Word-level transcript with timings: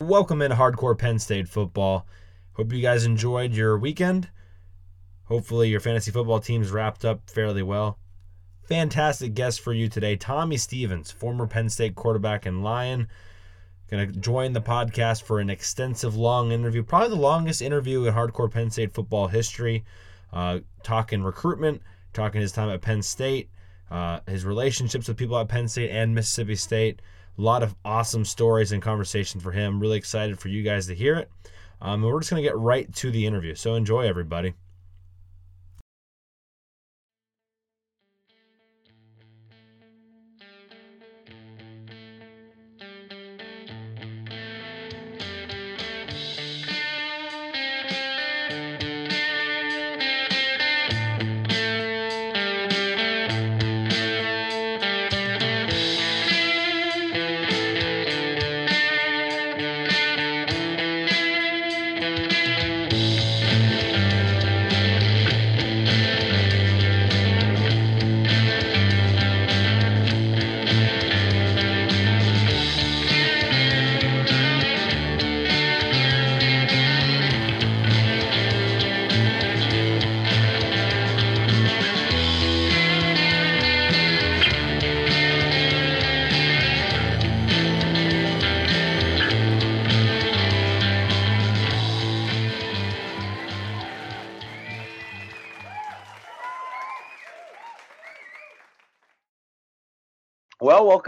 Welcome 0.00 0.42
in 0.42 0.52
Hardcore 0.52 0.96
Penn 0.96 1.18
State 1.18 1.48
football. 1.48 2.06
Hope 2.52 2.72
you 2.72 2.80
guys 2.80 3.04
enjoyed 3.04 3.52
your 3.52 3.76
weekend. 3.76 4.30
Hopefully, 5.24 5.70
your 5.70 5.80
fantasy 5.80 6.12
football 6.12 6.38
team's 6.38 6.70
wrapped 6.70 7.04
up 7.04 7.28
fairly 7.28 7.64
well. 7.64 7.98
Fantastic 8.62 9.34
guest 9.34 9.60
for 9.60 9.72
you 9.72 9.88
today, 9.88 10.14
Tommy 10.14 10.56
Stevens, 10.56 11.10
former 11.10 11.48
Penn 11.48 11.68
State 11.68 11.96
quarterback 11.96 12.46
and 12.46 12.62
Lion. 12.62 13.08
Going 13.90 14.12
to 14.12 14.20
join 14.20 14.52
the 14.52 14.60
podcast 14.60 15.24
for 15.24 15.40
an 15.40 15.50
extensive, 15.50 16.14
long 16.14 16.52
interview, 16.52 16.84
probably 16.84 17.08
the 17.08 17.16
longest 17.16 17.60
interview 17.60 18.04
in 18.04 18.14
hardcore 18.14 18.52
Penn 18.52 18.70
State 18.70 18.94
football 18.94 19.26
history. 19.26 19.84
Uh, 20.32 20.60
talking 20.84 21.24
recruitment, 21.24 21.82
talking 22.12 22.40
his 22.40 22.52
time 22.52 22.70
at 22.70 22.82
Penn 22.82 23.02
State, 23.02 23.50
uh, 23.90 24.20
his 24.28 24.44
relationships 24.44 25.08
with 25.08 25.16
people 25.16 25.36
at 25.36 25.48
Penn 25.48 25.66
State 25.66 25.90
and 25.90 26.14
Mississippi 26.14 26.54
State. 26.54 27.02
A 27.38 27.42
lot 27.42 27.62
of 27.62 27.76
awesome 27.84 28.24
stories 28.24 28.72
and 28.72 28.82
conversation 28.82 29.40
for 29.40 29.52
him. 29.52 29.78
Really 29.78 29.96
excited 29.96 30.38
for 30.38 30.48
you 30.48 30.62
guys 30.62 30.86
to 30.88 30.94
hear 30.94 31.14
it. 31.14 31.30
Um, 31.80 32.02
and 32.02 32.12
we're 32.12 32.20
just 32.20 32.30
going 32.30 32.42
to 32.42 32.48
get 32.48 32.56
right 32.56 32.92
to 32.96 33.10
the 33.10 33.24
interview. 33.26 33.54
So 33.54 33.74
enjoy, 33.74 34.08
everybody. 34.08 34.54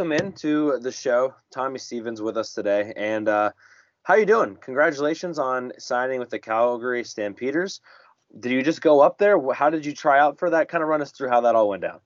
Welcome 0.00 0.26
into 0.26 0.78
the 0.78 0.92
show. 0.92 1.34
Tommy 1.52 1.78
Stevens 1.78 2.22
with 2.22 2.38
us 2.38 2.54
today, 2.54 2.94
and 2.96 3.28
uh, 3.28 3.50
how 4.02 4.14
you 4.14 4.24
doing? 4.24 4.56
Congratulations 4.56 5.38
on 5.38 5.74
signing 5.76 6.20
with 6.20 6.30
the 6.30 6.38
Calgary 6.38 7.04
Stampeders. 7.04 7.82
Did 8.40 8.50
you 8.52 8.62
just 8.62 8.80
go 8.80 9.02
up 9.02 9.18
there? 9.18 9.38
How 9.52 9.68
did 9.68 9.84
you 9.84 9.92
try 9.92 10.18
out 10.18 10.38
for 10.38 10.48
that? 10.48 10.70
Kind 10.70 10.82
of 10.82 10.88
run 10.88 11.02
us 11.02 11.12
through 11.12 11.28
how 11.28 11.42
that 11.42 11.54
all 11.54 11.68
went 11.68 11.82
down. 11.82 12.00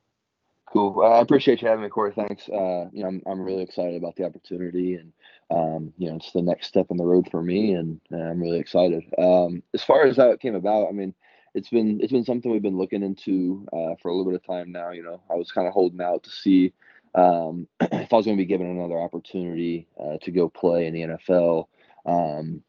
Cool. 0.72 1.04
I 1.04 1.20
appreciate 1.20 1.62
you 1.62 1.68
having 1.68 1.84
me, 1.84 1.88
Cory. 1.88 2.12
Thanks. 2.12 2.48
Uh, 2.48 2.86
you 2.92 3.04
know, 3.04 3.06
I'm, 3.06 3.22
I'm 3.28 3.40
really 3.40 3.62
excited 3.62 3.94
about 3.94 4.16
the 4.16 4.24
opportunity, 4.24 4.96
and 4.96 5.12
um, 5.52 5.92
you 5.96 6.10
know, 6.10 6.16
it's 6.16 6.32
the 6.32 6.42
next 6.42 6.66
step 6.66 6.86
in 6.90 6.96
the 6.96 7.04
road 7.04 7.28
for 7.30 7.42
me, 7.42 7.74
and, 7.74 8.00
and 8.10 8.22
I'm 8.24 8.42
really 8.42 8.58
excited. 8.58 9.04
Um, 9.18 9.62
as 9.72 9.84
far 9.84 10.04
as 10.04 10.16
how 10.16 10.30
it 10.30 10.40
came 10.40 10.56
about, 10.56 10.88
I 10.88 10.90
mean, 10.90 11.14
it's 11.54 11.70
been 11.70 12.00
it's 12.02 12.12
been 12.12 12.24
something 12.24 12.50
we've 12.50 12.60
been 12.60 12.76
looking 12.76 13.04
into 13.04 13.68
uh, 13.72 13.94
for 14.02 14.08
a 14.08 14.16
little 14.16 14.32
bit 14.32 14.40
of 14.40 14.44
time 14.44 14.72
now. 14.72 14.90
You 14.90 15.04
know, 15.04 15.20
I 15.30 15.36
was 15.36 15.52
kind 15.52 15.68
of 15.68 15.72
holding 15.72 16.00
out 16.00 16.24
to 16.24 16.30
see 16.30 16.72
um, 17.14 17.68
if 17.80 18.12
I 18.12 18.16
was 18.16 18.26
going 18.26 18.36
to 18.36 18.42
be 18.42 18.46
given 18.46 18.66
another 18.66 18.98
opportunity 18.98 19.86
uh, 19.98 20.18
to 20.22 20.30
go 20.30 20.48
play 20.48 20.86
in 20.86 20.94
the 20.94 21.00
NFL, 21.02 21.66
um, 22.06 22.62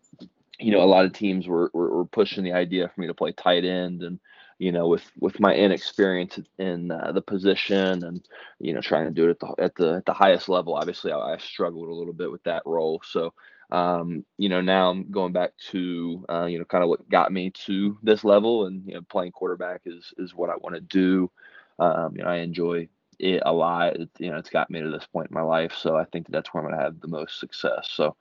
you 0.59 0.71
know, 0.71 0.81
a 0.81 0.85
lot 0.85 1.05
of 1.05 1.13
teams 1.13 1.47
were, 1.47 1.69
were, 1.73 1.97
were 1.97 2.05
pushing 2.05 2.43
the 2.43 2.53
idea 2.53 2.87
for 2.87 3.01
me 3.01 3.07
to 3.07 3.13
play 3.13 3.31
tight 3.31 3.65
end, 3.65 4.03
and 4.03 4.19
you 4.57 4.71
know, 4.71 4.87
with 4.87 5.11
with 5.19 5.39
my 5.39 5.53
inexperience 5.53 6.39
in 6.59 6.91
uh, 6.91 7.11
the 7.11 7.21
position, 7.21 8.03
and 8.03 8.27
you 8.59 8.73
know, 8.73 8.81
trying 8.81 9.05
to 9.05 9.11
do 9.11 9.27
it 9.27 9.31
at 9.31 9.39
the 9.39 9.63
at 9.63 9.75
the 9.75 9.93
at 9.95 10.05
the 10.05 10.13
highest 10.13 10.47
level, 10.47 10.75
obviously, 10.75 11.11
I, 11.11 11.17
I 11.33 11.37
struggled 11.37 11.89
a 11.89 11.93
little 11.93 12.13
bit 12.13 12.31
with 12.31 12.43
that 12.43 12.63
role. 12.65 13.01
So, 13.03 13.33
um, 13.71 14.23
you 14.37 14.47
know, 14.47 14.61
now 14.61 14.89
I'm 14.89 15.11
going 15.11 15.33
back 15.33 15.51
to 15.71 16.25
uh, 16.29 16.45
you 16.45 16.57
know, 16.59 16.65
kind 16.65 16.83
of 16.83 16.89
what 16.89 17.09
got 17.09 17.33
me 17.33 17.49
to 17.65 17.97
this 18.01 18.23
level, 18.23 18.67
and 18.67 18.85
you 18.87 18.93
know, 18.93 19.01
playing 19.09 19.33
quarterback 19.33 19.81
is 19.85 20.13
is 20.17 20.33
what 20.33 20.49
I 20.49 20.55
want 20.55 20.75
to 20.75 20.81
do. 20.81 21.29
Um, 21.77 22.15
you 22.15 22.23
know, 22.23 22.29
I 22.29 22.37
enjoy 22.37 22.87
it 23.19 23.43
a 23.45 23.53
lot. 23.53 23.95
It, 23.95 24.09
you 24.19 24.31
know, 24.31 24.37
it's 24.37 24.49
got 24.49 24.69
me 24.69 24.81
to 24.81 24.89
this 24.89 25.05
point 25.05 25.29
in 25.29 25.33
my 25.33 25.41
life, 25.41 25.73
so 25.73 25.95
I 25.95 26.05
think 26.05 26.27
that's 26.29 26.53
where 26.53 26.63
I'm 26.63 26.69
going 26.69 26.79
to 26.79 26.83
have 26.83 26.99
the 26.99 27.07
most 27.07 27.39
success. 27.39 27.89
So, 27.91 28.15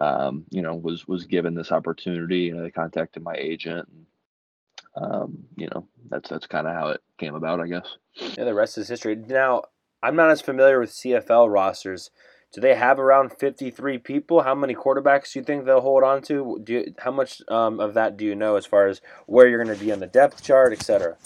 um, 0.00 0.44
you 0.50 0.62
know, 0.62 0.74
was 0.74 1.06
was 1.08 1.24
given 1.24 1.54
this 1.54 1.72
opportunity. 1.72 2.40
You 2.40 2.54
know, 2.54 2.62
they 2.62 2.70
contacted 2.70 3.22
my 3.22 3.34
agent. 3.34 3.88
And, 3.88 4.06
um, 4.96 5.44
you 5.56 5.68
know, 5.72 5.86
that's 6.08 6.28
that's 6.28 6.46
kind 6.46 6.66
of 6.66 6.74
how 6.74 6.88
it 6.88 7.02
came 7.18 7.34
about, 7.34 7.60
I 7.60 7.66
guess. 7.66 7.96
Yeah, 8.36 8.44
the 8.44 8.54
rest 8.54 8.78
is 8.78 8.88
history. 8.88 9.16
Now, 9.16 9.62
I'm 10.02 10.16
not 10.16 10.30
as 10.30 10.40
familiar 10.40 10.80
with 10.80 10.90
CFL 10.90 11.52
rosters. 11.52 12.10
Do 12.52 12.60
they 12.60 12.74
have 12.74 12.98
around 12.98 13.32
53 13.32 13.98
people? 13.98 14.42
How 14.42 14.54
many 14.54 14.74
quarterbacks 14.74 15.32
do 15.32 15.40
you 15.40 15.44
think 15.44 15.64
they'll 15.64 15.80
hold 15.80 16.04
on 16.04 16.22
to? 16.22 16.60
Do 16.62 16.72
you, 16.72 16.94
how 16.98 17.10
much 17.10 17.42
um, 17.48 17.80
of 17.80 17.94
that 17.94 18.16
do 18.16 18.24
you 18.24 18.34
know 18.34 18.56
as 18.56 18.64
far 18.64 18.86
as 18.86 19.00
where 19.26 19.48
you're 19.48 19.62
going 19.62 19.76
to 19.76 19.84
be 19.84 19.92
on 19.92 20.00
the 20.00 20.06
depth 20.06 20.42
chart, 20.42 20.72
etc.? 20.72 21.16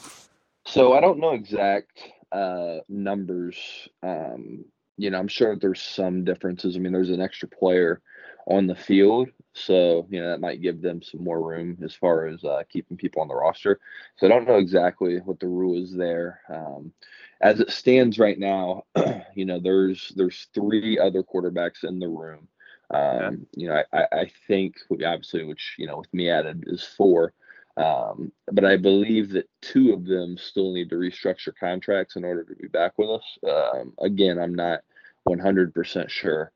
So 0.66 0.92
I 0.92 1.00
don't 1.00 1.18
know 1.18 1.32
exact 1.32 2.02
uh, 2.32 2.78
numbers. 2.88 3.56
Um, 4.02 4.64
you 4.96 5.10
know, 5.10 5.18
I'm 5.18 5.28
sure 5.28 5.56
there's 5.56 5.80
some 5.80 6.24
differences. 6.24 6.76
I 6.76 6.78
mean, 6.78 6.92
there's 6.92 7.10
an 7.10 7.22
extra 7.22 7.48
player 7.48 8.02
on 8.46 8.66
the 8.66 8.74
field, 8.74 9.28
so 9.52 10.06
you 10.10 10.20
know 10.20 10.28
that 10.30 10.40
might 10.40 10.62
give 10.62 10.82
them 10.82 11.02
some 11.02 11.22
more 11.24 11.42
room 11.42 11.78
as 11.82 11.94
far 11.94 12.26
as 12.26 12.44
uh, 12.44 12.62
keeping 12.68 12.96
people 12.96 13.22
on 13.22 13.28
the 13.28 13.34
roster. 13.34 13.80
So 14.16 14.26
I 14.26 14.30
don't 14.30 14.46
know 14.46 14.56
exactly 14.56 15.18
what 15.18 15.40
the 15.40 15.46
rule 15.46 15.82
is 15.82 15.94
there. 15.94 16.40
Um, 16.48 16.92
as 17.40 17.60
it 17.60 17.70
stands 17.70 18.18
right 18.18 18.38
now, 18.38 18.84
you 19.34 19.44
know, 19.44 19.58
there's 19.58 20.12
there's 20.16 20.48
three 20.54 20.98
other 20.98 21.22
quarterbacks 21.22 21.84
in 21.84 21.98
the 21.98 22.08
room. 22.08 22.48
Um, 22.92 23.46
you 23.54 23.68
know, 23.68 23.82
I, 23.92 24.06
I 24.12 24.30
think 24.48 24.76
obviously, 24.90 25.44
which 25.44 25.76
you 25.78 25.86
know, 25.86 25.98
with 25.98 26.12
me 26.12 26.28
added 26.28 26.64
is 26.66 26.82
four. 26.82 27.32
Um, 27.76 28.32
but 28.50 28.64
I 28.64 28.76
believe 28.76 29.30
that 29.30 29.48
two 29.62 29.92
of 29.92 30.04
them 30.04 30.36
still 30.36 30.72
need 30.72 30.90
to 30.90 30.96
restructure 30.96 31.52
contracts 31.58 32.16
in 32.16 32.24
order 32.24 32.44
to 32.44 32.54
be 32.54 32.68
back 32.68 32.92
with 32.98 33.10
us. 33.10 33.38
Um, 33.48 33.94
again, 34.00 34.38
I'm 34.38 34.54
not 34.54 34.80
100% 35.28 36.08
sure. 36.08 36.52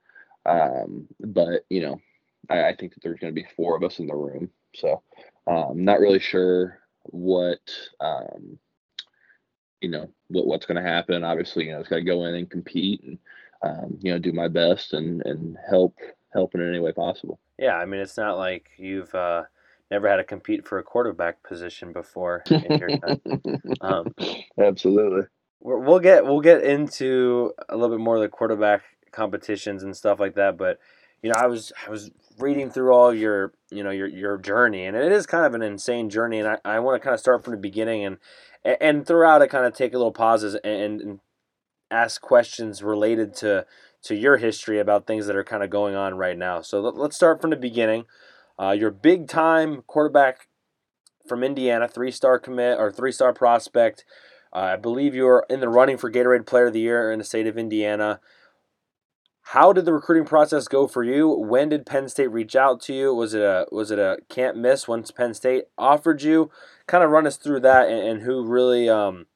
Um, 0.47 1.07
but, 1.21 1.65
you 1.71 1.81
know, 1.81 2.01
I, 2.51 2.69
I, 2.69 2.77
think 2.77 2.93
that 2.93 3.03
there's 3.03 3.19
going 3.19 3.35
to 3.35 3.41
be 3.41 3.49
four 3.57 3.77
of 3.77 3.83
us 3.83 3.99
in 3.99 4.07
the 4.07 4.15
room. 4.15 4.51
So 4.75 5.03
I'm 5.47 5.57
um, 5.57 5.85
not 5.85 6.01
really 6.01 6.19
sure 6.19 6.81
what, 7.05 7.61
um, 8.01 8.59
you 9.81 9.89
know, 9.89 10.11
what, 10.29 10.47
what's 10.47 10.67
going 10.67 10.83
to 10.83 10.89
happen. 10.89 11.25
Obviously, 11.25 11.67
you 11.67 11.73
know, 11.73 11.81
it's 11.81 11.89
got 11.89 11.97
to 11.97 12.03
go 12.03 12.25
in 12.25 12.35
and 12.35 12.51
compete 12.51 13.03
and, 13.03 13.19
um, 13.63 13.99
you 14.03 14.13
know, 14.13 14.19
do 14.19 14.33
my 14.33 14.49
best 14.49 14.93
and, 14.93 15.25
and 15.25 15.57
help, 15.71 15.97
help 16.35 16.55
in 16.55 16.69
any 16.69 16.81
way 16.81 16.93
possible. 16.93 17.39
Yeah. 17.59 17.77
I 17.77 17.87
mean, 17.87 18.01
it's 18.01 18.19
not 18.19 18.37
like 18.37 18.69
you've, 18.77 19.15
uh, 19.15 19.45
never 19.91 20.09
had 20.09 20.17
to 20.17 20.25
compete 20.25 20.67
for 20.67 20.79
a 20.79 20.83
quarterback 20.83 21.43
position 21.43 21.93
before 21.93 22.43
in 22.51 22.79
your 22.79 22.99
time. 22.99 23.21
Um, 23.81 24.15
Absolutely. 24.59 25.29
We'll 25.61 26.01
get 26.01 26.25
we'll 26.25 26.41
get 26.41 26.63
into 26.63 27.53
a 27.71 27.77
little 27.77 27.97
bit 27.97 28.03
more 28.03 28.17
of 28.17 28.23
the 28.23 28.29
quarterback 28.29 28.83
competitions 29.13 29.83
and 29.83 29.97
stuff 29.97 30.21
like 30.21 30.35
that, 30.35 30.59
but 30.59 30.79
you 31.25 31.31
know, 31.31 31.37
I 31.39 31.47
was 31.47 31.73
I 31.87 31.89
was 31.89 32.11
reading 32.39 32.71
through 32.71 32.93
all 32.93 33.15
your 33.15 33.55
you 33.71 33.83
know 33.83 33.91
your 33.91 34.07
your 34.07 34.37
journey, 34.37 34.85
and 34.85 34.95
it 34.95 35.11
is 35.11 35.25
kind 35.25 35.47
of 35.47 35.55
an 35.55 35.63
insane 35.63 36.11
journey, 36.11 36.39
and 36.39 36.47
I, 36.49 36.59
I 36.67 36.81
want 36.81 37.01
to 37.01 37.03
kind 37.03 37.15
of 37.15 37.21
start 37.21 37.43
from 37.43 37.53
the 37.53 37.61
beginning 37.61 38.05
and 38.05 38.19
and 38.63 39.07
throughout 39.07 39.41
it, 39.41 39.49
kind 39.49 39.65
of 39.65 39.75
take 39.75 39.95
a 39.95 39.97
little 39.97 40.13
pauses 40.13 40.55
and, 40.57 41.01
and 41.01 41.21
ask 41.91 42.21
questions 42.21 42.83
related 42.83 43.35
to 43.37 43.65
to 44.03 44.15
your 44.15 44.37
history 44.37 44.79
about 44.79 45.07
things 45.07 45.27
that 45.27 45.35
are 45.35 45.45
kind 45.45 45.63
of 45.63 45.71
going 45.71 45.95
on 45.95 46.15
right 46.19 46.37
now. 46.37 46.61
So 46.61 46.81
let's 46.81 47.17
start 47.17 47.41
from 47.41 47.49
the 47.49 47.57
beginning. 47.57 48.05
Uh, 48.61 48.71
your 48.71 48.91
big 48.91 49.29
time 49.29 49.83
quarterback 49.87 50.49
from 51.27 51.43
Indiana, 51.43 51.89
three 51.89 52.11
star 52.11 52.39
commit 52.39 52.79
or 52.79 52.91
three 52.91 53.13
star 53.13 53.33
prospect. 53.33 54.05
Uh, 54.53 54.59
I 54.59 54.77
believe 54.77 55.15
you 55.15 55.27
are 55.27 55.47
in 55.51 55.61
the 55.61 55.69
running 55.69 55.97
for 55.97 56.11
Gatorade 56.11 56.47
Player 56.47 56.67
of 56.67 56.73
the 56.73 56.81
Year 56.81 57.11
in 57.11 57.19
the 57.19 57.25
state 57.25 57.47
of 57.47 57.59
Indiana. 57.59 58.21
How 59.49 59.73
did 59.73 59.85
the 59.85 59.93
recruiting 59.93 60.25
process 60.25 60.69
go 60.69 60.87
for 60.87 61.03
you? 61.03 61.29
When 61.29 61.69
did 61.69 61.85
Penn 61.85 62.09
State 62.09 62.31
reach 62.31 62.57
out 62.57 62.81
to 62.83 62.95
you? 62.95 63.15
Was 63.15 63.35
it 63.35 63.43
a 63.43 63.67
was 63.71 63.91
it 63.91 63.99
a 63.99 64.19
can't 64.29 64.57
miss 64.57 64.89
once 64.89 65.11
Penn 65.11 65.35
State 65.35 65.65
offered 65.77 66.23
you? 66.23 66.51
Kind 66.87 67.05
of 67.05 67.11
run 67.11 67.27
us 67.27 67.37
through 67.37 67.61
that 67.61 67.89
and, 67.89 68.07
and 68.07 68.23
who 68.23 68.47
really 68.47 68.89
um, 68.89 69.27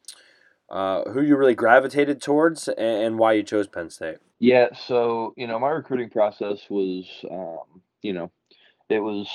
uh, 0.70 1.02
who 1.10 1.20
you 1.20 1.36
really 1.36 1.54
gravitated 1.54 2.22
towards 2.22 2.68
and, 2.68 2.78
and, 2.78 3.18
why 3.18 3.32
you 3.32 3.42
chose 3.42 3.66
Penn 3.66 3.90
State. 3.90 4.18
Yeah, 4.38 4.68
so 4.86 5.34
you 5.36 5.46
know 5.46 5.58
my 5.58 5.70
recruiting 5.70 6.10
process 6.10 6.60
was 6.70 7.06
um, 7.30 7.82
you 8.02 8.12
know, 8.12 8.30
it 8.88 9.00
was 9.00 9.29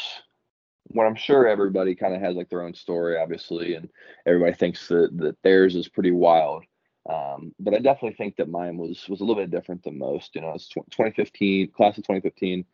what 0.88 1.06
I'm 1.06 1.16
sure 1.16 1.48
everybody 1.48 1.96
kind 1.96 2.14
of 2.14 2.22
has 2.22 2.36
like 2.36 2.50
their 2.50 2.64
own 2.64 2.74
story, 2.74 3.18
obviously, 3.18 3.76
and 3.76 3.90
everybody 4.26 4.54
thinks 4.54 4.88
that 4.88 5.10
that 5.18 5.42
theirs 5.44 5.76
is 5.76 5.88
pretty 5.88 6.12
wild. 6.12 6.64
Um, 7.10 7.54
but 7.60 7.74
I 7.74 7.80
definitely 7.80 8.16
think 8.16 8.38
that 8.38 8.50
mine 8.50 8.78
was 8.78 9.08
was 9.10 9.22
a 9.22 9.24
little 9.24 9.42
bit 9.42 9.52
different 9.52 9.84
than 9.84 9.98
most. 9.98 10.36
You 10.36 10.42
know, 10.42 10.54
it's 10.54 10.68
2015 10.68 11.72
class 11.72 11.98
of 11.98 12.04
2015. 12.06 12.66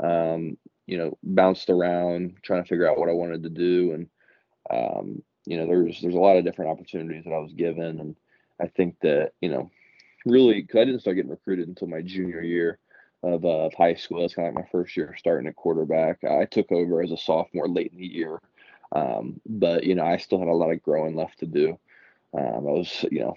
Um, 0.00 0.56
you 0.86 0.96
know, 0.96 1.18
bounced 1.22 1.70
around 1.70 2.36
trying 2.42 2.62
to 2.62 2.68
figure 2.68 2.88
out 2.88 2.98
what 2.98 3.08
I 3.08 3.12
wanted 3.12 3.42
to 3.42 3.50
do, 3.50 3.92
and 3.92 4.08
um, 4.70 5.22
you 5.46 5.56
know, 5.56 5.66
there's 5.66 6.00
there's 6.00 6.14
a 6.14 6.18
lot 6.18 6.36
of 6.36 6.44
different 6.44 6.70
opportunities 6.70 7.24
that 7.24 7.32
I 7.32 7.38
was 7.38 7.52
given, 7.52 8.00
and 8.00 8.16
I 8.60 8.68
think 8.68 8.96
that 9.02 9.32
you 9.40 9.50
know, 9.50 9.70
really, 10.24 10.62
because 10.62 10.80
I 10.80 10.84
didn't 10.84 11.00
start 11.00 11.16
getting 11.16 11.30
recruited 11.30 11.68
until 11.68 11.88
my 11.88 12.02
junior 12.02 12.42
year 12.42 12.78
of, 13.22 13.44
uh, 13.44 13.66
of 13.66 13.74
high 13.74 13.94
school. 13.94 14.20
That's 14.20 14.34
kind 14.34 14.48
of 14.48 14.54
like 14.54 14.64
my 14.64 14.70
first 14.70 14.96
year 14.96 15.14
starting 15.18 15.48
at 15.48 15.56
quarterback. 15.56 16.24
I 16.24 16.44
took 16.44 16.70
over 16.72 17.02
as 17.02 17.10
a 17.10 17.16
sophomore 17.16 17.68
late 17.68 17.92
in 17.92 17.98
the 17.98 18.06
year, 18.06 18.40
um, 18.92 19.40
but 19.46 19.84
you 19.84 19.94
know, 19.94 20.04
I 20.04 20.16
still 20.16 20.38
had 20.38 20.48
a 20.48 20.52
lot 20.52 20.70
of 20.70 20.82
growing 20.82 21.16
left 21.16 21.38
to 21.40 21.46
do. 21.46 21.78
Um, 22.34 22.66
I 22.68 22.72
was, 22.72 23.04
you 23.10 23.20
know, 23.20 23.36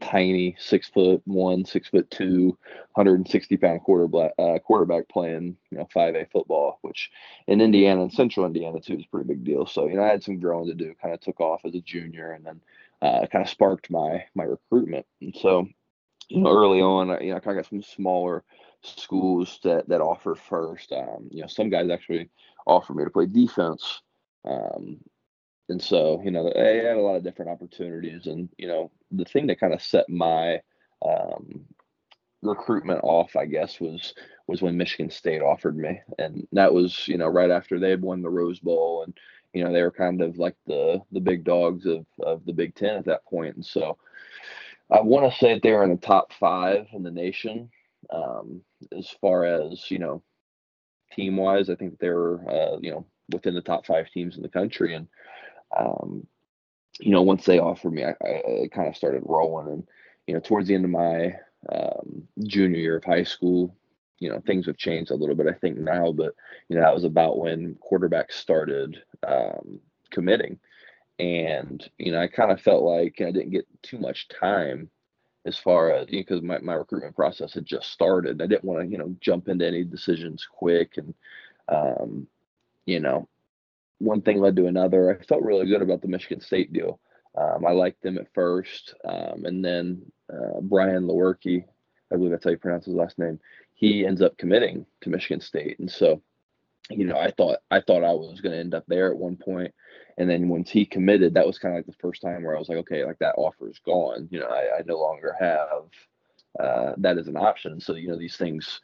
tiny, 0.00 0.56
six 0.58 0.88
foot 0.88 1.22
one, 1.24 1.64
six 1.64 1.88
foot 1.88 2.10
two, 2.10 2.56
160 2.94 3.56
pound 3.56 3.82
quarterback, 3.82 4.32
uh, 4.38 4.58
quarterback 4.58 5.08
playing, 5.08 5.56
you 5.70 5.78
know, 5.78 5.88
5A 5.94 6.30
football, 6.30 6.78
which 6.82 7.10
in 7.46 7.60
Indiana 7.60 8.02
and 8.02 8.12
central 8.12 8.46
Indiana 8.46 8.80
too 8.80 8.94
is 8.94 9.04
a 9.04 9.08
pretty 9.08 9.28
big 9.28 9.44
deal. 9.44 9.66
So, 9.66 9.86
you 9.86 9.96
know, 9.96 10.04
I 10.04 10.08
had 10.08 10.22
some 10.22 10.40
growing 10.40 10.68
to 10.68 10.74
do, 10.74 10.94
kind 11.00 11.14
of 11.14 11.20
took 11.20 11.40
off 11.40 11.62
as 11.64 11.74
a 11.74 11.80
junior 11.80 12.32
and 12.32 12.44
then 12.44 12.60
uh, 13.02 13.26
kind 13.26 13.44
of 13.44 13.50
sparked 13.50 13.90
my, 13.90 14.24
my 14.34 14.44
recruitment. 14.44 15.06
And 15.20 15.34
so, 15.40 15.68
you 16.28 16.40
know, 16.40 16.50
early 16.50 16.80
on, 16.80 17.08
you 17.22 17.30
know, 17.30 17.36
I 17.36 17.40
kind 17.40 17.58
of 17.58 17.64
got 17.64 17.70
some 17.70 17.82
smaller 17.82 18.44
schools 18.82 19.60
that, 19.64 19.88
that 19.88 20.00
offered 20.00 20.38
first. 20.38 20.92
Um, 20.92 21.28
you 21.30 21.40
know, 21.40 21.46
some 21.46 21.70
guys 21.70 21.90
actually 21.90 22.28
offered 22.66 22.96
me 22.96 23.04
to 23.04 23.10
play 23.10 23.26
defense. 23.26 24.02
Um, 24.44 24.98
and 25.68 25.80
so, 25.80 26.20
you 26.24 26.30
know, 26.30 26.52
I 26.54 26.86
had 26.86 26.96
a 26.96 27.00
lot 27.00 27.16
of 27.16 27.24
different 27.24 27.50
opportunities. 27.50 28.26
And, 28.26 28.48
you 28.58 28.66
know, 28.66 28.90
the 29.10 29.24
thing 29.24 29.46
that 29.46 29.60
kind 29.60 29.72
of 29.72 29.82
set 29.82 30.08
my 30.08 30.60
um, 31.04 31.64
recruitment 32.42 33.00
off, 33.02 33.36
I 33.36 33.46
guess, 33.46 33.80
was 33.80 34.14
was 34.48 34.60
when 34.60 34.76
Michigan 34.76 35.10
State 35.10 35.40
offered 35.40 35.76
me. 35.76 36.00
And 36.18 36.46
that 36.52 36.74
was, 36.74 37.06
you 37.06 37.16
know, 37.16 37.28
right 37.28 37.50
after 37.50 37.78
they 37.78 37.90
had 37.90 38.02
won 38.02 38.22
the 38.22 38.28
Rose 38.28 38.58
Bowl 38.58 39.04
and, 39.04 39.16
you 39.54 39.62
know, 39.64 39.72
they 39.72 39.82
were 39.82 39.92
kind 39.92 40.20
of 40.20 40.38
like 40.38 40.56
the 40.66 41.00
the 41.12 41.20
big 41.20 41.44
dogs 41.44 41.86
of, 41.86 42.04
of 42.20 42.44
the 42.44 42.52
Big 42.52 42.74
Ten 42.74 42.96
at 42.96 43.04
that 43.06 43.24
point. 43.26 43.54
And 43.54 43.64
so 43.64 43.96
I 44.90 45.00
want 45.00 45.30
to 45.30 45.38
say 45.38 45.54
that 45.54 45.62
they 45.62 45.72
were 45.72 45.84
in 45.84 45.90
the 45.90 45.96
top 45.96 46.32
five 46.32 46.86
in 46.92 47.02
the 47.02 47.10
nation. 47.10 47.70
Um, 48.12 48.62
as 48.96 49.08
far 49.20 49.44
as, 49.46 49.90
you 49.90 49.98
know, 49.98 50.22
team 51.12 51.36
wise, 51.36 51.70
I 51.70 51.74
think 51.74 51.98
they 51.98 52.10
were, 52.10 52.40
uh, 52.48 52.78
you 52.80 52.90
know, 52.90 53.06
within 53.30 53.54
the 53.54 53.62
top 53.62 53.86
five 53.86 54.10
teams 54.10 54.36
in 54.36 54.42
the 54.42 54.48
country. 54.48 54.94
And 54.94 55.08
um, 55.76 56.26
you 57.00 57.10
know, 57.10 57.22
once 57.22 57.44
they 57.44 57.58
offered 57.58 57.92
me, 57.92 58.04
I, 58.04 58.14
I, 58.22 58.62
I 58.64 58.68
kind 58.70 58.88
of 58.88 58.96
started 58.96 59.22
rolling. 59.24 59.72
And, 59.72 59.88
you 60.26 60.34
know, 60.34 60.40
towards 60.40 60.68
the 60.68 60.74
end 60.74 60.84
of 60.84 60.90
my 60.90 61.34
um, 61.72 62.28
junior 62.44 62.78
year 62.78 62.96
of 62.96 63.04
high 63.04 63.24
school, 63.24 63.74
you 64.18 64.28
know, 64.28 64.40
things 64.46 64.66
have 64.66 64.76
changed 64.76 65.10
a 65.10 65.14
little 65.14 65.34
bit, 65.34 65.46
I 65.46 65.54
think 65.54 65.78
now, 65.78 66.12
but, 66.12 66.34
you 66.68 66.76
know, 66.76 66.82
that 66.82 66.94
was 66.94 67.04
about 67.04 67.38
when 67.38 67.76
quarterbacks 67.76 68.32
started 68.32 69.02
um, 69.26 69.80
committing. 70.10 70.58
And, 71.18 71.88
you 71.98 72.12
know, 72.12 72.20
I 72.20 72.28
kind 72.28 72.52
of 72.52 72.60
felt 72.60 72.82
like 72.82 73.20
I 73.20 73.30
didn't 73.32 73.50
get 73.50 73.66
too 73.82 73.98
much 73.98 74.28
time 74.28 74.90
as 75.44 75.58
far 75.58 75.92
as 75.92 76.06
because 76.06 76.40
you 76.40 76.46
know, 76.46 76.54
my, 76.54 76.58
my 76.60 76.74
recruitment 76.74 77.16
process 77.16 77.54
had 77.54 77.66
just 77.66 77.90
started. 77.90 78.40
I 78.40 78.46
didn't 78.46 78.64
want 78.64 78.80
to, 78.82 78.86
you 78.86 78.98
know, 78.98 79.14
jump 79.20 79.48
into 79.48 79.66
any 79.66 79.84
decisions 79.84 80.46
quick. 80.50 80.98
And, 80.98 81.14
um, 81.68 82.26
you 82.86 83.00
know, 83.00 83.28
one 83.98 84.20
thing 84.20 84.40
led 84.40 84.56
to 84.56 84.66
another. 84.66 85.10
I 85.10 85.24
felt 85.24 85.42
really 85.42 85.66
good 85.66 85.82
about 85.82 86.02
the 86.02 86.08
Michigan 86.08 86.40
State 86.40 86.72
deal. 86.72 87.00
Um, 87.36 87.64
I 87.66 87.70
liked 87.72 88.02
them 88.02 88.18
at 88.18 88.32
first, 88.34 88.94
um, 89.04 89.46
and 89.46 89.64
then 89.64 90.02
uh, 90.30 90.60
Brian 90.60 91.06
Lewerke, 91.06 91.64
I 92.12 92.16
believe 92.16 92.30
that's 92.30 92.44
how 92.44 92.50
you 92.50 92.58
pronounce 92.58 92.84
his 92.84 92.94
last 92.94 93.18
name. 93.18 93.40
He 93.74 94.04
ends 94.04 94.20
up 94.20 94.36
committing 94.36 94.84
to 95.00 95.08
Michigan 95.08 95.40
State, 95.40 95.78
and 95.78 95.90
so, 95.90 96.20
you 96.90 97.06
know, 97.06 97.16
I 97.16 97.30
thought 97.30 97.60
I 97.70 97.80
thought 97.80 98.04
I 98.04 98.12
was 98.12 98.42
going 98.42 98.52
to 98.52 98.58
end 98.58 98.74
up 98.74 98.84
there 98.86 99.10
at 99.10 99.16
one 99.16 99.36
point, 99.36 99.72
and 100.18 100.28
then 100.28 100.48
once 100.48 100.70
he 100.70 100.84
committed, 100.84 101.34
that 101.34 101.46
was 101.46 101.58
kind 101.58 101.74
of 101.74 101.78
like 101.78 101.86
the 101.86 102.00
first 102.00 102.22
time 102.22 102.42
where 102.42 102.56
I 102.56 102.58
was 102.58 102.68
like, 102.68 102.78
okay, 102.78 103.04
like 103.04 103.18
that 103.18 103.34
offer 103.36 103.68
is 103.68 103.78
gone. 103.78 104.28
You 104.30 104.40
know, 104.40 104.48
I, 104.48 104.78
I 104.78 104.82
no 104.86 104.98
longer 104.98 105.34
have 105.38 105.84
uh, 106.60 106.92
that 106.98 107.18
as 107.18 107.28
an 107.28 107.36
option. 107.36 107.80
So 107.80 107.94
you 107.94 108.08
know, 108.08 108.18
these 108.18 108.36
things 108.36 108.80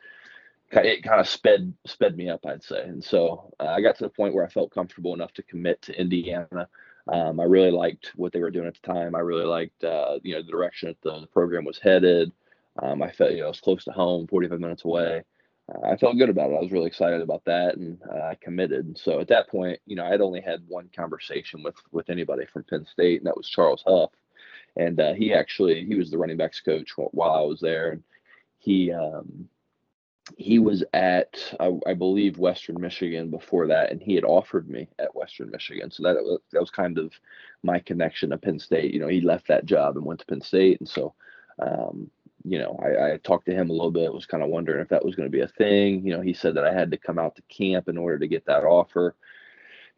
it 0.73 1.03
kind 1.03 1.21
of 1.21 1.29
sped 1.29 1.73
sped 1.87 2.17
me 2.17 2.29
up, 2.29 2.45
I'd 2.47 2.63
say. 2.63 2.83
And 2.83 3.03
so 3.03 3.53
uh, 3.61 3.67
I 3.67 3.81
got 3.81 3.97
to 3.97 4.05
the 4.05 4.11
point 4.11 4.35
where 4.35 4.45
I 4.45 4.49
felt 4.49 4.71
comfortable 4.75 5.15
enough 5.15 5.33
to 5.35 5.43
commit 5.43 5.81
to 5.83 5.99
Indiana. 5.99 6.69
Um, 7.11 7.41
I 7.41 7.45
really 7.45 7.71
liked 7.71 8.13
what 8.17 8.33
they 8.33 8.41
were 8.41 8.51
doing 8.51 8.67
at 8.67 8.77
the 8.81 8.93
time. 8.93 9.15
I 9.15 9.21
really 9.21 9.47
liked, 9.47 9.83
uh, 9.83 10.19
you 10.23 10.35
know, 10.35 10.43
the 10.43 10.51
direction 10.51 10.89
that 10.89 11.21
the, 11.21 11.27
program 11.29 11.65
was 11.65 11.79
headed. 11.79 12.33
Um, 12.83 13.03
I 13.03 13.11
felt, 13.11 13.33
you 13.33 13.39
know, 13.39 13.47
I 13.47 13.49
was 13.49 13.61
close 13.61 13.85
to 13.85 13.93
home, 13.93 14.27
45 14.27 14.61
minutes 14.61 14.85
away. 14.85 15.23
Uh, 15.69 15.87
I 15.87 15.97
felt 15.97 16.17
good 16.17 16.31
about 16.31 16.51
it. 16.51 16.57
I 16.57 16.61
was 16.61 16.73
really 16.73 16.87
excited 16.87 17.21
about 17.21 17.45
that, 17.45 17.77
and 17.77 17.99
uh, 18.11 18.23
I 18.23 18.37
committed. 18.41 18.99
So 18.99 19.21
at 19.21 19.29
that 19.29 19.49
point, 19.49 19.79
you 19.87 19.97
know, 19.97 20.05
I'd 20.05 20.21
only 20.21 20.41
had 20.41 20.63
one 20.67 20.89
conversation 20.95 21.63
with 21.63 21.77
with 21.93 22.11
anybody 22.11 22.47
from 22.47 22.65
Penn 22.65 22.87
State, 22.87 23.21
and 23.21 23.27
that 23.27 23.37
was 23.37 23.49
Charles 23.49 23.85
Huff. 23.87 24.11
And 24.77 25.01
uh, 25.01 25.15
he 25.15 25.35
actually 25.35 25.85
he 25.85 25.95
was 25.95 26.11
the 26.11 26.19
running 26.19 26.37
backs 26.37 26.61
coach 26.61 26.93
while 26.97 27.33
I 27.33 27.43
was 27.43 27.61
there, 27.61 27.91
and 27.91 28.03
he 28.59 28.93
um, 28.93 29.49
he 30.37 30.59
was 30.59 30.85
at 30.93 31.37
I, 31.59 31.73
I, 31.87 31.95
believe 31.95 32.39
Western 32.39 32.81
Michigan 32.81 33.31
before 33.31 33.67
that, 33.69 33.91
and 33.91 34.03
he 34.03 34.15
had 34.15 34.25
offered 34.25 34.69
me 34.69 34.89
at 34.99 35.15
Western 35.15 35.51
Michigan. 35.51 35.91
So 35.91 36.03
that 36.03 36.17
was, 36.17 36.41
that 36.53 36.61
was 36.61 36.71
kind 36.71 36.99
of 36.99 37.13
my 37.63 37.79
connection 37.79 38.31
to 38.31 38.39
Penn 38.39 38.59
State. 38.59 38.93
You 38.93 39.01
know, 39.01 39.09
he 39.09 39.21
left 39.21 39.49
that 39.49 39.65
job 39.65 39.97
and 39.97 40.05
went 40.05 40.21
to 40.21 40.27
Penn 40.27 40.43
State, 40.43 40.81
and 40.81 40.89
so 40.89 41.15
um, 41.61 42.11
you 42.45 42.59
know, 42.59 42.79
I, 42.83 43.15
I, 43.15 43.17
talked 43.19 43.47
to 43.47 43.55
him 43.55 43.71
a 43.71 43.73
little 43.73 43.91
bit. 43.91 44.13
Was 44.13 44.27
kind 44.27 44.43
of 44.43 44.49
wondering 44.49 44.81
if 44.81 44.89
that 44.89 45.05
was 45.05 45.15
going 45.15 45.27
to 45.27 45.37
be 45.37 45.43
a 45.43 45.49
thing. 45.49 46.07
You 46.07 46.17
know, 46.17 46.21
he 46.21 46.33
said 46.33 46.55
that 46.55 46.65
I 46.65 46.73
had 46.73 46.91
to 46.91 46.97
come 46.97 47.19
out 47.19 47.37
to 47.37 47.43
camp 47.43 47.89
in 47.89 47.99
order 47.99 48.19
to 48.19 48.29
get 48.29 48.47
that 48.47 48.65
offer. 48.65 49.17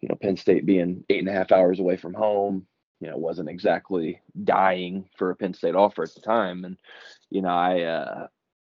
You 0.01 0.09
know, 0.09 0.15
Penn 0.15 0.37
State 0.37 0.65
being 0.65 1.05
eight 1.11 1.21
and 1.21 1.29
a 1.29 1.33
half 1.33 1.53
hours 1.53 1.79
away 1.79 1.97
from 1.97 2.15
home, 2.15 2.67
you 3.01 3.11
know, 3.11 3.17
wasn't 3.17 3.51
exactly 3.51 4.21
dying 4.45 5.09
for 5.17 5.31
a 5.31 5.37
Penn 5.37 5.55
State 5.55 5.75
offer 5.75 6.03
at 6.03 6.15
the 6.15 6.21
time, 6.21 6.65
and 6.65 6.77
you 7.31 7.43
know, 7.43 7.49
I. 7.49 7.83
Uh, 7.83 8.27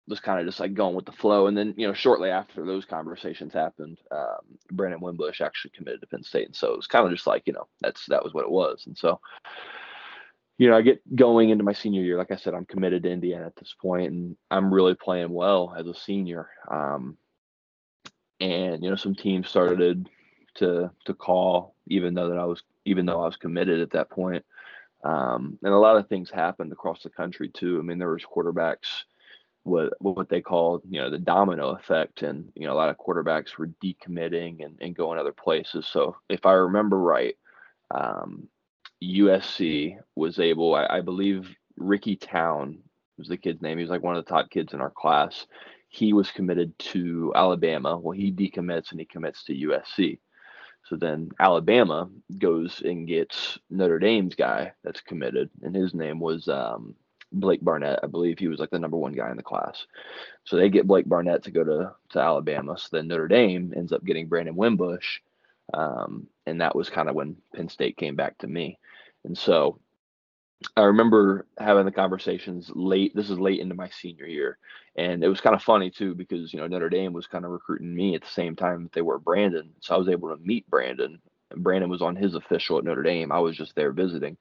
was 0.08 0.20
kind 0.20 0.40
of 0.40 0.46
just 0.46 0.60
like 0.60 0.74
going 0.74 0.96
with 0.96 1.06
the 1.06 1.12
flow. 1.12 1.48
And 1.48 1.58
then, 1.58 1.74
you 1.78 1.88
know, 1.88 1.94
shortly 1.94 2.30
after 2.30 2.66
those 2.66 2.86
conversations 2.86 3.54
happened, 3.54 3.98
um, 4.12 4.58
Brandon 4.72 5.00
Wimbush 5.00 5.42
actually 5.42 5.72
committed 5.72 6.02
to 6.02 6.08
Penn 6.08 6.24
State. 6.24 6.48
And 6.48 6.56
so 6.56 6.74
it 6.74 6.78
was 6.78 6.88
kind 6.88 7.06
of 7.06 7.12
just 7.12 7.28
like, 7.28 7.44
you 7.46 7.54
know, 7.54 7.68
that's, 7.80 8.06
that 8.08 8.24
was 8.24 8.34
what 8.34 8.44
it 8.44 8.52
was. 8.52 8.84
And 8.88 8.98
so, 8.98 9.20
you 10.62 10.70
know, 10.70 10.78
I 10.78 10.84
get 10.84 11.02
going 11.16 11.50
into 11.50 11.64
my 11.64 11.74
senior 11.74 12.04
year. 12.04 12.20
Like 12.20 12.30
I 12.30 12.36
said, 12.36 12.54
I'm 12.54 12.66
committed 12.66 13.02
to 13.02 13.10
Indiana 13.10 13.48
at 13.48 13.56
this 13.56 13.74
point 13.82 14.12
and 14.12 14.38
I'm 14.52 14.72
really 14.72 14.94
playing 14.94 15.34
well 15.34 15.74
as 15.76 15.88
a 15.88 15.96
senior. 15.96 16.50
Um, 16.70 17.18
and, 18.40 18.84
you 18.84 18.92
know, 18.92 18.96
some 18.96 19.16
teams 19.16 19.50
started 19.50 20.08
to, 20.58 20.92
to 21.06 21.14
call, 21.16 21.74
even 21.88 22.14
though 22.14 22.30
that 22.30 22.38
I 22.38 22.46
was, 22.46 22.62
even 22.86 23.08
though 23.08 23.24
I 23.24 23.26
was 23.26 23.38
committed 23.38 23.80
at 23.80 23.90
that 23.94 24.12
point. 24.12 24.46
Um, 25.04 25.58
and 25.64 25.74
a 25.74 25.80
lot 25.80 25.98
of 25.98 26.08
things 26.08 26.30
happened 26.30 26.72
across 26.72 27.02
the 27.02 27.10
country 27.10 27.50
too. 27.50 27.80
I 27.80 27.82
mean, 27.82 27.98
there 27.98 28.10
was 28.10 28.24
quarterbacks, 28.24 29.06
what 29.64 29.94
what 30.00 30.30
they 30.30 30.42
call 30.42 30.82
you 30.90 31.00
know 31.00 31.12
the 31.12 31.20
domino 31.20 31.70
effect 31.76 32.24
and 32.24 32.52
you 32.56 32.66
know 32.66 32.74
a 32.74 32.82
lot 32.82 32.90
of 32.90 32.98
quarterbacks 32.98 33.58
were 33.58 33.70
decommitting 33.84 34.66
and, 34.66 34.76
and 34.82 34.96
going 34.96 35.20
other 35.20 35.32
places 35.32 35.86
so 35.86 36.16
if 36.30 36.48
i 36.48 36.52
remember 36.52 36.98
right 36.98 37.36
um, 37.94 38.48
usc 39.04 39.98
was 40.16 40.40
able 40.40 40.76
I, 40.76 40.86
I, 40.98 41.02
believe 41.02 41.56
ricky 41.78 42.16
town 42.16 42.80
was 43.18 43.28
the 43.28 43.38
kid's 43.38 43.62
name 43.62 43.78
he 43.78 43.84
was 43.84 43.90
like 43.90 44.04
one 44.04 44.16
of 44.16 44.24
the 44.24 44.30
top 44.30 44.50
kids 44.50 44.74
in 44.74 44.82
our 44.82 44.92
class 44.92 45.46
he 45.90 46.14
was 46.14 46.32
committed 46.32 46.78
to 46.80 47.34
alabama 47.36 47.98
well 47.98 48.18
he 48.18 48.32
decommits 48.32 48.92
and 48.92 49.00
he 49.00 49.06
commits 49.06 49.44
to 49.46 49.54
usc 49.54 50.20
so 50.84 50.96
then 50.96 51.30
alabama 51.40 52.10
goes 52.38 52.82
and 52.86 53.08
gets 53.08 53.58
notre 53.70 54.00
dame's 54.00 54.36
guy 54.36 54.72
that's 54.84 55.02
committed 55.02 55.50
and 55.64 55.76
his 55.76 55.94
name 55.94 56.20
was 56.20 56.48
um, 56.48 56.96
Blake 57.32 57.64
Barnett. 57.64 58.00
I 58.04 58.08
believe 58.08 58.40
he 58.40 58.48
was 58.48 58.60
like 58.60 58.70
the 58.72 58.80
number 58.80 58.98
one 58.98 59.14
guy 59.14 59.30
in 59.32 59.38
the 59.38 59.44
class. 59.44 59.86
So 60.44 60.56
they 60.56 60.70
get 60.70 60.88
Blake 60.88 61.08
Barnett 61.08 61.44
to 61.44 61.52
go 61.52 61.64
to, 61.64 61.94
to 62.10 62.20
Alabama. 62.20 62.78
So 62.78 62.90
then 62.92 63.08
Notre 63.08 63.28
Dame 63.28 63.74
ends 63.76 63.92
up 63.92 64.04
getting 64.04 64.28
Brandon 64.28 64.56
Wimbush. 64.56 65.20
Um, 65.74 66.28
and 66.46 66.60
that 66.62 66.76
was 66.76 66.90
kind 66.90 67.08
of 67.08 67.16
when 67.16 67.38
Penn 67.56 67.70
State 67.70 67.98
came 67.98 68.16
back 68.16 68.38
to 68.40 68.48
me. 68.48 68.78
And 69.24 69.38
so 69.38 69.80
I 70.78 70.82
remember 70.82 71.48
having 71.58 71.86
the 71.86 71.92
conversations 71.92 72.72
late. 72.76 73.16
This 73.16 73.30
is 73.30 73.40
late 73.40 73.60
into 73.60 73.76
my 73.76 73.90
senior 73.90 74.26
year, 74.26 74.58
and 74.96 75.24
it 75.24 75.28
was 75.28 75.42
kind 75.42 75.56
of 75.56 75.64
funny 75.64 75.90
too 75.90 76.14
because 76.14 76.54
you 76.54 76.60
know 76.60 76.68
Notre 76.68 76.90
Dame 76.90 77.14
was 77.14 77.28
kind 77.28 77.46
of 77.46 77.52
recruiting 77.52 77.94
me 77.94 78.16
at 78.16 78.22
the 78.22 78.28
same 78.28 78.56
time 78.56 78.84
that 78.84 78.92
they 78.94 79.02
were 79.02 79.20
Brandon, 79.20 79.72
so 79.80 79.96
I 79.96 79.98
was 79.98 80.10
able 80.10 80.30
to 80.30 80.44
meet 80.44 80.70
Brandon. 80.70 81.20
Brandon 81.56 81.90
was 81.90 82.02
on 82.02 82.16
his 82.16 82.36
official 82.36 82.78
at 82.78 82.84
Notre 82.84 83.04
Dame. 83.04 83.32
I 83.32 83.40
was 83.40 83.58
just 83.58 83.76
there 83.76 83.92
visiting, 83.92 84.38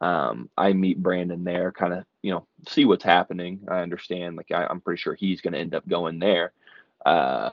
um, 0.00 0.50
I 0.58 0.72
meet 0.74 1.02
Brandon 1.02 1.42
there, 1.42 1.72
kind 1.72 1.94
of, 1.94 2.04
you 2.20 2.32
know, 2.32 2.46
see 2.68 2.84
what's 2.84 3.04
happening. 3.04 3.60
I 3.68 3.78
understand, 3.78 4.36
like, 4.36 4.50
I, 4.52 4.66
am 4.68 4.82
pretty 4.82 5.00
sure 5.00 5.14
he's 5.14 5.40
going 5.40 5.54
to 5.54 5.58
end 5.58 5.74
up 5.74 5.88
going 5.88 6.18
there. 6.18 6.52
Uh, 7.06 7.50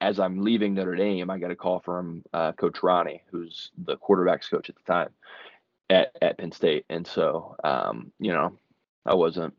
as 0.00 0.18
I'm 0.18 0.42
leaving 0.42 0.74
Notre 0.74 0.96
Dame, 0.96 1.30
I 1.30 1.38
got 1.38 1.52
a 1.52 1.56
call 1.56 1.78
from 1.78 2.24
uh, 2.32 2.50
Coach 2.52 2.80
Rahne, 2.80 3.20
who's 3.30 3.70
the 3.84 3.96
quarterbacks 3.98 4.50
coach 4.50 4.68
at 4.68 4.74
the 4.74 4.92
time 4.92 5.10
at, 5.90 6.16
at 6.20 6.38
Penn 6.38 6.52
State. 6.52 6.84
And 6.88 7.06
so, 7.06 7.56
um, 7.64 8.12
you 8.18 8.32
know, 8.32 8.58
I 9.04 9.14
wasn't 9.14 9.54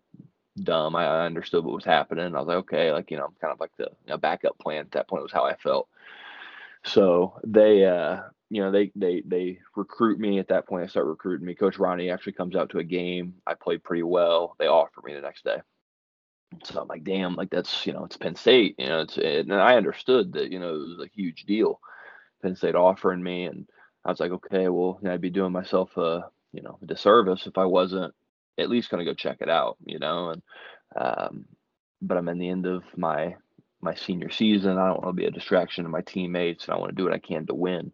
dumb. 0.62 0.96
I, 0.96 1.26
understood 1.26 1.64
what 1.64 1.76
was 1.76 1.86
happening. 1.86 2.36
I 2.36 2.40
was 2.40 2.48
like, 2.48 2.58
okay, 2.58 2.92
like, 2.92 3.12
you 3.12 3.18
know, 3.18 3.26
I'm 3.26 3.36
kind 3.42 3.54
of 3.54 3.60
like 3.60 3.72
the 3.78 3.90
you 4.06 4.10
know, 4.10 4.18
backup 4.18 4.58
plan 4.60 4.82
at 4.82 4.92
that 4.92 5.08
point 5.08 5.24
was 5.24 5.32
how 5.32 5.44
I 5.46 5.56
felt. 5.56 5.88
So 6.86 7.40
they, 7.46 7.86
uh, 7.86 8.22
you 8.50 8.62
know, 8.62 8.72
they, 8.72 8.92
they, 8.96 9.24
they 9.26 9.60
recruit 9.76 10.20
me 10.20 10.40
at 10.40 10.50
that 10.50 10.68
point. 10.68 10.84
I 10.84 10.88
start 10.88 11.08
recruiting 11.08 11.48
me. 11.48 11.56
Coach 11.56 11.78
Rahne 11.78 12.14
actually 12.14 12.34
comes 12.34 12.56
out 12.56 12.70
to 12.72 12.80
a 12.80 12.84
game. 12.84 13.36
I 13.48 13.54
played 13.56 13.84
pretty 13.84 14.04
well. 14.04 14.56
They 14.60 14.68
offer 14.68 15.02
me 15.04 15.14
the 15.14 15.22
next 15.22 15.44
day. 15.44 15.58
So 16.64 16.82
I'm 16.82 16.88
like, 16.88 17.04
damn, 17.04 17.36
like 17.36 17.50
that's, 17.50 17.86
you 17.88 17.94
know, 17.94 18.06
it's 18.06 18.18
Penn 18.18 18.36
State, 18.36 18.76
you 18.78 18.86
know, 18.86 19.02
it's, 19.02 19.18
it, 19.18 19.48
and 19.48 19.54
I 19.54 19.76
understood 19.76 20.34
that, 20.34 20.52
you 20.52 20.60
know, 20.60 20.76
it 20.76 20.98
was 20.98 21.00
a 21.04 21.16
huge 21.16 21.46
deal. 21.46 21.80
Penn 22.44 22.56
State 22.56 22.76
offering 22.76 23.24
me. 23.24 23.46
And 23.46 23.68
I 24.06 24.10
was 24.10 24.20
like, 24.20 24.32
okay, 24.32 24.68
well, 24.70 25.00
I'd 25.08 25.22
be 25.22 25.30
doing 25.30 25.52
myself 25.52 25.96
a, 25.98 26.26
you 26.52 26.62
know, 26.62 26.78
a 26.82 26.86
disservice 26.86 27.48
if 27.48 27.58
I 27.58 27.66
wasn't 27.66 28.14
at 28.58 28.70
least 28.70 28.90
going 28.90 29.04
to 29.04 29.10
go 29.10 29.16
check 29.16 29.38
it 29.42 29.50
out, 29.50 29.78
you 29.86 30.00
know, 30.00 30.30
and, 30.30 30.42
um, 30.96 31.46
but 32.02 32.18
I'm 32.18 32.30
in 32.30 32.38
the 32.38 32.50
end 32.50 32.66
of 32.66 32.84
my, 32.98 33.36
my 33.82 33.96
senior 33.96 34.30
season. 34.30 34.78
I 34.78 34.88
don't 34.88 35.04
want 35.04 35.16
to 35.16 35.22
be 35.22 35.26
a 35.26 35.32
distraction 35.32 35.86
to 35.86 35.90
my 35.90 36.02
teammates 36.02 36.66
and 36.66 36.76
I 36.76 36.78
want 36.78 36.92
to 36.92 36.96
do 36.96 37.06
what 37.06 37.14
I 37.14 37.20
can 37.20 37.46
to 37.48 37.56
win. 37.56 37.92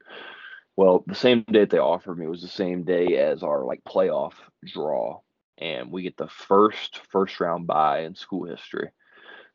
Well, 0.76 1.04
the 1.08 1.16
same 1.16 1.44
day 1.44 1.62
that 1.62 1.70
they 1.70 1.78
offered 1.78 2.18
me 2.18 2.28
was 2.28 2.42
the 2.42 2.48
same 2.48 2.84
day 2.84 3.18
as 3.18 3.44
our 3.44 3.64
like 3.64 3.84
playoff 3.84 4.34
draw 4.66 5.20
and 5.58 5.92
we 5.92 6.04
get 6.04 6.18
the 6.18 6.28
first 6.28 7.02
first 7.10 7.40
round 7.40 7.68
bye 7.68 8.02
in 8.02 8.16
school 8.16 8.46
history. 8.46 8.90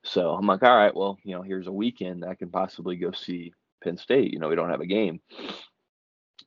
So 0.03 0.31
I'm 0.31 0.47
like, 0.47 0.63
all 0.63 0.77
right, 0.77 0.95
well, 0.95 1.19
you 1.25 1.35
know, 1.35 1.43
here's 1.43 1.67
a 1.67 1.73
weekend 1.73 2.25
I 2.25 2.35
can 2.35 2.51
possibly 2.51 2.97
go 2.97 3.11
see 3.13 3.55
Penn 3.83 3.97
State. 3.97 4.33
You 4.33 4.39
know, 4.39 4.49
we 4.49 4.57
don't 4.57 4.71
have 4.71 4.83
a 4.83 4.87
game. 4.87 5.21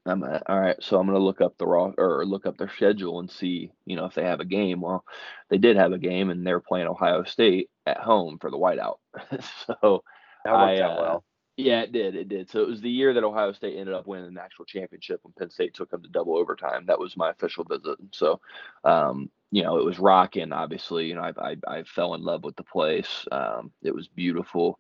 I'm 0.08 0.24
uh, 0.24 0.40
all 0.48 0.60
right, 0.60 0.76
so 0.82 1.00
I'm 1.00 1.08
gonna 1.08 1.20
look 1.20 1.42
up 1.42 1.58
the 1.58 1.68
raw 1.68 1.92
or 1.98 2.26
look 2.26 2.46
up 2.46 2.58
their 2.58 2.70
schedule 2.70 3.20
and 3.20 3.30
see, 3.30 3.72
you 3.86 3.96
know, 3.96 4.06
if 4.06 4.14
they 4.14 4.24
have 4.24 4.40
a 4.40 4.46
game. 4.46 4.82
Well, 4.82 5.04
they 5.50 5.58
did 5.58 5.78
have 5.78 5.92
a 5.92 5.98
game, 5.98 6.30
and 6.30 6.46
they're 6.46 6.60
playing 6.60 6.88
Ohio 6.88 7.24
State 7.24 7.70
at 7.86 7.98
home 7.98 8.38
for 8.40 8.52
the 8.52 8.58
whiteout. 8.58 8.98
so 9.66 10.04
that 10.46 10.54
worked 10.54 10.82
I, 10.82 10.82
out 10.82 10.98
uh, 10.98 11.02
well. 11.02 11.24
Yeah, 11.58 11.82
it 11.82 11.92
did. 11.92 12.16
It 12.16 12.30
did. 12.30 12.50
So 12.52 12.62
it 12.62 12.68
was 12.68 12.82
the 12.82 12.90
year 12.90 13.16
that 13.16 13.24
Ohio 13.24 13.52
State 13.52 13.78
ended 13.78 13.96
up 13.96 14.06
winning 14.06 14.26
the 14.26 14.32
national 14.32 14.66
championship 14.66 15.20
when 15.24 15.34
Penn 15.38 15.50
State 15.50 15.74
took 15.74 15.90
them 15.90 16.04
to 16.04 16.10
double 16.10 16.38
overtime. 16.38 16.86
That 16.86 17.00
was 17.00 17.18
my 17.18 17.32
official 17.32 17.64
visit. 17.64 17.98
So, 18.12 18.40
um, 18.84 19.32
you 19.50 19.64
know, 19.64 19.80
it 19.80 19.86
was 19.86 19.98
rocking. 19.98 20.54
Obviously, 20.54 21.08
you 21.08 21.16
know, 21.16 21.22
I, 21.22 21.34
I, 21.68 21.80
I 21.80 21.84
fell 21.84 22.14
in 22.14 22.22
love 22.22 22.44
with 22.44 22.56
the 22.58 22.64
place. 22.64 23.26
Um, 23.32 23.72
it 23.82 23.94
was 23.94 24.08
beautiful. 24.08 24.80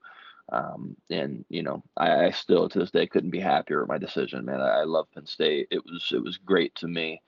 Um, 0.51 0.95
and 1.09 1.43
you 1.49 1.63
know, 1.63 1.83
I, 1.97 2.25
I, 2.25 2.31
still 2.31 2.69
to 2.69 2.79
this 2.79 2.91
day 2.91 3.05
couldn't 3.05 3.31
be 3.31 3.39
happier 3.39 3.81
with 3.81 3.89
my 3.89 3.97
decision, 3.97 4.45
man. 4.45 4.61
I, 4.61 4.79
I 4.79 4.83
love 4.85 5.07
Penn 5.13 5.25
State. 5.25 5.67
It 5.71 5.83
was 5.83 6.09
it 6.13 6.23
was 6.23 6.37
great 6.37 6.73
to 6.75 6.87
me. 6.87 7.21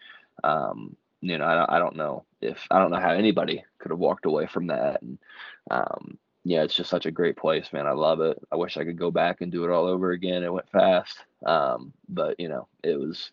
Um, 0.43 0.95
you 1.21 1.37
know, 1.37 1.43
I, 1.43 1.75
I 1.75 1.79
don't 1.79 1.97
know 1.97 2.23
if 2.41 2.65
I 2.71 2.79
don't 2.79 2.91
know 2.91 2.99
how 2.99 3.11
anybody 3.11 3.63
could 3.79 3.91
have 3.91 3.99
walked 3.99 4.25
away 4.25 4.47
from 4.47 4.67
that. 4.67 5.01
And 5.01 5.17
um, 5.69 6.17
yeah, 6.45 6.63
it's 6.63 6.75
just 6.75 6.89
such 6.89 7.05
a 7.05 7.11
great 7.11 7.35
place, 7.35 7.73
man. 7.73 7.87
I 7.87 7.91
love 7.91 8.21
it. 8.21 8.39
I 8.51 8.55
wish 8.55 8.77
I 8.77 8.85
could 8.85 8.97
go 8.97 9.11
back 9.11 9.41
and 9.41 9.51
do 9.51 9.65
it 9.65 9.71
all 9.71 9.85
over 9.85 10.11
again. 10.11 10.43
It 10.43 10.53
went 10.53 10.69
fast, 10.69 11.17
um, 11.45 11.93
but 12.07 12.39
you 12.39 12.47
know, 12.47 12.67
it 12.83 12.97
was 12.97 13.31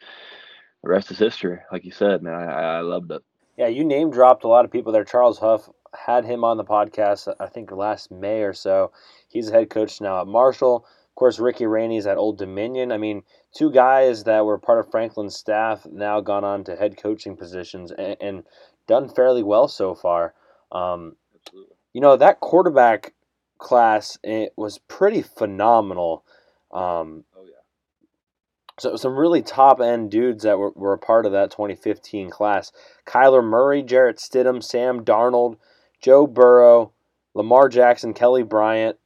the 0.83 0.89
rest 0.89 1.13
is 1.13 1.19
history. 1.19 1.59
Like 1.71 1.85
you 1.85 1.93
said, 1.93 2.23
man, 2.23 2.35
I, 2.35 2.79
I 2.79 2.81
loved 2.81 3.13
it. 3.13 3.23
Yeah, 3.57 3.69
you 3.69 3.85
name 3.85 4.11
dropped 4.11 4.45
a 4.45 4.49
lot 4.49 4.65
of 4.65 4.73
people 4.73 4.93
there. 4.93 5.05
Charles 5.05 5.39
Huff 5.39 5.71
had 5.97 6.25
him 6.25 6.45
on 6.45 6.57
the 6.57 6.65
podcast, 6.65 7.33
I 7.41 7.47
think 7.47 7.71
last 7.71 8.11
May 8.11 8.43
or 8.43 8.53
so. 8.53 8.93
He's 9.37 9.51
a 9.51 9.53
head 9.53 9.71
coach 9.71 10.01
now 10.01 10.21
at 10.21 10.27
Marshall. 10.27 10.87
Of 10.87 11.15
course, 11.15 11.39
Ricky 11.39 11.67
Rahne's 11.67 12.07
at 12.07 12.17
Old 12.17 12.39
Dominion. 12.39 12.91
I 12.91 12.97
mean, 12.97 13.23
two 13.55 13.71
guys 13.71 14.25
that 14.25 14.47
were 14.47 14.57
part 14.57 14.79
of 14.79 14.91
Franklin's 14.91 15.37
staff 15.37 15.87
now 15.91 16.21
gone 16.21 16.43
on 16.43 16.65
to 16.65 16.77
head 16.77 16.97
coaching 16.97 17.37
positions 17.37 17.91
and, 17.91 18.17
and 18.21 18.45
done 18.87 19.11
fairly 19.11 19.43
well 19.43 19.69
so 19.69 19.95
far. 19.95 20.33
Um, 20.73 21.17
you 21.93 22.01
know 22.01 22.17
that 22.17 22.41
quarterback 22.41 23.13
class 23.59 24.19
it 24.23 24.53
was 24.57 24.79
pretty 24.79 25.21
phenomenal. 25.21 26.25
Um, 26.73 27.25
oh 27.37 27.45
yeah. 27.45 27.53
So 28.79 28.97
some 28.97 29.17
really 29.17 29.43
top 29.43 29.81
end 29.81 30.11
dudes 30.11 30.45
that 30.45 30.59
were, 30.59 30.73
were 30.75 30.95
a 30.95 30.99
part 30.99 31.27
of 31.27 31.33
that 31.33 31.51
2015 31.51 32.31
class: 32.31 32.73
Kyler 33.07 33.45
Murray, 33.45 33.83
Jarrett 33.83 34.17
Stidham, 34.17 34.63
Sam 34.63 35.05
Darnold, 35.05 35.57
Joe 36.01 36.27
Burrow, 36.27 36.93
Lamar 37.35 37.69
Jackson, 37.69 38.15
Kelly 38.15 38.43
Bryant, 38.43 38.99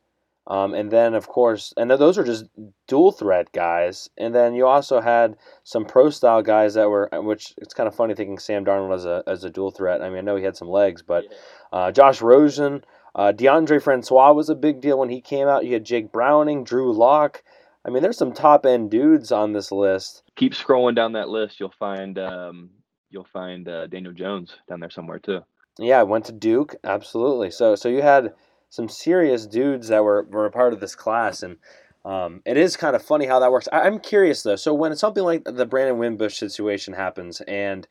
um, 0.47 0.75
and 0.75 0.91
then 0.91 1.15
of 1.15 1.29
course, 1.29 1.73
and 1.77 1.91
those 1.91 2.19
are 2.19 2.25
just 2.25 2.47
dual 2.89 3.13
threat 3.13 3.53
guys. 3.53 4.09
And 4.19 4.35
then 4.35 4.55
you 4.55 4.67
also 4.67 5.01
had 5.01 5.37
some 5.65 5.85
pro 5.85 6.11
style 6.11 6.43
guys 6.43 6.75
that 6.75 6.89
were, 6.89 7.09
which 7.13 7.55
it's 7.59 7.75
kind 7.75 7.87
of 7.87 7.95
funny 7.95 8.15
thinking 8.15 8.39
Sam 8.39 8.65
Darnold 8.65 8.95
as 8.95 9.05
a 9.05 9.23
as 9.27 9.45
a 9.45 9.51
dual 9.51 9.71
threat. 9.71 10.03
I 10.03 10.09
mean, 10.09 10.19
I 10.19 10.23
know 10.23 10.37
he 10.37 10.45
had 10.45 10.57
some 10.57 10.69
legs, 10.69 11.03
but 11.03 11.25
uh, 11.73 11.93
Josh 11.93 12.21
Rosen, 12.21 12.85
uh, 13.15 13.33
Deondre 13.37 13.83
Francois 13.83 14.33
was 14.33 14.49
a 14.49 14.55
big 14.55 14.81
deal 14.81 14.99
when 14.99 15.09
he 15.11 15.21
came 15.21 15.47
out. 15.47 15.65
You 15.65 15.75
had 15.75 15.85
Jake 15.85 16.11
Browning, 16.11 16.65
Drew 16.65 16.93
Lock. 16.93 17.43
I 17.85 17.91
mean, 17.91 18.03
there's 18.03 18.19
some 18.19 18.33
top 18.33 18.67
end 18.67 18.91
dudes 18.91 19.33
on 19.33 19.53
this 19.53 19.73
list. 19.73 20.23
Keep 20.37 20.53
scrolling 20.53 20.95
down 20.95 21.13
that 21.13 21.29
list, 21.29 21.61
you'll 21.61 21.75
find 21.79 22.19
um, 22.19 22.71
you'll 23.11 23.29
find 23.33 23.69
uh, 23.69 23.87
Daniel 23.87 24.13
Jones 24.13 24.57
down 24.69 24.81
there 24.81 24.91
somewhere 24.91 25.19
too. 25.19 25.41
Yeah, 25.79 26.03
went 26.03 26.27
to 26.27 26.33
Duke, 26.33 26.75
absolutely. 26.85 27.51
So 27.51 27.75
so 27.75 27.89
you 27.89 28.03
had 28.03 28.33
some 28.71 28.89
serious 28.89 29.47
dudes 29.47 29.89
that 29.89 30.03
were, 30.03 30.23
were 30.31 30.47
a 30.47 30.51
part 30.51 30.73
of 30.73 30.81
this 30.81 30.95
class. 30.95 31.43
And 31.43 31.57
um, 32.05 32.41
it 32.47 32.57
is 32.57 32.77
kind 32.77 32.97
of 32.97 33.03
funny 33.03 33.27
how 33.27 33.41
that 33.41 33.53
works. 33.53 33.69
I, 33.73 33.87
am 33.87 33.99
curious 33.99 34.43
though. 34.43 34.57
So 34.57 34.73
when 34.73 34.97
something 34.97 35.25
like 35.25 35.45
the 35.45 35.67
Brandon 35.67 35.99
Wimbush 35.99 36.39
situation 36.39 36.95
happens, 36.95 37.43
and 37.43 37.87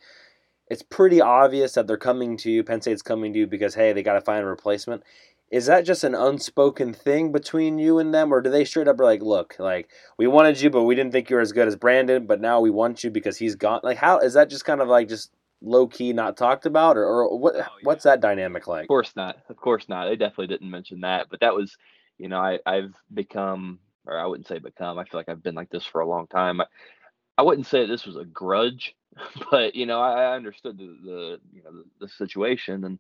it's 0.67 0.81
pretty 0.81 1.21
obvious 1.21 1.73
that 1.73 1.85
they're 1.85 1.97
coming 1.97 2.37
to 2.37 2.49
you, 2.49 2.63
Penn 2.63 2.81
State's 2.81 3.01
coming 3.01 3.33
to 3.33 3.39
you 3.39 3.47
because 3.47 3.75
hey, 3.75 3.93
they 3.93 4.01
got 4.01 4.13
to 4.13 4.21
find 4.21 4.43
a 4.43 4.47
replacement. 4.47 5.03
Is 5.51 5.65
that 5.65 5.83
just 5.83 6.03
an 6.03 6.13
unspoken 6.13 6.93
thing 6.93 7.31
between 7.31 7.79
you 7.79 7.97
and 7.97 8.13
them, 8.13 8.31
or 8.31 8.39
do 8.39 8.51
they 8.51 8.63
straight 8.65 8.87
up 8.87 8.99
like, 8.99 9.23
look, 9.23 9.55
like 9.57 9.89
we 10.15 10.27
wanted 10.27 10.61
you, 10.61 10.69
but 10.69 10.83
we 10.83 10.93
didn't 10.93 11.11
think 11.11 11.29
you 11.29 11.37
were 11.37 11.41
as 11.41 11.51
good 11.51 11.67
as 11.67 11.75
Brandon, 11.75 12.27
but 12.27 12.39
now 12.39 12.61
we 12.61 12.69
want 12.69 13.03
you 13.03 13.09
because 13.09 13.37
he's 13.37 13.55
gone? 13.55 13.79
Like, 13.83 13.97
how 13.97 14.19
is 14.19 14.33
that 14.33 14.49
just 14.49 14.63
kind 14.63 14.79
of 14.79 14.87
like 14.87 15.09
just 15.09 15.31
low 15.61 15.87
key 15.87 16.13
not 16.13 16.37
talked 16.37 16.65
about, 16.65 16.97
or, 16.97 17.05
or 17.05 17.37
what? 17.37 17.55
Oh, 17.55 17.59
yeah. 17.59 17.65
What's 17.83 18.03
that 18.03 18.21
dynamic 18.21 18.67
like? 18.67 18.83
Of 18.83 18.87
course 18.87 19.15
not. 19.15 19.37
Of 19.49 19.57
course 19.57 19.87
not. 19.89 20.07
They 20.07 20.15
definitely 20.15 20.47
didn't 20.47 20.69
mention 20.69 21.01
that, 21.01 21.27
but 21.29 21.39
that 21.41 21.55
was, 21.55 21.77
you 22.17 22.29
know, 22.29 22.39
I 22.39 22.59
I've 22.65 22.93
become, 23.13 23.79
or 24.05 24.17
I 24.17 24.25
wouldn't 24.25 24.47
say 24.47 24.59
become. 24.59 24.97
I 24.97 25.03
feel 25.03 25.19
like 25.19 25.29
I've 25.29 25.43
been 25.43 25.55
like 25.55 25.69
this 25.69 25.85
for 25.85 26.01
a 26.01 26.07
long 26.07 26.27
time. 26.27 26.61
I, 26.61 26.65
I 27.37 27.41
wouldn't 27.43 27.67
say 27.67 27.85
this 27.85 28.05
was 28.05 28.17
a 28.17 28.25
grudge, 28.25 28.95
but 29.51 29.75
you 29.75 29.85
know, 29.85 30.01
I, 30.01 30.23
I 30.23 30.35
understood 30.35 30.77
the, 30.77 30.97
the 31.03 31.39
you 31.53 31.63
know 31.63 31.71
the, 31.71 31.83
the 32.01 32.09
situation, 32.09 32.83
and 32.85 32.99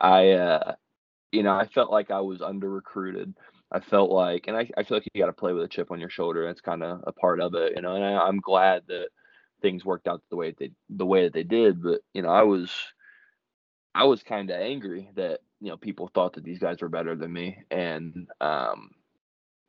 I, 0.00 0.30
uh, 0.32 0.74
you 1.32 1.42
know, 1.42 1.52
I 1.52 1.66
felt 1.66 1.90
like 1.90 2.10
I 2.10 2.20
was 2.20 2.42
under 2.42 2.70
recruited. 2.70 3.34
I 3.70 3.80
felt 3.80 4.10
like, 4.10 4.46
and 4.46 4.56
I, 4.56 4.70
I 4.78 4.82
feel 4.82 4.96
like 4.96 5.06
you 5.12 5.20
got 5.20 5.26
to 5.26 5.32
play 5.32 5.52
with 5.52 5.62
a 5.62 5.68
chip 5.68 5.90
on 5.90 6.00
your 6.00 6.08
shoulder. 6.08 6.46
That's 6.46 6.60
kind 6.62 6.82
of 6.82 7.02
a 7.06 7.12
part 7.12 7.40
of 7.40 7.54
it, 7.54 7.74
you 7.76 7.82
know. 7.82 7.96
And 7.96 8.04
I, 8.04 8.18
I'm 8.18 8.40
glad 8.40 8.82
that 8.88 9.08
things 9.60 9.84
worked 9.84 10.08
out 10.08 10.22
the 10.30 10.36
way 10.36 10.54
they 10.58 10.70
the 10.90 11.06
way 11.06 11.24
that 11.24 11.32
they 11.32 11.42
did. 11.44 11.82
But 11.82 12.00
you 12.14 12.22
know, 12.22 12.30
I 12.30 12.42
was 12.42 12.72
I 13.94 14.04
was 14.04 14.22
kind 14.22 14.50
of 14.50 14.60
angry 14.60 15.10
that 15.16 15.40
you 15.60 15.68
know 15.68 15.76
people 15.76 16.10
thought 16.12 16.34
that 16.34 16.44
these 16.44 16.58
guys 16.58 16.80
were 16.80 16.88
better 16.88 17.16
than 17.16 17.32
me, 17.32 17.58
and 17.70 18.28
um, 18.40 18.90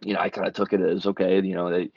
you 0.01 0.13
know, 0.13 0.19
I 0.19 0.29
kind 0.29 0.48
of 0.48 0.53
took 0.53 0.74
it 0.74 0.81
as 0.81 1.05
okay, 1.05 1.41
you 1.41 1.55
know, 1.55 1.69
they 1.69 1.91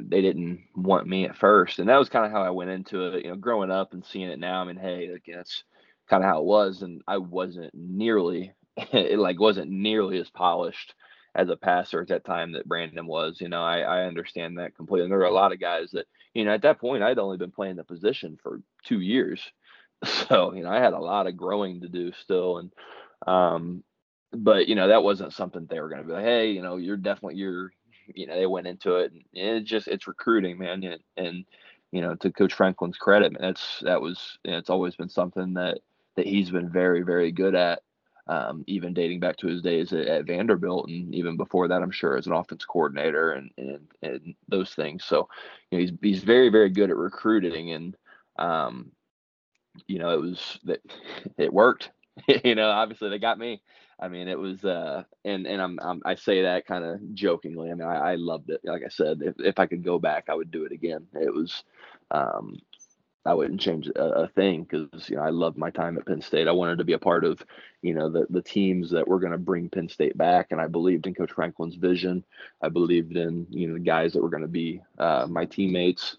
they 0.00 0.20
didn't 0.22 0.64
want 0.76 1.06
me 1.08 1.24
at 1.26 1.36
first, 1.36 1.78
and 1.78 1.88
that 1.88 1.98
was 1.98 2.08
kind 2.08 2.24
of 2.24 2.32
how 2.32 2.42
I 2.42 2.50
went 2.50 2.70
into 2.70 3.08
it. 3.08 3.24
You 3.24 3.30
know, 3.30 3.36
growing 3.36 3.70
up 3.70 3.92
and 3.92 4.04
seeing 4.04 4.28
it 4.28 4.38
now, 4.38 4.62
I 4.62 4.64
mean, 4.64 4.76
hey, 4.76 5.10
like, 5.12 5.24
that's 5.26 5.64
kind 6.08 6.22
of 6.22 6.30
how 6.30 6.38
it 6.38 6.44
was, 6.44 6.82
and 6.82 7.02
I 7.08 7.18
wasn't 7.18 7.72
nearly 7.74 8.52
it 8.76 9.18
like 9.18 9.40
wasn't 9.40 9.70
nearly 9.70 10.18
as 10.18 10.30
polished 10.30 10.94
as 11.34 11.48
a 11.48 11.56
passer 11.56 12.00
at 12.00 12.08
that 12.08 12.24
time 12.24 12.52
that 12.52 12.68
Brandon 12.68 13.06
was. 13.06 13.40
You 13.40 13.48
know, 13.48 13.62
I, 13.62 13.80
I 13.80 14.04
understand 14.04 14.58
that 14.58 14.76
completely. 14.76 15.04
And 15.04 15.12
there 15.12 15.18
were 15.18 15.24
a 15.24 15.32
lot 15.32 15.52
of 15.52 15.60
guys 15.60 15.90
that, 15.92 16.06
you 16.34 16.44
know, 16.44 16.52
at 16.52 16.62
that 16.62 16.80
point 16.80 17.02
I'd 17.02 17.18
only 17.18 17.36
been 17.36 17.50
playing 17.50 17.76
the 17.76 17.84
position 17.84 18.38
for 18.42 18.60
two 18.84 19.00
years. 19.00 19.40
So, 20.28 20.54
you 20.54 20.62
know, 20.62 20.70
I 20.70 20.78
had 20.78 20.92
a 20.92 21.00
lot 21.00 21.26
of 21.26 21.36
growing 21.36 21.80
to 21.80 21.88
do 21.88 22.12
still. 22.12 22.58
And 22.58 22.72
um, 23.26 23.82
but 24.32 24.68
you 24.68 24.76
know, 24.76 24.86
that 24.86 25.02
wasn't 25.02 25.32
something 25.32 25.66
they 25.66 25.80
were 25.80 25.88
gonna 25.88 26.04
be 26.04 26.12
like, 26.12 26.22
hey, 26.22 26.52
you 26.52 26.62
know, 26.62 26.76
you're 26.76 26.96
definitely 26.96 27.34
you're 27.34 27.72
you 28.14 28.28
know, 28.28 28.36
they 28.36 28.46
went 28.46 28.68
into 28.68 28.94
it 28.98 29.10
and 29.12 29.22
it 29.34 29.64
just 29.64 29.88
it's 29.88 30.06
recruiting, 30.06 30.56
man. 30.56 30.84
And, 30.84 31.00
and 31.16 31.44
you 31.90 32.00
know, 32.00 32.14
to 32.14 32.30
Coach 32.30 32.54
Franklin's 32.54 32.96
credit, 32.96 33.32
man, 33.32 33.42
that's 33.42 33.80
that 33.80 34.00
was 34.00 34.38
you 34.44 34.52
know, 34.52 34.58
it's 34.58 34.70
always 34.70 34.94
been 34.94 35.08
something 35.08 35.54
that 35.54 35.78
that 36.16 36.26
he's 36.26 36.50
been 36.50 36.68
very, 36.68 37.02
very 37.02 37.32
good 37.32 37.54
at 37.54 37.80
um, 38.28 38.64
even 38.66 38.92
dating 38.92 39.20
back 39.20 39.36
to 39.38 39.46
his 39.46 39.62
days 39.62 39.92
at, 39.92 40.06
at, 40.06 40.26
Vanderbilt, 40.26 40.88
and 40.88 41.14
even 41.14 41.36
before 41.36 41.68
that, 41.68 41.82
I'm 41.82 41.90
sure 41.90 42.16
as 42.16 42.26
an 42.26 42.32
offense 42.32 42.64
coordinator 42.64 43.32
and 43.32 43.50
and, 43.56 43.88
and 44.02 44.34
those 44.48 44.74
things. 44.74 45.04
So, 45.04 45.28
you 45.70 45.78
know, 45.78 45.80
he's 45.82 45.92
he's 46.02 46.24
very 46.24 46.50
very 46.50 46.70
good 46.70 46.90
at 46.90 46.96
recruiting, 46.96 47.72
and 47.72 47.96
um, 48.38 48.92
you 49.86 49.98
know, 49.98 50.10
it 50.10 50.20
was 50.20 50.58
that 50.64 50.80
it 51.38 51.52
worked. 51.52 51.90
you 52.44 52.54
know, 52.54 52.70
obviously 52.70 53.10
they 53.10 53.18
got 53.18 53.38
me. 53.38 53.62
I 54.00 54.08
mean, 54.08 54.28
it 54.28 54.38
was, 54.38 54.64
uh, 54.64 55.02
and 55.24 55.46
and 55.46 55.60
I'm, 55.60 55.78
I'm 55.82 56.02
I 56.04 56.14
say 56.14 56.42
that 56.42 56.66
kind 56.66 56.84
of 56.84 57.14
jokingly. 57.14 57.70
I 57.70 57.74
mean, 57.74 57.88
I, 57.88 58.12
I 58.12 58.14
loved 58.14 58.50
it. 58.50 58.60
Like 58.62 58.82
I 58.84 58.88
said, 58.88 59.20
if 59.22 59.34
if 59.38 59.58
I 59.58 59.66
could 59.66 59.82
go 59.82 59.98
back, 59.98 60.26
I 60.28 60.34
would 60.34 60.50
do 60.50 60.64
it 60.64 60.72
again. 60.72 61.06
It 61.14 61.34
was, 61.34 61.64
um, 62.12 62.58
I 63.28 63.34
wouldn't 63.34 63.60
change 63.60 63.88
a, 63.88 64.22
a 64.22 64.28
thing 64.28 64.62
because 64.64 65.10
you 65.10 65.16
know 65.16 65.22
I 65.22 65.28
loved 65.28 65.58
my 65.58 65.68
time 65.68 65.98
at 65.98 66.06
Penn 66.06 66.22
State. 66.22 66.48
I 66.48 66.52
wanted 66.52 66.78
to 66.78 66.84
be 66.84 66.94
a 66.94 66.98
part 66.98 67.26
of 67.26 67.44
you 67.82 67.92
know 67.92 68.08
the 68.08 68.26
the 68.30 68.40
teams 68.40 68.90
that 68.92 69.06
were 69.06 69.20
going 69.20 69.32
to 69.32 69.38
bring 69.38 69.68
Penn 69.68 69.90
State 69.90 70.16
back, 70.16 70.46
and 70.50 70.58
I 70.60 70.66
believed 70.66 71.06
in 71.06 71.14
Coach 71.14 71.32
Franklin's 71.32 71.74
vision. 71.74 72.24
I 72.62 72.70
believed 72.70 73.14
in 73.18 73.46
you 73.50 73.68
know 73.68 73.74
the 73.74 73.80
guys 73.80 74.14
that 74.14 74.22
were 74.22 74.30
going 74.30 74.44
to 74.44 74.48
be 74.48 74.80
uh, 74.98 75.26
my 75.28 75.44
teammates, 75.44 76.16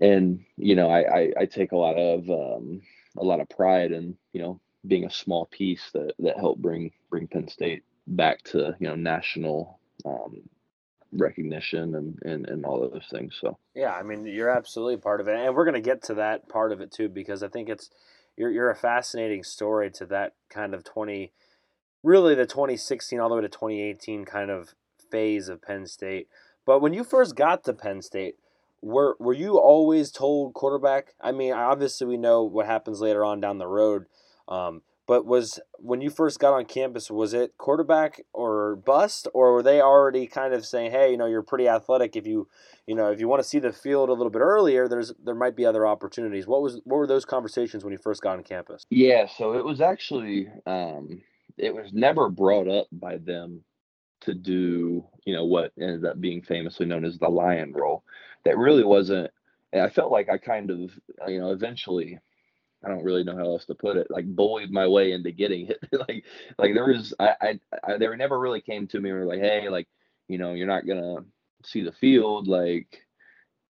and 0.00 0.42
you 0.56 0.74
know 0.74 0.88
I, 0.88 1.00
I, 1.00 1.32
I 1.40 1.44
take 1.44 1.72
a 1.72 1.76
lot 1.76 1.96
of 1.96 2.30
um, 2.30 2.80
a 3.18 3.24
lot 3.24 3.40
of 3.40 3.48
pride 3.50 3.92
in 3.92 4.16
you 4.32 4.40
know 4.40 4.60
being 4.86 5.04
a 5.04 5.10
small 5.10 5.44
piece 5.44 5.90
that 5.92 6.14
that 6.20 6.38
helped 6.38 6.62
bring 6.62 6.90
bring 7.10 7.26
Penn 7.28 7.48
State 7.48 7.82
back 8.06 8.42
to 8.44 8.74
you 8.80 8.88
know 8.88 8.96
national 8.96 9.78
um, 10.06 10.40
recognition 11.16 11.94
and, 11.94 12.18
and 12.22 12.48
and 12.48 12.64
all 12.64 12.80
those 12.80 13.06
things. 13.10 13.36
So 13.40 13.58
yeah, 13.74 13.92
I 13.92 14.02
mean 14.02 14.26
you're 14.26 14.50
absolutely 14.50 14.96
part 14.96 15.20
of 15.20 15.28
it, 15.28 15.36
and 15.36 15.54
we're 15.54 15.64
gonna 15.64 15.80
get 15.80 16.02
to 16.04 16.14
that 16.14 16.48
part 16.48 16.72
of 16.72 16.80
it 16.80 16.92
too 16.92 17.08
because 17.08 17.42
I 17.42 17.48
think 17.48 17.68
it's 17.68 17.90
you're 18.36 18.50
you're 18.50 18.70
a 18.70 18.76
fascinating 18.76 19.42
story 19.42 19.90
to 19.92 20.06
that 20.06 20.34
kind 20.50 20.74
of 20.74 20.84
twenty, 20.84 21.32
really 22.02 22.34
the 22.34 22.46
2016 22.46 23.20
all 23.20 23.28
the 23.28 23.36
way 23.36 23.42
to 23.42 23.48
2018 23.48 24.24
kind 24.24 24.50
of 24.50 24.74
phase 25.10 25.48
of 25.48 25.62
Penn 25.62 25.86
State. 25.86 26.28
But 26.66 26.80
when 26.80 26.92
you 26.92 27.04
first 27.04 27.36
got 27.36 27.64
to 27.64 27.72
Penn 27.72 28.02
State, 28.02 28.36
were 28.82 29.16
were 29.18 29.32
you 29.32 29.58
always 29.58 30.10
told 30.10 30.54
quarterback? 30.54 31.14
I 31.20 31.32
mean, 31.32 31.52
obviously 31.52 32.06
we 32.06 32.16
know 32.16 32.42
what 32.42 32.66
happens 32.66 33.00
later 33.00 33.24
on 33.24 33.40
down 33.40 33.58
the 33.58 33.66
road. 33.66 34.06
Um, 34.48 34.82
but 35.06 35.26
was 35.26 35.60
when 35.78 36.00
you 36.00 36.10
first 36.10 36.38
got 36.38 36.54
on 36.54 36.64
campus, 36.64 37.10
was 37.10 37.34
it 37.34 37.56
quarterback 37.58 38.22
or 38.32 38.76
bust, 38.76 39.28
or 39.34 39.52
were 39.52 39.62
they 39.62 39.80
already 39.80 40.26
kind 40.26 40.54
of 40.54 40.64
saying, 40.64 40.90
"Hey, 40.90 41.10
you 41.10 41.16
know, 41.16 41.26
you're 41.26 41.42
pretty 41.42 41.68
athletic. 41.68 42.16
If 42.16 42.26
you, 42.26 42.48
you 42.86 42.94
know, 42.94 43.10
if 43.10 43.20
you 43.20 43.28
want 43.28 43.42
to 43.42 43.48
see 43.48 43.58
the 43.58 43.72
field 43.72 44.08
a 44.08 44.12
little 44.12 44.30
bit 44.30 44.40
earlier, 44.40 44.88
there's 44.88 45.12
there 45.22 45.34
might 45.34 45.56
be 45.56 45.66
other 45.66 45.86
opportunities." 45.86 46.46
What 46.46 46.62
was 46.62 46.80
what 46.84 46.96
were 46.96 47.06
those 47.06 47.24
conversations 47.24 47.84
when 47.84 47.92
you 47.92 47.98
first 47.98 48.22
got 48.22 48.38
on 48.38 48.44
campus? 48.44 48.84
Yeah, 48.90 49.26
so 49.26 49.54
it 49.54 49.64
was 49.64 49.80
actually 49.80 50.48
um, 50.66 51.20
it 51.58 51.74
was 51.74 51.92
never 51.92 52.30
brought 52.30 52.68
up 52.68 52.86
by 52.90 53.18
them 53.18 53.62
to 54.22 54.34
do, 54.34 55.04
you 55.26 55.34
know, 55.34 55.44
what 55.44 55.72
ended 55.78 56.04
up 56.06 56.20
being 56.20 56.40
famously 56.40 56.86
known 56.86 57.04
as 57.04 57.18
the 57.18 57.28
lion 57.28 57.72
role. 57.72 58.04
That 58.44 58.56
really 58.56 58.84
wasn't. 58.84 59.30
I 59.74 59.90
felt 59.90 60.12
like 60.12 60.28
I 60.30 60.38
kind 60.38 60.70
of, 60.70 60.98
you 61.26 61.40
know, 61.40 61.50
eventually 61.50 62.20
I 62.84 62.88
don't 62.88 63.04
really 63.04 63.24
know 63.24 63.36
how 63.36 63.44
else 63.44 63.64
to 63.66 63.74
put 63.74 63.96
it. 63.96 64.10
Like 64.10 64.26
bullied 64.26 64.70
my 64.70 64.86
way 64.86 65.12
into 65.12 65.30
getting 65.32 65.68
it. 65.68 65.78
like 66.08 66.24
like 66.58 66.74
there 66.74 66.86
was 66.86 67.14
I, 67.18 67.34
I 67.40 67.60
I 67.82 67.98
they 67.98 68.08
never 68.16 68.38
really 68.38 68.60
came 68.60 68.86
to 68.88 69.00
me 69.00 69.10
and 69.10 69.18
were 69.18 69.26
like, 69.26 69.40
hey, 69.40 69.68
like 69.68 69.88
you 70.28 70.38
know, 70.38 70.54
you're 70.54 70.66
not 70.66 70.86
gonna 70.86 71.24
see 71.64 71.82
the 71.82 71.92
field 71.92 72.46
like 72.48 73.04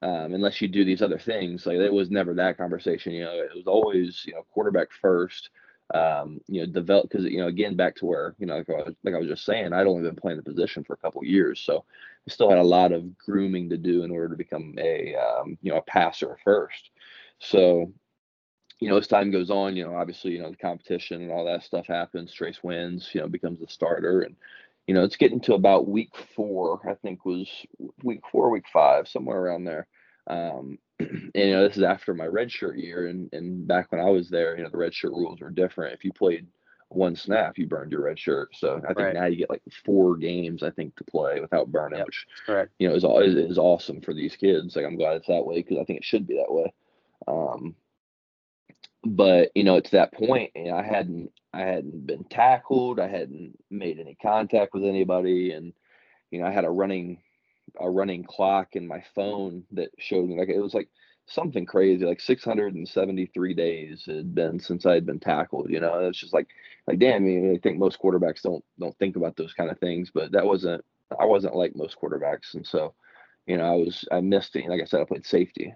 um, 0.01 0.33
unless 0.33 0.61
you 0.61 0.67
do 0.67 0.85
these 0.85 1.01
other 1.01 1.17
things. 1.17 1.65
Like 1.65 1.77
it 1.77 1.93
was 1.93 2.11
never 2.11 2.33
that 2.35 2.57
conversation. 2.57 3.13
You 3.13 3.25
know, 3.25 3.33
it 3.33 3.55
was 3.55 3.67
always 3.67 4.23
you 4.25 4.33
know 4.33 4.45
quarterback 4.53 4.89
first. 5.01 5.49
Um, 5.93 6.41
you 6.47 6.61
know, 6.61 6.71
develop 6.71 7.09
because 7.09 7.25
you 7.25 7.37
know 7.37 7.47
again 7.47 7.75
back 7.75 7.95
to 7.97 8.05
where 8.07 8.35
you 8.39 8.47
know 8.47 8.57
like 8.57 8.69
I, 8.69 8.73
was, 8.73 8.95
like 9.03 9.13
I 9.13 9.19
was 9.19 9.27
just 9.27 9.45
saying, 9.45 9.71
I'd 9.71 9.87
only 9.87 10.01
been 10.01 10.15
playing 10.15 10.37
the 10.37 10.43
position 10.43 10.83
for 10.83 10.93
a 10.93 10.97
couple 10.97 11.23
years, 11.23 11.59
so 11.59 11.85
I 12.27 12.31
still 12.31 12.49
had 12.49 12.57
a 12.57 12.63
lot 12.63 12.91
of 12.91 13.15
grooming 13.17 13.69
to 13.69 13.77
do 13.77 14.03
in 14.03 14.09
order 14.09 14.29
to 14.29 14.35
become 14.35 14.75
a 14.79 15.15
um, 15.15 15.57
you 15.61 15.71
know 15.71 15.77
a 15.77 15.83
passer 15.83 16.37
first. 16.43 16.89
So 17.39 17.91
you 18.85 18.91
know, 18.91 18.97
as 18.97 19.07
time 19.07 19.31
goes 19.31 19.49
on, 19.49 19.75
you 19.75 19.83
know, 19.83 19.95
obviously, 19.95 20.33
you 20.33 20.43
know, 20.43 20.51
the 20.51 20.57
competition 20.57 21.19
and 21.23 21.31
all 21.31 21.43
that 21.45 21.63
stuff 21.63 21.87
happens. 21.87 22.31
Trace 22.31 22.59
wins, 22.61 23.09
you 23.13 23.19
know, 23.19 23.27
becomes 23.27 23.59
the 23.59 23.67
starter. 23.67 24.21
And, 24.21 24.35
you 24.85 24.93
know, 24.93 25.03
it's 25.03 25.15
getting 25.15 25.39
to 25.41 25.55
about 25.55 25.87
week 25.87 26.11
four, 26.35 26.87
I 26.87 26.93
think 26.93 27.25
was 27.25 27.49
week 28.03 28.21
four, 28.31 28.51
week 28.51 28.65
five, 28.71 29.07
somewhere 29.07 29.39
around 29.39 29.63
there. 29.63 29.87
Um, 30.27 30.77
and, 30.99 31.31
you 31.33 31.51
know, 31.51 31.67
this 31.67 31.77
is 31.77 31.83
after 31.83 32.13
my 32.13 32.27
redshirt 32.27 32.79
year. 32.79 33.07
And, 33.07 33.27
and 33.33 33.67
back 33.67 33.91
when 33.91 34.01
I 34.01 34.11
was 34.11 34.29
there, 34.29 34.55
you 34.55 34.61
know, 34.61 34.69
the 34.69 34.77
redshirt 34.77 35.09
rules 35.09 35.41
were 35.41 35.49
different. 35.49 35.95
If 35.95 36.05
you 36.05 36.13
played 36.13 36.45
one 36.89 37.15
snap, 37.15 37.57
you 37.57 37.65
burned 37.65 37.91
your 37.91 38.03
red 38.03 38.19
shirt. 38.19 38.49
So 38.53 38.83
I 38.83 38.93
think 38.93 38.99
right. 38.99 39.15
now 39.15 39.25
you 39.25 39.37
get 39.37 39.49
like 39.49 39.63
four 39.83 40.15
games, 40.15 40.61
I 40.61 40.69
think, 40.69 40.95
to 40.97 41.03
play 41.05 41.39
without 41.39 41.71
burning, 41.71 41.97
yep. 41.97 42.05
which, 42.05 42.27
Correct. 42.45 42.71
you 42.77 42.87
know, 42.87 42.93
is, 42.93 43.03
is, 43.03 43.49
is 43.49 43.57
awesome 43.57 43.99
for 43.99 44.13
these 44.13 44.35
kids. 44.35 44.75
Like, 44.75 44.85
I'm 44.85 44.95
glad 44.95 45.17
it's 45.17 45.27
that 45.27 45.43
way 45.43 45.63
because 45.63 45.79
I 45.79 45.85
think 45.85 45.97
it 45.97 46.05
should 46.05 46.27
be 46.27 46.35
that 46.35 46.53
way. 46.53 46.71
Um, 47.27 47.73
but 49.05 49.51
you 49.55 49.63
know, 49.63 49.79
to 49.79 49.91
that 49.91 50.13
point, 50.13 50.51
you 50.55 50.65
know, 50.65 50.75
I 50.75 50.83
hadn't 50.83 51.31
I 51.53 51.61
hadn't 51.61 52.07
been 52.07 52.23
tackled, 52.25 52.99
I 52.99 53.07
hadn't 53.07 53.57
made 53.69 53.99
any 53.99 54.15
contact 54.21 54.73
with 54.73 54.83
anybody, 54.83 55.51
and 55.51 55.73
you 56.31 56.39
know, 56.39 56.47
I 56.47 56.51
had 56.51 56.65
a 56.65 56.69
running 56.69 57.19
a 57.79 57.89
running 57.89 58.23
clock 58.23 58.75
in 58.75 58.87
my 58.87 59.03
phone 59.13 59.63
that 59.71 59.89
showed 59.99 60.27
me 60.27 60.37
like 60.37 60.49
it 60.49 60.59
was 60.59 60.73
like 60.73 60.89
something 61.27 61.65
crazy, 61.65 62.05
like 62.05 62.21
673 62.21 63.53
days 63.53 64.03
had 64.05 64.35
been 64.35 64.59
since 64.59 64.85
I 64.85 64.93
had 64.93 65.05
been 65.05 65.19
tackled. 65.19 65.69
You 65.69 65.79
know, 65.79 65.99
it's 66.07 66.19
just 66.19 66.33
like 66.33 66.47
like 66.87 66.99
damn. 66.99 67.15
I 67.15 67.19
mean, 67.19 67.55
I 67.55 67.59
think 67.59 67.77
most 67.77 67.99
quarterbacks 68.01 68.41
don't 68.41 68.63
don't 68.79 68.97
think 68.97 69.15
about 69.15 69.35
those 69.35 69.53
kind 69.53 69.69
of 69.69 69.79
things, 69.79 70.11
but 70.13 70.31
that 70.31 70.45
wasn't 70.45 70.83
I 71.19 71.25
wasn't 71.25 71.55
like 71.55 71.75
most 71.75 71.97
quarterbacks, 72.01 72.55
and 72.55 72.65
so 72.65 72.93
you 73.45 73.57
know, 73.57 73.65
I 73.65 73.75
was 73.75 74.05
I 74.11 74.21
missed 74.21 74.55
it. 74.55 74.67
Like 74.67 74.81
I 74.81 74.85
said, 74.85 75.01
I 75.01 75.05
played 75.05 75.25
safety, 75.25 75.73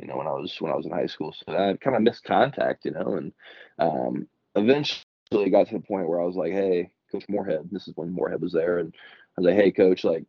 you 0.00 0.08
know, 0.08 0.16
when 0.16 0.26
I 0.26 0.32
was 0.32 0.56
when 0.60 0.72
I 0.72 0.76
was 0.76 0.86
in 0.86 0.92
high 0.92 1.06
school. 1.06 1.34
So 1.34 1.52
I 1.52 1.76
kind 1.76 1.96
of 1.96 2.02
missed 2.02 2.24
contact, 2.24 2.84
you 2.84 2.92
know, 2.92 3.16
and 3.16 3.32
um, 3.78 4.28
eventually 4.54 5.04
got 5.50 5.68
to 5.68 5.74
the 5.74 5.80
point 5.80 6.08
where 6.08 6.20
I 6.20 6.24
was 6.24 6.36
like, 6.36 6.52
hey, 6.52 6.90
Coach 7.12 7.24
Moorhead, 7.28 7.68
this 7.70 7.88
is 7.88 7.96
when 7.96 8.12
Moorhead 8.12 8.40
was 8.40 8.52
there, 8.52 8.78
and 8.78 8.94
I 9.36 9.40
was 9.40 9.46
like, 9.46 9.56
hey, 9.56 9.70
Coach, 9.72 10.04
like, 10.04 10.24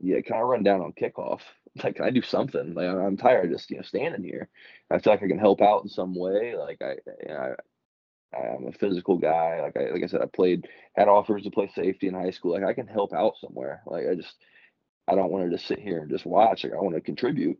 yeah, 0.00 0.20
can 0.20 0.36
I 0.36 0.40
run 0.40 0.62
down 0.62 0.80
on 0.80 0.92
kickoff? 0.92 1.40
Like, 1.82 1.96
can 1.96 2.04
I 2.04 2.10
do 2.10 2.20
something? 2.20 2.74
Like, 2.74 2.86
I'm 2.86 3.16
tired 3.16 3.46
of 3.46 3.52
just 3.52 3.70
you 3.70 3.78
know 3.78 3.82
standing 3.82 4.22
here. 4.22 4.50
I 4.90 4.98
feel 4.98 5.14
like 5.14 5.22
I 5.22 5.26
can 5.26 5.38
help 5.38 5.62
out 5.62 5.84
in 5.84 5.88
some 5.88 6.14
way. 6.14 6.54
Like, 6.54 6.82
I, 6.82 6.96
you 7.22 7.28
know, 7.28 7.34
I 7.34 7.54
I'm 8.36 8.66
a 8.66 8.72
physical 8.72 9.18
guy. 9.18 9.60
Like 9.60 9.76
I 9.76 9.90
like 9.90 10.02
I 10.02 10.06
said, 10.06 10.22
I 10.22 10.26
played 10.26 10.68
had 10.94 11.08
offers 11.08 11.44
to 11.44 11.50
play 11.50 11.70
safety 11.74 12.08
in 12.08 12.14
high 12.14 12.30
school. 12.30 12.52
Like 12.52 12.64
I 12.64 12.74
can 12.74 12.86
help 12.86 13.12
out 13.12 13.36
somewhere. 13.38 13.82
Like 13.86 14.06
I 14.10 14.14
just 14.14 14.34
I 15.08 15.14
don't 15.14 15.30
want 15.30 15.44
to 15.44 15.56
just 15.56 15.66
sit 15.66 15.78
here 15.78 16.00
and 16.00 16.10
just 16.10 16.26
watch. 16.26 16.64
Like 16.64 16.72
I 16.72 16.76
want 16.76 16.94
to 16.94 17.00
contribute. 17.00 17.58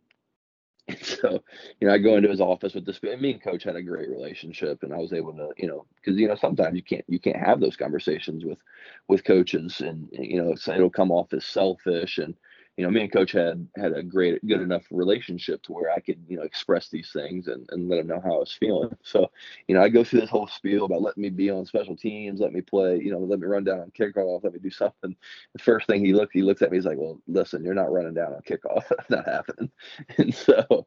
so, 1.01 1.41
you 1.79 1.87
know, 1.87 1.93
I 1.93 1.97
go 1.97 2.17
into 2.17 2.29
his 2.29 2.41
office 2.41 2.73
with 2.73 2.85
this. 2.85 2.99
And 3.03 3.21
me 3.21 3.31
and 3.31 3.41
Coach 3.41 3.63
had 3.63 3.75
a 3.75 3.81
great 3.81 4.09
relationship, 4.09 4.83
and 4.83 4.93
I 4.93 4.97
was 4.97 5.13
able 5.13 5.33
to, 5.33 5.49
you 5.57 5.67
know, 5.67 5.85
because 5.95 6.19
you 6.19 6.27
know 6.27 6.35
sometimes 6.35 6.75
you 6.75 6.83
can't 6.83 7.05
you 7.07 7.19
can't 7.19 7.37
have 7.37 7.59
those 7.61 7.77
conversations 7.77 8.43
with 8.43 8.59
with 9.07 9.23
coaches, 9.23 9.79
and 9.79 10.09
you 10.11 10.41
know 10.41 10.53
it'll 10.73 10.89
come 10.89 11.11
off 11.11 11.31
as 11.33 11.45
selfish, 11.45 12.17
and 12.17 12.35
you 12.77 12.83
know, 12.83 12.89
me 12.89 13.01
and 13.01 13.11
coach 13.11 13.31
had 13.33 13.67
had 13.75 13.93
a 13.93 14.01
great, 14.01 14.45
good 14.47 14.61
enough 14.61 14.83
relationship 14.89 15.61
to 15.63 15.73
where 15.73 15.91
I 15.91 15.99
could, 15.99 16.19
you 16.27 16.37
know, 16.37 16.43
express 16.43 16.89
these 16.89 17.11
things 17.11 17.47
and, 17.47 17.67
and 17.69 17.87
let 17.87 17.99
him 17.99 18.07
know 18.07 18.21
how 18.23 18.35
I 18.35 18.39
was 18.39 18.51
feeling. 18.51 18.95
So, 19.03 19.29
you 19.67 19.75
know, 19.75 19.83
I 19.83 19.89
go 19.89 20.03
through 20.03 20.21
this 20.21 20.29
whole 20.29 20.47
spiel 20.47 20.85
about 20.85 21.03
letting 21.03 21.21
me 21.21 21.29
be 21.29 21.51
on 21.51 21.65
special 21.65 21.95
teams, 21.95 22.39
let 22.39 22.51
me 22.51 22.61
play, 22.61 22.97
you 22.97 23.11
know, 23.11 23.19
let 23.19 23.39
me 23.39 23.45
run 23.45 23.63
down 23.63 23.79
on 23.81 23.91
kickoff, 23.91 24.43
let 24.43 24.53
me 24.53 24.59
do 24.59 24.71
something. 24.71 25.15
The 25.53 25.63
first 25.63 25.85
thing 25.85 26.03
he 26.03 26.13
looked, 26.13 26.33
he 26.33 26.41
looks 26.41 26.63
at 26.63 26.71
me, 26.71 26.77
he's 26.77 26.85
like, 26.85 26.97
well, 26.97 27.21
listen, 27.27 27.63
you're 27.63 27.75
not 27.75 27.91
running 27.91 28.15
down 28.15 28.33
on 28.33 28.41
kickoff. 28.41 28.83
That's 28.89 29.09
not 29.09 29.25
happening. 29.25 29.71
And 30.17 30.33
so 30.33 30.85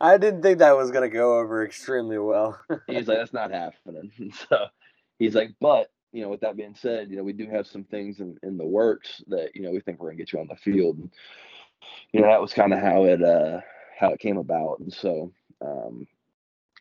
I 0.00 0.18
didn't 0.18 0.42
think 0.42 0.58
that 0.58 0.76
was 0.76 0.90
going 0.90 1.08
to 1.08 1.14
go 1.14 1.38
over 1.38 1.64
extremely 1.64 2.18
well. 2.18 2.58
he's 2.86 3.08
like, 3.08 3.18
that's 3.18 3.32
not 3.32 3.50
happening. 3.50 4.10
And 4.18 4.34
so 4.48 4.66
he's 5.18 5.34
like, 5.34 5.54
but 5.60 5.90
you 6.12 6.22
know, 6.22 6.28
with 6.28 6.40
that 6.40 6.56
being 6.56 6.74
said, 6.74 7.10
you 7.10 7.16
know, 7.16 7.22
we 7.22 7.32
do 7.32 7.48
have 7.50 7.66
some 7.66 7.84
things 7.84 8.20
in, 8.20 8.38
in 8.42 8.56
the 8.56 8.66
works 8.66 9.22
that, 9.28 9.54
you 9.54 9.62
know, 9.62 9.70
we 9.70 9.80
think 9.80 10.00
we're 10.00 10.08
gonna 10.08 10.18
get 10.18 10.32
you 10.32 10.40
on 10.40 10.48
the 10.48 10.56
field. 10.56 10.98
And, 10.98 11.10
you 12.12 12.20
know, 12.20 12.28
that 12.28 12.40
was 12.40 12.52
kind 12.52 12.72
of 12.72 12.80
how 12.80 13.04
it 13.04 13.22
uh 13.22 13.60
how 13.98 14.10
it 14.10 14.20
came 14.20 14.38
about. 14.38 14.78
And 14.80 14.92
so 14.92 15.32
um 15.60 16.06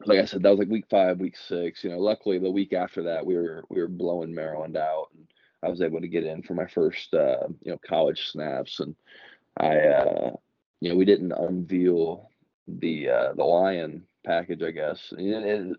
like 0.05 0.19
I 0.19 0.25
said, 0.25 0.43
that 0.43 0.49
was 0.49 0.59
like 0.59 0.69
week 0.69 0.85
five, 0.89 1.19
week 1.19 1.37
six. 1.37 1.83
You 1.83 1.91
know, 1.91 1.99
luckily 1.99 2.37
the 2.37 2.51
week 2.51 2.73
after 2.73 3.03
that 3.03 3.25
we 3.25 3.35
were 3.35 3.63
we 3.69 3.81
were 3.81 3.87
blowing 3.87 4.33
Maryland 4.33 4.77
out 4.77 5.07
and 5.13 5.27
I 5.63 5.69
was 5.69 5.81
able 5.81 6.01
to 6.01 6.07
get 6.07 6.25
in 6.25 6.41
for 6.43 6.53
my 6.53 6.67
first 6.67 7.13
uh, 7.13 7.47
you 7.61 7.71
know, 7.71 7.79
college 7.87 8.29
snaps 8.31 8.79
and 8.79 8.95
I 9.57 9.77
uh 9.79 10.31
you 10.81 10.89
know, 10.89 10.95
we 10.95 11.05
didn't 11.05 11.31
unveil 11.31 12.29
the 12.67 13.09
uh 13.09 13.33
the 13.33 13.43
lion 13.43 14.05
package, 14.25 14.61
I 14.63 14.71
guess. 14.71 15.13
And 15.17 15.75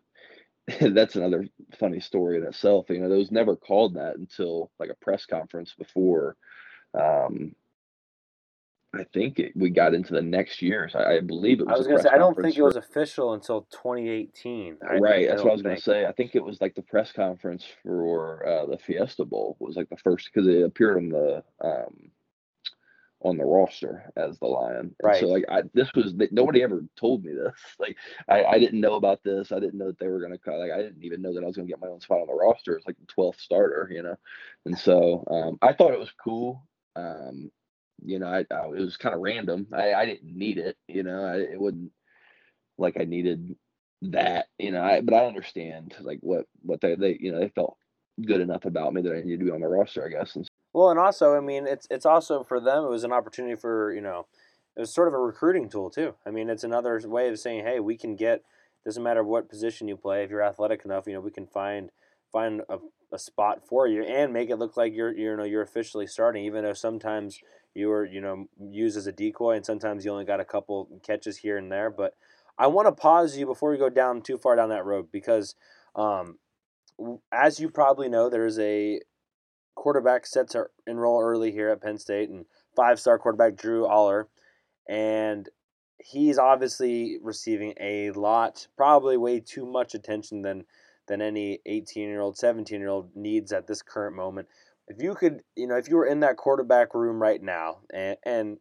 that's 0.80 1.16
another 1.16 1.46
funny 1.78 2.00
story 2.00 2.38
in 2.38 2.44
itself. 2.44 2.86
You 2.88 3.00
know, 3.00 3.08
those 3.08 3.30
never 3.30 3.56
called 3.56 3.94
that 3.94 4.16
until 4.16 4.70
like 4.78 4.90
a 4.90 5.04
press 5.04 5.24
conference 5.24 5.74
before. 5.78 6.36
Um, 6.94 7.54
I 8.94 9.04
think 9.12 9.38
it, 9.38 9.52
we 9.54 9.70
got 9.70 9.94
into 9.94 10.14
the 10.14 10.22
next 10.22 10.62
year. 10.62 10.88
So 10.90 10.98
I, 10.98 11.16
I 11.16 11.20
believe 11.20 11.60
it 11.60 11.66
was. 11.66 11.74
I 11.74 11.78
was 11.78 11.86
going 11.86 11.98
to 11.98 12.02
say 12.02 12.08
I 12.10 12.18
don't 12.18 12.36
think 12.40 12.56
it 12.56 12.62
was 12.62 12.76
official 12.76 13.34
until 13.34 13.62
2018. 13.70 14.78
I 14.88 14.96
right, 14.96 15.28
that's 15.28 15.42
what 15.42 15.50
I 15.50 15.52
was 15.52 15.62
going 15.62 15.76
to 15.76 15.82
say. 15.82 16.06
I 16.06 16.12
think 16.12 16.34
it 16.34 16.42
was 16.42 16.60
like 16.60 16.74
the 16.74 16.82
press 16.82 17.12
conference 17.12 17.64
for 17.82 18.46
uh, 18.46 18.66
the 18.66 18.78
Fiesta 18.78 19.24
Bowl 19.24 19.56
was 19.60 19.76
like 19.76 19.88
the 19.88 19.96
first 19.98 20.30
because 20.32 20.48
it 20.48 20.62
appeared 20.62 20.96
on 20.96 21.08
the 21.10 21.44
um, 21.60 22.10
on 23.22 23.36
the 23.38 23.44
roster 23.44 24.10
as 24.16 24.38
the 24.38 24.46
Lion. 24.46 24.94
And 25.02 25.14
Right. 25.14 25.16
so 25.16 25.26
like 25.28 25.44
I, 25.50 25.62
this 25.74 25.90
was 25.94 26.14
nobody 26.30 26.62
ever 26.62 26.84
told 26.98 27.24
me 27.24 27.32
this. 27.32 27.54
Like 27.78 27.96
I, 28.28 28.44
I 28.44 28.58
didn't 28.58 28.80
know 28.80 28.94
about 28.94 29.22
this. 29.24 29.52
I 29.52 29.60
didn't 29.60 29.78
know 29.78 29.86
that 29.86 29.98
they 29.98 30.08
were 30.08 30.20
gonna 30.20 30.38
cut. 30.38 30.58
Like 30.58 30.72
I 30.72 30.82
didn't 30.82 31.02
even 31.04 31.22
know 31.22 31.34
that 31.34 31.42
I 31.42 31.46
was 31.46 31.56
gonna 31.56 31.68
get 31.68 31.80
my 31.80 31.88
own 31.88 32.00
spot 32.00 32.20
on 32.20 32.26
the 32.26 32.34
roster. 32.34 32.76
It's 32.76 32.86
like 32.86 32.98
the 32.98 33.06
twelfth 33.06 33.40
starter, 33.40 33.88
you 33.92 34.02
know. 34.02 34.16
And 34.66 34.78
so 34.78 35.24
um, 35.30 35.58
I 35.62 35.72
thought 35.72 35.92
it 35.92 35.98
was 35.98 36.12
cool. 36.22 36.66
Um, 36.96 37.50
you 38.04 38.18
know, 38.18 38.26
I, 38.28 38.44
I 38.54 38.66
it 38.66 38.80
was 38.80 38.96
kind 38.96 39.14
of 39.14 39.20
random. 39.20 39.66
I, 39.72 39.94
I 39.94 40.06
didn't 40.06 40.36
need 40.36 40.58
it. 40.58 40.76
You 40.88 41.02
know, 41.02 41.24
I, 41.24 41.36
it 41.38 41.60
wouldn't 41.60 41.92
like 42.78 42.96
I 43.00 43.04
needed 43.04 43.54
that. 44.02 44.46
You 44.58 44.72
know, 44.72 44.82
I, 44.82 45.00
but 45.00 45.14
I 45.14 45.26
understand 45.26 45.94
like 46.00 46.18
what 46.20 46.46
what 46.62 46.80
they 46.80 46.94
they 46.96 47.16
you 47.20 47.32
know 47.32 47.40
they 47.40 47.48
felt 47.50 47.76
good 48.24 48.40
enough 48.40 48.64
about 48.64 48.94
me 48.94 49.02
that 49.02 49.12
I 49.12 49.20
needed 49.22 49.40
to 49.40 49.46
be 49.46 49.50
on 49.50 49.60
the 49.60 49.68
roster, 49.68 50.06
I 50.06 50.10
guess. 50.10 50.36
And 50.36 50.48
Well, 50.76 50.90
and 50.90 50.98
also, 51.00 51.34
I 51.34 51.40
mean, 51.40 51.66
it's 51.66 51.86
it's 51.90 52.04
also 52.04 52.44
for 52.44 52.60
them. 52.60 52.84
It 52.84 52.90
was 52.90 53.02
an 53.02 53.10
opportunity 53.10 53.56
for 53.56 53.94
you 53.94 54.02
know, 54.02 54.26
it 54.76 54.80
was 54.80 54.92
sort 54.92 55.08
of 55.08 55.14
a 55.14 55.18
recruiting 55.18 55.70
tool 55.70 55.88
too. 55.88 56.16
I 56.26 56.30
mean, 56.30 56.50
it's 56.50 56.64
another 56.64 57.00
way 57.06 57.30
of 57.30 57.38
saying, 57.38 57.64
hey, 57.64 57.80
we 57.80 57.96
can 57.96 58.14
get. 58.14 58.42
Doesn't 58.84 59.02
matter 59.02 59.24
what 59.24 59.48
position 59.48 59.88
you 59.88 59.96
play. 59.96 60.22
If 60.22 60.28
you're 60.30 60.42
athletic 60.42 60.84
enough, 60.84 61.06
you 61.06 61.14
know, 61.14 61.20
we 61.22 61.30
can 61.30 61.46
find 61.46 61.88
find 62.30 62.60
a, 62.68 62.76
a 63.10 63.18
spot 63.18 63.66
for 63.66 63.88
you 63.88 64.02
and 64.02 64.34
make 64.34 64.50
it 64.50 64.56
look 64.56 64.76
like 64.76 64.94
you're 64.94 65.16
you 65.16 65.34
know 65.34 65.44
you're 65.44 65.62
officially 65.62 66.06
starting. 66.06 66.44
Even 66.44 66.62
though 66.62 66.74
sometimes 66.74 67.40
you 67.74 67.88
were 67.88 68.04
you 68.04 68.20
know 68.20 68.44
used 68.60 68.98
as 68.98 69.06
a 69.06 69.12
decoy, 69.12 69.56
and 69.56 69.64
sometimes 69.64 70.04
you 70.04 70.10
only 70.10 70.26
got 70.26 70.40
a 70.40 70.44
couple 70.44 70.90
catches 71.02 71.38
here 71.38 71.56
and 71.56 71.72
there. 71.72 71.88
But 71.88 72.12
I 72.58 72.66
want 72.66 72.84
to 72.86 72.92
pause 72.92 73.34
you 73.38 73.46
before 73.46 73.70
we 73.70 73.78
go 73.78 73.88
down 73.88 74.20
too 74.20 74.36
far 74.36 74.56
down 74.56 74.68
that 74.68 74.84
road 74.84 75.08
because, 75.10 75.54
um, 75.94 76.36
as 77.32 77.60
you 77.60 77.70
probably 77.70 78.10
know, 78.10 78.28
there's 78.28 78.58
a 78.58 79.00
quarterback 79.76 80.26
set 80.26 80.50
to 80.50 80.66
enroll 80.86 81.22
early 81.22 81.52
here 81.52 81.68
at 81.68 81.80
Penn 81.80 81.98
State, 81.98 82.28
and 82.28 82.46
five-star 82.74 83.18
quarterback 83.18 83.54
Drew 83.54 83.84
Allar, 83.84 84.24
and 84.88 85.48
he's 85.98 86.38
obviously 86.38 87.18
receiving 87.22 87.74
a 87.80 88.10
lot, 88.10 88.66
probably 88.76 89.16
way 89.16 89.38
too 89.40 89.64
much 89.64 89.94
attention 89.94 90.42
than 90.42 90.64
than 91.08 91.22
any 91.22 91.60
18-year-old, 91.68 92.34
17-year-old 92.34 93.14
needs 93.14 93.52
at 93.52 93.68
this 93.68 93.80
current 93.80 94.16
moment. 94.16 94.48
If 94.88 95.00
you 95.00 95.14
could, 95.14 95.42
you 95.54 95.68
know, 95.68 95.76
if 95.76 95.88
you 95.88 95.96
were 95.96 96.06
in 96.06 96.18
that 96.20 96.36
quarterback 96.36 96.94
room 96.94 97.22
right 97.22 97.40
now, 97.40 97.78
and 97.94 98.16
and 98.24 98.58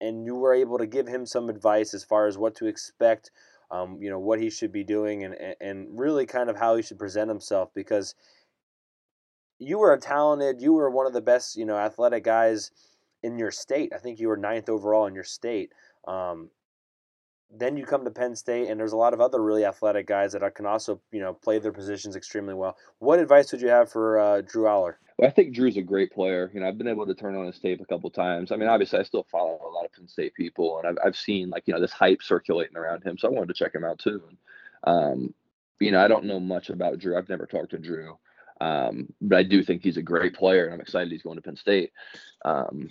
and 0.00 0.26
you 0.26 0.34
were 0.34 0.52
able 0.52 0.78
to 0.78 0.86
give 0.86 1.06
him 1.06 1.24
some 1.26 1.48
advice 1.48 1.94
as 1.94 2.04
far 2.04 2.26
as 2.26 2.36
what 2.36 2.56
to 2.56 2.66
expect, 2.66 3.30
um, 3.70 3.98
you 4.00 4.10
know, 4.10 4.18
what 4.18 4.40
he 4.40 4.50
should 4.50 4.72
be 4.72 4.84
doing, 4.84 5.24
and- 5.24 5.56
and 5.60 5.98
really 5.98 6.26
kind 6.26 6.50
of 6.50 6.56
how 6.56 6.74
he 6.76 6.82
should 6.82 6.98
present 6.98 7.28
himself, 7.30 7.70
because 7.74 8.14
you 9.66 9.78
were 9.78 9.92
a 9.92 9.98
talented, 9.98 10.60
you 10.60 10.72
were 10.72 10.90
one 10.90 11.06
of 11.06 11.12
the 11.12 11.20
best, 11.20 11.56
you 11.56 11.64
know, 11.64 11.76
athletic 11.76 12.24
guys 12.24 12.70
in 13.22 13.38
your 13.38 13.50
state. 13.50 13.92
I 13.94 13.98
think 13.98 14.20
you 14.20 14.28
were 14.28 14.36
ninth 14.36 14.68
overall 14.68 15.06
in 15.06 15.14
your 15.14 15.24
state. 15.24 15.72
Um, 16.06 16.50
then 17.56 17.76
you 17.76 17.84
come 17.84 18.04
to 18.04 18.10
Penn 18.10 18.34
State, 18.34 18.68
and 18.68 18.80
there's 18.80 18.92
a 18.92 18.96
lot 18.96 19.14
of 19.14 19.20
other 19.20 19.42
really 19.42 19.64
athletic 19.64 20.06
guys 20.06 20.32
that 20.32 20.54
can 20.54 20.66
also, 20.66 21.00
you 21.12 21.20
know, 21.20 21.32
play 21.32 21.58
their 21.58 21.72
positions 21.72 22.16
extremely 22.16 22.54
well. 22.54 22.76
What 22.98 23.20
advice 23.20 23.52
would 23.52 23.60
you 23.60 23.68
have 23.68 23.90
for 23.90 24.18
uh, 24.18 24.40
Drew 24.40 24.64
Allar? 24.64 24.94
Well, 25.16 25.28
I 25.28 25.30
think 25.30 25.54
Drew's 25.54 25.76
a 25.76 25.82
great 25.82 26.12
player. 26.12 26.50
You 26.52 26.60
know, 26.60 26.66
I've 26.66 26.78
been 26.78 26.88
able 26.88 27.06
to 27.06 27.14
turn 27.14 27.36
on 27.36 27.46
his 27.46 27.58
tape 27.60 27.80
a 27.80 27.84
couple 27.84 28.10
times. 28.10 28.50
I 28.50 28.56
mean, 28.56 28.68
obviously, 28.68 28.98
I 28.98 29.04
still 29.04 29.26
follow 29.30 29.60
a 29.64 29.70
lot 29.70 29.84
of 29.84 29.92
Penn 29.92 30.08
State 30.08 30.34
people, 30.34 30.78
and 30.78 30.88
I've, 30.88 31.06
I've 31.06 31.16
seen 31.16 31.50
like 31.50 31.62
you 31.66 31.74
know 31.74 31.80
this 31.80 31.92
hype 31.92 32.22
circulating 32.22 32.76
around 32.76 33.04
him, 33.04 33.16
so 33.16 33.28
I 33.28 33.30
wanted 33.30 33.48
to 33.48 33.54
check 33.54 33.74
him 33.74 33.84
out 33.84 34.00
too. 34.00 34.22
And, 34.28 34.38
um, 34.84 35.34
you 35.78 35.92
know, 35.92 36.04
I 36.04 36.08
don't 36.08 36.24
know 36.24 36.40
much 36.40 36.70
about 36.70 36.98
Drew. 36.98 37.16
I've 37.16 37.28
never 37.28 37.46
talked 37.46 37.70
to 37.70 37.78
Drew, 37.78 38.18
um, 38.64 39.08
but 39.20 39.36
I 39.36 39.42
do 39.42 39.62
think 39.62 39.82
he's 39.82 39.98
a 39.98 40.02
great 40.02 40.34
player, 40.34 40.64
and 40.64 40.74
I'm 40.74 40.80
excited 40.80 41.12
he's 41.12 41.22
going 41.22 41.36
to 41.36 41.42
Penn 41.42 41.56
State. 41.56 41.92
Um, 42.46 42.88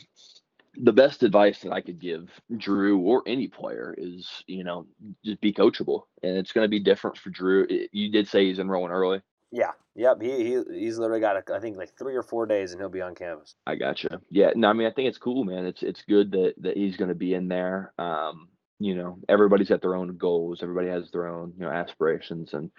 the 0.76 0.94
best 0.94 1.24
advice 1.24 1.62
that 1.62 1.72
I 1.72 1.82
could 1.82 2.00
give 2.00 2.30
Drew 2.58 3.00
or 3.00 3.24
any 3.26 3.48
player 3.48 3.96
is, 3.98 4.28
you 4.46 4.64
know, 4.64 4.86
just 5.26 5.42
be 5.42 5.52
coachable, 5.52 6.04
and 6.22 6.38
it's 6.38 6.52
going 6.52 6.66
to 6.66 6.70
be 6.70 6.80
different 6.80 7.18
for 7.18 7.32
Drew. 7.32 7.68
You 7.92 8.12
did 8.12 8.28
say 8.28 8.46
he's 8.46 8.60
enrolling 8.60 8.92
early. 8.92 9.22
Yeah, 9.52 9.72
yep. 9.96 10.22
He, 10.22 10.30
he 10.30 10.62
he's 10.80 11.00
literally 11.00 11.22
got 11.22 11.50
I 11.52 11.60
think 11.60 11.78
like 11.78 11.98
three 11.98 12.16
or 12.16 12.24
four 12.24 12.46
days, 12.46 12.72
and 12.72 12.80
he'll 12.80 12.90
be 12.90 13.02
on 13.02 13.16
campus. 13.16 13.56
I 13.66 13.76
gotcha. 13.76 14.22
Yeah, 14.30 14.52
no, 14.56 14.70
I 14.70 14.74
mean, 14.74 14.88
I 14.88 14.92
think 14.92 15.10
it's 15.10 15.18
cool, 15.18 15.44
man. 15.44 15.66
It's 15.66 15.82
it's 15.82 16.04
good 16.04 16.32
that 16.32 16.54
that 16.60 16.78
he's 16.78 16.98
going 16.98 17.10
to 17.10 17.16
be 17.16 17.34
in 17.34 17.48
there. 17.48 17.94
Um, 17.98 18.50
you 18.80 18.96
know, 18.96 19.18
everybody's 19.28 19.70
got 19.70 19.82
their 19.82 19.96
own 19.96 20.18
goals. 20.18 20.62
Everybody 20.62 20.90
has 20.90 21.10
their 21.10 21.28
own 21.28 21.54
you 21.58 21.66
know 21.66 21.72
aspirations, 21.72 22.54
and 22.54 22.70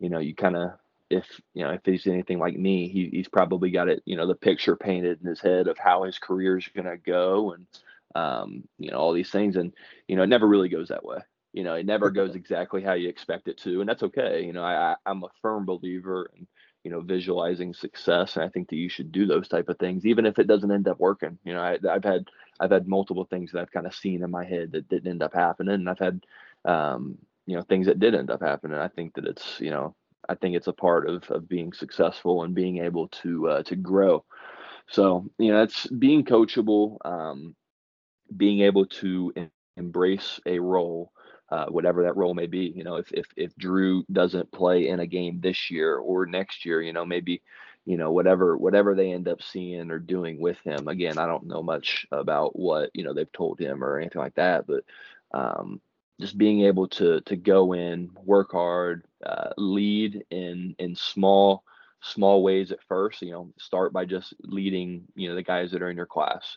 you 0.00 0.08
know, 0.08 0.18
you 0.18 0.34
kind 0.34 0.56
of 0.56 0.72
if 1.10 1.24
you 1.54 1.64
know 1.64 1.70
if 1.70 1.80
he's 1.84 2.06
anything 2.06 2.38
like 2.38 2.56
me, 2.56 2.88
he 2.88 3.08
he's 3.10 3.28
probably 3.28 3.70
got 3.70 3.88
it. 3.88 4.02
You 4.04 4.16
know, 4.16 4.26
the 4.26 4.34
picture 4.34 4.76
painted 4.76 5.20
in 5.22 5.28
his 5.28 5.40
head 5.40 5.68
of 5.68 5.78
how 5.78 6.04
his 6.04 6.18
career's 6.18 6.68
going 6.74 6.86
to 6.86 6.96
go, 6.96 7.52
and 7.52 7.66
um, 8.14 8.64
you 8.78 8.90
know, 8.90 8.98
all 8.98 9.12
these 9.12 9.30
things, 9.30 9.56
and 9.56 9.72
you 10.06 10.16
know, 10.16 10.22
it 10.22 10.28
never 10.28 10.46
really 10.46 10.68
goes 10.68 10.88
that 10.88 11.04
way. 11.04 11.18
You 11.52 11.64
know, 11.64 11.74
it 11.74 11.86
never 11.86 12.10
goes 12.10 12.34
exactly 12.34 12.82
how 12.82 12.92
you 12.92 13.08
expect 13.08 13.48
it 13.48 13.58
to, 13.58 13.80
and 13.80 13.88
that's 13.88 14.02
okay. 14.02 14.44
You 14.44 14.52
know, 14.52 14.62
I, 14.62 14.92
I 14.92 14.96
I'm 15.06 15.24
a 15.24 15.28
firm 15.40 15.64
believer 15.64 16.30
in 16.36 16.46
you 16.84 16.90
know 16.90 17.00
visualizing 17.00 17.74
success 17.74 18.36
and 18.36 18.44
i 18.44 18.48
think 18.48 18.68
that 18.68 18.76
you 18.76 18.88
should 18.88 19.12
do 19.12 19.26
those 19.26 19.48
type 19.48 19.68
of 19.68 19.78
things 19.78 20.06
even 20.06 20.24
if 20.24 20.38
it 20.38 20.46
doesn't 20.46 20.70
end 20.70 20.88
up 20.88 20.98
working 20.98 21.38
you 21.44 21.52
know 21.52 21.60
I, 21.60 21.76
i've 21.90 22.04
had 22.04 22.24
i've 22.60 22.70
had 22.70 22.86
multiple 22.88 23.24
things 23.24 23.52
that 23.52 23.60
i've 23.60 23.72
kind 23.72 23.86
of 23.86 23.94
seen 23.94 24.22
in 24.22 24.30
my 24.30 24.44
head 24.44 24.72
that 24.72 24.88
didn't 24.88 25.10
end 25.10 25.22
up 25.22 25.34
happening 25.34 25.74
and 25.74 25.90
i've 25.90 25.98
had 25.98 26.24
um 26.64 27.18
you 27.46 27.56
know 27.56 27.62
things 27.62 27.86
that 27.86 27.98
did 27.98 28.14
end 28.14 28.30
up 28.30 28.40
happening 28.40 28.78
i 28.78 28.88
think 28.88 29.14
that 29.14 29.26
it's 29.26 29.60
you 29.60 29.70
know 29.70 29.94
i 30.28 30.34
think 30.34 30.56
it's 30.56 30.68
a 30.68 30.72
part 30.72 31.08
of 31.08 31.24
of 31.30 31.48
being 31.48 31.72
successful 31.72 32.42
and 32.44 32.54
being 32.54 32.78
able 32.78 33.08
to 33.08 33.48
uh, 33.48 33.62
to 33.64 33.76
grow 33.76 34.24
so 34.88 35.26
you 35.38 35.52
know 35.52 35.62
it's 35.62 35.86
being 35.88 36.24
coachable 36.24 36.98
um 37.04 37.54
being 38.36 38.60
able 38.60 38.86
to 38.86 39.32
em- 39.36 39.50
embrace 39.76 40.40
a 40.46 40.58
role 40.58 41.12
uh, 41.50 41.66
whatever 41.66 42.02
that 42.02 42.16
role 42.16 42.34
may 42.34 42.46
be. 42.46 42.72
You 42.76 42.84
know, 42.84 42.96
if 42.96 43.10
if 43.12 43.26
if 43.36 43.56
Drew 43.56 44.04
doesn't 44.12 44.52
play 44.52 44.88
in 44.88 45.00
a 45.00 45.06
game 45.06 45.40
this 45.40 45.70
year 45.70 45.96
or 45.96 46.26
next 46.26 46.64
year, 46.66 46.82
you 46.82 46.92
know, 46.92 47.06
maybe, 47.06 47.42
you 47.86 47.96
know, 47.96 48.12
whatever 48.12 48.56
whatever 48.58 48.94
they 48.94 49.12
end 49.12 49.28
up 49.28 49.42
seeing 49.42 49.90
or 49.90 49.98
doing 49.98 50.40
with 50.40 50.58
him. 50.60 50.88
Again, 50.88 51.18
I 51.18 51.26
don't 51.26 51.46
know 51.46 51.62
much 51.62 52.06
about 52.12 52.58
what 52.58 52.90
you 52.94 53.02
know 53.04 53.14
they've 53.14 53.32
told 53.32 53.58
him 53.60 53.82
or 53.82 53.98
anything 53.98 54.20
like 54.20 54.34
that, 54.34 54.66
but 54.66 54.84
um, 55.32 55.80
just 56.20 56.36
being 56.36 56.62
able 56.62 56.88
to 56.88 57.20
to 57.22 57.36
go 57.36 57.72
in, 57.72 58.10
work 58.24 58.52
hard, 58.52 59.04
uh, 59.24 59.50
lead 59.56 60.24
in 60.30 60.74
in 60.78 60.94
small 60.94 61.64
small 62.00 62.42
ways 62.42 62.72
at 62.72 62.82
first. 62.88 63.22
You 63.22 63.32
know, 63.32 63.52
start 63.58 63.92
by 63.92 64.04
just 64.04 64.34
leading. 64.42 65.04
You 65.14 65.28
know, 65.28 65.34
the 65.34 65.42
guys 65.42 65.72
that 65.72 65.82
are 65.82 65.90
in 65.90 65.96
your 65.96 66.06
class. 66.06 66.56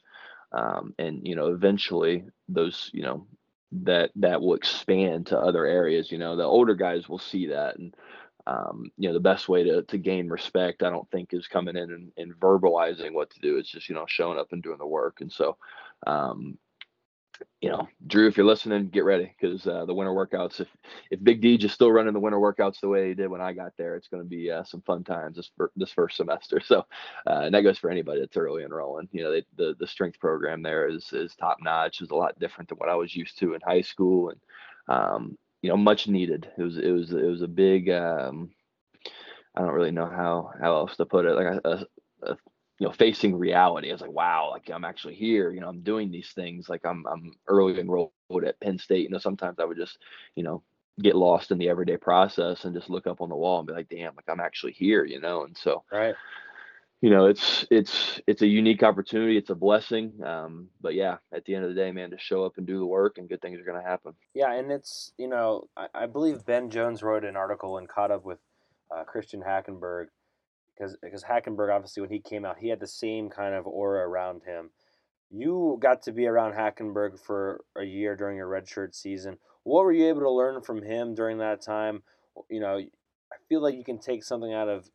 Um, 0.53 0.93
and 0.99 1.25
you 1.25 1.35
know 1.35 1.53
eventually 1.53 2.25
those 2.49 2.89
you 2.93 3.03
know 3.03 3.25
that 3.71 4.11
that 4.17 4.41
will 4.41 4.55
expand 4.55 5.27
to 5.27 5.39
other 5.39 5.65
areas. 5.65 6.11
You 6.11 6.17
know, 6.17 6.35
the 6.35 6.43
older 6.43 6.75
guys 6.75 7.07
will 7.07 7.19
see 7.19 7.47
that, 7.47 7.77
and 7.77 7.95
um, 8.47 8.91
you 8.97 9.07
know, 9.07 9.13
the 9.13 9.19
best 9.19 9.47
way 9.47 9.63
to 9.63 9.83
to 9.83 9.97
gain 9.97 10.27
respect, 10.27 10.83
I 10.83 10.89
don't 10.89 11.09
think, 11.11 11.33
is 11.33 11.47
coming 11.47 11.75
in 11.75 11.91
and, 11.91 12.11
and 12.17 12.39
verbalizing 12.39 13.13
what 13.13 13.29
to 13.31 13.39
do. 13.39 13.57
It's 13.57 13.69
just 13.69 13.89
you 13.89 13.95
know 13.95 14.05
showing 14.07 14.39
up 14.39 14.51
and 14.51 14.63
doing 14.63 14.77
the 14.79 14.87
work. 14.87 15.21
And 15.21 15.31
so, 15.31 15.57
um, 16.07 16.57
you 17.61 17.69
know, 17.69 17.87
Drew, 18.07 18.27
if 18.27 18.37
you're 18.37 18.45
listening, 18.45 18.87
get 18.89 19.03
ready 19.03 19.33
because 19.39 19.67
uh, 19.67 19.85
the 19.85 19.93
winter 19.93 20.11
workouts. 20.11 20.59
If 20.59 20.67
if 21.11 21.23
Big 21.23 21.41
D 21.41 21.57
just 21.57 21.75
still 21.75 21.91
running 21.91 22.13
the 22.13 22.19
winter 22.19 22.39
workouts 22.39 22.79
the 22.79 22.87
way 22.87 23.09
he 23.09 23.13
did 23.13 23.29
when 23.29 23.41
I 23.41 23.53
got 23.53 23.73
there, 23.77 23.95
it's 23.95 24.07
going 24.07 24.23
to 24.23 24.29
be 24.29 24.49
uh, 24.49 24.63
some 24.63 24.81
fun 24.81 25.03
times 25.03 25.37
this 25.37 25.51
this 25.75 25.91
first 25.91 26.17
semester. 26.17 26.59
So, 26.71 26.85
uh, 27.27 27.41
and 27.43 27.53
that 27.53 27.63
goes 27.63 27.77
for 27.77 27.89
anybody 27.89 28.21
that's 28.21 28.37
early 28.37 28.63
enrolling. 28.63 29.09
You 29.11 29.23
know, 29.23 29.31
they, 29.31 29.43
the 29.57 29.75
the 29.79 29.87
strength 29.87 30.19
program 30.19 30.63
there 30.63 30.87
is 30.87 31.11
is 31.11 31.35
top 31.35 31.57
notch. 31.61 32.01
It's 32.01 32.11
a 32.11 32.15
lot 32.15 32.39
different 32.39 32.69
than 32.69 32.77
what 32.77 32.89
I 32.89 32.95
was 32.95 33.15
used 33.15 33.37
to 33.39 33.53
in 33.53 33.61
high 33.61 33.81
school, 33.81 34.29
and 34.29 34.39
um, 34.87 35.37
you 35.61 35.69
know, 35.69 35.77
much 35.77 36.07
needed. 36.07 36.49
It 36.57 36.61
was 36.63 36.77
it 36.77 36.91
was 36.91 37.11
it 37.11 37.25
was 37.25 37.41
a 37.41 37.47
big. 37.47 37.89
Um, 37.89 38.51
I 39.55 39.61
don't 39.61 39.73
really 39.73 39.91
know 39.91 40.05
how 40.05 40.51
how 40.61 40.75
else 40.75 40.95
to 40.97 41.05
put 41.05 41.25
it. 41.25 41.35
Like 41.35 41.61
a, 41.63 41.69
a, 41.69 42.31
a 42.31 42.37
you 42.81 42.87
know 42.87 42.93
facing 42.93 43.35
reality. 43.37 43.89
I 43.89 43.91
was 43.91 44.01
like, 44.01 44.11
wow, 44.11 44.49
like 44.49 44.67
I'm 44.71 44.83
actually 44.85 45.13
here. 45.13 45.51
You 45.51 45.59
know, 45.61 45.69
I'm 45.69 45.81
doing 45.81 46.09
these 46.09 46.31
things. 46.31 46.67
Like 46.67 46.83
I'm 46.83 47.05
I'm 47.05 47.31
early 47.47 47.79
enrolled 47.79 48.11
at 48.43 48.59
Penn 48.59 48.79
State. 48.79 49.03
You 49.03 49.09
know, 49.09 49.19
sometimes 49.19 49.59
I 49.59 49.65
would 49.65 49.77
just 49.77 49.99
you 50.35 50.41
know 50.41 50.63
get 50.99 51.15
lost 51.15 51.51
in 51.51 51.59
the 51.59 51.69
everyday 51.69 51.97
process 51.97 52.65
and 52.65 52.73
just 52.73 52.89
look 52.89 53.05
up 53.05 53.21
on 53.21 53.29
the 53.29 53.35
wall 53.35 53.59
and 53.59 53.67
be 53.67 53.73
like, 53.73 53.87
damn, 53.87 54.15
like 54.15 54.25
I'm 54.27 54.39
actually 54.39 54.71
here. 54.71 55.05
You 55.05 55.21
know, 55.21 55.43
and 55.43 55.55
so 55.55 55.83
Right. 55.91 56.15
you 57.01 57.11
know 57.11 57.27
it's 57.27 57.67
it's 57.69 58.19
it's 58.25 58.41
a 58.41 58.47
unique 58.47 58.81
opportunity. 58.81 59.37
It's 59.37 59.51
a 59.51 59.55
blessing. 59.55 60.13
Um, 60.25 60.69
but 60.81 60.95
yeah, 60.95 61.17
at 61.31 61.45
the 61.45 61.53
end 61.53 61.65
of 61.65 61.69
the 61.69 61.79
day, 61.79 61.91
man, 61.91 62.09
just 62.09 62.25
show 62.25 62.45
up 62.45 62.57
and 62.57 62.65
do 62.65 62.79
the 62.79 62.85
work, 62.87 63.19
and 63.19 63.29
good 63.29 63.43
things 63.43 63.59
are 63.59 63.63
gonna 63.63 63.83
happen. 63.83 64.13
Yeah, 64.33 64.53
and 64.53 64.71
it's 64.71 65.13
you 65.19 65.27
know 65.27 65.67
I, 65.77 65.85
I 65.93 66.05
believe 66.07 66.47
Ben 66.47 66.71
Jones 66.71 67.03
wrote 67.03 67.25
an 67.25 67.35
article 67.35 67.77
and 67.77 67.87
caught 67.87 68.09
up 68.09 68.25
with 68.25 68.39
uh, 68.89 69.03
Christian 69.03 69.43
Hackenberg 69.43 70.07
because 70.75 70.97
because 71.01 71.23
Hackenberg 71.23 71.73
obviously 71.73 72.01
when 72.01 72.09
he 72.09 72.19
came 72.19 72.45
out 72.45 72.57
he 72.59 72.69
had 72.69 72.79
the 72.79 72.87
same 72.87 73.29
kind 73.29 73.55
of 73.55 73.65
aura 73.67 74.07
around 74.07 74.43
him. 74.43 74.69
You 75.29 75.77
got 75.81 76.01
to 76.03 76.11
be 76.11 76.27
around 76.27 76.53
Hackenberg 76.53 77.17
for 77.19 77.63
a 77.77 77.83
year 77.83 78.17
during 78.17 78.35
your 78.35 78.49
redshirt 78.49 78.93
season. 78.93 79.37
What 79.63 79.85
were 79.85 79.93
you 79.93 80.09
able 80.09 80.21
to 80.21 80.31
learn 80.31 80.61
from 80.61 80.81
him 80.83 81.15
during 81.15 81.37
that 81.37 81.61
time? 81.61 82.03
You 82.49 82.59
know, 82.59 82.77
I 82.77 83.35
feel 83.47 83.61
like 83.61 83.75
you 83.75 83.83
can 83.83 83.99
take 83.99 84.23
something 84.23 84.53
out 84.53 84.67
of 84.67 84.89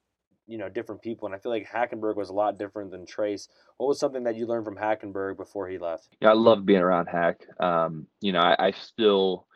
you 0.46 0.58
know 0.58 0.68
different 0.68 1.02
people, 1.02 1.26
and 1.26 1.34
I 1.34 1.38
feel 1.38 1.52
like 1.52 1.68
Hackenberg 1.68 2.16
was 2.16 2.28
a 2.28 2.34
lot 2.34 2.58
different 2.58 2.90
than 2.90 3.06
Trace. 3.06 3.48
What 3.78 3.88
was 3.88 3.98
something 3.98 4.24
that 4.24 4.36
you 4.36 4.46
learned 4.46 4.64
from 4.64 4.76
Hackenberg 4.76 5.36
before 5.36 5.68
he 5.68 5.78
left? 5.78 6.08
Yeah, 6.20 6.30
I 6.30 6.34
love 6.34 6.64
being 6.64 6.80
around 6.80 7.06
Hack. 7.06 7.40
Um, 7.60 8.06
you 8.20 8.32
know, 8.32 8.40
I, 8.40 8.56
I, 8.58 8.70
still, 8.72 9.46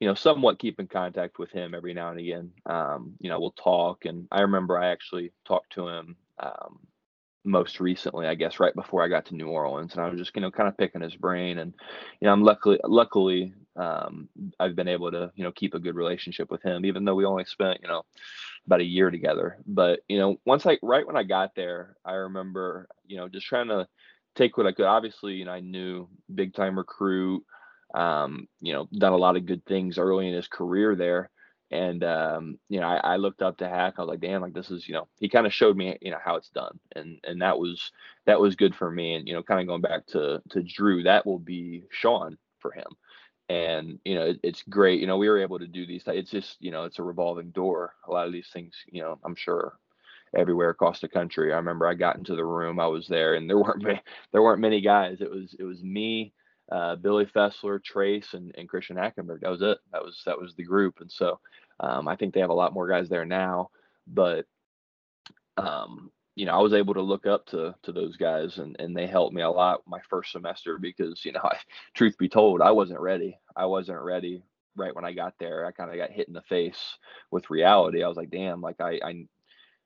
you 0.00 0.06
know, 0.06 0.14
somewhat 0.14 0.58
keep 0.58 0.78
in 0.78 0.86
contact 0.86 1.38
with 1.38 1.50
him 1.50 1.74
every 1.74 1.94
now 1.94 2.10
and 2.10 2.20
again. 2.20 2.52
Um, 2.66 3.14
you 3.20 3.28
know, 3.28 3.40
we'll 3.40 3.52
talk, 3.52 4.04
and 4.04 4.28
I 4.30 4.42
remember 4.42 4.78
I 4.78 4.88
actually 4.88 5.32
talked 5.46 5.72
to 5.74 5.88
him 5.88 6.16
um, 6.38 6.78
most 7.44 7.80
recently, 7.80 8.26
I 8.26 8.34
guess, 8.34 8.60
right 8.60 8.74
before 8.74 9.02
I 9.02 9.08
got 9.08 9.26
to 9.26 9.34
New 9.34 9.48
Orleans, 9.48 9.92
and 9.92 10.02
I 10.02 10.08
was 10.08 10.18
just, 10.18 10.34
you 10.34 10.42
know, 10.42 10.50
kind 10.50 10.68
of 10.68 10.76
picking 10.76 11.00
his 11.00 11.16
brain, 11.16 11.58
and 11.58 11.74
you 12.20 12.26
know, 12.26 12.32
I'm 12.32 12.42
luckily, 12.42 12.78
luckily, 12.84 13.54
um, 13.76 14.28
I've 14.60 14.76
been 14.76 14.88
able 14.88 15.10
to, 15.10 15.32
you 15.34 15.44
know, 15.44 15.52
keep 15.52 15.74
a 15.74 15.78
good 15.78 15.94
relationship 15.94 16.50
with 16.50 16.62
him, 16.62 16.84
even 16.84 17.04
though 17.04 17.14
we 17.14 17.24
only 17.24 17.44
spent, 17.44 17.78
you 17.82 17.88
know, 17.88 18.02
about 18.66 18.80
a 18.80 18.84
year 18.84 19.10
together. 19.10 19.58
But 19.66 20.00
you 20.08 20.18
know, 20.18 20.36
once 20.44 20.66
I, 20.66 20.78
right 20.82 21.06
when 21.06 21.16
I 21.16 21.22
got 21.22 21.54
there, 21.54 21.96
I 22.04 22.12
remember, 22.12 22.88
you 23.06 23.16
know, 23.16 23.28
just 23.28 23.46
trying 23.46 23.68
to 23.68 23.88
take 24.34 24.56
what 24.56 24.66
I 24.66 24.72
could. 24.72 24.86
Obviously, 24.86 25.34
you 25.34 25.44
know, 25.44 25.52
I 25.52 25.60
knew 25.60 26.08
big 26.34 26.54
time 26.54 26.78
recruit, 26.78 27.44
um, 27.94 28.48
you 28.60 28.72
know, 28.72 28.88
done 28.92 29.12
a 29.12 29.16
lot 29.16 29.36
of 29.36 29.46
good 29.46 29.64
things 29.66 29.98
early 29.98 30.28
in 30.28 30.34
his 30.34 30.48
career 30.48 30.94
there 30.94 31.30
and 31.70 32.02
um, 32.02 32.58
you 32.68 32.80
know, 32.80 32.86
I, 32.86 32.96
I, 32.96 33.16
looked 33.16 33.42
up 33.42 33.58
to 33.58 33.68
Hack. 33.68 33.94
I 33.98 34.00
was 34.00 34.08
like, 34.08 34.20
damn, 34.20 34.40
like 34.40 34.54
this 34.54 34.70
is, 34.70 34.88
you 34.88 34.94
know, 34.94 35.06
he 35.20 35.28
kind 35.28 35.46
of 35.46 35.52
showed 35.52 35.76
me, 35.76 35.98
you 36.00 36.10
know, 36.10 36.18
how 36.22 36.36
it's 36.36 36.48
done, 36.48 36.78
and 36.96 37.18
and 37.24 37.42
that 37.42 37.58
was 37.58 37.92
that 38.24 38.40
was 38.40 38.56
good 38.56 38.74
for 38.74 38.90
me. 38.90 39.14
And 39.14 39.28
you 39.28 39.34
know, 39.34 39.42
kind 39.42 39.60
of 39.60 39.66
going 39.66 39.82
back 39.82 40.06
to 40.08 40.40
to 40.50 40.62
Drew, 40.62 41.02
that 41.02 41.26
will 41.26 41.38
be 41.38 41.84
Sean 41.90 42.38
for 42.58 42.72
him. 42.72 42.86
And 43.50 43.98
you 44.04 44.14
know, 44.14 44.26
it, 44.26 44.40
it's 44.42 44.62
great. 44.62 45.00
You 45.00 45.06
know, 45.06 45.18
we 45.18 45.28
were 45.28 45.42
able 45.42 45.58
to 45.58 45.66
do 45.66 45.86
these. 45.86 46.04
It's 46.06 46.30
just, 46.30 46.56
you 46.60 46.70
know, 46.70 46.84
it's 46.84 46.98
a 46.98 47.02
revolving 47.02 47.50
door. 47.50 47.94
A 48.06 48.12
lot 48.12 48.26
of 48.26 48.32
these 48.32 48.48
things, 48.50 48.74
you 48.90 49.02
know, 49.02 49.18
I'm 49.24 49.36
sure 49.36 49.78
everywhere 50.36 50.70
across 50.70 51.00
the 51.00 51.08
country. 51.08 51.52
I 51.52 51.56
remember 51.56 51.86
I 51.86 51.94
got 51.94 52.16
into 52.16 52.34
the 52.34 52.44
room, 52.44 52.80
I 52.80 52.86
was 52.86 53.08
there, 53.08 53.34
and 53.34 53.48
there 53.48 53.58
weren't 53.58 53.84
there 54.32 54.42
weren't 54.42 54.60
many 54.60 54.80
guys. 54.80 55.20
It 55.20 55.30
was 55.30 55.54
it 55.58 55.64
was 55.64 55.82
me, 55.82 56.32
uh, 56.70 56.96
Billy 56.96 57.26
Fessler, 57.26 57.82
Trace, 57.82 58.34
and, 58.34 58.54
and 58.56 58.68
Christian 58.68 58.96
Hackenberg. 58.96 59.40
That 59.40 59.50
was 59.50 59.62
it. 59.62 59.78
That 59.92 60.02
was 60.02 60.22
that 60.26 60.38
was 60.38 60.54
the 60.54 60.64
group. 60.64 61.00
And 61.00 61.10
so 61.10 61.40
um, 61.80 62.08
I 62.08 62.16
think 62.16 62.34
they 62.34 62.40
have 62.40 62.50
a 62.50 62.54
lot 62.54 62.74
more 62.74 62.88
guys 62.88 63.08
there 63.08 63.24
now, 63.24 63.70
but 64.06 64.46
um, 65.56 66.10
you 66.34 66.46
know, 66.46 66.52
I 66.52 66.62
was 66.62 66.72
able 66.72 66.94
to 66.94 67.02
look 67.02 67.26
up 67.26 67.46
to 67.46 67.74
to 67.82 67.92
those 67.92 68.16
guys, 68.16 68.58
and 68.58 68.76
and 68.78 68.96
they 68.96 69.06
helped 69.06 69.34
me 69.34 69.42
a 69.42 69.50
lot 69.50 69.82
my 69.86 70.00
first 70.08 70.32
semester 70.32 70.78
because 70.78 71.24
you 71.24 71.32
know, 71.32 71.40
I, 71.44 71.56
truth 71.94 72.16
be 72.18 72.28
told, 72.28 72.62
I 72.62 72.70
wasn't 72.70 73.00
ready. 73.00 73.38
I 73.56 73.66
wasn't 73.66 74.00
ready 74.00 74.42
right 74.76 74.94
when 74.94 75.04
I 75.04 75.12
got 75.12 75.34
there. 75.40 75.66
I 75.66 75.72
kind 75.72 75.90
of 75.90 75.96
got 75.96 76.12
hit 76.12 76.28
in 76.28 76.34
the 76.34 76.42
face 76.42 76.98
with 77.30 77.50
reality. 77.50 78.02
I 78.02 78.08
was 78.08 78.16
like, 78.16 78.30
damn, 78.30 78.60
like 78.60 78.80
I 78.80 79.00
I 79.04 79.26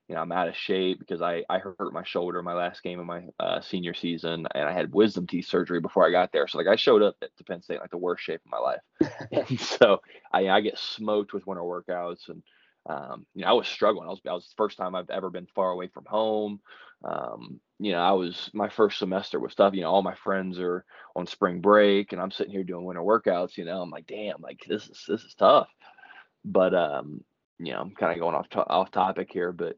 you 0.09 0.15
know, 0.15 0.21
I'm 0.21 0.33
out 0.33 0.49
of 0.49 0.57
shape 0.57 0.99
because 0.99 1.23
I, 1.23 1.45
I 1.49 1.59
hurt 1.59 1.93
my 1.93 2.03
shoulder 2.05 2.43
my 2.43 2.55
last 2.55 2.83
game 2.83 2.99
of 2.99 3.07
my 3.07 3.23
uh, 3.38 3.61
senior 3.61 3.95
season 3.95 4.47
and 4.55 4.69
I 4.69 4.73
had 4.73 4.93
wisdom 4.93 5.27
teeth 5.27 5.47
surgery 5.47 5.81
before 5.81 6.07
I 6.07 6.11
got 6.11 6.33
there. 6.33 6.47
So 6.49 6.59
like 6.59 6.67
I 6.67 6.77
showed 6.77 7.03
up 7.03 7.17
at 7.23 7.31
Penn 7.47 7.62
State 7.62 7.81
like 7.81 7.91
the 7.91 7.97
worst 7.97 8.23
shape 8.25 8.41
of 8.45 8.51
my 8.51 8.59
life. 8.59 8.81
and 9.33 9.61
so 9.61 10.01
I, 10.33 10.49
I 10.49 10.61
get 10.61 10.79
smoked 10.79 11.33
with 11.33 11.47
winter 11.47 11.62
workouts 11.62 12.29
and, 12.29 12.43
um, 12.87 13.27
you 13.35 13.43
know, 13.43 13.49
I 13.49 13.53
was 13.53 13.69
struggling. 13.69 14.09
I 14.09 14.11
was, 14.11 14.21
I 14.29 14.33
was 14.33 14.49
the 14.49 14.55
first 14.57 14.77
time 14.77 14.95
I've 14.95 15.11
ever 15.11 15.31
been 15.31 15.47
far 15.55 15.71
away 15.71 15.87
from 15.87 16.05
home. 16.05 16.61
Um, 17.05 17.61
you 17.79 17.93
know, 17.93 18.01
I 18.01 18.12
was, 18.12 18.51
my 18.53 18.69
first 18.69 18.99
semester 18.99 19.38
was 19.38 19.55
tough. 19.55 19.75
You 19.75 19.83
know, 19.83 19.91
all 19.91 20.03
my 20.03 20.17
friends 20.17 20.59
are 20.59 20.85
on 21.15 21.27
spring 21.27 21.61
break 21.61 22.12
and 22.12 22.21
I'm 22.21 22.33
sitting 22.33 22.53
here 22.53 22.65
doing 22.65 22.85
winter 22.85 23.03
workouts, 23.03 23.57
you 23.57 23.65
know, 23.65 23.81
I'm 23.81 23.91
like, 23.91 24.07
damn, 24.09 24.41
like 24.41 24.61
this 24.69 24.88
is, 24.88 25.05
this 25.09 25.23
is 25.23 25.35
tough. 25.35 25.69
But, 26.45 26.75
um, 26.75 27.23
you 27.66 27.72
know, 27.72 27.81
I'm 27.81 27.92
kind 27.92 28.12
of 28.12 28.18
going 28.18 28.35
off 28.35 28.48
to- 28.51 28.68
off 28.68 28.90
topic 28.90 29.31
here, 29.33 29.53
but 29.53 29.77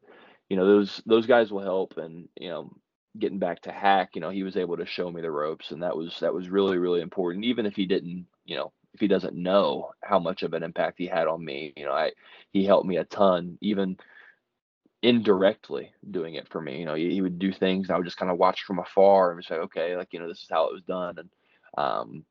you 0.49 0.57
know 0.57 0.65
those 0.65 1.01
those 1.05 1.25
guys 1.25 1.51
will 1.51 1.61
help. 1.61 1.97
And 1.97 2.27
you 2.39 2.49
know, 2.49 2.71
getting 3.17 3.39
back 3.39 3.61
to 3.63 3.71
Hack, 3.71 4.11
you 4.15 4.21
know, 4.21 4.29
he 4.29 4.43
was 4.43 4.57
able 4.57 4.77
to 4.77 4.85
show 4.85 5.11
me 5.11 5.21
the 5.21 5.31
ropes, 5.31 5.71
and 5.71 5.83
that 5.83 5.95
was 5.95 6.19
that 6.19 6.33
was 6.33 6.49
really 6.49 6.77
really 6.77 7.01
important. 7.01 7.45
Even 7.45 7.65
if 7.65 7.75
he 7.75 7.85
didn't, 7.85 8.27
you 8.45 8.55
know, 8.55 8.71
if 8.93 8.99
he 8.99 9.07
doesn't 9.07 9.35
know 9.35 9.91
how 10.03 10.19
much 10.19 10.43
of 10.43 10.53
an 10.53 10.63
impact 10.63 10.97
he 10.97 11.07
had 11.07 11.27
on 11.27 11.43
me, 11.43 11.73
you 11.75 11.85
know, 11.85 11.91
I 11.93 12.11
he 12.51 12.65
helped 12.65 12.87
me 12.87 12.97
a 12.97 13.05
ton, 13.05 13.57
even 13.61 13.97
indirectly 15.01 15.91
doing 16.09 16.35
it 16.35 16.47
for 16.49 16.59
me. 16.61 16.79
You 16.79 16.85
know, 16.85 16.95
he, 16.95 17.11
he 17.11 17.21
would 17.21 17.37
do 17.37 17.51
things, 17.51 17.89
I 17.89 17.97
would 17.97 18.05
just 18.05 18.17
kind 18.17 18.31
of 18.31 18.37
watch 18.39 18.63
from 18.63 18.79
afar 18.79 19.31
and 19.31 19.43
say, 19.43 19.55
okay, 19.55 19.95
like 19.95 20.13
you 20.13 20.19
know, 20.19 20.27
this 20.27 20.41
is 20.41 20.47
how 20.49 20.67
it 20.67 20.73
was 20.73 20.83
done, 20.83 21.17
and 21.19 21.29
um, 21.77 22.25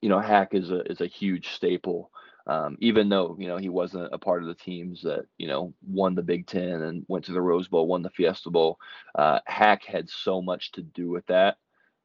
you 0.00 0.08
know, 0.08 0.20
Hack 0.20 0.54
is 0.54 0.70
a 0.70 0.80
is 0.90 1.00
a 1.00 1.06
huge 1.06 1.48
staple 1.50 2.10
um, 2.48 2.78
even 2.80 3.08
though 3.10 3.36
you 3.38 3.46
know 3.46 3.58
he 3.58 3.68
wasn't 3.68 4.12
a 4.12 4.18
part 4.18 4.42
of 4.42 4.48
the 4.48 4.54
teams 4.54 5.02
that 5.02 5.26
you 5.36 5.46
know 5.46 5.74
won 5.86 6.14
the 6.14 6.22
Big 6.22 6.46
Ten 6.46 6.82
and 6.82 7.04
went 7.06 7.26
to 7.26 7.32
the 7.32 7.42
Rose 7.42 7.68
Bowl, 7.68 7.86
won 7.86 8.02
the 8.02 8.10
Fiesta 8.10 8.50
Bowl. 8.50 8.78
Uh, 9.14 9.40
Hack 9.46 9.84
had 9.84 10.08
so 10.08 10.40
much 10.40 10.72
to 10.72 10.82
do 10.82 11.10
with 11.10 11.26
that, 11.26 11.58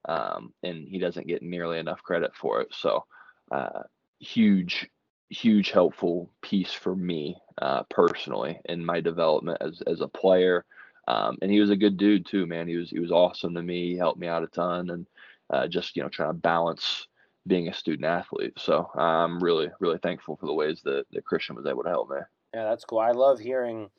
um, 0.07 0.53
and 0.61 0.87
he 0.87 0.99
doesn't 0.99 1.27
get 1.27 1.41
nearly 1.41 1.79
enough 1.79 2.03
credit 2.03 2.35
for 2.35 2.61
it. 2.61 2.67
So, 2.73 3.05
uh, 3.51 3.83
huge, 4.19 4.89
huge 5.29 5.71
helpful 5.71 6.29
piece 6.41 6.73
for 6.73 6.95
me 6.95 7.37
uh, 7.61 7.83
personally 7.89 8.59
in 8.65 8.85
my 8.85 8.99
development 8.99 9.59
as 9.61 9.81
as 9.87 10.01
a 10.01 10.07
player. 10.09 10.65
Um, 11.07 11.37
and 11.41 11.51
he 11.51 11.59
was 11.59 11.69
a 11.69 11.75
good 11.77 11.97
dude 11.97 12.25
too, 12.25 12.45
man. 12.45 12.67
He 12.67 12.75
was 12.75 12.89
he 12.89 12.99
was 12.99 13.11
awesome 13.11 13.55
to 13.55 13.63
me. 13.63 13.91
He 13.91 13.97
helped 13.97 14.19
me 14.19 14.27
out 14.27 14.43
a 14.43 14.47
ton, 14.47 14.89
and 14.89 15.07
uh, 15.49 15.67
just 15.67 15.95
you 15.95 16.03
know 16.03 16.09
trying 16.09 16.29
to 16.29 16.33
balance 16.33 17.07
being 17.47 17.67
a 17.67 17.73
student 17.73 18.05
athlete. 18.05 18.53
So 18.57 18.89
I'm 18.95 19.43
really, 19.43 19.69
really 19.79 19.97
thankful 19.97 20.37
for 20.37 20.45
the 20.45 20.53
ways 20.53 20.81
that, 20.83 21.05
that 21.11 21.25
Christian 21.25 21.55
was 21.55 21.65
able 21.65 21.83
to 21.83 21.89
help 21.89 22.09
me. 22.09 22.17
Yeah, 22.53 22.65
that's 22.65 22.85
cool. 22.85 22.99
I 22.99 23.11
love 23.11 23.39
hearing, 23.39 23.89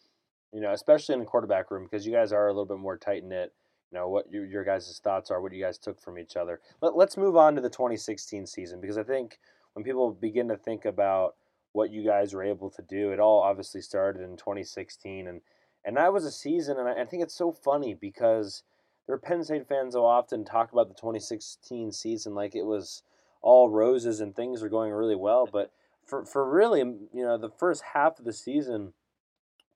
you 0.52 0.60
know, 0.60 0.72
especially 0.72 1.14
in 1.14 1.20
the 1.20 1.26
quarterback 1.26 1.70
room 1.70 1.84
because 1.84 2.06
you 2.06 2.12
guys 2.12 2.32
are 2.32 2.46
a 2.46 2.52
little 2.52 2.64
bit 2.64 2.78
more 2.78 2.96
tight 2.96 3.24
knit. 3.24 3.52
You 3.90 3.98
know 3.98 4.08
what 4.08 4.30
your, 4.30 4.44
your 4.44 4.64
guys' 4.64 5.00
thoughts 5.04 5.30
are, 5.30 5.40
what 5.40 5.52
you 5.52 5.62
guys 5.62 5.78
took 5.78 6.00
from 6.00 6.18
each 6.18 6.36
other. 6.36 6.60
Let, 6.80 6.96
let's 6.96 7.16
move 7.16 7.36
on 7.36 7.54
to 7.54 7.60
the 7.60 7.70
2016 7.70 8.46
season 8.46 8.80
because 8.80 8.98
I 8.98 9.04
think 9.04 9.38
when 9.74 9.84
people 9.84 10.10
begin 10.12 10.48
to 10.48 10.56
think 10.56 10.84
about 10.84 11.36
what 11.72 11.90
you 11.90 12.04
guys 12.04 12.32
were 12.32 12.42
able 12.42 12.70
to 12.70 12.82
do, 12.82 13.10
it 13.10 13.20
all 13.20 13.40
obviously 13.40 13.80
started 13.80 14.22
in 14.22 14.36
2016, 14.36 15.28
and 15.28 15.40
and 15.84 15.96
that 15.96 16.12
was 16.12 16.24
a 16.24 16.32
season, 16.32 16.78
and 16.78 16.88
I, 16.88 17.02
I 17.02 17.04
think 17.04 17.22
it's 17.22 17.36
so 17.36 17.52
funny 17.52 17.94
because 17.94 18.62
there 19.06 19.14
are 19.14 19.18
Penn 19.18 19.44
State 19.44 19.68
fans 19.68 19.94
who 19.94 20.00
often 20.00 20.44
talk 20.44 20.72
about 20.72 20.88
the 20.88 20.94
2016 20.94 21.92
season 21.92 22.34
like 22.34 22.54
it 22.54 22.64
was 22.64 23.02
all 23.44 23.68
roses 23.68 24.20
and 24.20 24.34
things 24.34 24.62
are 24.62 24.70
going 24.70 24.90
really 24.90 25.14
well. 25.14 25.46
But 25.50 25.70
for, 26.06 26.24
for 26.24 26.48
really, 26.50 26.80
you 26.80 27.24
know, 27.24 27.36
the 27.36 27.50
first 27.50 27.82
half 27.92 28.18
of 28.18 28.24
the 28.24 28.32
season, 28.32 28.94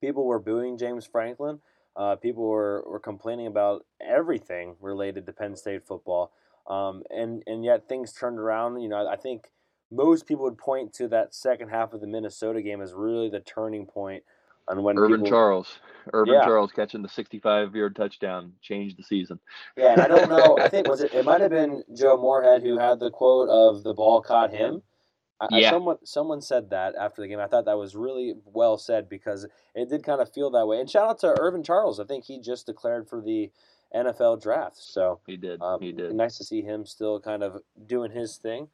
people 0.01 0.25
were 0.25 0.39
booing 0.39 0.77
James 0.77 1.05
Franklin. 1.05 1.59
Uh, 1.95 2.15
people 2.15 2.47
were, 2.47 2.83
were 2.87 2.99
complaining 2.99 3.45
about 3.45 3.85
everything 4.01 4.75
related 4.81 5.27
to 5.27 5.33
Penn 5.33 5.55
State 5.55 5.85
football. 5.85 6.31
Um, 6.67 7.03
and, 7.11 7.43
and 7.45 7.63
yet 7.63 7.87
things 7.87 8.11
turned 8.11 8.39
around. 8.39 8.81
You 8.81 8.89
know, 8.89 9.07
I 9.07 9.15
think 9.15 9.51
most 9.91 10.25
people 10.25 10.45
would 10.45 10.57
point 10.57 10.91
to 10.93 11.07
that 11.09 11.35
second 11.35 11.69
half 11.69 11.93
of 11.93 12.01
the 12.01 12.07
Minnesota 12.07 12.63
game 12.63 12.81
as 12.81 12.93
really 12.93 13.29
the 13.29 13.39
turning 13.39 13.85
point 13.85 14.23
on 14.69 14.83
when 14.83 14.97
Irvin 14.97 15.17
people, 15.21 15.29
Charles, 15.29 15.79
Urban 16.13 16.35
yeah. 16.35 16.43
Charles 16.43 16.71
catching 16.71 17.01
the 17.01 17.09
65 17.09 17.75
yard 17.75 17.95
touchdown 17.95 18.53
changed 18.61 18.97
the 18.97 19.03
season. 19.03 19.39
Yeah, 19.75 19.93
and 19.93 20.01
I 20.01 20.07
don't 20.07 20.29
know. 20.29 20.57
I 20.61 20.69
think 20.69 20.87
was 20.87 21.01
it. 21.01 21.13
It 21.13 21.25
might 21.25 21.41
have 21.41 21.51
been 21.51 21.83
Joe 21.95 22.17
Moorhead 22.17 22.61
who 22.61 22.77
had 22.77 22.99
the 22.99 23.11
quote 23.11 23.49
of 23.49 23.83
the 23.83 23.93
ball 23.93 24.21
caught 24.21 24.51
him. 24.51 24.81
Yeah. 25.51 25.69
I, 25.69 25.69
someone 25.69 25.97
someone 26.03 26.41
said 26.41 26.69
that 26.71 26.95
after 26.95 27.21
the 27.21 27.27
game. 27.27 27.39
I 27.39 27.47
thought 27.47 27.65
that 27.65 27.77
was 27.77 27.95
really 27.95 28.33
well 28.45 28.77
said 28.77 29.07
because 29.07 29.47
it 29.73 29.89
did 29.89 30.03
kind 30.03 30.21
of 30.21 30.33
feel 30.33 30.49
that 30.51 30.67
way. 30.67 30.79
And 30.79 30.89
shout 30.89 31.09
out 31.09 31.19
to 31.19 31.39
Irvin 31.39 31.63
Charles. 31.63 31.99
I 31.99 32.03
think 32.03 32.25
he 32.25 32.39
just 32.39 32.65
declared 32.65 33.07
for 33.07 33.21
the 33.21 33.49
NFL 33.95 34.41
draft. 34.41 34.77
So 34.77 35.21
he 35.25 35.37
did. 35.37 35.61
Um, 35.61 35.81
he 35.81 35.91
did. 35.91 36.13
Nice 36.13 36.37
to 36.37 36.43
see 36.43 36.61
him 36.61 36.85
still 36.85 37.19
kind 37.19 37.43
of 37.43 37.61
doing 37.87 38.11
his 38.11 38.37
thing. 38.37 38.67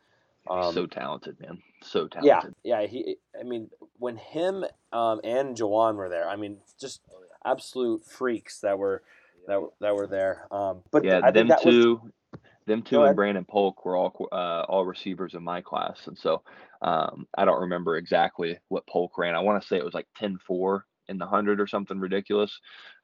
Um, 0.49 0.73
so 0.73 0.86
talented, 0.86 1.39
man. 1.39 1.62
So 1.84 2.08
talented. 2.08 2.55
Yeah, 2.63 2.81
yeah. 2.81 2.88
He, 2.88 3.17
I 3.39 3.43
mean, 3.43 3.69
when 3.97 4.17
him 4.17 4.65
um, 4.91 5.21
and 5.23 5.55
Juwan 5.55 5.95
were 5.95 6.10
there, 6.10 6.27
I 6.29 6.36
mean, 6.36 6.58
just 6.79 7.01
absolute 7.43 8.05
freaks 8.05 8.60
that 8.62 8.77
were 8.77 9.03
that 9.47 9.62
that 9.81 9.95
were 9.95 10.08
there. 10.08 10.47
Um, 10.51 10.81
but 10.91 11.03
yeah, 11.03 11.21
I 11.23 11.31
them 11.31 11.49
two, 11.62 12.01
was... 12.31 12.41
them 12.65 12.81
two, 12.81 13.03
and 13.03 13.15
Brandon 13.15 13.45
Polk 13.45 13.86
were 13.86 13.95
all 13.95 14.27
uh, 14.31 14.65
all 14.67 14.86
receivers 14.86 15.34
in 15.34 15.43
my 15.43 15.62
class, 15.62 16.08
and 16.08 16.17
so 16.17 16.43
um, 16.81 17.27
I 17.38 17.45
don't 17.45 17.62
remember 17.62 17.97
exactly 17.97 18.58
what 18.67 18.88
Polk 18.88 19.17
ran. 19.17 19.36
I 19.36 19.39
want 19.39 19.62
to 19.62 19.67
say 19.67 19.77
it 19.77 19.86
was 19.86 19.93
like 19.93 20.08
10-4 20.21 20.81
in 21.08 21.17
the 21.17 21.25
hundred 21.25 21.60
or 21.60 21.67
something 21.67 21.99
ridiculous. 21.99 22.60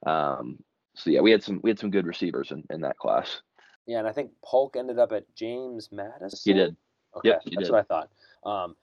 Um, 0.06 0.58
so 0.94 1.10
yeah, 1.10 1.20
we 1.20 1.30
had 1.30 1.42
some 1.42 1.60
we 1.62 1.70
had 1.70 1.78
some 1.78 1.90
good 1.90 2.06
receivers 2.06 2.50
in, 2.50 2.64
in 2.70 2.82
that 2.82 2.98
class. 2.98 3.40
Yeah, 3.86 3.98
and 3.98 4.06
I 4.06 4.12
think 4.12 4.30
Polk 4.44 4.76
ended 4.76 4.98
up 4.98 5.12
at 5.12 5.24
James 5.34 5.90
Madison. 5.90 6.38
He 6.44 6.52
did. 6.52 6.76
Okay, 7.16 7.30
yep, 7.30 7.42
that's 7.44 7.68
did. 7.68 7.70
what 7.70 7.80
I 7.80 7.82
thought. 7.82 8.10
Um, 8.44 8.76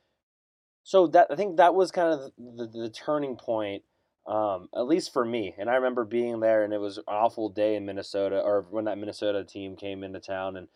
so 0.84 1.08
that 1.08 1.28
I 1.30 1.36
think 1.36 1.58
that 1.58 1.76
was 1.76 1.92
kind 1.92 2.14
of 2.14 2.32
the, 2.38 2.66
the, 2.68 2.80
the 2.84 2.90
turning 2.90 3.36
point, 3.36 3.84
um, 4.28 4.70
at 4.76 4.88
least 4.88 5.14
for 5.14 5.26
me. 5.26 5.54
And 5.58 5.70
I 5.70 5.76
remember 5.76 6.06
being 6.06 6.40
there, 6.40 6.64
and 6.64 6.74
it 6.74 6.80
was 6.80 6.98
an 6.98 7.04
awful 7.08 7.50
day 7.50 7.76
in 7.76 7.86
Minnesota, 7.86 8.40
or 8.40 8.66
when 8.70 8.86
that 8.86 8.98
Minnesota 8.98 9.44
team 9.44 9.76
came 9.76 10.04
into 10.04 10.20
town 10.20 10.58
and 10.58 10.68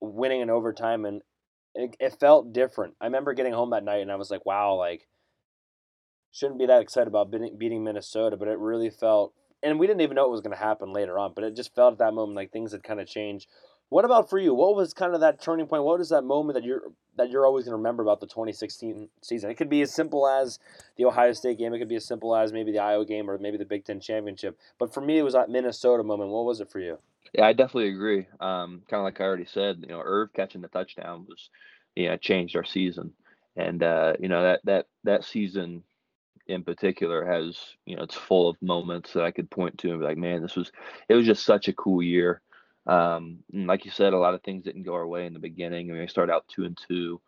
winning 0.00 0.40
in 0.40 0.50
overtime, 0.50 1.04
and 1.04 1.22
it, 1.74 1.96
it 2.00 2.20
felt 2.20 2.52
different. 2.52 2.94
I 3.00 3.06
remember 3.06 3.34
getting 3.34 3.52
home 3.52 3.70
that 3.70 3.84
night, 3.84 4.02
and 4.02 4.12
I 4.12 4.16
was 4.16 4.30
like, 4.30 4.46
"Wow, 4.46 4.74
like." 4.74 5.06
Shouldn't 6.30 6.58
be 6.58 6.66
that 6.66 6.82
excited 6.82 7.08
about 7.08 7.30
beating 7.58 7.82
Minnesota, 7.82 8.36
but 8.36 8.48
it 8.48 8.58
really 8.58 8.90
felt 8.90 9.32
and 9.62 9.78
we 9.78 9.86
didn't 9.86 10.02
even 10.02 10.14
know 10.14 10.26
it 10.26 10.30
was 10.30 10.40
going 10.40 10.56
to 10.56 10.62
happen 10.62 10.92
later 10.92 11.18
on, 11.18 11.32
but 11.34 11.44
it 11.44 11.56
just 11.56 11.74
felt 11.74 11.92
at 11.94 11.98
that 11.98 12.14
moment 12.14 12.36
like 12.36 12.52
things 12.52 12.72
had 12.72 12.82
kind 12.82 13.00
of 13.00 13.08
changed. 13.08 13.48
What 13.90 14.04
about 14.04 14.28
for 14.28 14.38
you? 14.38 14.52
What 14.54 14.76
was 14.76 14.92
kind 14.92 15.14
of 15.14 15.20
that 15.20 15.40
turning 15.40 15.66
point? 15.66 15.82
What 15.82 16.00
is 16.00 16.10
that 16.10 16.22
moment 16.22 16.54
that 16.54 16.64
you're 16.64 16.82
that 17.16 17.30
you're 17.30 17.46
always 17.46 17.64
going 17.64 17.72
to 17.72 17.78
remember 17.78 18.02
about 18.02 18.20
the 18.20 18.26
2016 18.26 19.08
season? 19.22 19.50
It 19.50 19.54
could 19.54 19.70
be 19.70 19.80
as 19.82 19.94
simple 19.94 20.28
as 20.28 20.58
the 20.96 21.06
Ohio 21.06 21.32
State 21.32 21.58
game. 21.58 21.72
It 21.72 21.78
could 21.78 21.88
be 21.88 21.96
as 21.96 22.04
simple 22.04 22.36
as 22.36 22.52
maybe 22.52 22.70
the 22.70 22.80
Iowa 22.80 23.06
game 23.06 23.30
or 23.30 23.38
maybe 23.38 23.56
the 23.56 23.64
Big 23.64 23.84
Ten 23.84 24.00
championship. 24.00 24.58
But 24.78 24.92
for 24.92 25.00
me, 25.00 25.18
it 25.18 25.22
was 25.22 25.34
that 25.34 25.48
Minnesota 25.48 26.02
moment. 26.02 26.30
What 26.30 26.44
was 26.44 26.60
it 26.60 26.70
for 26.70 26.80
you? 26.80 26.98
Yeah, 27.32 27.46
I 27.46 27.52
definitely 27.52 27.90
agree. 27.90 28.26
Um, 28.40 28.82
kind 28.88 29.00
of 29.00 29.04
like 29.04 29.20
I 29.20 29.24
already 29.24 29.46
said, 29.46 29.78
you 29.80 29.88
know, 29.88 30.00
Irv 30.04 30.32
catching 30.34 30.60
the 30.60 30.68
touchdown 30.68 31.26
was, 31.28 31.50
you 31.96 32.08
know, 32.08 32.16
changed 32.16 32.56
our 32.56 32.64
season, 32.64 33.12
and 33.56 33.82
uh, 33.82 34.14
you 34.20 34.28
know 34.28 34.42
that 34.42 34.60
that 34.64 34.86
that 35.04 35.24
season 35.24 35.82
in 36.48 36.64
particular 36.64 37.24
has, 37.24 37.58
you 37.84 37.94
know, 37.94 38.02
it's 38.02 38.14
full 38.14 38.48
of 38.48 38.56
moments 38.62 39.12
that 39.12 39.22
I 39.22 39.30
could 39.30 39.50
point 39.50 39.76
to 39.78 39.90
and 39.90 40.00
be 40.00 40.06
like, 40.06 40.16
man, 40.16 40.40
this 40.40 40.56
was, 40.56 40.72
it 41.08 41.14
was 41.14 41.26
just 41.26 41.44
such 41.44 41.68
a 41.68 41.74
cool 41.74 42.02
year. 42.02 42.40
Um, 42.88 43.40
like 43.52 43.84
you 43.84 43.90
said, 43.90 44.14
a 44.14 44.18
lot 44.18 44.34
of 44.34 44.42
things 44.42 44.64
didn't 44.64 44.84
go 44.84 44.94
our 44.94 45.06
way 45.06 45.26
in 45.26 45.34
the 45.34 45.38
beginning. 45.38 45.90
I 45.90 45.92
mean, 45.92 46.02
we 46.02 46.08
start 46.08 46.30
out 46.30 46.48
two 46.48 46.64
and 46.64 46.78
two. 46.88 47.20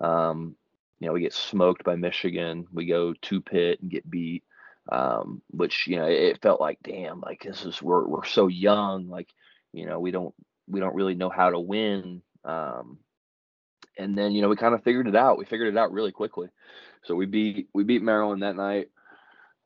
Um, 0.00 0.56
you 1.00 1.06
know, 1.06 1.12
we 1.12 1.20
get 1.20 1.34
smoked 1.34 1.84
by 1.84 1.96
Michigan. 1.96 2.66
We 2.72 2.86
go 2.86 3.14
to 3.14 3.40
Pitt 3.40 3.80
and 3.82 3.90
get 3.90 4.08
beat. 4.08 4.44
Um, 4.90 5.42
which 5.50 5.86
you 5.86 5.96
know, 5.96 6.06
it 6.06 6.40
felt 6.40 6.62
like, 6.62 6.78
damn, 6.82 7.20
like 7.20 7.42
this 7.42 7.66
is 7.66 7.82
we're 7.82 8.06
we're 8.06 8.24
so 8.24 8.46
young. 8.46 9.08
Like, 9.08 9.28
you 9.72 9.84
know, 9.86 10.00
we 10.00 10.12
don't 10.12 10.34
we 10.66 10.80
don't 10.80 10.94
really 10.94 11.14
know 11.14 11.28
how 11.28 11.50
to 11.50 11.58
win. 11.58 12.22
Um, 12.44 12.98
and 13.98 14.16
then 14.16 14.32
you 14.32 14.40
know, 14.40 14.48
we 14.48 14.56
kind 14.56 14.74
of 14.74 14.84
figured 14.84 15.08
it 15.08 15.16
out. 15.16 15.36
We 15.36 15.44
figured 15.44 15.68
it 15.68 15.78
out 15.78 15.92
really 15.92 16.12
quickly. 16.12 16.48
So 17.04 17.14
we 17.14 17.26
beat 17.26 17.68
we 17.74 17.84
beat 17.84 18.02
Maryland 18.02 18.42
that 18.42 18.56
night 18.56 18.88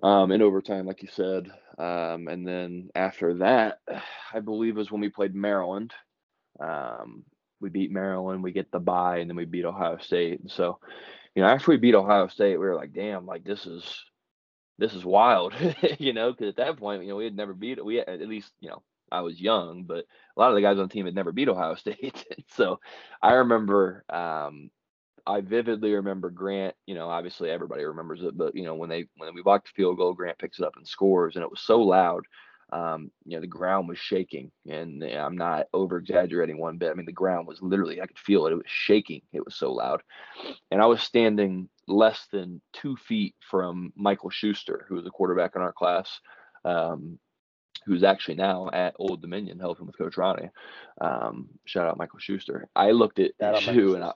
um, 0.02 0.32
in 0.32 0.42
overtime, 0.42 0.86
like 0.86 1.02
you 1.02 1.08
said. 1.12 1.50
Um, 1.78 2.28
and 2.28 2.46
then 2.46 2.90
after 2.94 3.34
that, 3.38 3.78
I 4.34 4.40
believe 4.40 4.76
was 4.76 4.90
when 4.90 5.00
we 5.00 5.08
played 5.08 5.34
Maryland. 5.34 5.92
Um, 6.60 7.24
we 7.60 7.70
beat 7.70 7.92
Maryland, 7.92 8.42
we 8.42 8.52
get 8.52 8.70
the 8.72 8.80
bye, 8.80 9.18
and 9.18 9.30
then 9.30 9.36
we 9.36 9.44
beat 9.44 9.64
Ohio 9.64 9.96
State. 9.98 10.40
And 10.40 10.50
so, 10.50 10.78
you 11.34 11.42
know, 11.42 11.48
after 11.48 11.70
we 11.70 11.76
beat 11.76 11.94
Ohio 11.94 12.26
State, 12.26 12.58
we 12.58 12.66
were 12.66 12.74
like, 12.74 12.92
damn, 12.92 13.24
like 13.24 13.44
this 13.44 13.66
is 13.66 14.04
this 14.78 14.94
is 14.94 15.04
wild, 15.04 15.54
you 15.98 16.12
know, 16.12 16.32
because 16.32 16.48
at 16.48 16.56
that 16.56 16.76
point, 16.76 17.02
you 17.02 17.10
know, 17.10 17.16
we 17.16 17.24
had 17.24 17.36
never 17.36 17.54
beat 17.54 17.78
it. 17.78 17.84
We 17.84 17.96
had, 17.96 18.08
at 18.08 18.28
least, 18.28 18.50
you 18.60 18.68
know, 18.68 18.82
I 19.12 19.20
was 19.20 19.40
young, 19.40 19.84
but 19.84 20.06
a 20.36 20.40
lot 20.40 20.48
of 20.48 20.56
the 20.56 20.62
guys 20.62 20.78
on 20.78 20.88
the 20.88 20.92
team 20.92 21.06
had 21.06 21.14
never 21.14 21.32
beat 21.32 21.48
Ohio 21.48 21.74
State. 21.76 22.24
so 22.48 22.80
I 23.22 23.34
remember 23.34 24.04
um, 24.08 24.70
I 25.26 25.40
vividly 25.40 25.92
remember 25.92 26.30
Grant. 26.30 26.74
You 26.86 26.94
know, 26.94 27.08
obviously 27.08 27.50
everybody 27.50 27.84
remembers 27.84 28.22
it, 28.22 28.36
but 28.36 28.54
you 28.54 28.64
know 28.64 28.74
when 28.74 28.88
they 28.88 29.06
when 29.16 29.34
we 29.34 29.42
blocked 29.42 29.66
the 29.66 29.72
field 29.76 29.96
goal, 29.98 30.14
Grant 30.14 30.38
picks 30.38 30.58
it 30.58 30.64
up 30.64 30.76
and 30.76 30.86
scores, 30.86 31.36
and 31.36 31.42
it 31.42 31.50
was 31.50 31.60
so 31.60 31.80
loud. 31.80 32.24
Um, 32.72 33.10
you 33.26 33.36
know, 33.36 33.42
the 33.42 33.46
ground 33.46 33.88
was 33.88 33.98
shaking, 33.98 34.50
and 34.66 35.04
I'm 35.04 35.36
not 35.36 35.66
over 35.74 35.98
exaggerating 35.98 36.58
one 36.58 36.78
bit. 36.78 36.90
I 36.90 36.94
mean, 36.94 37.04
the 37.04 37.12
ground 37.12 37.46
was 37.46 37.60
literally, 37.60 38.00
I 38.00 38.06
could 38.06 38.18
feel 38.18 38.46
it. 38.46 38.52
It 38.52 38.56
was 38.56 38.64
shaking. 38.66 39.20
It 39.32 39.44
was 39.44 39.56
so 39.56 39.72
loud, 39.72 40.02
and 40.70 40.80
I 40.80 40.86
was 40.86 41.02
standing 41.02 41.68
less 41.86 42.26
than 42.32 42.62
two 42.72 42.96
feet 42.96 43.34
from 43.50 43.92
Michael 43.94 44.30
Shuster, 44.30 44.86
who 44.88 44.94
was 44.94 45.06
a 45.06 45.10
quarterback 45.10 45.52
in 45.54 45.62
our 45.62 45.72
class. 45.72 46.20
Um, 46.64 47.18
who's 47.84 48.04
actually 48.04 48.36
now 48.36 48.70
at 48.72 48.94
Old 48.98 49.20
Dominion 49.20 49.58
helping 49.58 49.86
with 49.86 49.98
Coach 49.98 50.14
Rahne. 50.14 50.50
Um, 51.00 51.48
shout 51.64 51.88
out 51.88 51.98
Michael 51.98 52.20
Shuster. 52.20 52.68
I 52.76 52.92
looked 52.92 53.18
at 53.18 53.32
Shu 53.74 53.96
and 53.96 54.04
I, 54.04 54.12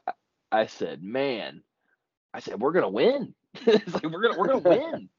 I 0.51 0.67
said, 0.67 1.03
man, 1.03 1.63
I 2.33 2.41
said, 2.41 2.61
we're 2.61 2.73
gonna 2.73 2.89
win. 2.89 3.35
it's 3.55 3.95
like 3.95 4.05
we're 4.05 4.23
gonna 4.23 4.39
we're 4.39 4.49
gonna 4.49 4.59
win. 4.59 5.09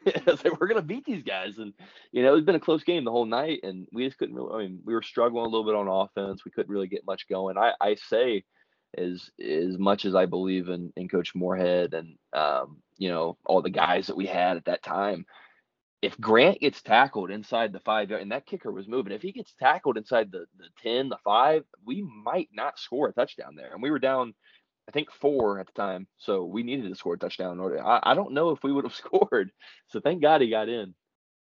it's 0.06 0.44
like 0.44 0.60
we're 0.60 0.68
gonna 0.68 0.82
beat 0.82 1.04
these 1.04 1.22
guys. 1.22 1.58
And 1.58 1.72
you 2.12 2.22
know, 2.22 2.34
it's 2.34 2.46
been 2.46 2.54
a 2.54 2.60
close 2.60 2.84
game 2.84 3.04
the 3.04 3.10
whole 3.10 3.26
night, 3.26 3.60
and 3.62 3.86
we 3.92 4.06
just 4.06 4.18
couldn't 4.18 4.34
really 4.34 4.54
I 4.54 4.68
mean, 4.68 4.80
we 4.84 4.94
were 4.94 5.02
struggling 5.02 5.44
a 5.44 5.48
little 5.48 5.64
bit 5.64 5.74
on 5.74 5.88
offense. 5.88 6.44
We 6.44 6.50
couldn't 6.50 6.72
really 6.72 6.88
get 6.88 7.06
much 7.06 7.28
going. 7.28 7.58
I, 7.58 7.72
I 7.80 7.94
say 7.96 8.44
as 8.96 9.30
as 9.44 9.78
much 9.78 10.04
as 10.04 10.14
I 10.14 10.26
believe 10.26 10.68
in 10.68 10.92
in 10.96 11.08
Coach 11.08 11.34
Moorhead 11.34 11.94
and 11.94 12.16
um, 12.32 12.82
you 12.96 13.08
know, 13.08 13.36
all 13.44 13.62
the 13.62 13.70
guys 13.70 14.06
that 14.06 14.16
we 14.16 14.26
had 14.26 14.56
at 14.56 14.66
that 14.66 14.82
time, 14.82 15.26
if 16.00 16.18
Grant 16.20 16.60
gets 16.60 16.80
tackled 16.82 17.30
inside 17.30 17.72
the 17.72 17.80
five 17.80 18.10
yard, 18.10 18.22
and 18.22 18.32
that 18.32 18.46
kicker 18.46 18.72
was 18.72 18.88
moving, 18.88 19.12
if 19.12 19.22
he 19.22 19.32
gets 19.32 19.52
tackled 19.58 19.96
inside 19.96 20.30
the 20.30 20.46
the 20.58 20.68
10, 20.82 21.08
the 21.08 21.18
five, 21.24 21.64
we 21.84 22.02
might 22.02 22.48
not 22.52 22.78
score 22.78 23.08
a 23.08 23.12
touchdown 23.12 23.56
there. 23.56 23.72
And 23.72 23.82
we 23.82 23.90
were 23.90 23.98
down 23.98 24.34
I 24.88 24.90
think 24.90 25.12
four 25.12 25.60
at 25.60 25.66
the 25.66 25.72
time. 25.72 26.06
So 26.16 26.44
we 26.44 26.62
needed 26.62 26.88
to 26.88 26.94
score 26.94 27.14
a 27.14 27.18
touchdown. 27.18 27.60
I, 27.60 28.00
I 28.02 28.14
don't 28.14 28.32
know 28.32 28.50
if 28.50 28.62
we 28.62 28.72
would 28.72 28.84
have 28.84 28.94
scored. 28.94 29.52
So 29.88 30.00
thank 30.00 30.22
God 30.22 30.40
he 30.40 30.48
got 30.48 30.68
in. 30.68 30.94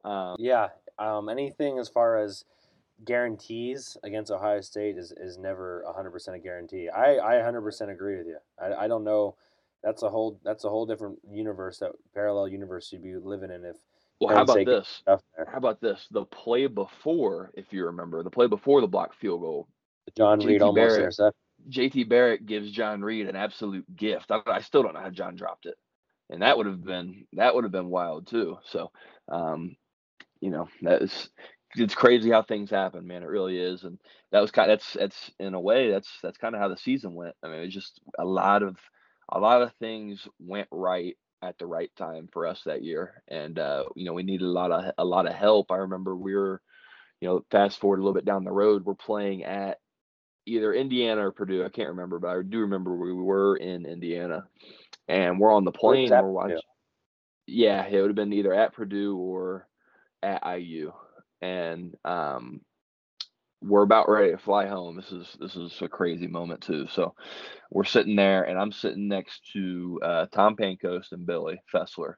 Um, 0.04 0.36
yeah. 0.38 0.68
Um, 0.98 1.28
anything 1.30 1.78
as 1.78 1.88
far 1.88 2.22
as 2.22 2.44
guarantees 3.04 3.96
against 4.04 4.30
Ohio 4.30 4.60
State 4.60 4.98
is, 4.98 5.12
is 5.16 5.38
never 5.38 5.84
100% 5.88 6.34
a 6.34 6.38
guarantee. 6.38 6.90
I, 6.90 7.16
I 7.16 7.34
100% 7.42 7.90
agree 7.90 8.18
with 8.18 8.26
you. 8.26 8.36
I, 8.60 8.84
I 8.84 8.88
don't 8.88 9.04
know. 9.04 9.36
That's 9.82 10.02
a 10.02 10.10
whole 10.10 10.38
that's 10.44 10.64
a 10.64 10.68
whole 10.68 10.84
different 10.84 11.18
universe 11.26 11.78
that 11.78 11.92
parallel 12.12 12.48
universe 12.48 12.92
you'd 12.92 13.02
be 13.02 13.16
living 13.16 13.50
in 13.50 13.64
if 13.64 13.76
well, 14.20 14.36
how 14.36 14.42
about 14.42 14.66
this? 14.66 15.02
How 15.06 15.18
about 15.54 15.80
this? 15.80 16.06
The 16.10 16.26
play 16.26 16.66
before, 16.66 17.50
if 17.54 17.72
you 17.72 17.86
remember, 17.86 18.22
the 18.22 18.28
play 18.28 18.46
before 18.46 18.82
the 18.82 18.86
block 18.86 19.14
field 19.14 19.40
goal. 19.40 19.68
John 20.14 20.40
Reid 20.40 20.60
almost 20.60 20.76
Barrett, 20.76 21.00
intercepted. 21.00 21.39
JT 21.68 22.08
Barrett 22.08 22.46
gives 22.46 22.70
John 22.70 23.02
Reid 23.02 23.28
an 23.28 23.36
absolute 23.36 23.84
gift. 23.94 24.30
I, 24.30 24.40
I, 24.46 24.60
still 24.60 24.82
don't 24.82 24.94
know 24.94 25.00
how 25.00 25.10
John 25.10 25.36
dropped 25.36 25.66
it, 25.66 25.76
and 26.28 26.42
that 26.42 26.56
would 26.56 26.66
have 26.66 26.84
been 26.84 27.26
that 27.34 27.54
would 27.54 27.64
have 27.64 27.72
been 27.72 27.90
wild 27.90 28.26
too. 28.26 28.58
So, 28.64 28.90
um, 29.30 29.76
you 30.40 30.50
know, 30.50 30.68
that 30.82 31.02
is 31.02 31.28
it's 31.76 31.94
crazy 31.94 32.30
how 32.30 32.42
things 32.42 32.70
happen, 32.70 33.06
man. 33.06 33.22
It 33.22 33.28
really 33.28 33.58
is, 33.58 33.84
and 33.84 33.98
that 34.32 34.40
was 34.40 34.50
kind. 34.50 34.70
Of, 34.70 34.78
that's 34.78 34.92
that's 34.94 35.30
in 35.38 35.54
a 35.54 35.60
way 35.60 35.90
that's 35.90 36.10
that's 36.22 36.38
kind 36.38 36.54
of 36.54 36.60
how 36.60 36.68
the 36.68 36.76
season 36.76 37.14
went. 37.14 37.34
I 37.42 37.48
mean, 37.48 37.58
it 37.58 37.66
was 37.66 37.74
just 37.74 38.00
a 38.18 38.24
lot 38.24 38.62
of 38.62 38.76
a 39.30 39.38
lot 39.38 39.62
of 39.62 39.72
things 39.74 40.26
went 40.38 40.68
right 40.72 41.16
at 41.42 41.58
the 41.58 41.66
right 41.66 41.90
time 41.96 42.28
for 42.32 42.46
us 42.46 42.62
that 42.66 42.82
year, 42.82 43.22
and 43.28 43.58
uh, 43.58 43.84
you 43.94 44.04
know, 44.04 44.12
we 44.12 44.22
needed 44.22 44.46
a 44.46 44.50
lot 44.50 44.72
of 44.72 44.92
a 44.98 45.04
lot 45.04 45.26
of 45.26 45.34
help. 45.34 45.70
I 45.70 45.76
remember 45.76 46.16
we 46.16 46.34
were, 46.34 46.60
you 47.20 47.28
know, 47.28 47.44
fast 47.50 47.78
forward 47.78 47.98
a 47.98 48.02
little 48.02 48.14
bit 48.14 48.24
down 48.24 48.44
the 48.44 48.52
road, 48.52 48.84
we're 48.84 48.94
playing 48.94 49.44
at 49.44 49.78
either 50.46 50.72
Indiana 50.74 51.26
or 51.26 51.32
Purdue. 51.32 51.64
I 51.64 51.68
can't 51.68 51.90
remember, 51.90 52.18
but 52.18 52.28
I 52.28 52.42
do 52.42 52.60
remember 52.60 52.94
we 52.96 53.12
were 53.12 53.56
in 53.56 53.86
Indiana, 53.86 54.44
and 55.08 55.38
we're 55.38 55.52
on 55.52 55.64
the 55.64 55.72
plane. 55.72 56.10
We're 56.10 56.30
watching. 56.30 56.60
Yeah. 57.46 57.84
yeah, 57.86 57.96
it 57.96 58.00
would 58.00 58.10
have 58.10 58.16
been 58.16 58.32
either 58.32 58.54
at 58.54 58.74
Purdue 58.74 59.16
or 59.16 59.66
at 60.22 60.42
IU, 60.46 60.92
and 61.40 61.94
um, 62.04 62.60
we're 63.62 63.82
about 63.82 64.08
ready 64.08 64.32
to 64.32 64.38
fly 64.38 64.66
home. 64.66 64.96
This 64.96 65.12
is 65.12 65.36
this 65.38 65.56
is 65.56 65.76
a 65.82 65.88
crazy 65.88 66.26
moment 66.26 66.62
too. 66.62 66.86
So 66.88 67.14
we're 67.70 67.84
sitting 67.84 68.16
there, 68.16 68.44
and 68.44 68.58
I'm 68.58 68.72
sitting 68.72 69.08
next 69.08 69.50
to 69.52 70.00
uh, 70.02 70.26
Tom 70.32 70.56
Pancoast 70.56 71.12
and 71.12 71.26
Billy 71.26 71.60
Fessler, 71.72 72.14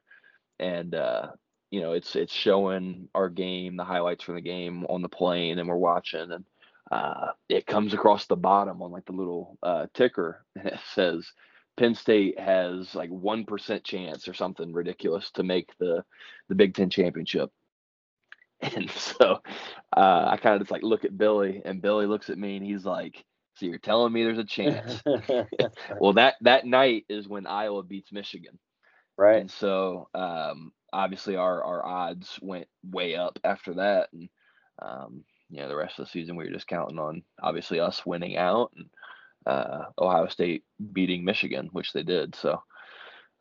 and 0.59 0.95
uh, 0.95 1.27
you 1.71 1.81
know 1.81 1.93
it's 1.93 2.15
it's 2.15 2.33
showing 2.33 3.09
our 3.13 3.29
game, 3.29 3.75
the 3.75 3.83
highlights 3.83 4.23
from 4.23 4.35
the 4.35 4.41
game 4.41 4.85
on 4.85 5.01
the 5.01 5.09
plane, 5.09 5.59
and 5.59 5.67
we're 5.67 5.75
watching, 5.75 6.31
and 6.31 6.45
uh, 6.91 7.31
it 7.49 7.65
comes 7.65 7.93
across 7.93 8.25
the 8.25 8.35
bottom 8.35 8.81
on 8.81 8.91
like 8.91 9.05
the 9.05 9.13
little 9.13 9.57
uh, 9.63 9.87
ticker 9.93 10.45
and 10.55 10.67
it 10.67 10.79
says 10.93 11.31
Penn 11.75 11.95
State 11.95 12.39
has 12.39 12.93
like 12.93 13.09
1% 13.09 13.83
chance 13.83 14.27
or 14.27 14.33
something 14.33 14.73
ridiculous 14.73 15.31
to 15.31 15.43
make 15.43 15.69
the, 15.79 16.03
the 16.49 16.55
Big 16.55 16.75
Ten 16.75 16.89
championship. 16.89 17.51
And 18.75 18.89
so 18.91 19.41
uh, 19.97 20.25
I 20.29 20.37
kind 20.37 20.55
of 20.55 20.61
just 20.61 20.71
like 20.71 20.83
look 20.83 21.03
at 21.03 21.17
Billy 21.17 21.61
and 21.65 21.81
Billy 21.81 22.05
looks 22.05 22.29
at 22.29 22.37
me 22.37 22.55
and 22.55 22.65
he's 22.65 22.85
like, 22.85 23.21
so 23.55 23.65
you're 23.65 23.77
telling 23.77 24.13
me 24.13 24.23
there's 24.23 24.37
a 24.37 24.45
chance. 24.45 25.03
well, 25.99 26.13
that, 26.13 26.35
that 26.41 26.65
night 26.65 27.03
is 27.09 27.27
when 27.27 27.45
Iowa 27.45 27.83
beats 27.83 28.13
Michigan. 28.13 28.57
Right. 29.17 29.41
And 29.41 29.51
so 29.51 30.07
um, 30.15 30.71
obviously 30.93 31.35
our, 31.35 31.61
our 31.61 31.85
odds 31.85 32.39
went 32.41 32.67
way 32.89 33.17
up 33.17 33.37
after 33.43 33.73
that. 33.73 34.07
And 34.13 34.29
um, 34.81 35.25
you 35.53 35.61
know 35.61 35.67
the 35.67 35.75
rest 35.75 35.99
of 35.99 36.05
the 36.05 36.11
season 36.11 36.35
we 36.35 36.45
were 36.45 36.49
just 36.49 36.67
counting 36.67 36.97
on 36.97 37.21
obviously 37.41 37.79
us 37.79 38.03
winning 38.07 38.35
out 38.35 38.71
and 38.75 38.89
uh, 39.45 39.85
Ohio 39.99 40.27
State 40.27 40.63
beating 40.93 41.23
Michigan, 41.23 41.69
which 41.73 41.93
they 41.93 42.01
did. 42.01 42.35
So 42.35 42.63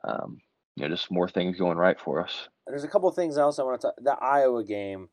um, 0.05 0.39
you 0.77 0.83
know 0.83 0.95
just 0.95 1.11
more 1.11 1.29
things 1.29 1.59
going 1.59 1.79
right 1.79 1.99
for 1.99 2.23
us. 2.23 2.49
There's 2.67 2.85
a 2.85 2.89
couple 2.89 3.09
of 3.09 3.17
things 3.17 3.39
else 3.39 3.59
I 3.59 3.63
want 3.63 3.81
to 3.81 3.87
talk. 3.87 3.95
The 3.99 4.13
Iowa 4.13 4.63
game, 4.63 5.09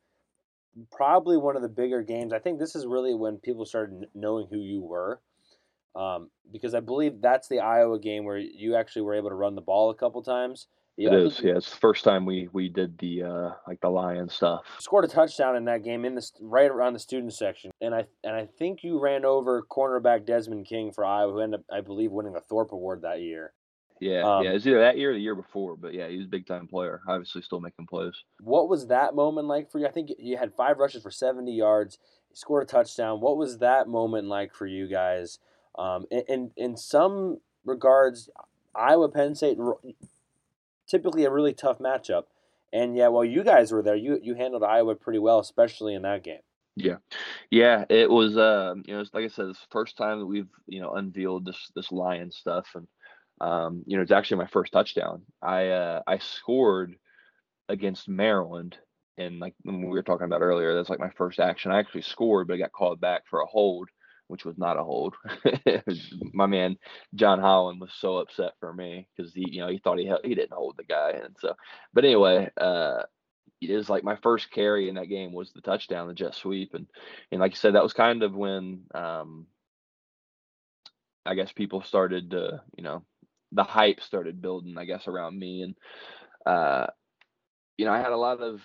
probably 0.91 1.37
one 1.37 1.55
of 1.55 1.61
the 1.61 1.69
bigger 1.69 2.03
games. 2.03 2.33
I 2.33 2.39
think 2.39 2.59
this 2.59 2.75
is 2.75 2.85
really 2.85 3.15
when 3.15 3.37
people 3.37 3.65
started 3.65 4.07
knowing 4.13 4.47
who 4.51 4.59
you 4.59 4.81
were. 4.81 5.21
Um, 5.95 6.29
because 6.51 6.75
I 6.75 6.81
believe 6.81 7.21
that's 7.21 7.47
the 7.47 7.59
Iowa 7.59 7.97
game 7.97 8.23
where 8.25 8.37
you 8.37 8.75
actually 8.75 9.01
were 9.03 9.15
able 9.15 9.29
to 9.29 9.35
run 9.35 9.55
the 9.55 9.61
ball 9.61 9.89
a 9.89 9.95
couple 9.95 10.21
times 10.21 10.67
it 10.99 11.13
is. 11.13 11.41
Yeah, 11.41 11.57
it's 11.57 11.69
the 11.69 11.77
first 11.77 12.03
time 12.03 12.25
we 12.25 12.49
we 12.51 12.69
did 12.69 12.97
the 12.97 13.23
uh 13.23 13.51
like 13.67 13.79
the 13.81 13.89
lion 13.89 14.29
stuff. 14.29 14.65
Scored 14.79 15.05
a 15.05 15.07
touchdown 15.07 15.55
in 15.55 15.65
that 15.65 15.83
game 15.83 16.05
in 16.05 16.15
the 16.15 16.29
right 16.41 16.69
around 16.69 16.93
the 16.93 16.99
student 16.99 17.33
section, 17.33 17.71
and 17.81 17.95
I 17.95 18.05
and 18.23 18.35
I 18.35 18.45
think 18.45 18.83
you 18.83 18.99
ran 18.99 19.25
over 19.25 19.63
cornerback 19.63 20.25
Desmond 20.25 20.65
King 20.65 20.91
for 20.91 21.05
Iowa, 21.05 21.31
who 21.33 21.39
ended 21.39 21.61
up 21.61 21.65
I 21.71 21.81
believe 21.81 22.11
winning 22.11 22.33
the 22.33 22.41
Thorpe 22.41 22.71
Award 22.71 23.01
that 23.03 23.21
year. 23.21 23.53
Yeah, 23.99 24.21
Um, 24.21 24.43
yeah. 24.43 24.51
It's 24.51 24.65
either 24.65 24.79
that 24.79 24.97
year 24.97 25.11
or 25.11 25.13
the 25.13 25.19
year 25.19 25.35
before, 25.35 25.75
but 25.75 25.93
yeah, 25.93 26.07
he 26.07 26.17
was 26.17 26.25
a 26.25 26.29
big 26.29 26.47
time 26.47 26.67
player. 26.67 27.01
Obviously, 27.07 27.41
still 27.41 27.59
making 27.59 27.87
plays. 27.87 28.13
What 28.39 28.69
was 28.69 28.87
that 28.87 29.13
moment 29.13 29.47
like 29.47 29.69
for 29.69 29.79
you? 29.79 29.87
I 29.87 29.91
think 29.91 30.11
you 30.17 30.37
had 30.37 30.53
five 30.53 30.77
rushes 30.77 31.03
for 31.03 31.11
70 31.11 31.51
yards, 31.51 31.99
scored 32.33 32.63
a 32.63 32.65
touchdown. 32.65 33.19
What 33.19 33.37
was 33.37 33.57
that 33.57 33.87
moment 33.87 34.27
like 34.27 34.53
for 34.53 34.65
you 34.65 34.87
guys? 34.87 35.39
Um, 35.77 36.05
in, 36.11 36.51
in, 36.57 36.75
some 36.77 37.39
regards, 37.63 38.29
Iowa 38.75 39.09
Penn 39.09 39.35
State, 39.35 39.57
typically 40.89 41.25
a 41.25 41.31
really 41.31 41.53
tough 41.53 41.79
matchup. 41.79 42.23
And 42.71 42.95
yeah, 42.95 43.07
while 43.07 43.25
you 43.25 43.43
guys 43.43 43.71
were 43.71 43.81
there, 43.81 43.95
you, 43.95 44.19
you 44.21 44.35
handled 44.35 44.63
Iowa 44.63 44.95
pretty 44.95 45.19
well, 45.19 45.39
especially 45.39 45.95
in 45.95 46.03
that 46.03 46.23
game. 46.23 46.41
Yeah, 46.75 46.97
yeah, 47.51 47.83
it 47.89 48.09
was. 48.09 48.37
Um, 48.37 48.83
you 48.85 48.95
know, 48.95 49.03
like 49.13 49.25
I 49.25 49.27
said, 49.27 49.47
it's 49.47 49.59
the 49.59 49.67
first 49.71 49.97
time 49.97 50.19
that 50.19 50.25
we've 50.25 50.47
you 50.65 50.79
know 50.79 50.93
unveiled 50.93 51.45
this 51.45 51.71
this 51.75 51.91
lion 51.91 52.31
stuff, 52.31 52.67
and 52.73 52.87
um, 53.41 53.83
you 53.85 53.97
know, 53.97 54.03
it's 54.03 54.11
actually 54.11 54.37
my 54.37 54.47
first 54.47 54.71
touchdown. 54.71 55.23
I 55.41 55.67
uh, 55.67 56.01
I 56.07 56.19
scored 56.19 56.95
against 57.67 58.07
Maryland, 58.07 58.77
and 59.17 59.39
like 59.39 59.55
we 59.65 59.85
were 59.85 60.03
talking 60.03 60.25
about 60.25 60.41
earlier, 60.41 60.73
that's 60.73 60.89
like 60.89 60.99
my 60.99 61.11
first 61.17 61.39
action. 61.39 61.71
I 61.71 61.79
actually 61.79 62.03
scored, 62.03 62.47
but 62.47 62.53
I 62.53 62.57
got 62.57 62.71
called 62.71 63.01
back 63.01 63.23
for 63.29 63.41
a 63.41 63.45
hold, 63.45 63.89
which 64.29 64.45
was 64.45 64.57
not 64.57 64.77
a 64.77 64.83
hold. 64.83 65.15
my 66.33 66.45
man 66.45 66.77
John 67.15 67.39
Holland 67.39 67.81
was 67.81 67.91
so 67.99 68.17
upset 68.17 68.53
for 68.59 68.73
me 68.73 69.07
because 69.17 69.33
he 69.33 69.45
you 69.49 69.61
know 69.61 69.67
he 69.67 69.79
thought 69.79 69.99
he 69.99 70.05
held, 70.05 70.21
he 70.23 70.35
didn't 70.35 70.53
hold 70.53 70.77
the 70.77 70.83
guy, 70.83 71.11
and 71.23 71.35
so. 71.39 71.55
But 71.93 72.05
anyway, 72.05 72.49
uh, 72.55 73.03
it 73.61 73.75
was 73.75 73.89
like 73.89 74.03
my 74.03 74.15
first 74.17 74.51
carry 74.51 74.87
in 74.87 74.95
that 74.95 75.09
game 75.09 75.33
was 75.33 75.51
the 75.51 75.61
touchdown, 75.61 76.07
the 76.07 76.13
jet 76.13 76.35
sweep, 76.35 76.73
and 76.75 76.87
and 77.31 77.41
like 77.41 77.51
you 77.51 77.57
said, 77.57 77.75
that 77.75 77.83
was 77.83 77.93
kind 77.93 78.23
of 78.23 78.35
when 78.35 78.83
um, 78.93 79.47
I 81.25 81.33
guess 81.35 81.51
people 81.51 81.81
started 81.81 82.31
to, 82.31 82.61
you 82.77 82.83
know, 82.83 83.03
the 83.51 83.63
hype 83.63 84.01
started 84.01 84.41
building, 84.41 84.77
I 84.77 84.85
guess, 84.85 85.07
around 85.07 85.37
me, 85.37 85.63
and 85.63 85.75
uh, 86.45 86.87
you 87.77 87.85
know, 87.85 87.91
I 87.91 87.97
had 87.99 88.11
a 88.11 88.17
lot 88.17 88.41
of, 88.41 88.61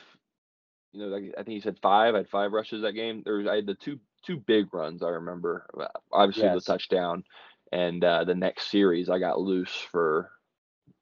you 0.93 1.01
know, 1.01 1.07
like 1.07 1.35
I 1.39 1.43
think 1.43 1.55
you 1.55 1.61
said 1.61 1.79
five, 1.83 2.15
I 2.15 2.19
had 2.19 2.29
five 2.29 2.53
rushes 2.53 2.83
that 2.83 2.93
game. 2.93 3.23
There 3.25 3.39
was 3.39 3.47
I 3.47 3.57
had 3.57 3.67
the 3.67 3.75
two 3.75 3.99
two 4.27 4.37
big 4.39 4.73
runs 4.75 5.03
I 5.03 5.09
remember, 5.11 5.67
obviously 6.13 6.45
Yes. 6.45 6.65
the 6.65 6.73
touchdown, 6.73 7.25
and 7.73 8.03
uh, 8.05 8.25
the 8.25 8.35
next 8.35 8.71
series 8.71 9.09
I 9.09 9.19
got 9.19 9.41
loose 9.41 9.75
for. 9.91 10.31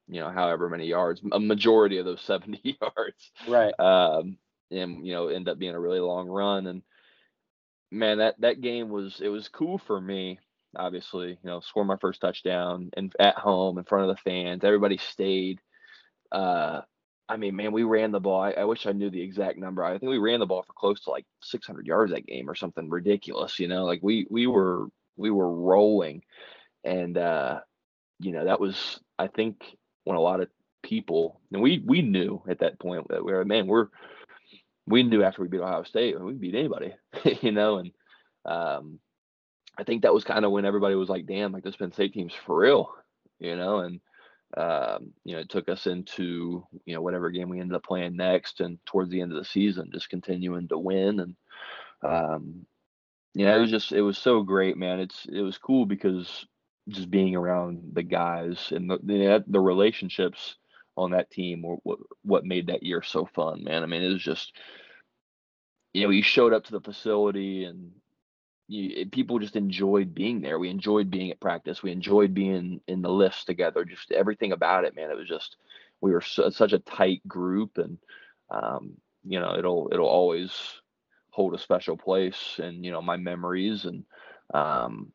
You 0.08 0.20
know, 0.20 0.30
however 0.30 0.68
many 0.68 0.86
yards, 0.86 1.22
a 1.32 1.40
majority 1.40 1.98
of 1.98 2.04
those 2.04 2.20
70 2.26 2.78
yards 2.80 3.32
Right. 3.46 3.72
um, 3.78 4.36
and 4.70 5.06
you 5.06 5.14
know 5.14 5.28
end 5.28 5.48
up 5.48 5.58
being 5.58 5.74
a 5.74 5.80
really 5.80 6.00
long 6.00 6.28
run. 6.28 6.66
And 6.66 6.82
man, 7.90 8.18
that 8.18 8.40
that 8.40 8.60
game 8.60 8.88
was 8.90 9.20
it 9.22 9.28
was 9.28 9.48
cool 9.48 9.78
for 9.78 10.00
me. 10.00 10.38
Obviously, 10.76 11.28
you 11.30 11.38
know, 11.44 11.60
score 11.60 11.84
my 11.84 11.96
first 11.96 12.20
touchdown 12.20 12.90
and 12.96 13.14
at 13.18 13.36
home 13.36 13.78
in 13.78 13.84
front 13.84 14.08
of 14.10 14.16
the 14.16 14.22
fans. 14.22 14.64
Everybody 14.64 14.98
stayed. 14.98 15.60
Uh, 16.30 16.80
I 17.28 17.36
mean, 17.36 17.56
man, 17.56 17.72
we 17.72 17.84
ran 17.84 18.12
the 18.12 18.20
ball. 18.20 18.42
I, 18.42 18.50
I 18.52 18.64
wish 18.64 18.86
I 18.86 18.92
knew 18.92 19.08
the 19.08 19.22
exact 19.22 19.58
number. 19.58 19.84
I 19.84 19.98
think 19.98 20.10
we 20.10 20.18
ran 20.18 20.40
the 20.40 20.46
ball 20.46 20.62
for 20.62 20.72
close 20.74 21.00
to 21.02 21.10
like 21.10 21.24
600 21.42 21.86
yards 21.86 22.12
that 22.12 22.26
game 22.26 22.50
or 22.50 22.54
something 22.54 22.90
ridiculous. 22.90 23.58
You 23.58 23.68
know, 23.68 23.84
like 23.84 24.00
we 24.02 24.26
we 24.30 24.46
were 24.46 24.88
we 25.16 25.30
were 25.30 25.50
rolling, 25.50 26.22
and 26.84 27.16
uh, 27.16 27.60
you 28.18 28.32
know 28.32 28.44
that 28.44 28.60
was 28.60 29.00
I 29.18 29.28
think 29.28 29.62
when 30.04 30.16
a 30.16 30.20
lot 30.20 30.40
of 30.40 30.48
people 30.82 31.40
and 31.52 31.62
we 31.62 31.82
we 31.84 32.02
knew 32.02 32.42
at 32.48 32.58
that 32.58 32.78
point 32.78 33.06
that 33.08 33.24
we 33.24 33.32
were 33.32 33.44
man 33.44 33.66
we're 33.66 33.86
we 34.86 35.02
knew 35.02 35.22
after 35.22 35.42
we 35.42 35.48
beat 35.48 35.60
Ohio 35.60 35.84
State 35.84 36.20
we 36.20 36.32
beat 36.32 36.54
anybody 36.54 36.92
you 37.40 37.52
know 37.52 37.78
and 37.78 37.92
um 38.44 38.98
I 39.78 39.84
think 39.84 40.02
that 40.02 40.12
was 40.12 40.24
kind 40.24 40.44
of 40.44 40.50
when 40.50 40.64
everybody 40.64 40.94
was 40.96 41.08
like 41.08 41.26
damn 41.26 41.52
like 41.52 41.62
this 41.62 41.76
Penn 41.76 41.92
State 41.92 42.12
team's 42.12 42.34
for 42.46 42.58
real 42.58 42.92
you 43.38 43.56
know 43.56 43.78
and 43.78 44.00
um 44.56 45.12
you 45.24 45.34
know 45.34 45.40
it 45.40 45.48
took 45.48 45.68
us 45.68 45.86
into 45.86 46.66
you 46.84 46.94
know 46.94 47.00
whatever 47.00 47.30
game 47.30 47.48
we 47.48 47.60
ended 47.60 47.74
up 47.74 47.84
playing 47.84 48.16
next 48.16 48.60
and 48.60 48.78
towards 48.84 49.10
the 49.10 49.20
end 49.20 49.32
of 49.32 49.38
the 49.38 49.44
season 49.44 49.90
just 49.92 50.10
continuing 50.10 50.68
to 50.68 50.76
win 50.76 51.20
and 51.20 51.36
um 52.02 52.66
yeah 53.34 53.56
it 53.56 53.60
was 53.60 53.70
just 53.70 53.92
it 53.92 54.02
was 54.02 54.18
so 54.18 54.42
great 54.42 54.76
man 54.76 55.00
it's 55.00 55.26
it 55.32 55.40
was 55.40 55.56
cool 55.56 55.86
because 55.86 56.46
just 56.88 57.10
being 57.10 57.36
around 57.36 57.82
the 57.92 58.02
guys 58.02 58.72
and 58.72 58.90
the 58.90 58.98
the, 59.02 59.44
the 59.46 59.60
relationships 59.60 60.56
on 60.96 61.12
that 61.12 61.30
team 61.30 61.62
were 61.62 61.76
what 61.82 61.98
what 62.22 62.44
made 62.44 62.66
that 62.66 62.82
year 62.82 63.02
so 63.02 63.26
fun, 63.34 63.64
man. 63.64 63.82
I 63.82 63.86
mean, 63.86 64.02
it 64.02 64.12
was 64.12 64.22
just 64.22 64.56
you 65.92 66.04
know, 66.04 66.10
you 66.10 66.22
showed 66.22 66.52
up 66.52 66.64
to 66.64 66.72
the 66.72 66.80
facility 66.80 67.64
and 67.64 67.92
you, 68.72 69.06
people 69.06 69.38
just 69.38 69.56
enjoyed 69.56 70.14
being 70.14 70.40
there. 70.40 70.58
We 70.58 70.70
enjoyed 70.70 71.10
being 71.10 71.30
at 71.30 71.40
practice. 71.40 71.82
We 71.82 71.92
enjoyed 71.92 72.34
being 72.34 72.80
in 72.88 73.02
the 73.02 73.10
lifts 73.10 73.44
together. 73.44 73.84
Just 73.84 74.12
everything 74.12 74.52
about 74.52 74.84
it, 74.84 74.96
man. 74.96 75.10
It 75.10 75.16
was 75.16 75.28
just 75.28 75.56
we 76.00 76.12
were 76.12 76.22
su- 76.22 76.50
such 76.50 76.72
a 76.72 76.78
tight 76.78 77.26
group, 77.28 77.78
and 77.78 77.98
um, 78.50 78.94
you 79.24 79.40
know, 79.40 79.56
it'll 79.56 79.88
it'll 79.92 80.08
always 80.08 80.52
hold 81.30 81.54
a 81.54 81.58
special 81.58 81.96
place 81.96 82.58
in 82.58 82.82
you 82.84 82.90
know 82.90 83.02
my 83.02 83.16
memories 83.16 83.84
and 83.84 84.04
um, 84.54 85.12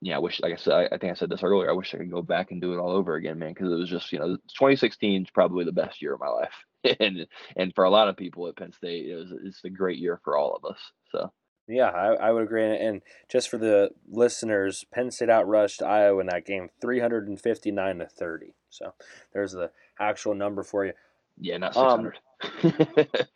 yeah, 0.00 0.16
I 0.16 0.18
wish, 0.18 0.38
like 0.40 0.52
I 0.52 0.56
said, 0.56 0.74
I, 0.74 0.84
I 0.94 0.98
think 0.98 1.12
I 1.12 1.14
said 1.14 1.30
this 1.30 1.42
earlier. 1.42 1.70
I 1.70 1.72
wish 1.72 1.94
I 1.94 1.98
could 1.98 2.10
go 2.10 2.20
back 2.20 2.50
and 2.50 2.60
do 2.60 2.74
it 2.74 2.78
all 2.78 2.90
over 2.90 3.14
again, 3.14 3.38
man, 3.38 3.54
because 3.54 3.72
it 3.72 3.76
was 3.76 3.88
just, 3.88 4.12
you 4.12 4.18
know, 4.18 4.36
2016 4.36 5.22
is 5.22 5.30
probably 5.30 5.64
the 5.64 5.72
best 5.72 6.02
year 6.02 6.12
of 6.12 6.20
my 6.20 6.28
life, 6.28 6.52
and 7.00 7.26
and 7.56 7.74
for 7.74 7.84
a 7.84 7.90
lot 7.90 8.08
of 8.08 8.16
people 8.16 8.46
at 8.46 8.56
Penn 8.56 8.72
State, 8.72 9.08
it 9.08 9.14
was 9.14 9.32
it's 9.42 9.64
a 9.64 9.70
great 9.70 9.98
year 9.98 10.20
for 10.22 10.36
all 10.36 10.54
of 10.54 10.70
us. 10.70 10.78
So 11.10 11.32
Yeah, 11.66 11.88
I, 11.90 12.14
I 12.14 12.30
would 12.32 12.42
agree. 12.42 12.76
And 12.76 13.00
just 13.28 13.48
for 13.48 13.56
the 13.58 13.90
listeners, 14.08 14.84
Penn 14.92 15.10
State 15.10 15.28
outrushed 15.30 15.82
Iowa 15.84 16.20
in 16.20 16.26
that 16.26 16.44
game 16.44 16.68
359 16.80 17.98
to 17.98 18.06
30. 18.06 18.54
So 18.70 18.92
there's 19.32 19.52
the 19.52 19.70
actual 19.98 20.34
number 20.34 20.62
for 20.62 20.84
you. 20.84 20.92
yeah, 21.38 21.56
not 21.58 21.76
Um, 21.76 22.12
600. 22.42 23.08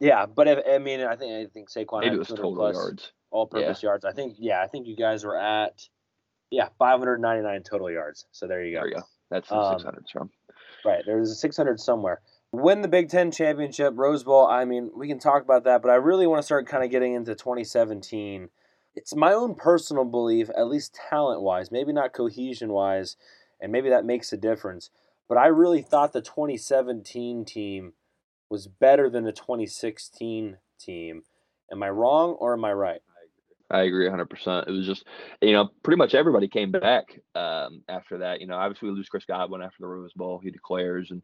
Yeah, 0.00 0.26
but 0.26 0.48
if, 0.48 0.58
I 0.68 0.78
mean, 0.78 1.00
I 1.02 1.14
think 1.14 1.32
I 1.32 1.46
think 1.52 1.70
Saquon 1.70 2.00
Maybe 2.00 2.06
had 2.08 2.14
it 2.14 2.18
was 2.18 2.28
200 2.28 2.42
total 2.42 2.54
plus 2.56 2.74
yards. 2.74 3.12
all-purpose 3.30 3.82
yards. 3.84 4.04
I 4.04 4.10
think 4.12 4.34
yeah, 4.36 4.60
I 4.60 4.66
think 4.66 4.88
you 4.88 4.96
guys 4.96 5.24
were 5.24 5.38
at 5.38 5.88
yeah 6.50 6.68
599 6.76 7.62
total 7.62 7.88
yards. 7.88 8.26
So 8.32 8.48
there 8.48 8.64
you 8.64 8.72
go. 8.72 8.78
There 8.80 8.86
we 8.88 8.94
go. 8.94 9.02
That's 9.30 9.48
the 9.48 9.54
Um, 9.56 9.78
600s 9.78 10.10
from. 10.12 10.30
Right, 10.84 11.04
there's 11.06 11.30
a 11.30 11.36
600 11.36 11.78
somewhere. 11.78 12.20
Win 12.52 12.82
the 12.82 12.88
Big 12.88 13.08
Ten 13.08 13.30
championship, 13.30 13.94
Rose 13.96 14.24
Bowl. 14.24 14.46
I 14.46 14.66
mean, 14.66 14.90
we 14.94 15.08
can 15.08 15.18
talk 15.18 15.42
about 15.42 15.64
that, 15.64 15.80
but 15.80 15.90
I 15.90 15.94
really 15.94 16.26
want 16.26 16.40
to 16.40 16.44
start 16.44 16.66
kind 16.66 16.84
of 16.84 16.90
getting 16.90 17.14
into 17.14 17.34
2017. 17.34 18.50
It's 18.94 19.16
my 19.16 19.32
own 19.32 19.54
personal 19.54 20.04
belief, 20.04 20.50
at 20.50 20.68
least 20.68 20.98
talent 21.08 21.40
wise, 21.40 21.70
maybe 21.72 21.94
not 21.94 22.12
cohesion 22.12 22.70
wise, 22.70 23.16
and 23.58 23.72
maybe 23.72 23.88
that 23.88 24.04
makes 24.04 24.34
a 24.34 24.36
difference. 24.36 24.90
But 25.30 25.38
I 25.38 25.46
really 25.46 25.80
thought 25.80 26.12
the 26.12 26.20
2017 26.20 27.46
team 27.46 27.94
was 28.50 28.66
better 28.66 29.08
than 29.08 29.24
the 29.24 29.32
2016 29.32 30.58
team. 30.78 31.22
Am 31.70 31.82
I 31.82 31.88
wrong 31.88 32.32
or 32.32 32.52
am 32.52 32.66
I 32.66 32.74
right? 32.74 33.00
I 33.70 33.84
agree 33.84 34.06
100%. 34.06 34.68
It 34.68 34.70
was 34.70 34.84
just, 34.84 35.06
you 35.40 35.52
know, 35.52 35.70
pretty 35.82 35.96
much 35.96 36.14
everybody 36.14 36.48
came 36.48 36.70
back 36.70 37.18
um, 37.34 37.80
after 37.88 38.18
that. 38.18 38.42
You 38.42 38.46
know, 38.46 38.56
obviously 38.56 38.90
we 38.90 38.94
lose 38.94 39.08
Chris 39.08 39.24
Godwin 39.24 39.62
after 39.62 39.78
the 39.80 39.86
Rose 39.86 40.12
Bowl. 40.12 40.38
He 40.38 40.50
declares, 40.50 41.10
and 41.10 41.22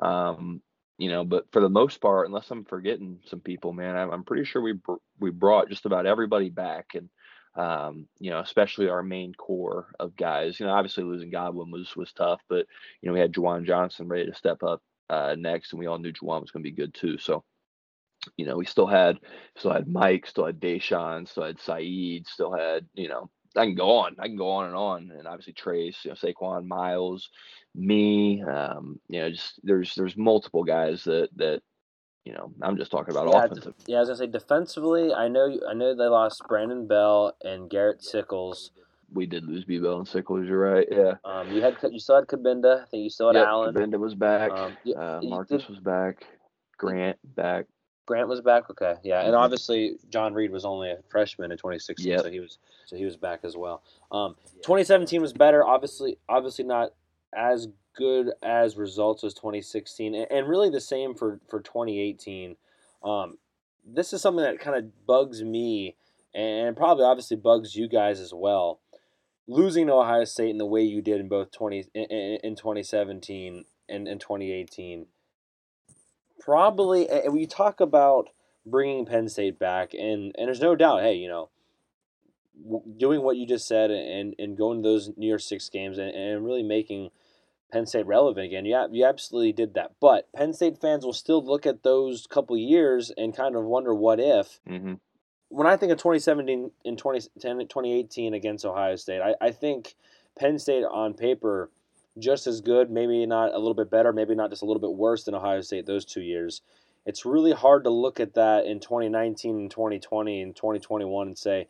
um, 0.00 0.62
you 0.98 1.08
know, 1.08 1.24
but 1.24 1.46
for 1.52 1.60
the 1.62 1.68
most 1.68 2.00
part, 2.00 2.26
unless 2.26 2.50
I'm 2.50 2.64
forgetting 2.64 3.20
some 3.26 3.40
people, 3.40 3.72
man, 3.72 3.96
I'm, 3.96 4.10
I'm 4.10 4.24
pretty 4.24 4.44
sure 4.44 4.60
we 4.60 4.72
br- 4.72 4.94
we 5.20 5.30
brought 5.30 5.68
just 5.70 5.86
about 5.86 6.06
everybody 6.06 6.50
back, 6.50 6.94
and 6.94 7.08
um, 7.56 8.08
you 8.18 8.30
know, 8.30 8.40
especially 8.40 8.88
our 8.88 9.02
main 9.02 9.34
core 9.34 9.88
of 10.00 10.16
guys. 10.16 10.58
You 10.60 10.66
know, 10.66 10.72
obviously 10.72 11.04
losing 11.04 11.30
Godwin 11.30 11.70
was 11.70 11.94
was 11.96 12.12
tough, 12.12 12.40
but 12.48 12.66
you 13.00 13.08
know, 13.08 13.12
we 13.12 13.20
had 13.20 13.32
Juwan 13.32 13.64
Johnson 13.64 14.08
ready 14.08 14.26
to 14.26 14.34
step 14.34 14.62
up 14.62 14.82
uh, 15.08 15.36
next, 15.38 15.72
and 15.72 15.80
we 15.80 15.86
all 15.86 15.98
knew 15.98 16.12
Juwan 16.12 16.40
was 16.42 16.50
going 16.50 16.64
to 16.64 16.70
be 16.70 16.76
good 16.76 16.94
too. 16.94 17.18
So 17.18 17.44
you 18.36 18.46
know, 18.46 18.56
we 18.56 18.66
still 18.66 18.86
had 18.86 19.18
still 19.56 19.72
had 19.72 19.88
Mike, 19.88 20.26
still 20.26 20.46
had 20.46 20.60
DaeSean, 20.60 21.28
still 21.28 21.44
had 21.44 21.60
Saeed, 21.60 22.26
still 22.26 22.52
had, 22.52 22.86
you 22.94 23.08
know, 23.08 23.30
I 23.58 23.64
can 23.66 23.74
go 23.74 23.90
on. 23.98 24.16
I 24.18 24.26
can 24.26 24.36
go 24.36 24.50
on 24.50 24.66
and 24.66 24.74
on. 24.76 25.10
And 25.16 25.26
obviously 25.26 25.52
Trace, 25.52 25.98
you 26.04 26.10
know, 26.10 26.14
Saquon, 26.14 26.66
Miles, 26.66 27.28
me, 27.74 28.42
um, 28.42 28.98
you 29.08 29.20
know, 29.20 29.30
just 29.30 29.60
there's 29.62 29.94
there's 29.94 30.16
multiple 30.16 30.64
guys 30.64 31.04
that 31.04 31.28
that, 31.36 31.60
you 32.24 32.32
know, 32.32 32.52
I'm 32.62 32.76
just 32.76 32.90
talking 32.90 33.14
about 33.14 33.28
Yeah, 33.32 33.44
offensive. 33.44 33.74
Yeah, 33.86 33.96
I 33.98 34.00
was 34.00 34.08
gonna 34.08 34.18
say 34.18 34.26
defensively. 34.26 35.12
I 35.12 35.28
know 35.28 35.58
I 35.68 35.74
know 35.74 35.94
they 35.94 36.04
lost 36.06 36.42
Brandon 36.48 36.86
Bell 36.86 37.36
and 37.42 37.68
Garrett 37.70 38.00
Sickels. 38.00 38.70
We 39.12 39.24
did 39.24 39.44
lose 39.46 39.64
Bebo 39.64 39.96
and 39.96 40.06
Sickels, 40.06 40.46
you're 40.46 40.58
right. 40.58 40.86
Yeah. 40.90 41.14
Um, 41.24 41.50
you 41.50 41.62
had 41.62 41.76
you 41.90 41.98
still 41.98 42.16
had 42.16 42.26
Cabinda. 42.26 42.82
I 42.82 42.86
think 42.86 43.04
you 43.04 43.10
still 43.10 43.28
had 43.28 43.36
Yep, 43.36 43.46
Allen. 43.46 43.74
Cabinda 43.74 43.98
was 43.98 44.14
back. 44.14 44.50
Um, 44.52 44.76
you- 44.84 44.94
uh, 44.94 45.20
Marcus 45.22 45.62
did- 45.62 45.70
was 45.70 45.80
back. 45.80 46.26
Grant 46.76 47.18
back. 47.34 47.66
Grant 48.08 48.26
was 48.26 48.40
back. 48.40 48.70
Okay, 48.70 48.94
yeah, 49.02 49.20
and 49.24 49.34
Mhm. 49.34 49.38
obviously 49.38 49.98
John 50.08 50.32
Reid 50.32 50.50
was 50.50 50.64
only 50.64 50.90
a 50.90 51.02
freshman 51.10 51.52
in 51.52 51.58
2016, 51.58 52.10
Yep. 52.10 52.20
so 52.22 52.30
he 52.30 52.40
was 52.40 52.58
so 52.86 52.96
he 52.96 53.04
was 53.04 53.16
back 53.18 53.40
as 53.44 53.54
well. 53.54 53.82
Um, 54.10 54.34
2017 54.62 55.20
was 55.20 55.34
better. 55.34 55.62
Obviously, 55.62 56.18
obviously 56.26 56.64
not 56.64 56.94
as 57.34 57.68
good 57.92 58.32
as 58.42 58.76
results 58.78 59.24
as 59.24 59.34
2016, 59.34 60.14
and, 60.14 60.26
and 60.32 60.48
really 60.48 60.70
the 60.70 60.80
same 60.80 61.14
for 61.14 61.38
for 61.48 61.60
2018. 61.60 62.56
Um, 63.02 63.36
this 63.84 64.14
is 64.14 64.22
something 64.22 64.42
that 64.42 64.58
kind 64.58 64.76
of 64.76 65.06
bugs 65.06 65.42
me, 65.44 65.94
and 66.34 66.74
probably 66.78 67.04
obviously 67.04 67.36
bugs 67.36 67.76
you 67.76 67.88
guys 67.88 68.20
as 68.20 68.32
well. 68.32 68.80
losing 69.50 69.86
to 69.86 69.92
Ohio 69.94 70.24
State 70.24 70.50
in 70.50 70.58
the 70.58 70.66
way 70.66 70.82
you 70.82 71.00
did 71.00 71.20
in 71.20 71.26
both 71.28 71.50
20 71.52 71.86
in, 71.94 72.04
in 72.44 72.54
2017 72.54 73.64
and, 73.88 74.06
and 74.06 74.20
2018 74.20 75.06
probably 76.48 77.06
and 77.10 77.34
we 77.34 77.46
talk 77.46 77.78
about 77.78 78.30
bringing 78.64 79.04
Penn 79.04 79.28
State 79.28 79.58
back 79.58 79.92
and 79.92 80.34
and 80.38 80.46
there's 80.48 80.62
no 80.62 80.74
doubt 80.74 81.02
hey 81.02 81.12
you 81.12 81.28
know 81.28 81.50
doing 82.96 83.20
what 83.20 83.36
you 83.36 83.46
just 83.46 83.68
said 83.68 83.90
and 83.90 84.34
and 84.38 84.56
going 84.56 84.82
to 84.82 84.88
those 84.88 85.10
New 85.18 85.26
Year's 85.26 85.44
Six 85.44 85.68
games 85.68 85.98
and, 85.98 86.08
and 86.08 86.46
really 86.46 86.62
making 86.62 87.10
Penn 87.70 87.84
State 87.84 88.06
relevant 88.06 88.46
again. 88.46 88.64
Yeah, 88.64 88.86
you 88.90 89.04
absolutely 89.04 89.52
did 89.52 89.74
that. 89.74 89.92
But 90.00 90.32
Penn 90.34 90.54
State 90.54 90.80
fans 90.80 91.04
will 91.04 91.12
still 91.12 91.44
look 91.44 91.66
at 91.66 91.82
those 91.82 92.26
couple 92.26 92.56
years 92.56 93.12
and 93.18 93.36
kind 93.36 93.54
of 93.54 93.64
wonder 93.64 93.94
what 93.94 94.18
if. 94.18 94.58
Mm-hmm. 94.66 94.94
When 95.50 95.66
I 95.66 95.76
think 95.76 95.92
of 95.92 95.98
2017 95.98 96.70
and 96.86 96.96
2010, 96.96 97.58
2018 97.58 98.32
against 98.32 98.64
Ohio 98.64 98.96
State, 98.96 99.20
I, 99.20 99.34
I 99.38 99.50
think 99.50 99.96
Penn 100.38 100.58
State 100.58 100.84
on 100.84 101.12
paper 101.12 101.70
just 102.18 102.46
as 102.46 102.60
good, 102.60 102.90
maybe 102.90 103.24
not 103.26 103.54
a 103.54 103.58
little 103.58 103.74
bit 103.74 103.90
better, 103.90 104.12
maybe 104.12 104.34
not 104.34 104.50
just 104.50 104.62
a 104.62 104.64
little 104.64 104.80
bit 104.80 104.96
worse 104.96 105.24
than 105.24 105.34
Ohio 105.34 105.60
State 105.60 105.86
those 105.86 106.04
two 106.04 106.22
years. 106.22 106.62
It's 107.06 107.24
really 107.24 107.52
hard 107.52 107.84
to 107.84 107.90
look 107.90 108.20
at 108.20 108.34
that 108.34 108.66
in 108.66 108.80
2019 108.80 109.56
and 109.56 109.70
2020 109.70 110.42
and 110.42 110.54
2021 110.54 111.26
and 111.26 111.38
say, 111.38 111.68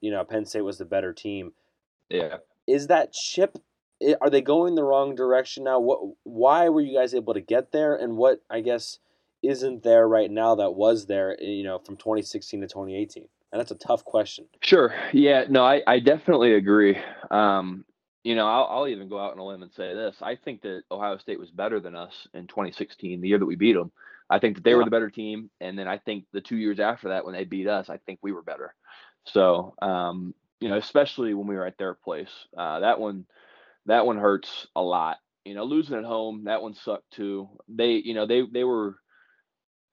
you 0.00 0.10
know, 0.10 0.24
Penn 0.24 0.46
State 0.46 0.62
was 0.62 0.78
the 0.78 0.84
better 0.84 1.12
team. 1.12 1.52
Yeah. 2.08 2.38
Is 2.66 2.88
that 2.88 3.12
chip 3.12 3.58
are 4.20 4.30
they 4.30 4.40
going 4.40 4.74
the 4.74 4.82
wrong 4.82 5.14
direction 5.14 5.64
now? 5.64 5.78
What 5.78 6.00
why 6.22 6.68
were 6.68 6.80
you 6.80 6.96
guys 6.96 7.14
able 7.14 7.34
to 7.34 7.40
get 7.40 7.72
there 7.72 7.94
and 7.94 8.16
what 8.16 8.40
I 8.48 8.60
guess 8.60 8.98
isn't 9.42 9.82
there 9.82 10.06
right 10.08 10.30
now 10.30 10.54
that 10.54 10.72
was 10.72 11.06
there, 11.06 11.36
eh, 11.40 11.44
you 11.44 11.64
know, 11.64 11.78
from 11.78 11.96
2016 11.96 12.60
to 12.60 12.66
2018? 12.66 13.28
And 13.52 13.60
that's 13.60 13.70
a 13.70 13.76
tough 13.76 14.04
question. 14.04 14.46
Sure. 14.62 14.94
Yeah, 15.12 15.44
no, 15.48 15.64
I, 15.64 15.82
I 15.86 15.98
definitely 15.98 16.54
agree. 16.54 16.96
Um, 17.30 17.84
you 18.22 18.34
know, 18.34 18.46
I'll, 18.46 18.66
I'll 18.70 18.88
even 18.88 19.08
go 19.08 19.18
out 19.18 19.32
on 19.32 19.38
a 19.38 19.44
limb 19.44 19.62
and 19.62 19.72
say 19.72 19.94
this. 19.94 20.16
I 20.20 20.36
think 20.36 20.62
that 20.62 20.82
Ohio 20.90 21.16
State 21.18 21.38
was 21.38 21.50
better 21.50 21.80
than 21.80 21.96
us 21.96 22.28
in 22.34 22.46
2016, 22.46 23.20
the 23.20 23.28
year 23.28 23.38
that 23.38 23.46
we 23.46 23.56
beat 23.56 23.72
them. 23.72 23.92
I 24.28 24.38
think 24.38 24.56
that 24.56 24.64
they 24.64 24.70
yeah. 24.70 24.76
were 24.76 24.84
the 24.84 24.90
better 24.90 25.10
team. 25.10 25.50
And 25.60 25.78
then 25.78 25.88
I 25.88 25.98
think 25.98 26.26
the 26.32 26.40
two 26.40 26.56
years 26.56 26.80
after 26.80 27.08
that, 27.08 27.24
when 27.24 27.34
they 27.34 27.44
beat 27.44 27.66
us, 27.66 27.88
I 27.88 27.96
think 27.98 28.20
we 28.22 28.32
were 28.32 28.42
better. 28.42 28.74
So, 29.24 29.74
um, 29.80 30.34
you 30.60 30.68
know, 30.68 30.76
especially 30.76 31.34
when 31.34 31.46
we 31.46 31.56
were 31.56 31.66
at 31.66 31.78
their 31.78 31.94
place, 31.94 32.30
uh, 32.56 32.80
that 32.80 33.00
one, 33.00 33.24
that 33.86 34.06
one 34.06 34.18
hurts 34.18 34.66
a 34.76 34.82
lot. 34.82 35.16
You 35.44 35.54
know, 35.54 35.64
losing 35.64 35.96
at 35.96 36.04
home, 36.04 36.44
that 36.44 36.62
one 36.62 36.74
sucked 36.74 37.10
too. 37.12 37.48
They, 37.66 37.92
you 37.92 38.12
know, 38.12 38.26
they 38.26 38.42
they 38.42 38.62
were 38.62 38.96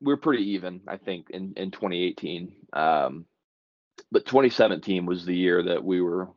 we 0.01 0.13
are 0.13 0.17
pretty 0.17 0.51
even, 0.51 0.81
I 0.87 0.97
think, 0.97 1.29
in 1.29 1.53
in 1.55 1.71
2018. 1.71 2.51
Um, 2.73 3.25
but 4.11 4.25
2017 4.25 5.05
was 5.05 5.25
the 5.25 5.35
year 5.35 5.63
that 5.63 5.83
we 5.83 6.01
were 6.01 6.29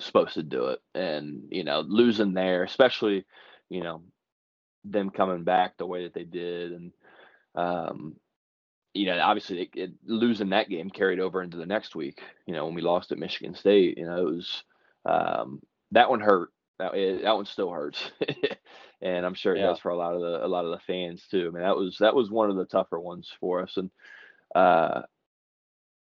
supposed 0.00 0.34
to 0.34 0.42
do 0.42 0.66
it, 0.66 0.80
and 0.94 1.48
you 1.50 1.64
know, 1.64 1.80
losing 1.80 2.34
there, 2.34 2.64
especially, 2.64 3.24
you 3.68 3.82
know, 3.82 4.02
them 4.84 5.10
coming 5.10 5.44
back 5.44 5.76
the 5.76 5.86
way 5.86 6.04
that 6.04 6.14
they 6.14 6.24
did, 6.24 6.72
and 6.72 6.92
um, 7.54 8.16
you 8.94 9.06
know, 9.06 9.18
obviously 9.20 9.62
it, 9.62 9.68
it, 9.74 9.90
losing 10.04 10.50
that 10.50 10.68
game 10.68 10.90
carried 10.90 11.20
over 11.20 11.42
into 11.42 11.56
the 11.56 11.66
next 11.66 11.94
week. 11.94 12.20
You 12.46 12.54
know, 12.54 12.64
when 12.66 12.74
we 12.74 12.82
lost 12.82 13.12
at 13.12 13.18
Michigan 13.18 13.54
State, 13.54 13.98
you 13.98 14.06
know, 14.06 14.26
it 14.26 14.34
was 14.34 14.62
um, 15.04 15.60
that 15.92 16.10
one 16.10 16.20
hurt 16.20 16.50
that 16.78 16.94
it, 16.94 17.22
that 17.22 17.36
one 17.36 17.46
still 17.46 17.70
hurts, 17.70 18.10
and 19.02 19.26
I'm 19.26 19.34
sure 19.34 19.54
it 19.54 19.60
yeah. 19.60 19.66
does 19.66 19.80
for 19.80 19.90
a 19.90 19.96
lot 19.96 20.14
of 20.14 20.20
the 20.20 20.44
a 20.44 20.48
lot 20.48 20.64
of 20.64 20.70
the 20.70 20.80
fans 20.86 21.24
too. 21.30 21.48
I 21.48 21.50
mean, 21.50 21.62
that 21.62 21.76
was 21.76 21.96
that 22.00 22.14
was 22.14 22.30
one 22.30 22.50
of 22.50 22.56
the 22.56 22.64
tougher 22.64 22.98
ones 22.98 23.30
for 23.40 23.62
us. 23.62 23.76
And 23.76 23.90
uh, 24.54 25.02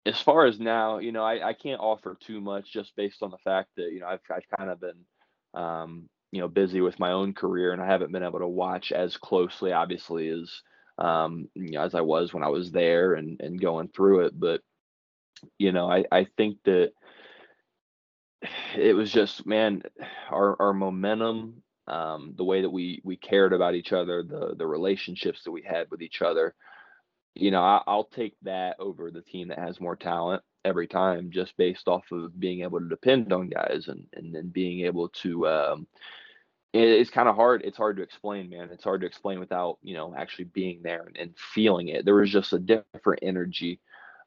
as 0.05 0.19
far 0.19 0.45
as 0.45 0.59
now, 0.59 0.97
you 0.97 1.11
know, 1.11 1.23
I, 1.23 1.49
I 1.49 1.53
can't 1.53 1.79
offer 1.79 2.17
too 2.19 2.41
much 2.41 2.71
just 2.71 2.95
based 2.95 3.21
on 3.21 3.31
the 3.31 3.37
fact 3.37 3.69
that 3.77 3.91
you 3.91 3.99
know 3.99 4.07
I've 4.07 4.21
I've 4.33 4.57
kind 4.57 4.69
of 4.69 4.79
been 4.79 5.05
um, 5.53 6.09
you 6.31 6.41
know 6.41 6.47
busy 6.47 6.81
with 6.81 6.99
my 6.99 7.11
own 7.11 7.33
career 7.33 7.71
and 7.71 7.81
I 7.81 7.85
haven't 7.85 8.11
been 8.11 8.23
able 8.23 8.39
to 8.39 8.47
watch 8.47 8.91
as 8.91 9.17
closely, 9.17 9.71
obviously, 9.73 10.29
as 10.29 10.51
um, 10.97 11.47
you 11.55 11.71
know, 11.71 11.81
as 11.81 11.93
I 11.95 12.01
was 12.01 12.33
when 12.33 12.43
I 12.43 12.49
was 12.49 12.71
there 12.71 13.13
and 13.13 13.39
and 13.41 13.61
going 13.61 13.89
through 13.89 14.25
it. 14.25 14.39
But 14.39 14.61
you 15.59 15.71
know, 15.71 15.91
I 15.91 16.05
I 16.11 16.25
think 16.37 16.57
that 16.65 16.91
it 18.75 18.95
was 18.95 19.11
just 19.11 19.45
man 19.45 19.83
our 20.31 20.59
our 20.59 20.73
momentum 20.73 21.61
um, 21.87 22.33
the 22.37 22.43
way 22.43 22.61
that 22.61 22.69
we 22.69 23.01
we 23.03 23.17
cared 23.17 23.53
about 23.53 23.75
each 23.75 23.93
other 23.93 24.23
the 24.23 24.55
the 24.57 24.65
relationships 24.65 25.43
that 25.43 25.51
we 25.51 25.61
had 25.61 25.91
with 25.91 26.01
each 26.01 26.21
other 26.23 26.55
you 27.35 27.51
know 27.51 27.61
I, 27.61 27.81
will 27.87 28.05
take 28.05 28.35
that 28.43 28.75
over 28.79 29.11
the 29.11 29.21
team 29.21 29.49
that 29.49 29.59
has 29.59 29.79
more 29.79 29.95
talent 29.95 30.43
every 30.63 30.87
time 30.87 31.31
just 31.31 31.57
based 31.57 31.87
off 31.87 32.11
of 32.11 32.39
being 32.39 32.61
able 32.61 32.79
to 32.79 32.89
depend 32.89 33.31
on 33.33 33.49
guys 33.49 33.85
and 33.87 34.05
and 34.13 34.33
then 34.33 34.49
being 34.49 34.85
able 34.85 35.09
to 35.09 35.47
um, 35.47 35.87
it, 36.73 36.87
it's 36.87 37.09
kind 37.09 37.29
of 37.29 37.35
hard 37.35 37.61
it's 37.63 37.77
hard 37.77 37.97
to 37.97 38.03
explain 38.03 38.49
man. 38.49 38.69
It's 38.71 38.83
hard 38.83 39.01
to 39.01 39.07
explain 39.07 39.39
without 39.39 39.77
you 39.81 39.93
know 39.93 40.13
actually 40.15 40.45
being 40.45 40.81
there 40.83 41.03
and, 41.07 41.17
and 41.17 41.37
feeling 41.37 41.89
it. 41.89 42.05
There 42.05 42.15
was 42.15 42.31
just 42.31 42.53
a 42.53 42.59
different 42.59 43.19
energy 43.21 43.79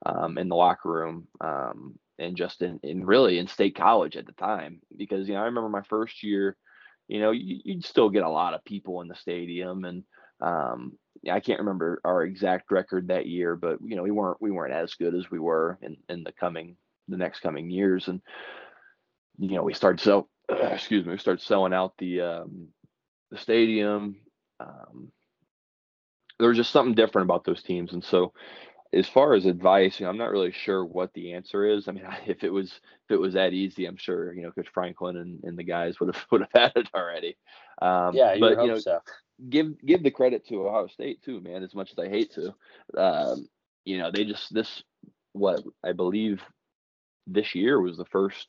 um, 0.06 0.38
in 0.38 0.48
the 0.48 0.56
locker 0.56 0.90
room 0.90 1.28
um, 1.40 1.98
and 2.18 2.36
just 2.36 2.62
in, 2.62 2.78
in 2.82 3.04
really 3.04 3.38
in 3.38 3.46
state 3.46 3.76
college 3.76 4.16
at 4.16 4.26
the 4.26 4.32
time 4.32 4.80
because 4.96 5.28
you 5.28 5.34
know 5.34 5.40
I 5.40 5.44
remember 5.44 5.68
my 5.68 5.82
first 5.82 6.22
year, 6.22 6.56
you 7.08 7.20
know 7.20 7.30
you, 7.30 7.60
would 7.66 7.84
still 7.84 8.10
get 8.10 8.24
a 8.24 8.30
lot 8.30 8.54
of 8.54 8.64
people 8.64 9.00
in 9.00 9.08
the 9.08 9.16
stadium 9.16 9.84
and 9.84 10.04
um, 10.40 10.98
I 11.30 11.40
can't 11.40 11.60
remember 11.60 12.00
our 12.04 12.24
exact 12.24 12.70
record 12.70 13.08
that 13.08 13.26
year, 13.26 13.56
but 13.56 13.78
you 13.84 13.96
know 13.96 14.02
we 14.02 14.10
weren't 14.10 14.40
we 14.40 14.50
weren't 14.50 14.74
as 14.74 14.94
good 14.94 15.14
as 15.14 15.30
we 15.30 15.38
were 15.38 15.78
in 15.82 15.96
in 16.08 16.24
the 16.24 16.32
coming 16.32 16.76
the 17.08 17.16
next 17.16 17.40
coming 17.40 17.70
years 17.70 18.08
and 18.08 18.22
you 19.38 19.56
know 19.56 19.62
we 19.62 19.74
started 19.74 20.00
sell 20.00 20.28
excuse 20.48 21.04
me 21.04 21.12
we 21.12 21.18
started 21.18 21.42
selling 21.42 21.74
out 21.74 21.92
the 21.98 22.20
um, 22.20 22.68
the 23.30 23.38
stadium. 23.38 24.16
Um, 24.60 25.10
there 26.38 26.48
was 26.48 26.56
just 26.56 26.72
something 26.72 26.94
different 26.94 27.26
about 27.26 27.44
those 27.44 27.62
teams 27.62 27.92
and 27.92 28.02
so 28.02 28.32
as 28.94 29.08
far 29.08 29.34
as 29.34 29.44
advice, 29.44 29.98
you 29.98 30.04
know, 30.04 30.10
I'm 30.10 30.18
not 30.18 30.30
really 30.30 30.52
sure 30.52 30.84
what 30.84 31.12
the 31.14 31.32
answer 31.32 31.66
is. 31.66 31.88
I 31.88 31.92
mean, 31.92 32.04
if 32.26 32.44
it 32.44 32.50
was 32.50 32.72
if 32.72 33.10
it 33.10 33.20
was 33.20 33.34
that 33.34 33.52
easy, 33.52 33.86
I'm 33.86 33.96
sure 33.96 34.32
you 34.32 34.42
know 34.42 34.52
Coach 34.52 34.68
Franklin 34.72 35.16
and, 35.16 35.42
and 35.44 35.58
the 35.58 35.64
guys 35.64 35.98
would 36.00 36.14
have 36.14 36.24
would 36.30 36.42
have 36.42 36.72
had 36.74 36.82
it 36.82 36.88
already. 36.94 37.36
Um, 37.82 38.14
yeah, 38.14 38.34
you 38.34 38.40
but 38.40 38.62
you 38.62 38.68
know, 38.68 38.78
so. 38.78 39.00
give 39.48 39.78
give 39.84 40.02
the 40.02 40.10
credit 40.10 40.46
to 40.48 40.66
Ohio 40.66 40.86
State 40.86 41.22
too, 41.22 41.40
man. 41.40 41.62
As 41.62 41.74
much 41.74 41.92
as 41.92 41.98
I 41.98 42.08
hate 42.08 42.32
to, 42.34 42.54
um, 42.96 43.48
you 43.84 43.98
know, 43.98 44.10
they 44.10 44.24
just 44.24 44.52
this 44.54 44.82
what 45.32 45.62
I 45.84 45.92
believe 45.92 46.40
this 47.26 47.54
year 47.54 47.80
was 47.80 47.96
the 47.96 48.04
first 48.06 48.48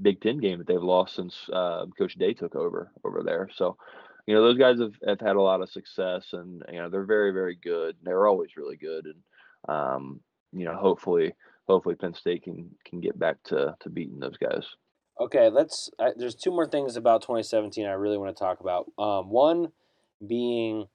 Big 0.00 0.20
Ten 0.20 0.38
game 0.38 0.58
that 0.58 0.66
they've 0.66 0.82
lost 0.82 1.14
since 1.14 1.48
uh, 1.52 1.86
Coach 1.96 2.14
Day 2.14 2.32
took 2.32 2.56
over 2.56 2.90
over 3.04 3.22
there. 3.22 3.48
So, 3.54 3.76
you 4.26 4.34
know, 4.34 4.42
those 4.42 4.58
guys 4.58 4.80
have, 4.80 4.94
have 5.06 5.20
had 5.20 5.36
a 5.36 5.42
lot 5.42 5.60
of 5.60 5.70
success, 5.70 6.32
and 6.32 6.62
you 6.72 6.78
know, 6.78 6.88
they're 6.88 7.04
very 7.04 7.32
very 7.32 7.54
good. 7.54 7.96
They're 8.02 8.26
always 8.26 8.56
really 8.56 8.76
good, 8.76 9.04
and 9.04 9.16
um, 9.68 10.20
you 10.52 10.64
know, 10.64 10.74
hopefully, 10.74 11.34
hopefully 11.66 11.94
Penn 11.94 12.14
State 12.14 12.44
can 12.44 12.70
can 12.84 13.00
get 13.00 13.18
back 13.18 13.36
to 13.44 13.76
to 13.80 13.90
beating 13.90 14.20
those 14.20 14.36
guys. 14.36 14.64
Okay, 15.20 15.48
let's. 15.48 15.90
I, 15.98 16.10
there's 16.16 16.34
two 16.34 16.50
more 16.50 16.66
things 16.66 16.96
about 16.96 17.22
2017 17.22 17.86
I 17.86 17.92
really 17.92 18.18
want 18.18 18.36
to 18.36 18.40
talk 18.42 18.60
about. 18.60 18.90
Um, 18.98 19.30
one 19.30 19.68
being 20.26 20.86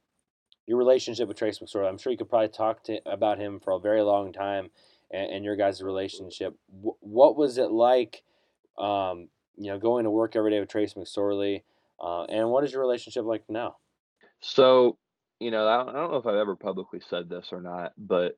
your 0.67 0.77
relationship 0.77 1.27
with 1.27 1.37
Trace 1.37 1.59
McSorley. 1.59 1.87
I'm 1.87 1.97
sure 1.97 2.11
you 2.11 2.17
could 2.17 2.29
probably 2.29 2.49
talk 2.49 2.83
to 2.85 2.99
about 3.05 3.39
him 3.39 3.59
for 3.59 3.73
a 3.73 3.79
very 3.79 4.01
long 4.01 4.33
time, 4.33 4.69
and, 5.11 5.31
and 5.31 5.45
your 5.45 5.55
guys' 5.55 5.81
relationship. 5.81 6.55
W- 6.71 6.95
what 6.99 7.37
was 7.37 7.57
it 7.57 7.71
like? 7.71 8.23
Um, 8.77 9.29
you 9.57 9.71
know, 9.71 9.79
going 9.79 10.03
to 10.03 10.11
work 10.11 10.35
every 10.35 10.51
day 10.51 10.59
with 10.59 10.69
Trace 10.69 10.93
McSorley, 10.93 11.63
uh, 12.01 12.23
and 12.25 12.49
what 12.49 12.63
is 12.63 12.71
your 12.71 12.81
relationship 12.81 13.25
like 13.25 13.43
now? 13.49 13.77
So, 14.41 14.97
you 15.39 15.51
know, 15.51 15.67
I 15.67 15.77
don't, 15.77 15.89
I 15.89 15.93
don't 15.93 16.11
know 16.11 16.17
if 16.17 16.25
I've 16.25 16.35
ever 16.35 16.55
publicly 16.55 17.01
said 17.09 17.29
this 17.29 17.49
or 17.51 17.61
not, 17.61 17.93
but 17.97 18.37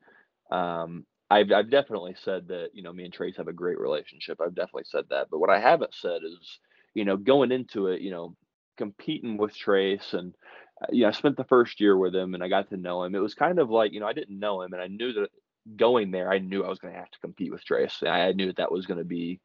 um, 0.51 1.05
I've, 1.29 1.51
I've 1.51 1.71
definitely 1.71 2.15
said 2.23 2.49
that, 2.49 2.69
you 2.73 2.83
know, 2.83 2.91
me 2.91 3.05
and 3.05 3.13
Trace 3.13 3.37
have 3.37 3.47
a 3.47 3.53
great 3.53 3.79
relationship. 3.79 4.39
I've 4.41 4.55
definitely 4.55 4.83
said 4.85 5.05
that. 5.09 5.27
But 5.31 5.39
what 5.39 5.49
I 5.49 5.59
haven't 5.59 5.93
said 5.93 6.21
is, 6.23 6.59
you 6.93 7.05
know, 7.05 7.15
going 7.15 7.51
into 7.51 7.87
it, 7.87 8.01
you 8.01 8.11
know, 8.11 8.35
competing 8.77 9.37
with 9.37 9.55
Trace 9.55 10.13
and, 10.13 10.35
uh, 10.81 10.87
you 10.91 11.03
know, 11.03 11.07
I 11.07 11.11
spent 11.11 11.37
the 11.37 11.45
first 11.45 11.79
year 11.79 11.97
with 11.97 12.13
him 12.13 12.33
and 12.33 12.43
I 12.43 12.49
got 12.49 12.69
to 12.69 12.77
know 12.77 13.03
him. 13.03 13.15
It 13.15 13.19
was 13.19 13.33
kind 13.33 13.59
of 13.59 13.69
like, 13.69 13.93
you 13.93 14.01
know, 14.01 14.07
I 14.07 14.13
didn't 14.13 14.39
know 14.39 14.61
him 14.61 14.73
and 14.73 14.81
I 14.81 14.87
knew 14.87 15.13
that 15.13 15.29
going 15.77 16.11
there, 16.11 16.29
I 16.29 16.39
knew 16.39 16.63
I 16.63 16.69
was 16.69 16.79
going 16.79 16.93
to 16.93 16.99
have 16.99 17.11
to 17.11 17.19
compete 17.19 17.51
with 17.51 17.63
Trace. 17.63 18.03
I 18.05 18.33
knew 18.33 18.47
that 18.47 18.57
that 18.57 18.71
was 18.71 18.85
going 18.85 18.97
to 18.97 19.05
be, 19.05 19.39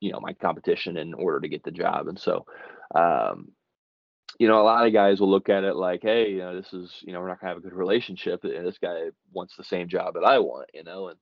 you 0.00 0.10
know, 0.10 0.20
my 0.20 0.32
competition 0.32 0.96
in 0.96 1.14
order 1.14 1.40
to 1.40 1.48
get 1.48 1.62
the 1.62 1.70
job. 1.70 2.08
And 2.08 2.18
so, 2.18 2.44
um, 2.94 3.52
you 4.38 4.46
know, 4.46 4.60
a 4.60 4.62
lot 4.62 4.86
of 4.86 4.92
guys 4.92 5.20
will 5.20 5.30
look 5.30 5.48
at 5.48 5.64
it 5.64 5.76
like, 5.76 6.02
hey, 6.02 6.30
you 6.30 6.38
know, 6.38 6.54
this 6.54 6.72
is, 6.72 6.92
you 7.02 7.12
know, 7.12 7.20
we're 7.20 7.28
not 7.28 7.40
gonna 7.40 7.50
have 7.50 7.58
a 7.58 7.62
good 7.62 7.72
relationship, 7.72 8.44
and 8.44 8.66
this 8.66 8.78
guy 8.78 9.08
wants 9.32 9.56
the 9.56 9.64
same 9.64 9.88
job 9.88 10.14
that 10.14 10.24
I 10.24 10.38
want, 10.38 10.70
you 10.74 10.84
know, 10.84 11.08
and 11.08 11.18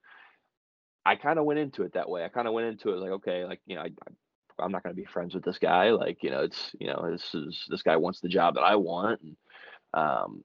I 1.04 1.16
kind 1.16 1.38
of 1.38 1.44
went 1.44 1.61
into 1.61 1.82
it 1.84 1.94
that 1.94 2.09
way. 2.09 2.24
I 2.24 2.28
kind 2.28 2.48
of 2.48 2.54
went 2.54 2.66
into 2.66 2.90
it 2.90 2.98
like, 2.98 3.12
okay, 3.12 3.44
like, 3.44 3.61
you 3.66 3.76
know, 3.76 3.82
I, 3.82 3.90
I'm 4.59 4.72
not 4.72 4.82
gonna 4.82 4.94
be 4.94 5.04
friends 5.04 5.34
with 5.34 5.44
this 5.44 5.59
guy. 5.59 5.90
Like, 5.90 6.22
you 6.22 6.30
know, 6.30 6.40
it's, 6.40 6.74
you 6.80 6.88
know, 6.88 7.09
this 7.11 7.34
is 7.34 7.64
this 7.68 7.82
guy 7.82 7.96
wants 7.96 8.20
the 8.20 8.28
job 8.28 8.54
that 8.54 8.62
I 8.62 8.76
want, 8.76 9.20
and 9.22 9.36
um, 9.94 10.44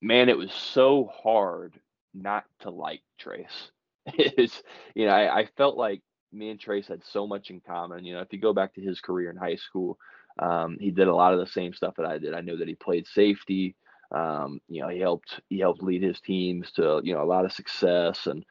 man, 0.00 0.28
it 0.28 0.36
was 0.36 0.52
so 0.52 1.10
hard 1.22 1.78
not 2.14 2.44
to 2.60 2.70
like 2.70 3.02
Trace. 3.18 3.70
it's, 4.06 4.62
you 4.94 5.06
know, 5.06 5.12
I, 5.12 5.40
I 5.40 5.48
felt 5.56 5.76
like 5.76 6.02
me 6.32 6.50
and 6.50 6.60
Trace 6.60 6.88
had 6.88 7.04
so 7.04 7.26
much 7.26 7.50
in 7.50 7.60
common. 7.60 8.04
You 8.04 8.14
know, 8.14 8.20
if 8.20 8.32
you 8.32 8.38
go 8.40 8.52
back 8.52 8.74
to 8.74 8.80
his 8.80 9.00
career 9.00 9.30
in 9.30 9.36
high 9.36 9.56
school, 9.56 9.98
um, 10.38 10.76
he 10.80 10.90
did 10.90 11.08
a 11.08 11.14
lot 11.14 11.34
of 11.34 11.40
the 11.40 11.46
same 11.46 11.72
stuff 11.72 11.94
that 11.96 12.06
I 12.06 12.18
did. 12.18 12.34
I 12.34 12.40
knew 12.40 12.56
that 12.56 12.68
he 12.68 12.74
played 12.74 13.06
safety. 13.06 13.74
Um, 14.14 14.60
you 14.68 14.82
know, 14.82 14.88
he 14.88 15.00
helped 15.00 15.40
he 15.48 15.58
helped 15.58 15.82
lead 15.82 16.02
his 16.02 16.20
teams 16.20 16.70
to 16.72 17.00
you 17.02 17.14
know 17.14 17.22
a 17.22 17.24
lot 17.26 17.44
of 17.44 17.52
success, 17.52 18.26
and 18.26 18.44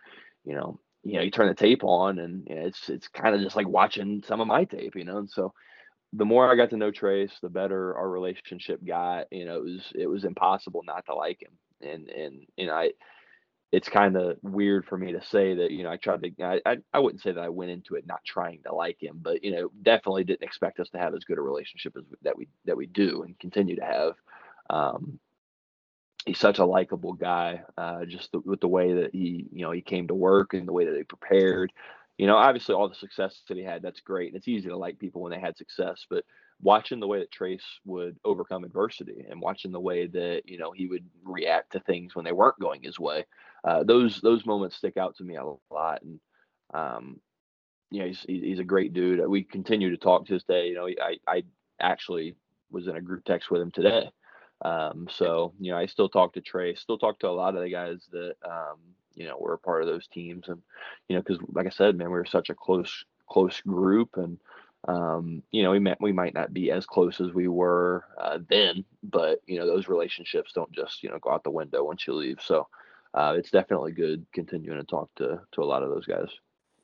you 0.43 0.55
know, 0.55 0.79
you 1.03 1.13
know, 1.13 1.21
you 1.21 1.31
turn 1.31 1.47
the 1.47 1.55
tape 1.55 1.83
on, 1.83 2.19
and 2.19 2.47
you 2.47 2.55
know, 2.55 2.65
it's 2.65 2.89
it's 2.89 3.07
kind 3.07 3.35
of 3.35 3.41
just 3.41 3.55
like 3.55 3.67
watching 3.67 4.23
some 4.27 4.41
of 4.41 4.47
my 4.47 4.63
tape, 4.65 4.95
you 4.95 5.03
know. 5.05 5.17
And 5.17 5.29
so, 5.29 5.53
the 6.13 6.25
more 6.25 6.51
I 6.51 6.55
got 6.55 6.69
to 6.71 6.77
know 6.77 6.91
Trace, 6.91 7.33
the 7.41 7.49
better 7.49 7.95
our 7.95 8.09
relationship 8.09 8.83
got. 8.85 9.27
You 9.31 9.45
know, 9.45 9.57
it 9.57 9.63
was 9.63 9.93
it 9.95 10.07
was 10.07 10.25
impossible 10.25 10.81
not 10.85 11.05
to 11.07 11.15
like 11.15 11.41
him, 11.41 11.57
and 11.87 12.09
and 12.09 12.45
know, 12.67 12.73
I 12.73 12.91
it's 13.71 13.87
kind 13.87 14.17
of 14.17 14.37
weird 14.41 14.85
for 14.85 14.97
me 14.97 15.13
to 15.13 15.23
say 15.23 15.55
that 15.55 15.71
you 15.71 15.83
know 15.83 15.91
I 15.91 15.97
tried 15.97 16.21
to 16.23 16.61
I, 16.65 16.77
I, 16.93 16.99
wouldn't 16.99 17.21
say 17.21 17.31
that 17.31 17.41
I 17.41 17.49
went 17.49 17.71
into 17.71 17.95
it 17.95 18.05
not 18.05 18.23
trying 18.25 18.61
to 18.63 18.75
like 18.75 19.01
him, 19.01 19.19
but 19.21 19.43
you 19.43 19.51
know 19.51 19.71
definitely 19.81 20.25
didn't 20.25 20.43
expect 20.43 20.79
us 20.79 20.89
to 20.89 20.97
have 20.97 21.15
as 21.15 21.23
good 21.23 21.37
a 21.37 21.41
relationship 21.41 21.95
as 21.97 22.03
that 22.23 22.37
we 22.37 22.49
that 22.65 22.77
we 22.77 22.85
do 22.85 23.23
and 23.23 23.39
continue 23.39 23.77
to 23.77 23.85
have. 23.85 24.13
Um, 24.69 25.19
he's 26.25 26.37
such 26.37 26.59
a 26.59 26.65
likable 26.65 27.13
guy, 27.13 27.61
uh, 27.77 28.05
just 28.05 28.31
the, 28.31 28.39
with 28.39 28.59
the 28.59 28.67
way 28.67 28.93
that 28.93 29.13
he 29.13 29.47
you 29.51 29.61
know 29.63 29.71
he 29.71 29.81
came 29.81 30.07
to 30.07 30.15
work 30.15 30.53
and 30.53 30.67
the 30.67 30.73
way 30.73 30.85
that 30.85 30.97
he 30.97 31.03
prepared. 31.03 31.71
You 32.17 32.27
know, 32.27 32.35
obviously 32.35 32.75
all 32.75 32.89
the 32.89 32.95
success 32.95 33.41
that 33.47 33.57
he 33.57 33.63
had, 33.63 33.81
that's 33.81 34.01
great, 34.01 34.27
and 34.27 34.35
it's 34.35 34.47
easy 34.47 34.67
to 34.67 34.77
like 34.77 34.99
people 34.99 35.21
when 35.21 35.31
they 35.31 35.39
had 35.39 35.57
success, 35.57 36.05
but 36.09 36.25
watching 36.61 36.99
the 36.99 37.07
way 37.07 37.19
that 37.19 37.31
Trace 37.31 37.65
would 37.85 38.17
overcome 38.23 38.63
adversity 38.63 39.25
and 39.29 39.41
watching 39.41 39.71
the 39.71 39.79
way 39.79 40.07
that 40.07 40.43
you 40.45 40.57
know 40.57 40.71
he 40.71 40.87
would 40.87 41.05
react 41.23 41.71
to 41.73 41.79
things 41.81 42.15
when 42.15 42.25
they 42.25 42.31
weren't 42.31 42.59
going 42.59 42.81
his 42.83 42.99
way 42.99 43.25
uh, 43.63 43.83
those 43.83 44.19
those 44.21 44.45
moments 44.45 44.75
stick 44.75 44.97
out 44.97 45.15
to 45.17 45.23
me 45.23 45.35
a 45.35 45.43
lot. 45.73 46.01
And 46.01 46.19
um, 46.73 47.19
you 47.89 47.99
know, 47.99 48.07
he's 48.07 48.25
he's 48.27 48.59
a 48.59 48.63
great 48.63 48.93
dude. 48.93 49.27
We 49.27 49.43
continue 49.43 49.91
to 49.91 49.97
talk 49.97 50.25
to 50.25 50.33
this 50.33 50.43
day. 50.43 50.67
You 50.67 50.75
know, 50.75 50.87
I 50.87 51.17
I 51.27 51.43
actually 51.79 52.35
was 52.71 52.87
in 52.87 52.95
a 52.95 53.01
group 53.01 53.25
text 53.25 53.51
with 53.51 53.61
him 53.61 53.71
today. 53.71 54.09
Um, 54.63 55.07
so 55.09 55.53
you 55.59 55.71
know, 55.71 55.77
I 55.77 55.85
still 55.85 56.09
talk 56.09 56.33
to 56.33 56.41
Trey, 56.41 56.75
still 56.75 56.97
talk 56.97 57.19
to 57.19 57.27
a 57.27 57.29
lot 57.29 57.55
of 57.55 57.63
the 57.63 57.69
guys 57.69 58.07
that 58.11 58.35
um, 58.45 58.77
you 59.15 59.27
know 59.27 59.37
were 59.39 59.53
a 59.53 59.59
part 59.59 59.81
of 59.81 59.87
those 59.87 60.07
teams, 60.07 60.47
and 60.47 60.61
you 61.07 61.15
know, 61.15 61.21
because 61.21 61.39
like 61.53 61.67
I 61.67 61.71
said, 61.71 61.95
man, 61.97 62.07
we 62.07 62.13
were 62.13 62.25
such 62.25 62.49
a 62.49 62.55
close 62.55 63.03
close 63.29 63.61
group, 63.61 64.17
and 64.17 64.39
um, 64.87 65.43
you 65.51 65.63
know, 65.63 65.71
we 65.71 65.79
met, 65.79 65.99
we 66.01 66.11
might 66.11 66.33
not 66.33 66.53
be 66.53 66.71
as 66.71 66.85
close 66.85 67.21
as 67.21 67.31
we 67.33 67.47
were 67.47 68.05
uh, 68.19 68.39
then, 68.49 68.83
but 69.03 69.41
you 69.45 69.59
know, 69.59 69.67
those 69.67 69.87
relationships 69.87 70.53
don't 70.53 70.71
just 70.71 71.03
you 71.03 71.09
know 71.09 71.19
go 71.19 71.31
out 71.31 71.43
the 71.43 71.51
window 71.51 71.83
once 71.83 72.07
you 72.07 72.13
leave. 72.13 72.39
So 72.41 72.67
uh, 73.13 73.35
it's 73.37 73.51
definitely 73.51 73.91
good 73.91 74.25
continuing 74.33 74.79
to 74.79 74.85
talk 74.85 75.09
to 75.17 75.41
to 75.51 75.61
a 75.61 75.65
lot 75.65 75.83
of 75.83 75.89
those 75.89 76.05
guys. 76.05 76.29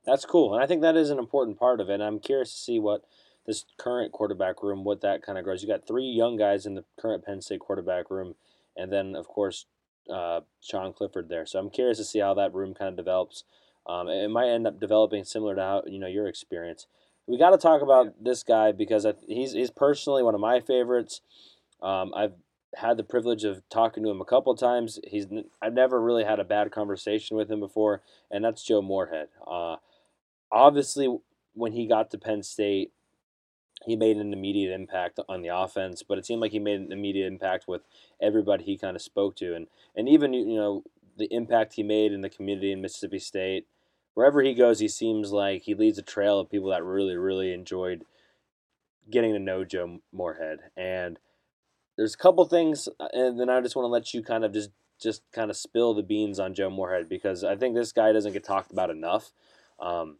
That's 0.05 0.25
cool, 0.25 0.53
and 0.53 0.63
I 0.63 0.67
think 0.67 0.81
that 0.81 0.95
is 0.95 1.09
an 1.09 1.19
important 1.19 1.57
part 1.57 1.81
of 1.81 1.89
it. 1.89 1.99
I'm 1.99 2.19
curious 2.19 2.51
to 2.51 2.59
see 2.59 2.79
what 2.79 3.03
this 3.47 3.65
current 3.77 4.11
quarterback 4.11 4.61
room, 4.61 4.83
what 4.83 5.01
that 5.01 5.23
kind 5.23 5.37
of 5.37 5.43
grows. 5.43 5.63
You 5.63 5.69
got 5.69 5.87
three 5.87 6.05
young 6.05 6.37
guys 6.37 6.65
in 6.65 6.75
the 6.75 6.83
current 6.99 7.25
Penn 7.25 7.41
State 7.41 7.61
quarterback 7.61 8.11
room, 8.11 8.35
and 8.75 8.91
then 8.91 9.15
of 9.15 9.27
course 9.27 9.65
uh, 10.13 10.41
Sean 10.61 10.93
Clifford 10.93 11.29
there. 11.29 11.45
So 11.45 11.57
I'm 11.59 11.69
curious 11.71 11.97
to 11.97 12.03
see 12.03 12.19
how 12.19 12.35
that 12.35 12.53
room 12.53 12.73
kind 12.73 12.89
of 12.89 12.95
develops. 12.95 13.43
Um, 13.87 14.07
it 14.07 14.29
might 14.29 14.49
end 14.49 14.67
up 14.67 14.79
developing 14.79 15.23
similar 15.23 15.55
to 15.55 15.61
how 15.61 15.83
you 15.87 15.99
know 15.99 16.07
your 16.07 16.27
experience. 16.27 16.85
We 17.27 17.37
got 17.37 17.49
to 17.51 17.57
talk 17.57 17.81
about 17.81 18.23
this 18.23 18.43
guy 18.43 18.71
because 18.71 19.05
he's 19.27 19.51
he's 19.51 19.69
personally 19.69 20.23
one 20.23 20.35
of 20.35 20.41
my 20.41 20.59
favorites. 20.61 21.21
Um, 21.81 22.13
I've 22.15 22.33
had 22.75 22.97
the 22.97 23.03
privilege 23.03 23.43
of 23.43 23.67
talking 23.69 24.03
to 24.03 24.09
him 24.09 24.21
a 24.21 24.25
couple 24.25 24.55
times. 24.55 24.99
He's 25.05 25.27
I've 25.61 25.73
never 25.73 26.01
really 26.01 26.23
had 26.23 26.39
a 26.39 26.45
bad 26.45 26.71
conversation 26.71 27.37
with 27.37 27.51
him 27.51 27.59
before, 27.59 28.01
and 28.31 28.43
that's 28.43 28.63
Joe 28.63 28.81
Moorhead. 28.81 29.27
Uh, 29.45 29.77
obviously, 30.51 31.17
when 31.53 31.73
he 31.73 31.85
got 31.85 32.11
to 32.11 32.17
Penn 32.17 32.43
State, 32.43 32.91
he 33.85 33.95
made 33.95 34.17
an 34.17 34.33
immediate 34.33 34.73
impact 34.73 35.19
on 35.27 35.41
the 35.41 35.55
offense, 35.55 36.03
but 36.03 36.17
it 36.17 36.25
seemed 36.25 36.41
like 36.41 36.51
he 36.51 36.59
made 36.59 36.79
an 36.79 36.91
immediate 36.91 37.27
impact 37.27 37.67
with 37.67 37.81
everybody 38.21 38.63
he 38.63 38.77
kind 38.77 38.95
of 38.95 39.01
spoke 39.01 39.35
to, 39.37 39.55
and 39.55 39.67
and 39.95 40.07
even 40.07 40.33
you 40.33 40.55
know 40.55 40.83
the 41.17 41.27
impact 41.33 41.73
he 41.73 41.83
made 41.83 42.11
in 42.11 42.21
the 42.21 42.29
community 42.29 42.71
in 42.71 42.81
Mississippi 42.81 43.19
State. 43.19 43.65
Wherever 44.17 44.41
he 44.41 44.55
goes, 44.55 44.79
he 44.79 44.87
seems 44.87 45.31
like 45.31 45.61
he 45.61 45.75
leads 45.75 45.99
a 45.99 46.01
trail 46.01 46.39
of 46.39 46.49
people 46.49 46.71
that 46.71 46.83
really, 46.83 47.15
really 47.15 47.53
enjoyed 47.53 48.03
getting 49.11 49.31
to 49.33 49.37
know 49.37 49.63
Joe 49.63 49.99
Moorhead. 50.11 50.57
And 50.75 51.19
there's 51.95 52.15
a 52.15 52.17
couple 52.17 52.43
things, 52.45 52.89
uh, 52.99 53.09
and 53.13 53.39
then 53.39 53.47
I 53.47 53.61
just 53.61 53.75
want 53.75 53.83
to 53.83 53.91
let 53.91 54.15
you 54.15 54.23
kind 54.23 54.43
of 54.43 54.51
just 54.51 54.71
just 54.99 55.21
kind 55.31 55.51
of 55.51 55.55
spill 55.55 55.93
the 55.93 56.01
beans 56.01 56.39
on 56.39 56.55
Joe 56.55 56.71
Moorhead 56.71 57.07
because 57.07 57.43
I 57.43 57.55
think 57.57 57.75
this 57.75 57.91
guy 57.91 58.11
doesn't 58.11 58.33
get 58.33 58.43
talked 58.43 58.71
about 58.71 58.89
enough. 58.89 59.33
Um, 59.79 60.17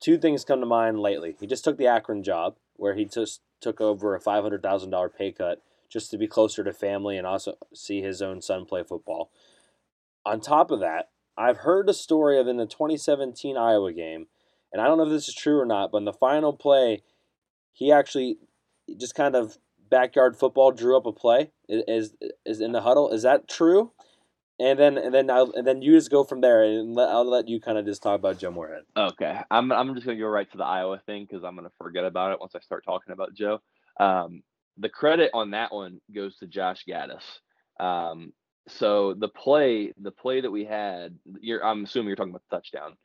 two 0.00 0.16
things 0.16 0.42
come 0.42 0.60
to 0.60 0.66
mind 0.66 0.98
lately. 0.98 1.36
He 1.38 1.46
just 1.46 1.64
took 1.64 1.76
the 1.76 1.88
Akron 1.88 2.22
job 2.22 2.56
where 2.76 2.94
he 2.94 3.04
just 3.04 3.42
took 3.60 3.78
over 3.78 4.14
a 4.14 4.22
five 4.22 4.42
hundred 4.42 4.62
thousand 4.62 4.88
dollar 4.88 5.10
pay 5.10 5.32
cut 5.32 5.60
just 5.90 6.10
to 6.12 6.16
be 6.16 6.26
closer 6.26 6.64
to 6.64 6.72
family 6.72 7.18
and 7.18 7.26
also 7.26 7.58
see 7.74 8.00
his 8.00 8.22
own 8.22 8.40
son 8.40 8.64
play 8.64 8.82
football. 8.82 9.30
On 10.24 10.40
top 10.40 10.70
of 10.70 10.80
that, 10.80 11.10
I've 11.36 11.58
heard 11.58 11.88
a 11.88 11.94
story 11.94 12.38
of 12.38 12.46
in 12.46 12.56
the 12.56 12.66
2017 12.66 13.56
Iowa 13.56 13.92
game, 13.92 14.26
and 14.72 14.82
I 14.82 14.86
don't 14.86 14.98
know 14.98 15.04
if 15.04 15.10
this 15.10 15.28
is 15.28 15.34
true 15.34 15.58
or 15.58 15.66
not, 15.66 15.90
but 15.90 15.98
in 15.98 16.04
the 16.04 16.12
final 16.12 16.52
play, 16.52 17.02
he 17.72 17.90
actually 17.90 18.38
just 18.98 19.14
kind 19.14 19.34
of 19.34 19.56
backyard 19.90 20.36
football 20.36 20.72
drew 20.72 20.96
up 20.96 21.06
a 21.06 21.12
play 21.12 21.50
is 21.68 22.14
is 22.44 22.60
in 22.60 22.72
the 22.72 22.80
huddle. 22.80 23.10
Is 23.10 23.22
that 23.22 23.48
true? 23.48 23.92
And 24.60 24.78
then 24.78 24.98
and 24.98 25.14
then 25.14 25.30
I'll, 25.30 25.52
and 25.52 25.66
then 25.66 25.82
you 25.82 25.92
just 25.92 26.10
go 26.10 26.24
from 26.24 26.40
there, 26.40 26.62
and 26.62 26.94
let, 26.94 27.08
I'll 27.08 27.28
let 27.28 27.48
you 27.48 27.60
kind 27.60 27.78
of 27.78 27.84
just 27.84 28.02
talk 28.02 28.18
about 28.18 28.38
Joe 28.38 28.50
Moorhead. 28.50 28.82
Okay, 28.96 29.40
I'm 29.50 29.72
I'm 29.72 29.94
just 29.94 30.06
gonna 30.06 30.18
go 30.18 30.26
right 30.26 30.50
to 30.52 30.58
the 30.58 30.64
Iowa 30.64 31.00
thing 31.06 31.26
because 31.28 31.44
I'm 31.44 31.56
gonna 31.56 31.72
forget 31.78 32.04
about 32.04 32.32
it 32.32 32.40
once 32.40 32.54
I 32.54 32.60
start 32.60 32.84
talking 32.84 33.12
about 33.12 33.34
Joe. 33.34 33.60
Um, 33.98 34.42
the 34.78 34.88
credit 34.88 35.30
on 35.34 35.50
that 35.50 35.72
one 35.72 36.00
goes 36.14 36.36
to 36.38 36.46
Josh 36.46 36.84
Gattis. 36.88 37.22
Um, 37.80 38.32
so 38.68 39.14
the 39.14 39.28
play, 39.28 39.92
the 40.00 40.10
play 40.10 40.40
that 40.40 40.50
we 40.50 40.64
had, 40.64 41.18
you're, 41.40 41.64
I'm 41.64 41.84
assuming 41.84 42.08
you're 42.08 42.16
talking 42.16 42.32
about 42.32 42.42
the 42.50 42.56
touchdown. 42.56 42.96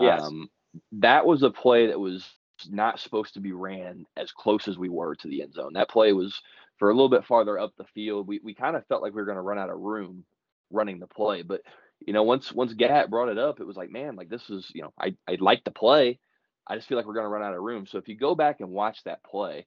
Yes. 0.00 0.22
Um, 0.22 0.48
that 0.92 1.24
was 1.24 1.42
a 1.42 1.50
play 1.50 1.86
that 1.88 2.00
was 2.00 2.28
not 2.68 2.98
supposed 2.98 3.34
to 3.34 3.40
be 3.40 3.52
ran 3.52 4.06
as 4.16 4.32
close 4.32 4.68
as 4.68 4.78
we 4.78 4.88
were 4.88 5.14
to 5.16 5.28
the 5.28 5.42
end 5.42 5.54
zone. 5.54 5.74
That 5.74 5.90
play 5.90 6.12
was 6.12 6.40
for 6.78 6.90
a 6.90 6.94
little 6.94 7.08
bit 7.08 7.24
farther 7.24 7.58
up 7.58 7.72
the 7.76 7.84
field. 7.94 8.26
We 8.26 8.40
we 8.42 8.54
kind 8.54 8.76
of 8.76 8.86
felt 8.86 9.02
like 9.02 9.12
we 9.12 9.20
were 9.20 9.26
going 9.26 9.36
to 9.36 9.42
run 9.42 9.58
out 9.58 9.70
of 9.70 9.78
room 9.78 10.24
running 10.70 10.98
the 10.98 11.06
play, 11.06 11.42
but 11.42 11.60
you 12.06 12.12
know, 12.12 12.22
once 12.22 12.52
once 12.52 12.72
Gat 12.74 13.10
brought 13.10 13.28
it 13.28 13.38
up, 13.38 13.60
it 13.60 13.66
was 13.66 13.76
like, 13.76 13.90
man, 13.90 14.16
like 14.16 14.28
this 14.28 14.50
is, 14.50 14.70
you 14.74 14.82
know, 14.82 14.92
I 14.98 15.14
I 15.28 15.36
like 15.40 15.64
the 15.64 15.70
play. 15.70 16.18
I 16.66 16.76
just 16.76 16.88
feel 16.88 16.96
like 16.96 17.06
we're 17.06 17.14
going 17.14 17.24
to 17.24 17.30
run 17.30 17.42
out 17.42 17.54
of 17.54 17.62
room. 17.62 17.86
So 17.86 17.98
if 17.98 18.08
you 18.08 18.16
go 18.16 18.34
back 18.34 18.60
and 18.60 18.70
watch 18.70 19.02
that 19.04 19.22
play, 19.22 19.66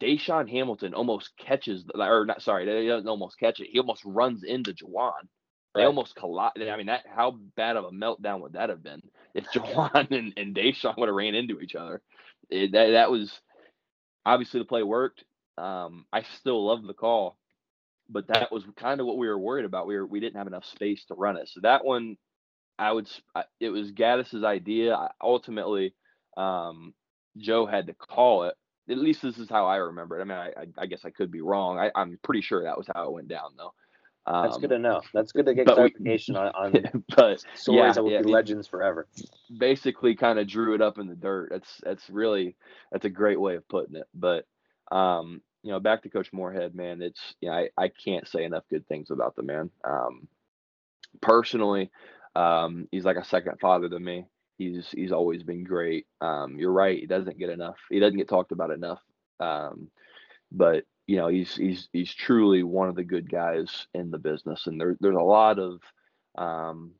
DaeSean 0.00 0.48
Hamilton 0.48 0.94
almost 0.94 1.30
catches, 1.38 1.84
or 1.94 2.24
not, 2.26 2.42
sorry, 2.42 2.66
they 2.66 2.86
doesn't 2.86 3.08
almost 3.08 3.38
catch 3.38 3.60
it. 3.60 3.68
He 3.70 3.78
almost 3.78 4.02
runs 4.04 4.44
into 4.44 4.72
Juwan 4.72 5.28
they 5.74 5.80
right. 5.80 5.86
almost 5.86 6.16
collide. 6.16 6.52
I 6.56 6.76
mean, 6.76 6.86
that 6.86 7.04
how 7.14 7.38
bad 7.56 7.76
of 7.76 7.84
a 7.84 7.90
meltdown 7.90 8.40
would 8.42 8.52
that 8.54 8.68
have 8.68 8.82
been 8.82 9.00
if 9.34 9.44
Juwan 9.54 10.10
and, 10.10 10.32
and 10.36 10.54
DaeSean 10.54 10.96
would 10.98 11.08
have 11.08 11.14
ran 11.14 11.34
into 11.34 11.60
each 11.60 11.74
other? 11.74 12.02
It, 12.50 12.72
that 12.72 12.90
that 12.90 13.10
was 13.10 13.32
obviously 14.26 14.60
the 14.60 14.66
play 14.66 14.82
worked. 14.82 15.24
Um, 15.56 16.04
I 16.12 16.24
still 16.38 16.66
love 16.66 16.82
the 16.82 16.94
call, 16.94 17.38
but 18.10 18.28
that 18.28 18.52
was 18.52 18.64
kind 18.76 19.00
of 19.00 19.06
what 19.06 19.16
we 19.16 19.28
were 19.28 19.38
worried 19.38 19.64
about. 19.64 19.86
We 19.86 19.96
were 19.96 20.06
we 20.06 20.20
didn't 20.20 20.36
have 20.36 20.46
enough 20.46 20.66
space 20.66 21.04
to 21.06 21.14
run 21.14 21.36
it. 21.36 21.48
So 21.48 21.60
that 21.62 21.84
one, 21.84 22.16
I 22.78 22.92
would 22.92 23.08
it 23.58 23.70
was 23.70 23.92
Gattis's 23.92 24.44
idea. 24.44 24.94
I, 24.94 25.10
ultimately, 25.22 25.94
um, 26.36 26.92
Joe 27.38 27.64
had 27.64 27.86
to 27.86 27.94
call 27.94 28.44
it. 28.44 28.54
At 28.90 28.98
least 28.98 29.22
this 29.22 29.38
is 29.38 29.48
how 29.48 29.66
I 29.66 29.76
remember 29.76 30.18
it. 30.18 30.22
I 30.22 30.24
mean, 30.24 30.38
I, 30.38 30.48
I, 30.48 30.66
I 30.78 30.86
guess 30.86 31.04
I 31.04 31.10
could 31.10 31.30
be 31.30 31.40
wrong. 31.40 31.78
I, 31.78 31.90
I'm 31.94 32.18
pretty 32.22 32.40
sure 32.40 32.64
that 32.64 32.76
was 32.76 32.88
how 32.92 33.04
it 33.04 33.12
went 33.12 33.28
down, 33.28 33.50
though. 33.56 33.72
Um, 34.26 34.44
That's 34.44 34.58
good 34.58 34.70
to 34.70 34.78
know. 34.78 35.02
That's 35.12 35.32
good 35.32 35.46
to 35.46 35.54
get 35.54 35.66
clarification 35.66 36.34
we, 36.34 36.40
on, 36.40 36.76
on 36.76 37.04
but 37.16 37.44
stories 37.54 37.78
yeah, 37.78 37.92
that 37.92 38.02
will 38.02 38.12
yeah, 38.12 38.22
be 38.22 38.30
legends 38.30 38.66
forever. 38.66 39.06
Basically, 39.56 40.14
kind 40.14 40.38
of 40.38 40.46
drew 40.46 40.74
it 40.74 40.80
up 40.80 40.98
in 40.98 41.08
the 41.08 41.14
dirt. 41.14 41.50
That's 41.50 41.80
that's 41.82 42.10
really 42.10 42.56
that's 42.90 43.04
a 43.04 43.10
great 43.10 43.40
way 43.40 43.56
of 43.56 43.68
putting 43.68 43.96
it. 43.96 44.06
But 44.14 44.46
um, 44.90 45.42
you 45.62 45.72
know, 45.72 45.80
back 45.80 46.02
to 46.02 46.10
Coach 46.10 46.32
Moorhead, 46.32 46.74
man. 46.74 47.02
It's 47.02 47.34
you 47.40 47.50
know, 47.50 47.56
I 47.56 47.68
I 47.76 47.88
can't 47.88 48.28
say 48.28 48.44
enough 48.44 48.64
good 48.70 48.86
things 48.86 49.10
about 49.10 49.36
the 49.36 49.42
man. 49.42 49.70
Um, 49.84 50.28
personally, 51.20 51.90
um, 52.36 52.88
he's 52.90 53.04
like 53.04 53.16
a 53.16 53.24
second 53.24 53.58
father 53.60 53.88
to 53.88 53.98
me. 53.98 54.26
He's 54.70 54.90
he's 54.90 55.12
always 55.12 55.42
been 55.42 55.64
great. 55.64 56.06
Um, 56.20 56.58
you're 56.58 56.72
right. 56.72 56.98
He 56.98 57.06
doesn't 57.06 57.38
get 57.38 57.50
enough. 57.50 57.78
He 57.90 58.00
doesn't 58.00 58.18
get 58.18 58.28
talked 58.28 58.52
about 58.52 58.70
enough. 58.70 59.00
Um, 59.40 59.88
but 60.50 60.84
you 61.06 61.16
know 61.16 61.28
he's 61.28 61.56
he's 61.56 61.88
he's 61.92 62.14
truly 62.14 62.62
one 62.62 62.88
of 62.88 62.94
the 62.94 63.04
good 63.04 63.30
guys 63.30 63.86
in 63.94 64.10
the 64.10 64.18
business 64.18 64.66
and 64.66 64.80
there, 64.80 64.96
there's 65.00 65.16
a 65.16 65.20
lot 65.20 65.58
of 65.58 65.80
um, 66.36 66.92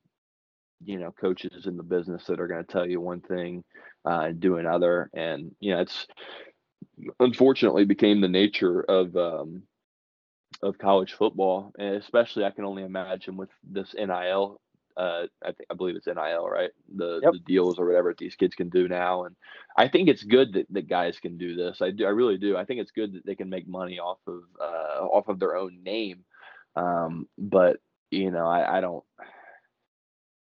you 0.84 0.98
know 0.98 1.12
coaches 1.12 1.66
in 1.66 1.76
the 1.76 1.82
business 1.82 2.24
that 2.26 2.40
are 2.40 2.48
going 2.48 2.64
to 2.64 2.72
tell 2.72 2.86
you 2.86 3.00
one 3.00 3.20
thing 3.20 3.62
uh, 4.04 4.24
and 4.26 4.40
do 4.40 4.56
another 4.56 5.10
and 5.14 5.54
you 5.60 5.72
know 5.72 5.80
it's 5.80 6.06
unfortunately 7.20 7.84
became 7.84 8.20
the 8.20 8.28
nature 8.28 8.80
of 8.82 9.16
um, 9.16 9.62
of 10.62 10.78
college 10.78 11.12
football 11.12 11.72
and 11.78 11.94
especially 11.94 12.44
i 12.44 12.50
can 12.50 12.64
only 12.64 12.82
imagine 12.82 13.36
with 13.36 13.50
this 13.62 13.94
nil 13.94 14.60
uh, 14.96 15.24
I 15.42 15.48
think 15.52 15.66
I 15.70 15.74
believe 15.74 15.96
it's 15.96 16.06
NIL, 16.06 16.48
right? 16.48 16.70
The 16.96 17.22
Yep. 17.22 17.30
the 17.30 17.38
deals 17.40 17.78
or 17.78 17.86
whatever 17.86 18.14
these 18.18 18.36
kids 18.36 18.54
can 18.54 18.70
do 18.70 18.88
now, 18.88 19.24
and 19.24 19.36
I 19.76 19.88
think 19.88 20.08
it's 20.08 20.24
good 20.24 20.54
that, 20.54 20.66
that 20.70 20.88
guys 20.88 21.18
can 21.20 21.38
do 21.38 21.56
this. 21.56 21.82
I 21.82 21.90
do, 21.90 22.06
I 22.06 22.10
really 22.10 22.38
do. 22.38 22.56
I 22.56 22.64
think 22.64 22.80
it's 22.80 22.92
good 22.92 23.14
that 23.14 23.26
they 23.26 23.36
can 23.36 23.50
make 23.50 23.68
money 23.68 23.98
off 24.00 24.18
of 24.26 24.42
uh, 24.60 25.04
off 25.06 25.28
of 25.28 25.38
their 25.40 25.56
own 25.56 25.82
name. 25.84 26.24
Um, 26.76 27.28
but 27.38 27.78
you 28.10 28.30
know, 28.30 28.46
I, 28.46 28.78
I 28.78 28.80
don't. 28.80 29.04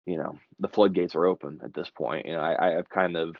You 0.06 0.18
know, 0.18 0.38
the 0.58 0.68
floodgates 0.68 1.14
are 1.14 1.26
open 1.26 1.60
at 1.64 1.74
this 1.74 1.90
point. 1.90 2.26
You 2.26 2.32
know, 2.34 2.40
I, 2.40 2.68
I 2.68 2.72
have 2.72 2.88
kind 2.88 3.16
of 3.16 3.36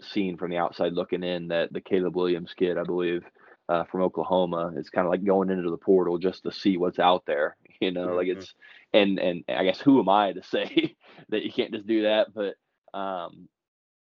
seen 0.00 0.36
from 0.36 0.50
the 0.50 0.58
outside 0.58 0.92
looking 0.92 1.24
in 1.24 1.48
that 1.48 1.72
the 1.72 1.80
Caleb 1.80 2.16
Williams 2.16 2.54
kid, 2.56 2.78
I 2.78 2.84
believe, 2.84 3.24
uh, 3.68 3.84
from 3.84 4.02
Oklahoma, 4.02 4.72
is 4.76 4.90
kind 4.90 5.06
of 5.06 5.10
like 5.10 5.24
going 5.24 5.50
into 5.50 5.70
the 5.70 5.76
portal 5.76 6.18
just 6.18 6.44
to 6.44 6.52
see 6.52 6.76
what's 6.76 7.00
out 7.00 7.24
there. 7.26 7.56
You 7.80 7.90
know, 7.90 8.14
like 8.14 8.28
Mhm. 8.28 8.36
it's 8.36 8.54
and 8.92 9.18
and 9.18 9.44
I 9.48 9.64
guess 9.64 9.80
who 9.80 10.00
am 10.00 10.08
I 10.08 10.32
to 10.32 10.42
say 10.50 10.96
that 11.28 11.42
you 11.42 11.52
can't 11.52 11.72
just 11.72 11.86
do 11.86 12.02
that? 12.02 12.28
But 12.32 12.54
um, 12.98 13.48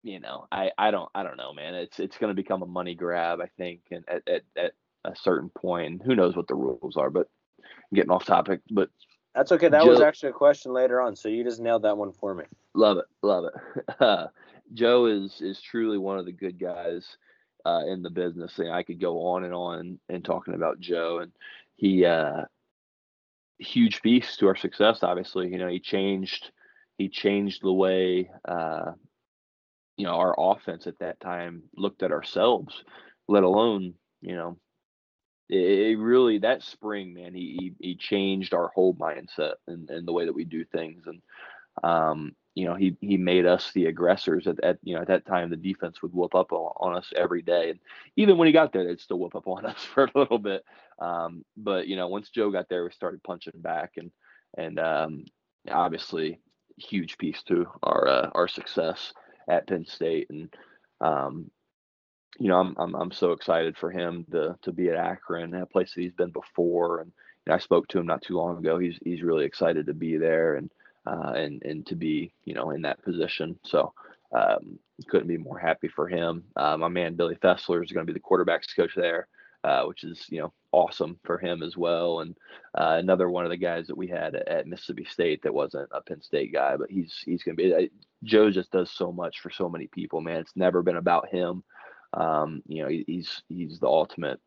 you 0.04 0.20
know, 0.20 0.48
I 0.52 0.72
I 0.78 0.92
don't 0.92 1.10
I 1.14 1.24
don't 1.24 1.38
know, 1.38 1.54
man. 1.54 1.76
It's 1.76 2.00
it's 2.00 2.18
going 2.18 2.30
to 2.32 2.42
become 2.42 2.64
a 2.64 2.68
money 2.68 2.96
grab, 2.96 3.40
I 3.42 3.48
think, 3.58 3.82
and 3.92 4.06
at 4.08 4.28
at, 4.28 4.44
at 4.56 4.74
a 5.06 5.16
certain 5.16 5.50
point, 5.50 6.02
who 6.06 6.16
knows 6.16 6.36
what 6.36 6.48
the 6.48 6.56
rules 6.56 6.96
are. 6.98 7.10
But 7.10 7.28
getting 7.94 8.12
off 8.12 8.26
topic, 8.26 8.62
but 8.72 8.90
That's 9.36 9.52
okay. 9.52 9.70
That 9.70 9.86
was 9.86 10.02
actually 10.02 10.30
a 10.30 10.34
question 10.34 10.74
later 10.74 11.02
on, 11.02 11.16
so 11.16 11.30
you 11.30 11.44
just 11.44 11.60
nailed 11.60 11.84
that 11.84 11.98
one 11.98 12.12
for 12.12 12.34
me. 12.34 12.46
love 12.74 12.98
it, 12.98 13.06
love 13.22 13.46
it. 13.46 13.54
Uh, 14.00 14.28
Joe 14.74 15.06
is 15.06 15.42
is 15.42 15.62
truly 15.62 15.98
one 15.98 16.20
of 16.20 16.26
the 16.26 16.32
good 16.32 16.60
guys 16.60 17.18
uh, 17.66 17.84
in 17.88 18.02
the 18.02 18.10
business, 18.10 18.60
and 18.60 18.72
I 18.72 18.84
could 18.84 19.00
go 19.00 19.26
on 19.28 19.44
and 19.44 19.54
on 19.54 20.00
and 20.10 20.24
talking 20.24 20.54
about 20.54 20.80
Joe, 20.80 21.20
and 21.20 21.32
he 21.76 22.06
uh, 22.06 22.46
huge 23.60 24.02
piece 24.02 24.38
to 24.38 24.48
our 24.48 24.56
success. 24.56 25.04
Obviously, 25.04 25.50
you 25.50 25.58
know, 25.58 25.68
he 25.68 25.80
changed 25.80 26.52
he 26.98 27.10
changed 27.10 27.62
the 27.62 27.74
way 27.74 28.30
uh, 28.48 28.92
you 29.98 30.06
know 30.06 30.16
our 30.16 30.36
offense 30.38 30.88
at 30.88 31.00
that 31.00 31.20
time 31.20 31.64
looked 31.76 32.04
at 32.04 32.12
ourselves, 32.12 32.84
let 33.28 33.44
alone 33.44 33.94
you 34.22 34.36
know. 34.36 34.58
It, 35.50 35.92
it 35.92 35.98
really 35.98 36.40
that 36.40 36.64
spring, 36.64 37.14
man. 37.14 37.34
He, 37.34 37.74
he 37.80 37.88
he 37.90 37.96
changed 37.96 38.54
our 38.54 38.70
whole 38.70 38.94
mindset 38.96 39.54
and, 39.68 39.90
and 39.90 40.08
the 40.08 40.14
way 40.14 40.26
that 40.26 40.36
we 40.36 40.44
do 40.44 40.66
things, 40.66 41.04
and 41.06 41.22
um, 41.84 42.36
you 42.58 42.66
know, 42.66 42.74
he 42.74 42.98
he 43.02 43.18
made 43.18 43.46
us 43.46 43.72
the 43.72 43.86
aggressors. 43.86 44.48
At, 44.48 44.64
at 44.64 44.80
you 44.82 44.96
know 44.96 45.02
at 45.02 45.10
that 45.10 45.28
time, 45.28 45.52
the 45.52 45.56
defense 45.56 46.02
would 46.02 46.12
whoop 46.12 46.34
up 46.34 46.52
on, 46.52 46.98
us 46.98 47.14
every 47.16 47.44
day, 47.44 47.70
and 47.70 47.80
even 48.16 48.36
when 48.36 48.48
he 48.48 48.52
got 48.52 48.74
there, 48.74 48.84
they'd 48.84 49.00
still 49.00 49.20
whoop 49.20 49.36
up 49.36 49.48
on 49.48 49.64
us 49.68 49.78
for 49.94 50.06
a 50.06 50.12
little 50.16 50.40
bit. 50.40 50.66
Um, 51.00 51.46
but 51.56 51.88
you 51.88 51.96
know, 51.96 52.08
once 52.08 52.32
Joe 52.32 52.50
got 52.50 52.68
there, 52.68 52.84
we 52.84 52.90
started 52.90 53.22
punching 53.22 53.62
back, 53.62 53.98
and 53.98 54.10
and 54.58 54.80
um, 54.80 55.26
obviously, 55.70 56.40
huge 56.78 57.20
piece 57.20 57.44
to 57.44 57.68
our 57.84 58.08
uh, 58.08 58.30
our 58.34 58.48
success 58.48 59.14
at 59.48 59.68
Penn 59.68 59.86
State, 59.86 60.32
and 60.32 60.52
um, 61.00 61.52
you 62.40 62.48
know, 62.48 62.60
I'm, 62.60 62.76
I'm 62.80 62.96
I'm 62.96 63.12
so 63.12 63.34
excited 63.34 63.78
for 63.78 63.92
him 63.92 64.26
to 64.32 64.58
to 64.64 64.72
be 64.72 64.90
at 64.90 64.96
Akron, 64.96 65.54
a 65.54 65.68
place 65.68 65.94
that 65.94 66.02
he's 66.02 66.12
been 66.14 66.32
before, 66.32 67.02
and 67.02 67.12
you 67.46 67.52
know, 67.52 67.56
I 67.56 67.60
spoke 67.60 67.88
to 67.90 68.00
him 68.00 68.08
not 68.08 68.24
too 68.24 68.36
long 68.36 68.58
ago. 68.58 68.80
He's 68.80 68.98
he's 69.04 69.22
really 69.22 69.46
excited 69.46 69.86
to 69.86 69.94
be 69.94 70.18
there, 70.18 70.56
and 70.56 70.72
uh, 71.08 71.34
and 71.36 71.62
and 71.64 71.86
to 71.88 71.96
be 71.96 72.32
you 72.46 72.54
know 72.54 72.72
in 72.72 72.82
that 72.84 73.02
position. 73.04 73.58
So 73.64 73.94
um, 74.34 74.78
couldn't 75.10 75.28
be 75.28 75.38
more 75.38 75.58
happy 75.60 75.88
for 75.88 76.08
him. 76.08 76.44
Uh, 76.56 76.76
my 76.78 76.90
man 76.90 77.16
Billy 77.16 77.36
Fessler 77.36 77.84
is 77.84 77.92
going 77.92 78.06
to 78.06 78.12
be 78.14 78.18
the 78.18 78.24
quarterbacks 78.28 78.76
coach 78.76 78.92
there, 78.96 79.28
uh, 79.64 79.84
which 79.86 80.04
is 80.04 80.26
you 80.30 80.40
know 80.42 80.54
awesome 80.74 81.18
for 81.24 81.38
him 81.38 81.64
as 81.64 81.78
well. 81.78 82.20
And 82.20 82.36
uh, 82.78 82.98
another 83.00 83.30
one 83.30 83.46
of 83.46 83.52
the 83.52 83.58
guys 83.58 83.88
that 83.88 83.98
we 83.98 84.08
had 84.08 84.36
at, 84.36 84.48
at 84.48 84.68
Mississippi 84.68 85.06
State 85.06 85.42
that 85.44 85.54
wasn't 85.54 85.90
a 85.92 86.02
Penn 86.02 86.22
State 86.22 86.52
guy, 86.54 86.76
but 86.78 86.92
he's 86.92 87.14
he's 87.26 87.44
going 87.44 87.56
to 87.58 87.64
be. 87.64 87.74
uh, 87.74 87.88
Joe 88.24 88.50
just 88.52 88.72
does 88.72 88.92
so 88.92 89.12
much 89.12 89.40
for 89.40 89.50
so 89.52 89.70
many 89.70 89.88
people, 89.88 90.22
man. 90.22 90.38
It's 90.42 90.56
never 90.56 90.82
been 90.82 90.98
about 90.98 91.30
him. 91.30 91.64
Um, 92.14 92.64
you 92.68 92.84
know, 92.84 92.90
he, 92.90 93.04
he's 93.08 93.44
he's 93.48 93.80
the 93.80 93.88
ultimate 93.88 94.40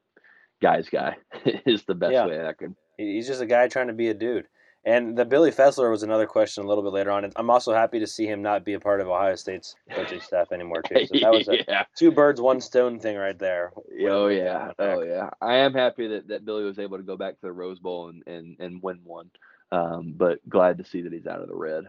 guy's 0.60 0.88
guy. 0.88 1.16
is 1.66 1.84
the 1.84 1.94
best 1.94 2.12
Yeah. 2.12 2.26
way 2.26 2.46
I 2.46 2.52
can. 2.52 2.76
He's 2.98 3.26
just 3.28 3.40
a 3.40 3.46
guy 3.46 3.68
trying 3.68 3.86
to 3.86 3.94
be 3.94 4.08
a 4.08 4.14
dude. 4.14 4.46
And 4.84 5.16
the 5.16 5.26
Billy 5.26 5.50
Fessler 5.50 5.90
was 5.90 6.02
another 6.02 6.26
question 6.26 6.64
a 6.64 6.66
little 6.66 6.82
bit 6.82 6.94
later 6.94 7.10
on. 7.10 7.30
I'm 7.36 7.50
also 7.50 7.74
happy 7.74 7.98
to 8.00 8.06
see 8.06 8.26
him 8.26 8.40
not 8.40 8.64
be 8.64 8.72
a 8.72 8.80
part 8.80 9.02
of 9.02 9.08
Ohio 9.08 9.34
State's 9.34 9.76
coaching 9.92 10.20
staff 10.20 10.52
anymore 10.52 10.80
too. 10.82 11.06
So 11.06 11.20
that 11.20 11.32
was 11.32 11.48
a 11.48 11.58
yeah. 11.68 11.84
two 11.96 12.10
birds, 12.10 12.40
one 12.40 12.62
stone 12.62 12.98
thing 12.98 13.16
right 13.16 13.38
there. 13.38 13.72
Oh 14.08 14.28
yeah, 14.28 14.72
oh 14.78 15.02
yeah. 15.02 15.28
I 15.42 15.56
am 15.56 15.74
happy 15.74 16.06
that, 16.08 16.28
that 16.28 16.46
Billy 16.46 16.64
was 16.64 16.78
able 16.78 16.96
to 16.96 17.02
go 17.02 17.18
back 17.18 17.34
to 17.34 17.42
the 17.42 17.52
Rose 17.52 17.78
Bowl 17.78 18.08
and, 18.08 18.22
and, 18.26 18.56
and 18.58 18.82
win 18.82 19.00
one. 19.04 19.30
Um, 19.70 20.14
but 20.16 20.38
glad 20.48 20.78
to 20.78 20.84
see 20.84 21.02
that 21.02 21.12
he's 21.12 21.26
out 21.26 21.42
of 21.42 21.48
the 21.48 21.54
red. 21.54 21.84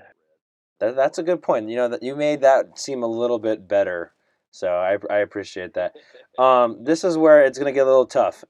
That, 0.79 0.97
that's 0.97 1.17
a 1.17 1.23
good 1.23 1.41
point. 1.41 1.69
You 1.69 1.77
know 1.77 1.87
that 1.87 2.03
you 2.03 2.15
made 2.17 2.41
that 2.41 2.77
seem 2.77 3.03
a 3.03 3.07
little 3.07 3.39
bit 3.39 3.69
better. 3.69 4.13
So 4.51 4.67
I, 4.67 4.97
I 5.09 5.19
appreciate 5.19 5.75
that. 5.75 5.95
Um, 6.37 6.83
this 6.83 7.05
is 7.05 7.17
where 7.17 7.43
it's 7.43 7.57
gonna 7.57 7.71
get 7.71 7.83
a 7.87 7.89
little 7.89 8.05
tough. 8.05 8.43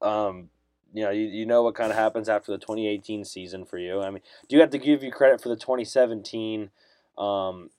Um, 0.00 0.50
you 0.92 1.04
know, 1.04 1.10
you, 1.10 1.26
you 1.26 1.46
know 1.46 1.62
what 1.62 1.74
kind 1.74 1.90
of 1.90 1.96
happens 1.96 2.28
after 2.28 2.52
the 2.52 2.58
2018 2.58 3.24
season 3.24 3.64
for 3.64 3.78
you. 3.78 4.00
I 4.00 4.10
mean, 4.10 4.22
do 4.48 4.56
you 4.56 4.60
have 4.60 4.70
to 4.70 4.78
give 4.78 5.02
you 5.02 5.10
credit 5.10 5.40
for 5.40 5.48
the 5.48 5.56
2017 5.56 6.70
um, 7.18 7.70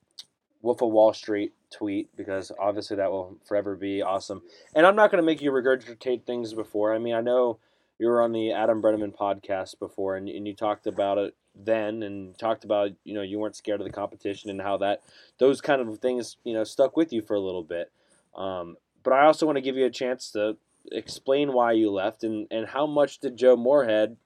Wolf 0.62 0.82
of 0.82 0.90
Wall 0.90 1.14
Street 1.14 1.54
tweet 1.72 2.10
because 2.16 2.52
obviously 2.60 2.98
that 2.98 3.12
will 3.12 3.38
forever 3.46 3.76
be 3.76 4.02
awesome. 4.02 4.42
And 4.76 4.86
I'm 4.86 4.96
not 4.96 5.12
going 5.12 5.22
to 5.22 5.26
make 5.26 5.42
you 5.42 5.52
regurgitate 5.52 6.24
things 6.24 6.54
before. 6.54 6.94
I 6.94 7.00
mean, 7.00 7.14
I 7.14 7.22
know 7.22 7.60
you 8.00 8.08
were 8.08 8.22
on 8.22 8.32
the 8.32 8.52
Adam 8.52 8.82
Breneman 8.82 9.16
podcast 9.16 9.78
before, 9.80 10.16
and, 10.16 10.28
and 10.30 10.48
you 10.48 10.54
talked 10.54 10.88
about 10.88 11.18
it 11.18 11.36
then, 11.56 12.02
and 12.02 12.38
talked 12.38 12.64
about 12.64 12.92
you 13.04 13.14
know 13.14 13.22
you 13.22 13.40
weren't 13.40 13.56
scared 13.56 13.80
of 13.80 13.86
the 13.86 13.94
competition 13.94 14.50
and 14.50 14.62
how 14.62 14.78
that 14.78 15.02
those 15.38 15.62
kind 15.62 15.82
of 15.82 16.00
things 16.00 16.38
you 16.44 16.54
know 16.54 16.64
stuck 16.64 16.98
with 16.98 17.14
you 17.14 17.22
for 17.22 17.36
a 17.36 17.40
little 17.40 17.64
bit. 17.64 17.92
Um, 18.36 18.78
but 19.04 19.14
I 19.14 19.26
also 19.26 19.46
want 19.46 19.58
to 19.58 19.62
give 19.62 19.78
you 19.78 19.86
a 19.86 19.92
chance 19.92 20.32
to 20.32 20.58
explain 20.92 21.54
why 21.54 21.72
you 21.72 21.92
left 21.92 22.24
and, 22.24 22.48
and 22.52 22.68
how 22.68 22.86
much 22.86 23.20
did 23.20 23.38
Joe 23.38 23.56
Moorhead 23.56 24.18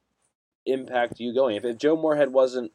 impact 0.65 1.19
you 1.19 1.33
going. 1.33 1.55
If, 1.55 1.65
if 1.65 1.77
Joe 1.77 1.95
Moorhead 1.95 2.33
wasn't 2.33 2.71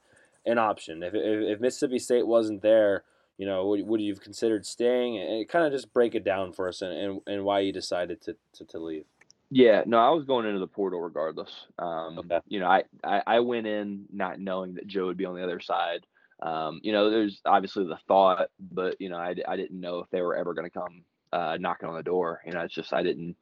an 0.46 0.58
option, 0.58 1.02
if, 1.02 1.14
if, 1.14 1.56
if 1.56 1.60
Mississippi 1.60 1.98
State 1.98 2.26
wasn't 2.26 2.62
there, 2.62 3.04
you 3.38 3.46
know, 3.46 3.66
would, 3.66 3.86
would 3.86 4.00
you 4.00 4.12
have 4.12 4.22
considered 4.22 4.64
staying? 4.66 5.18
And 5.18 5.48
kind 5.48 5.66
of 5.66 5.72
just 5.72 5.92
break 5.92 6.14
it 6.14 6.24
down 6.24 6.52
for 6.52 6.68
us 6.68 6.82
and, 6.82 6.92
and, 6.92 7.20
and 7.26 7.44
why 7.44 7.60
you 7.60 7.72
decided 7.72 8.20
to, 8.22 8.36
to, 8.54 8.64
to 8.66 8.78
leave. 8.78 9.04
Yeah, 9.50 9.82
no, 9.84 9.98
I 9.98 10.10
was 10.10 10.24
going 10.24 10.46
into 10.46 10.60
the 10.60 10.66
portal 10.66 11.00
regardless. 11.00 11.66
Um, 11.78 12.18
Okay. 12.18 12.40
You 12.48 12.60
know, 12.60 12.66
I, 12.66 12.84
I, 13.04 13.22
I 13.26 13.40
went 13.40 13.66
in 13.66 14.06
not 14.12 14.40
knowing 14.40 14.74
that 14.74 14.86
Joe 14.86 15.06
would 15.06 15.18
be 15.18 15.26
on 15.26 15.34
the 15.34 15.44
other 15.44 15.60
side. 15.60 16.06
Um, 16.40 16.80
you 16.82 16.92
know, 16.92 17.10
there's 17.10 17.40
obviously 17.44 17.84
the 17.84 17.98
thought, 18.08 18.48
but, 18.58 19.00
you 19.00 19.10
know, 19.10 19.16
I, 19.16 19.34
I 19.46 19.56
didn't 19.56 19.80
know 19.80 19.98
if 19.98 20.10
they 20.10 20.22
were 20.22 20.34
ever 20.34 20.54
going 20.54 20.70
to 20.70 20.78
come 20.78 21.04
uh, 21.32 21.56
knocking 21.60 21.88
on 21.88 21.94
the 21.94 22.02
door. 22.02 22.40
You 22.46 22.52
know, 22.52 22.60
it's 22.60 22.74
just, 22.74 22.92
I 22.92 23.02
didn't, 23.02 23.36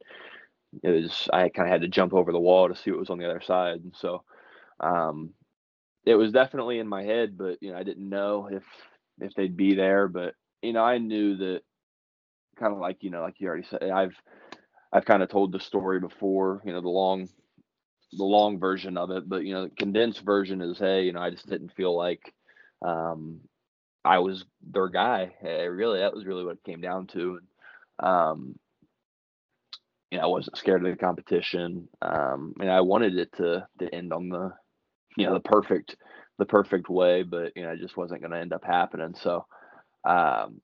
it 0.83 0.89
was, 0.89 1.29
I 1.33 1.49
kind 1.49 1.67
of 1.67 1.71
had 1.71 1.81
to 1.81 1.87
jump 1.87 2.13
over 2.13 2.31
the 2.31 2.39
wall 2.39 2.67
to 2.69 2.75
see 2.75 2.91
what 2.91 2.99
was 2.99 3.09
on 3.09 3.17
the 3.19 3.29
other 3.29 3.41
side. 3.41 3.81
And 3.83 3.95
so 3.95 4.23
um, 4.79 5.31
it 6.05 6.15
was 6.15 6.31
definitely 6.31 6.79
in 6.79 6.87
my 6.87 7.03
head, 7.03 7.37
but, 7.37 7.57
you 7.61 7.71
know, 7.71 7.77
I 7.77 7.83
didn't 7.83 8.09
know 8.09 8.49
if, 8.51 8.63
if 9.19 9.33
they'd 9.35 9.57
be 9.57 9.75
there. 9.75 10.07
But, 10.07 10.35
you 10.61 10.73
know, 10.73 10.83
I 10.83 10.97
knew 10.97 11.37
that 11.37 11.61
kind 12.59 12.73
of 12.73 12.79
like, 12.79 12.97
you 13.03 13.09
know, 13.09 13.21
like 13.21 13.39
you 13.39 13.47
already 13.47 13.67
said, 13.69 13.83
I've, 13.83 14.15
I've 14.93 15.05
kind 15.05 15.23
of 15.23 15.29
told 15.29 15.51
the 15.51 15.59
story 15.59 15.99
before, 15.99 16.61
you 16.65 16.73
know, 16.73 16.81
the 16.81 16.89
long 16.89 17.29
the 18.13 18.23
long 18.23 18.59
version 18.59 18.97
of 18.97 19.11
it, 19.11 19.27
but 19.29 19.45
you 19.45 19.53
know, 19.53 19.65
the 19.65 19.75
condensed 19.75 20.21
version 20.21 20.61
is 20.61 20.77
hey, 20.77 21.03
you 21.03 21.13
know, 21.13 21.21
I 21.21 21.29
just 21.29 21.47
didn't 21.47 21.73
feel 21.75 21.95
like 21.95 22.33
um 22.85 23.39
I 24.03 24.19
was 24.19 24.45
their 24.61 24.89
guy. 24.89 25.33
Eh, 25.43 25.63
really 25.65 25.99
that 25.99 26.13
was 26.13 26.25
really 26.25 26.43
what 26.45 26.57
it 26.57 26.63
came 26.65 26.81
down 26.81 27.07
to. 27.07 27.39
And 27.99 28.07
um 28.09 28.59
you 30.11 30.17
know, 30.17 30.25
I 30.25 30.27
wasn't 30.27 30.57
scared 30.57 30.85
of 30.85 30.91
the 30.91 30.97
competition. 30.97 31.87
Um 32.01 32.53
and 32.59 32.69
I 32.69 32.81
wanted 32.81 33.17
it 33.17 33.31
to 33.37 33.67
to 33.79 33.95
end 33.95 34.13
on 34.13 34.29
the 34.29 34.53
you 35.17 35.25
know, 35.25 35.33
the 35.33 35.39
perfect 35.39 35.95
the 36.37 36.45
perfect 36.45 36.89
way, 36.89 37.23
but 37.23 37.53
you 37.55 37.63
know, 37.63 37.71
it 37.71 37.79
just 37.79 37.97
wasn't 37.97 38.21
gonna 38.21 38.39
end 38.39 38.53
up 38.53 38.63
happening. 38.63 39.15
So 39.15 39.45
um 40.05 40.61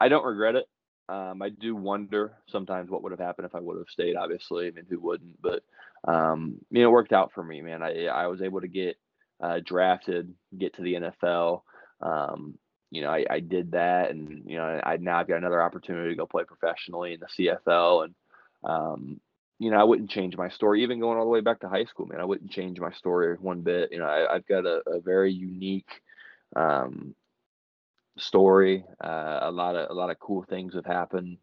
I 0.00 0.08
don't 0.08 0.24
regret 0.24 0.56
it. 0.56 0.66
Um, 1.08 1.40
I 1.40 1.50
do 1.50 1.76
wonder 1.76 2.36
sometimes 2.48 2.90
what 2.90 3.02
would 3.02 3.12
have 3.12 3.20
happened 3.20 3.46
if 3.46 3.54
I 3.54 3.60
would 3.60 3.78
have 3.78 3.88
stayed. 3.88 4.16
Obviously, 4.16 4.66
I 4.66 4.70
mean, 4.72 4.86
who 4.88 5.00
wouldn't? 5.00 5.40
But 5.40 5.62
um, 6.06 6.58
you 6.70 6.82
know, 6.82 6.88
it 6.88 6.92
worked 6.92 7.12
out 7.12 7.32
for 7.32 7.44
me, 7.44 7.60
man. 7.62 7.82
I 7.82 8.06
I 8.06 8.26
was 8.26 8.42
able 8.42 8.60
to 8.60 8.68
get 8.68 8.96
uh, 9.40 9.60
drafted, 9.64 10.34
get 10.56 10.74
to 10.74 10.82
the 10.82 10.94
NFL. 10.94 11.62
Um, 12.00 12.58
you 12.90 13.02
know, 13.02 13.10
I, 13.10 13.24
I 13.28 13.40
did 13.40 13.72
that, 13.72 14.10
and 14.10 14.42
you 14.46 14.56
know, 14.56 14.80
I 14.82 14.96
now 14.96 15.18
I've 15.18 15.28
got 15.28 15.38
another 15.38 15.62
opportunity 15.62 16.10
to 16.10 16.16
go 16.16 16.26
play 16.26 16.44
professionally 16.44 17.14
in 17.14 17.20
the 17.20 17.26
CFL, 17.66 18.04
and 18.04 18.14
um, 18.64 19.20
you 19.58 19.70
know, 19.70 19.78
I 19.78 19.84
wouldn't 19.84 20.10
change 20.10 20.36
my 20.36 20.48
story, 20.48 20.82
even 20.82 21.00
going 21.00 21.18
all 21.18 21.24
the 21.24 21.30
way 21.30 21.40
back 21.40 21.60
to 21.60 21.68
high 21.68 21.84
school, 21.84 22.06
man. 22.06 22.20
I 22.20 22.24
wouldn't 22.24 22.50
change 22.50 22.78
my 22.78 22.92
story 22.92 23.36
one 23.40 23.62
bit. 23.62 23.90
You 23.90 23.98
know, 23.98 24.06
I, 24.06 24.34
I've 24.34 24.46
got 24.46 24.66
a, 24.66 24.82
a 24.86 25.00
very 25.00 25.32
unique 25.32 26.02
um, 26.54 27.14
story. 28.18 28.84
Uh, 29.02 29.40
a 29.42 29.50
lot 29.50 29.76
of 29.76 29.90
a 29.90 29.94
lot 29.94 30.10
of 30.10 30.18
cool 30.18 30.44
things 30.48 30.74
have 30.74 30.86
happened 30.86 31.38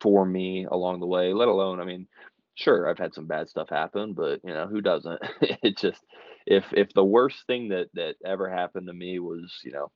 for 0.00 0.24
me 0.24 0.66
along 0.70 1.00
the 1.00 1.06
way. 1.06 1.32
Let 1.32 1.48
alone, 1.48 1.80
I 1.80 1.84
mean, 1.84 2.06
sure, 2.54 2.88
I've 2.88 2.98
had 2.98 3.14
some 3.14 3.26
bad 3.26 3.48
stuff 3.48 3.68
happen, 3.68 4.12
but 4.12 4.40
you 4.44 4.52
know, 4.52 4.66
who 4.66 4.80
doesn't? 4.80 5.20
it 5.40 5.76
just 5.76 6.02
if 6.46 6.64
if 6.72 6.92
the 6.94 7.04
worst 7.04 7.46
thing 7.46 7.68
that 7.70 7.88
that 7.94 8.16
ever 8.24 8.48
happened 8.48 8.86
to 8.86 8.92
me 8.92 9.18
was 9.18 9.60
you 9.64 9.72
know 9.72 9.90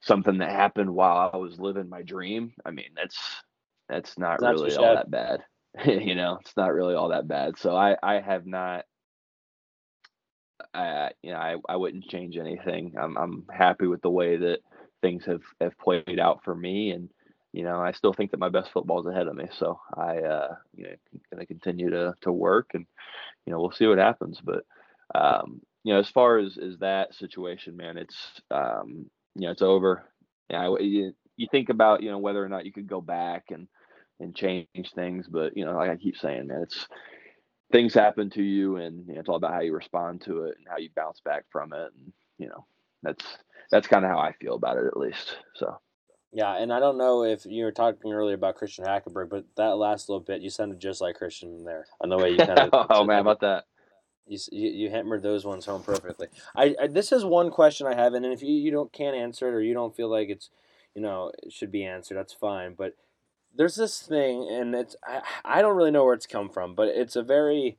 something 0.00 0.38
that 0.38 0.50
happened 0.50 0.94
while 0.94 1.30
I 1.32 1.36
was 1.36 1.58
living 1.58 1.88
my 1.88 2.02
dream, 2.02 2.52
I 2.64 2.70
mean 2.70 2.90
that's 2.96 3.18
that's 3.88 4.18
not, 4.18 4.40
not 4.40 4.54
really 4.54 4.76
all 4.76 4.94
that 4.94 5.10
bad. 5.10 5.44
you 5.84 6.14
know, 6.14 6.38
it's 6.40 6.56
not 6.56 6.72
really 6.72 6.94
all 6.94 7.10
that 7.10 7.28
bad. 7.28 7.58
So 7.58 7.76
I 7.76 7.96
I 8.02 8.20
have 8.20 8.46
not 8.46 8.84
I 10.74 11.10
you 11.22 11.32
know 11.32 11.38
I, 11.38 11.56
I 11.68 11.76
wouldn't 11.76 12.08
change 12.08 12.36
anything. 12.36 12.94
I'm 13.00 13.16
I'm 13.16 13.46
happy 13.52 13.86
with 13.86 14.02
the 14.02 14.10
way 14.10 14.36
that 14.36 14.60
things 15.02 15.24
have 15.26 15.42
have 15.60 15.78
played 15.78 16.18
out 16.18 16.42
for 16.44 16.54
me 16.54 16.90
and 16.90 17.10
you 17.52 17.62
know 17.62 17.80
I 17.80 17.92
still 17.92 18.12
think 18.12 18.30
that 18.30 18.40
my 18.40 18.48
best 18.48 18.72
football 18.72 19.00
is 19.00 19.06
ahead 19.06 19.26
of 19.26 19.36
me. 19.36 19.46
So 19.58 19.80
I 19.94 20.18
uh 20.18 20.54
you 20.74 20.84
know 20.84 20.94
going 21.32 21.40
to 21.40 21.46
continue 21.46 21.90
to 21.90 22.14
to 22.22 22.32
work 22.32 22.70
and 22.74 22.86
you 23.44 23.52
know 23.52 23.60
we'll 23.60 23.72
see 23.72 23.86
what 23.86 23.98
happens. 23.98 24.40
But 24.42 24.64
um 25.14 25.60
you 25.84 25.92
know 25.92 26.00
as 26.00 26.10
far 26.10 26.38
as 26.38 26.58
as 26.58 26.78
that 26.78 27.14
situation, 27.14 27.76
man, 27.76 27.98
it's 27.98 28.16
um 28.50 29.10
you 29.34 29.46
know 29.46 29.50
it's 29.50 29.62
over. 29.62 30.04
Yeah, 30.50 30.68
you 31.36 31.46
think 31.50 31.68
about 31.68 32.02
you 32.02 32.10
know 32.10 32.18
whether 32.18 32.44
or 32.44 32.48
not 32.48 32.66
you 32.66 32.72
could 32.72 32.86
go 32.86 33.00
back 33.00 33.46
and 33.50 33.68
and 34.20 34.34
change 34.34 34.92
things. 34.94 35.26
But 35.28 35.56
you 35.56 35.64
know, 35.64 35.72
like 35.72 35.90
I 35.90 35.96
keep 35.96 36.16
saying, 36.16 36.48
man, 36.48 36.62
it's 36.62 36.86
things 37.72 37.94
happen 37.94 38.30
to 38.30 38.42
you, 38.42 38.76
and 38.76 39.06
you 39.06 39.14
know, 39.14 39.20
it's 39.20 39.28
all 39.28 39.36
about 39.36 39.52
how 39.52 39.60
you 39.60 39.74
respond 39.74 40.22
to 40.22 40.44
it 40.44 40.56
and 40.58 40.66
how 40.68 40.78
you 40.78 40.90
bounce 40.94 41.20
back 41.24 41.44
from 41.50 41.72
it. 41.72 41.92
And 41.94 42.12
you 42.38 42.48
know, 42.48 42.66
that's 43.02 43.24
that's 43.70 43.88
kind 43.88 44.04
of 44.04 44.10
how 44.10 44.18
I 44.18 44.32
feel 44.32 44.54
about 44.54 44.78
it, 44.78 44.86
at 44.86 44.96
least. 44.96 45.36
So. 45.54 45.78
Yeah, 46.32 46.56
and 46.56 46.70
I 46.70 46.80
don't 46.80 46.98
know 46.98 47.22
if 47.22 47.46
you 47.46 47.64
were 47.64 47.72
talking 47.72 48.12
earlier 48.12 48.34
about 48.34 48.56
Christian 48.56 48.84
Hackenberg, 48.84 49.30
but 49.30 49.44
that 49.56 49.78
last 49.78 50.08
little 50.08 50.20
bit, 50.20 50.42
you 50.42 50.50
sounded 50.50 50.80
just 50.80 51.00
like 51.00 51.16
Christian 51.16 51.64
there 51.64 51.86
on 52.00 52.10
the 52.10 52.18
way 52.18 52.30
you 52.30 52.36
kind 52.36 52.58
of. 52.58 52.70
oh 52.90 53.04
man, 53.04 53.20
about 53.20 53.40
that. 53.40 53.64
You, 54.26 54.38
you, 54.50 54.90
hammered 54.90 55.22
those 55.22 55.44
ones 55.44 55.64
home 55.64 55.84
perfectly. 55.84 56.26
I, 56.54 56.74
I, 56.82 56.86
this 56.88 57.12
is 57.12 57.24
one 57.24 57.50
question 57.50 57.86
I 57.86 57.94
have, 57.94 58.12
and 58.12 58.26
if 58.26 58.42
you, 58.42 58.52
you 58.52 58.72
don't 58.72 58.92
can't 58.92 59.16
answer 59.16 59.48
it 59.48 59.54
or 59.54 59.62
you 59.62 59.72
don't 59.72 59.94
feel 59.94 60.10
like 60.10 60.28
it's 60.28 60.50
you 60.96 61.02
know 61.02 61.30
it 61.42 61.52
should 61.52 61.70
be 61.70 61.84
answered, 61.84 62.16
that's 62.16 62.32
fine. 62.32 62.74
But 62.74 62.96
there's 63.54 63.76
this 63.76 64.00
thing, 64.00 64.48
and 64.50 64.74
it's 64.74 64.96
I, 65.06 65.20
I 65.44 65.62
don't 65.62 65.76
really 65.76 65.90
know 65.90 66.04
where 66.04 66.14
it's 66.14 66.26
come 66.26 66.48
from, 66.48 66.74
but 66.74 66.88
it's 66.88 67.14
a 67.14 67.22
very 67.22 67.76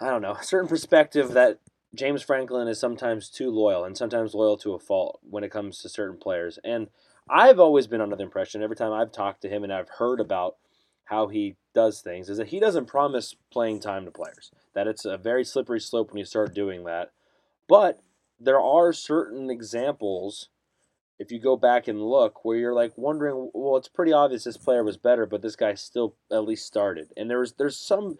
I 0.00 0.08
don't 0.08 0.22
know 0.22 0.32
a 0.40 0.42
certain 0.42 0.68
perspective 0.68 1.32
that 1.32 1.58
James 1.94 2.22
Franklin 2.22 2.68
is 2.68 2.80
sometimes 2.80 3.28
too 3.28 3.50
loyal 3.50 3.84
and 3.84 3.96
sometimes 3.96 4.34
loyal 4.34 4.56
to 4.58 4.72
a 4.72 4.78
fault 4.78 5.20
when 5.28 5.44
it 5.44 5.50
comes 5.50 5.82
to 5.82 5.88
certain 5.88 6.18
players. 6.18 6.58
And 6.64 6.88
I've 7.28 7.60
always 7.60 7.86
been 7.86 8.00
under 8.00 8.16
the 8.16 8.22
impression 8.22 8.62
every 8.62 8.76
time 8.76 8.92
I've 8.92 9.12
talked 9.12 9.42
to 9.42 9.48
him 9.48 9.62
and 9.62 9.72
I've 9.72 9.88
heard 9.88 10.20
about 10.20 10.56
how 11.04 11.26
he 11.26 11.56
does 11.74 12.00
things 12.00 12.30
is 12.30 12.38
that 12.38 12.48
he 12.48 12.60
doesn't 12.60 12.86
promise 12.86 13.34
playing 13.52 13.80
time 13.80 14.04
to 14.04 14.10
players. 14.12 14.52
That 14.74 14.86
it's 14.86 15.04
a 15.04 15.18
very 15.18 15.44
slippery 15.44 15.80
slope 15.80 16.10
when 16.10 16.18
you 16.18 16.24
start 16.24 16.54
doing 16.54 16.84
that. 16.84 17.10
But 17.68 18.00
there 18.38 18.60
are 18.60 18.92
certain 18.92 19.50
examples 19.50 20.48
if 21.20 21.30
you 21.30 21.38
go 21.38 21.54
back 21.54 21.86
and 21.86 22.02
look 22.02 22.46
where 22.46 22.56
you're 22.56 22.74
like 22.74 22.96
wondering 22.96 23.50
well 23.52 23.76
it's 23.76 23.88
pretty 23.88 24.12
obvious 24.12 24.44
this 24.44 24.56
player 24.56 24.82
was 24.82 24.96
better 24.96 25.26
but 25.26 25.42
this 25.42 25.54
guy 25.54 25.74
still 25.74 26.16
at 26.32 26.44
least 26.44 26.66
started. 26.66 27.12
And 27.16 27.30
there's 27.30 27.52
there's 27.52 27.76
some 27.76 28.16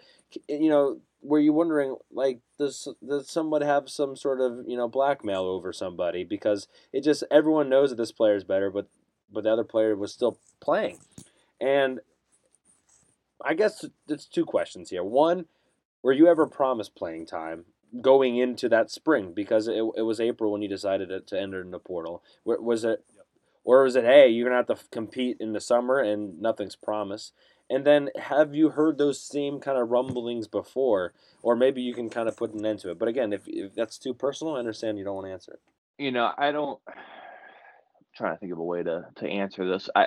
you 0.47 0.69
know 0.69 1.01
where 1.21 1.41
you're 1.41 1.55
wondering 1.55 1.97
like 2.13 2.41
does 2.59 2.87
does 3.05 3.29
someone 3.29 3.63
have 3.63 3.89
some 3.89 4.17
sort 4.17 4.41
of 4.41 4.65
you 4.69 4.77
know 4.77 4.87
blackmail 4.87 5.45
over 5.45 5.73
somebody? 5.73 6.25
Because 6.25 6.69
it 6.93 7.03
just 7.03 7.25
everyone 7.31 7.71
knows 7.71 7.89
that 7.89 7.97
this 7.97 8.13
player 8.13 8.37
is 8.37 8.45
better 8.45 8.71
but 8.71 8.87
but 9.33 9.45
the 9.45 9.51
other 9.51 9.65
player 9.65 9.97
was 9.97 10.13
still 10.13 10.39
playing. 10.61 10.99
And 11.61 12.01
i 13.43 13.55
guess 13.55 13.87
it's 14.09 14.27
two 14.27 14.45
questions 14.45 14.91
here. 14.91 15.03
One 15.03 15.47
were 16.03 16.13
you 16.13 16.29
ever 16.29 16.47
promised 16.47 16.95
playing 16.95 17.25
time 17.25 17.65
going 18.01 18.37
into 18.37 18.69
that 18.69 18.91
spring 18.91 19.33
because 19.35 19.69
it, 19.69 19.83
it 19.97 20.03
was 20.03 20.21
April 20.21 20.53
when 20.53 20.63
you 20.63 20.69
decided 20.69 21.09
to, 21.09 21.21
to 21.21 21.41
enter 21.41 21.61
in 21.61 21.71
the 21.71 21.79
portal. 21.79 22.23
Was 22.45 22.85
it, 22.85 23.05
or 23.65 23.83
was 23.83 23.97
it, 23.97 24.05
hey, 24.05 24.29
you're 24.29 24.49
gonna 24.49 24.65
have 24.65 24.79
to 24.79 24.89
compete 24.91 25.39
in 25.41 25.53
the 25.53 25.61
summer 25.61 25.99
and 25.99 26.41
nothing's 26.41 26.77
promised? 26.77 27.33
And 27.69 27.87
then 27.87 28.11
have 28.17 28.55
you 28.55 28.71
heard 28.71 28.99
those 28.99 29.23
same 29.23 29.61
kind 29.61 29.79
of 29.79 29.91
rumblings 29.91 30.49
before, 30.49 31.13
or 31.41 31.55
maybe 31.55 31.81
you 31.81 31.95
can 31.95 32.11
kind 32.11 32.29
of 32.29 32.37
put 32.37 32.53
an 32.53 32.67
end 32.67 32.81
to 32.81 32.91
it? 32.91 32.99
But 32.99 33.09
again, 33.09 33.33
if, 33.33 33.43
if 33.47 33.75
that's 33.75 33.97
too 33.97 34.13
personal, 34.13 34.57
I 34.57 34.59
understand 34.59 34.99
you 34.99 35.05
don't 35.05 35.15
want 35.15 35.29
to 35.29 35.33
answer 35.33 35.53
it. 35.53 35.61
You 36.03 36.11
know, 36.11 36.33
I 36.37 36.51
don't. 36.51 36.81
I'm 36.89 36.95
trying 38.17 38.35
to 38.35 38.41
think 38.41 38.53
of 38.53 38.59
a 38.59 38.65
way 38.65 38.83
to 38.83 39.07
to 39.17 39.29
answer 39.29 39.71
this. 39.71 39.89
I 39.95 40.07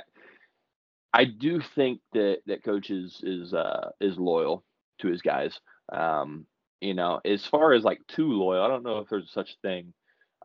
I 1.14 1.26
do 1.26 1.62
think 1.76 2.02
that 2.14 2.40
that 2.48 2.64
coach 2.64 2.90
is 2.90 3.22
is 3.24 3.54
uh, 3.54 3.92
is 4.02 4.18
loyal 4.18 4.64
to 5.00 5.08
his 5.08 5.22
guys. 5.22 5.60
Um, 5.92 6.46
you 6.84 6.94
know, 6.94 7.22
as 7.24 7.46
far 7.46 7.72
as 7.74 7.84
like 7.84 8.02
too 8.08 8.28
loyal, 8.28 8.62
I 8.62 8.68
don't 8.68 8.84
know 8.84 9.00
if 9.00 9.10
there's 9.10 9.32
such 9.32 9.52
a 9.52 9.68
thing. 9.68 9.94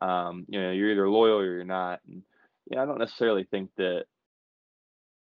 Um, 0.01 0.47
you 0.49 0.61
know, 0.61 0.71
you're 0.71 0.93
either 0.93 1.11
loyal 1.11 1.39
or 1.39 1.45
you're 1.45 1.65
not. 1.65 2.01
And 2.07 2.23
you 2.71 2.77
know, 2.77 2.83
I 2.83 2.87
don't 2.87 2.99
necessarily 2.99 3.45
think 3.51 3.71
that 3.77 4.05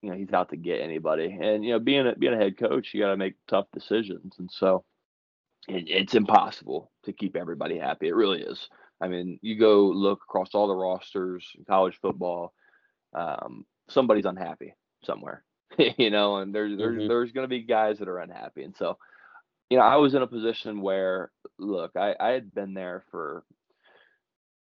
you 0.03 0.11
know 0.11 0.17
he's 0.17 0.33
out 0.35 0.51
to 0.51 0.57
get 0.57 0.83
anybody. 0.83 1.37
And 1.41 1.65
you 1.65 1.73
know, 1.73 1.79
being 1.79 2.07
a 2.07 2.15
being 2.15 2.35
a 2.35 2.37
head 2.37 2.59
coach, 2.59 2.93
you 2.93 3.01
got 3.01 3.11
to 3.11 3.17
make 3.17 3.35
tough 3.49 3.67
decisions, 3.73 4.35
and 4.39 4.51
so 4.53 4.85
it, 5.69 5.85
it's 5.89 6.15
impossible 6.15 6.91
to 7.05 7.15
keep 7.15 7.35
everybody 7.35 7.79
happy. 7.79 8.09
It 8.09 8.15
really 8.15 8.43
is. 8.43 8.69
I 9.01 9.09
mean, 9.09 9.39
you 9.41 9.59
go 9.59 9.87
look 9.87 10.21
across 10.29 10.55
all 10.55 10.69
the 10.69 10.75
rosters 10.75 11.47
in 11.57 11.65
college 11.65 11.99
football, 12.01 12.53
um, 13.15 13.65
somebody's 13.89 14.27
unhappy 14.27 14.75
somewhere, 15.05 15.45
you 15.97 16.11
know, 16.11 16.37
and 16.37 16.55
there's 16.55 16.77
there's 16.77 16.99
mm-hmm. 16.99 17.09
there's 17.09 17.33
going 17.33 17.45
to 17.45 17.49
be 17.49 17.63
guys 17.63 18.01
that 18.01 18.09
are 18.09 18.19
unhappy, 18.19 18.65
and 18.65 18.77
so 18.77 18.99
you 19.71 19.77
know, 19.77 19.83
I 19.83 19.97
was 19.97 20.15
in 20.15 20.23
a 20.23 20.27
position 20.27 20.81
where, 20.81 21.31
look, 21.59 21.93
I, 21.97 22.15
I 22.19 22.29
had 22.31 22.55
been 22.55 22.75
there 22.75 23.05
for 23.11 23.45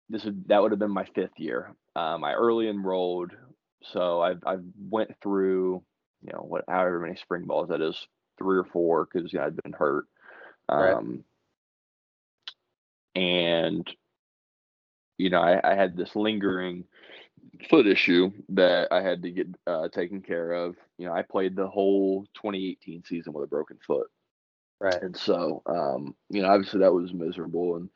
this 0.09 0.25
would 0.25 0.49
that 0.49 0.61
would 0.63 0.73
have 0.73 0.79
been 0.79 0.91
my 0.91 1.07
fifth 1.15 1.39
year. 1.39 1.75
Um, 1.97 2.25
I 2.25 2.35
early 2.35 2.69
enrolled, 2.69 3.33
so 3.93 4.21
I've 4.21 4.43
I've 4.47 4.65
went 4.89 5.11
through, 5.23 5.83
you 6.23 6.33
know, 6.33 6.41
what 6.41 6.65
however 6.69 7.01
many 7.01 7.17
spring 7.17 7.45
balls 7.47 7.71
that 7.71 7.81
is, 7.81 7.97
three 8.39 8.59
or 8.59 8.65
four, 8.65 9.07
because 9.07 9.33
you 9.33 9.39
know, 9.39 9.47
I'd 9.47 9.63
been 9.63 9.73
hurt. 9.73 10.05
Um, 10.69 11.25
right. 13.17 13.23
and 13.23 13.97
you 15.19 15.31
know, 15.31 15.41
I, 15.41 15.73
I 15.73 15.75
had 15.75 15.97
this 15.97 16.15
lingering 16.15 16.85
foot 17.71 17.87
issue 17.87 18.31
that 18.51 18.89
I 18.93 19.03
had 19.03 19.23
to 19.23 19.31
get 19.31 19.49
uh, 19.67 19.89
taken 19.89 20.21
care 20.21 20.53
of. 20.53 20.77
You 20.99 21.07
know, 21.07 21.15
I 21.15 21.23
played 21.23 21.57
the 21.57 21.69
whole 21.69 22.27
2018 22.35 23.05
season 23.05 23.33
with 23.33 23.45
a 23.45 23.49
broken 23.49 23.79
foot. 23.87 24.09
Right. 24.81 25.03
And 25.03 25.17
so, 25.17 25.63
um, 25.67 26.15
you 26.31 26.43
know, 26.43 26.49
obviously 26.49 26.81
that 26.81 26.93
was 26.93 27.13
miserable 27.13 27.77
and 27.77 27.89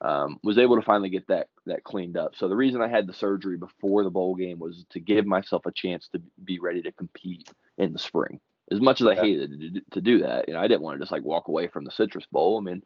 um, 0.00 0.38
was 0.44 0.58
able 0.58 0.76
to 0.76 0.82
finally 0.82 1.08
get 1.08 1.26
that 1.28 1.48
that 1.66 1.84
cleaned 1.84 2.16
up. 2.16 2.36
So 2.36 2.48
the 2.48 2.56
reason 2.56 2.80
I 2.80 2.88
had 2.88 3.06
the 3.06 3.12
surgery 3.12 3.56
before 3.56 4.04
the 4.04 4.10
bowl 4.10 4.34
game 4.36 4.58
was 4.58 4.84
to 4.90 5.00
give 5.00 5.26
myself 5.26 5.66
a 5.66 5.72
chance 5.72 6.08
to 6.08 6.22
be 6.44 6.58
ready 6.60 6.82
to 6.82 6.92
compete 6.92 7.50
in 7.76 7.92
the 7.92 7.98
spring. 7.98 8.40
As 8.70 8.80
much 8.80 9.00
as 9.00 9.06
I 9.06 9.14
hated 9.14 9.50
to, 9.60 9.80
to 9.92 10.00
do 10.00 10.18
that, 10.20 10.46
you 10.46 10.54
know, 10.54 10.60
I 10.60 10.68
didn't 10.68 10.82
want 10.82 10.96
to 10.96 11.00
just 11.00 11.10
like 11.10 11.24
walk 11.24 11.48
away 11.48 11.68
from 11.68 11.84
the 11.84 11.90
Citrus 11.90 12.26
Bowl. 12.30 12.58
I 12.58 12.60
mean, 12.60 12.82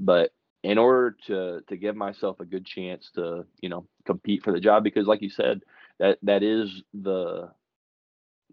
but 0.00 0.32
in 0.64 0.78
order 0.78 1.16
to 1.26 1.60
to 1.68 1.76
give 1.76 1.94
myself 1.94 2.40
a 2.40 2.46
good 2.46 2.66
chance 2.66 3.10
to, 3.14 3.44
you 3.60 3.68
know, 3.68 3.86
compete 4.06 4.42
for 4.42 4.52
the 4.52 4.60
job, 4.60 4.82
because 4.82 5.06
like 5.06 5.22
you 5.22 5.30
said, 5.30 5.60
that 6.00 6.18
that 6.22 6.42
is 6.42 6.82
the, 6.94 7.50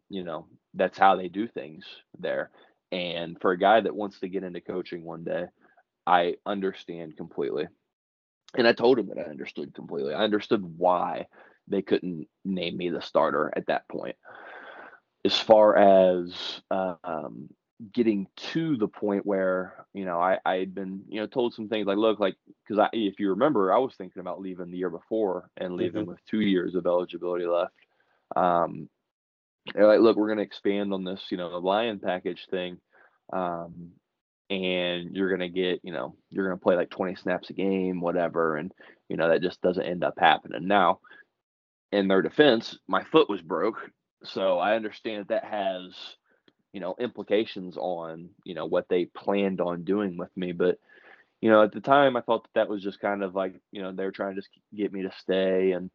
you 0.09 0.23
know, 0.23 0.45
that's 0.73 0.99
how 0.99 1.15
they 1.15 1.29
do 1.29 1.47
things 1.47 1.85
there. 2.19 2.51
And 2.95 3.37
for 3.41 3.51
a 3.51 3.57
guy 3.57 3.81
that 3.81 3.95
wants 3.95 4.21
to 4.21 4.29
get 4.29 4.45
into 4.45 4.61
coaching 4.61 5.03
one 5.03 5.25
day, 5.25 5.47
I 6.07 6.35
understand 6.45 7.17
completely. 7.17 7.67
And 8.57 8.65
I 8.65 8.71
told 8.71 8.97
him 8.97 9.09
that 9.09 9.19
I 9.19 9.29
understood 9.29 9.73
completely. 9.73 10.13
I 10.13 10.23
understood 10.23 10.63
why 10.77 11.27
they 11.67 11.81
couldn't 11.81 12.27
name 12.45 12.77
me 12.77 12.89
the 12.89 13.01
starter 13.01 13.51
at 13.53 13.67
that 13.67 13.85
point. 13.89 14.15
As 15.25 15.37
far 15.37 15.75
as 15.75 16.61
um, 16.71 17.49
getting 17.91 18.27
to 18.53 18.77
the 18.77 18.87
point 18.87 19.25
where 19.25 19.85
you 19.93 20.05
know 20.05 20.21
I 20.21 20.37
I 20.45 20.55
had 20.55 20.73
been 20.73 21.01
you 21.09 21.19
know 21.19 21.27
told 21.27 21.53
some 21.53 21.67
things 21.67 21.87
like 21.87 21.97
look 21.97 22.21
like 22.21 22.35
because 22.63 22.79
I 22.79 22.87
if 22.93 23.19
you 23.19 23.31
remember 23.31 23.73
I 23.73 23.79
was 23.79 23.95
thinking 23.95 24.21
about 24.21 24.39
leaving 24.39 24.71
the 24.71 24.77
year 24.77 24.89
before 24.89 25.49
and 25.57 25.75
leaving 25.75 26.03
mm-hmm. 26.03 26.11
with 26.11 26.25
two 26.29 26.39
years 26.39 26.75
of 26.75 26.85
eligibility 26.85 27.45
left. 27.45 27.73
Um, 28.37 28.87
they're 29.73 29.87
like, 29.87 29.99
look, 29.99 30.17
we're 30.17 30.27
going 30.27 30.37
to 30.37 30.43
expand 30.43 30.93
on 30.93 31.03
this, 31.03 31.21
you 31.29 31.37
know, 31.37 31.49
the 31.49 31.57
lion 31.57 31.99
package 31.99 32.45
thing. 32.49 32.77
Um, 33.33 33.91
and 34.49 35.15
you're 35.15 35.35
going 35.35 35.39
to 35.39 35.49
get, 35.49 35.79
you 35.83 35.91
know, 35.91 36.15
you're 36.29 36.47
going 36.47 36.57
to 36.57 36.63
play 36.63 36.75
like 36.75 36.91
20 36.91 37.15
snaps 37.15 37.49
a 37.49 37.53
game, 37.53 37.99
whatever. 37.99 38.57
And, 38.57 38.71
you 39.09 39.17
know, 39.17 39.29
that 39.29 39.41
just 39.41 39.61
doesn't 39.61 39.83
end 39.83 40.03
up 40.03 40.15
happening. 40.19 40.67
Now, 40.67 40.99
in 41.91 42.07
their 42.07 42.21
defense, 42.21 42.77
my 42.87 43.03
foot 43.05 43.29
was 43.29 43.41
broke. 43.41 43.89
So 44.23 44.59
I 44.59 44.75
understand 44.75 45.25
that, 45.29 45.41
that 45.41 45.45
has, 45.45 45.95
you 46.73 46.79
know, 46.79 46.95
implications 46.99 47.75
on, 47.77 48.29
you 48.43 48.53
know, 48.53 48.65
what 48.65 48.87
they 48.87 49.05
planned 49.05 49.61
on 49.61 49.83
doing 49.83 50.17
with 50.17 50.35
me. 50.35 50.51
But, 50.51 50.77
you 51.41 51.49
know, 51.49 51.63
at 51.63 51.71
the 51.71 51.81
time, 51.81 52.15
I 52.15 52.21
thought 52.21 52.43
that 52.43 52.53
that 52.53 52.69
was 52.69 52.83
just 52.83 52.99
kind 52.99 53.23
of 53.23 53.33
like, 53.33 53.55
you 53.71 53.81
know, 53.81 53.91
they 53.91 54.03
were 54.03 54.11
trying 54.11 54.35
to 54.35 54.41
just 54.41 54.49
get 54.75 54.93
me 54.93 55.03
to 55.03 55.11
stay. 55.19 55.71
And, 55.71 55.89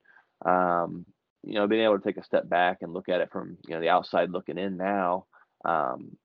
um, 0.45 1.07
you 1.43 1.55
know, 1.55 1.67
being 1.67 1.83
able 1.85 1.99
to 1.99 2.05
take 2.05 2.19
a 2.19 2.25
step 2.25 2.49
back 2.49 2.79
and 2.83 2.93
look 2.93 3.09
at 3.09 3.21
it 3.21 3.31
from 3.31 3.57
you 3.67 3.75
know 3.75 3.81
the 3.81 3.89
outside 3.89 4.31
looking 4.31 4.59
in 4.59 4.77
now, 4.77 5.27
um, 5.65 6.17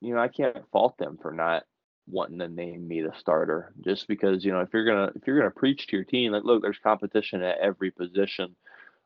you 0.00 0.14
know, 0.14 0.20
I 0.20 0.28
can't 0.28 0.68
fault 0.70 0.96
them 0.98 1.18
for 1.20 1.32
not 1.32 1.64
wanting 2.10 2.38
to 2.38 2.48
name 2.48 2.86
me 2.88 3.02
the 3.02 3.12
starter 3.18 3.72
just 3.84 4.08
because 4.08 4.42
you 4.44 4.50
know 4.50 4.60
if 4.60 4.70
you're 4.72 4.86
gonna 4.86 5.12
if 5.14 5.26
you're 5.26 5.38
gonna 5.38 5.50
preach 5.50 5.86
to 5.86 5.96
your 5.96 6.04
team 6.04 6.32
like 6.32 6.42
look 6.42 6.62
there's 6.62 6.78
competition 6.82 7.42
at 7.42 7.58
every 7.58 7.90
position 7.90 8.56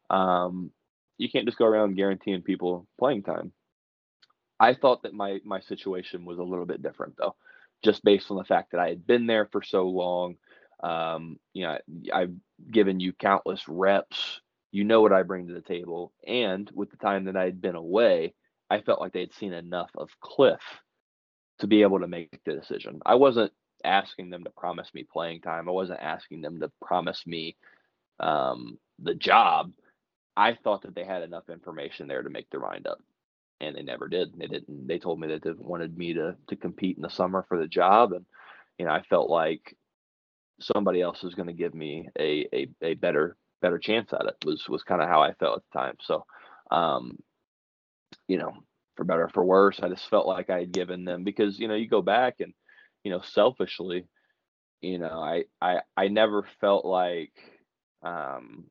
um, 0.08 0.70
you 1.18 1.28
can't 1.28 1.46
just 1.46 1.58
go 1.58 1.64
around 1.64 1.96
guaranteeing 1.96 2.42
people 2.42 2.86
playing 2.98 3.22
time. 3.24 3.52
I 4.60 4.74
thought 4.74 5.02
that 5.02 5.14
my 5.14 5.40
my 5.44 5.60
situation 5.60 6.24
was 6.24 6.38
a 6.38 6.44
little 6.44 6.66
bit 6.66 6.82
different 6.82 7.14
though 7.18 7.34
just 7.82 8.04
based 8.04 8.30
on 8.30 8.36
the 8.36 8.44
fact 8.44 8.70
that 8.72 8.80
i 8.80 8.88
had 8.88 9.06
been 9.06 9.26
there 9.26 9.48
for 9.50 9.62
so 9.62 9.88
long 9.88 10.36
um, 10.82 11.38
you 11.52 11.64
know 11.64 11.78
i've 12.12 12.34
given 12.70 13.00
you 13.00 13.12
countless 13.12 13.68
reps 13.68 14.40
you 14.72 14.84
know 14.84 15.00
what 15.00 15.12
i 15.12 15.22
bring 15.22 15.46
to 15.46 15.54
the 15.54 15.60
table 15.60 16.12
and 16.26 16.70
with 16.74 16.90
the 16.90 16.96
time 16.96 17.24
that 17.24 17.36
i 17.36 17.44
had 17.44 17.60
been 17.60 17.76
away 17.76 18.34
i 18.70 18.80
felt 18.80 19.00
like 19.00 19.12
they 19.12 19.20
had 19.20 19.34
seen 19.34 19.52
enough 19.52 19.90
of 19.96 20.08
cliff 20.20 20.60
to 21.62 21.68
be 21.68 21.82
able 21.82 22.00
to 22.00 22.08
make 22.08 22.40
the 22.44 22.54
decision. 22.54 23.00
I 23.06 23.14
wasn't 23.14 23.52
asking 23.84 24.30
them 24.30 24.42
to 24.44 24.50
promise 24.50 24.92
me 24.92 25.06
playing 25.10 25.42
time. 25.42 25.68
I 25.68 25.72
wasn't 25.72 26.00
asking 26.00 26.42
them 26.42 26.58
to 26.60 26.70
promise 26.84 27.24
me 27.24 27.56
um, 28.18 28.78
the 28.98 29.14
job. 29.14 29.72
I 30.36 30.54
thought 30.54 30.82
that 30.82 30.94
they 30.94 31.04
had 31.04 31.22
enough 31.22 31.48
information 31.48 32.08
there 32.08 32.22
to 32.22 32.30
make 32.30 32.50
their 32.50 32.60
mind 32.60 32.88
up, 32.88 32.98
and 33.60 33.76
they 33.76 33.82
never 33.82 34.08
did. 34.08 34.36
They 34.36 34.48
didn't. 34.48 34.88
They 34.88 34.98
told 34.98 35.20
me 35.20 35.28
that 35.28 35.44
they 35.44 35.52
wanted 35.52 35.96
me 35.96 36.14
to 36.14 36.34
to 36.48 36.56
compete 36.56 36.96
in 36.96 37.02
the 37.02 37.10
summer 37.10 37.44
for 37.48 37.58
the 37.58 37.68
job, 37.68 38.12
and 38.12 38.26
you 38.78 38.86
know 38.86 38.90
I 38.92 39.02
felt 39.02 39.30
like 39.30 39.76
somebody 40.60 41.00
else 41.00 41.22
was 41.22 41.34
going 41.34 41.48
to 41.48 41.54
give 41.54 41.74
me 41.74 42.08
a, 42.18 42.48
a 42.52 42.68
a 42.82 42.94
better 42.94 43.36
better 43.62 43.78
chance 43.78 44.12
at 44.12 44.26
it. 44.26 44.36
Was 44.44 44.68
was 44.68 44.82
kind 44.82 45.00
of 45.00 45.08
how 45.08 45.22
I 45.22 45.32
felt 45.34 45.58
at 45.58 45.62
the 45.72 45.78
time. 45.78 45.96
So, 46.02 46.26
um, 46.70 47.18
you 48.28 48.36
know, 48.36 48.52
for 48.96 49.04
better 49.04 49.28
for 49.28 49.44
worse. 49.44 49.80
I 49.82 49.88
just 49.88 50.08
felt 50.08 50.26
like 50.26 50.50
I 50.50 50.60
had 50.60 50.72
given 50.72 51.04
them 51.04 51.24
because 51.24 51.58
you 51.58 51.68
know 51.68 51.74
you 51.74 51.88
go 51.88 52.02
back 52.02 52.40
and 52.40 52.52
you 53.04 53.10
know 53.10 53.20
selfishly, 53.20 54.04
you 54.80 54.98
know 54.98 55.20
I 55.20 55.44
I 55.60 55.80
I 55.96 56.08
never 56.08 56.46
felt 56.60 56.84
like 56.84 57.32
um 58.02 58.64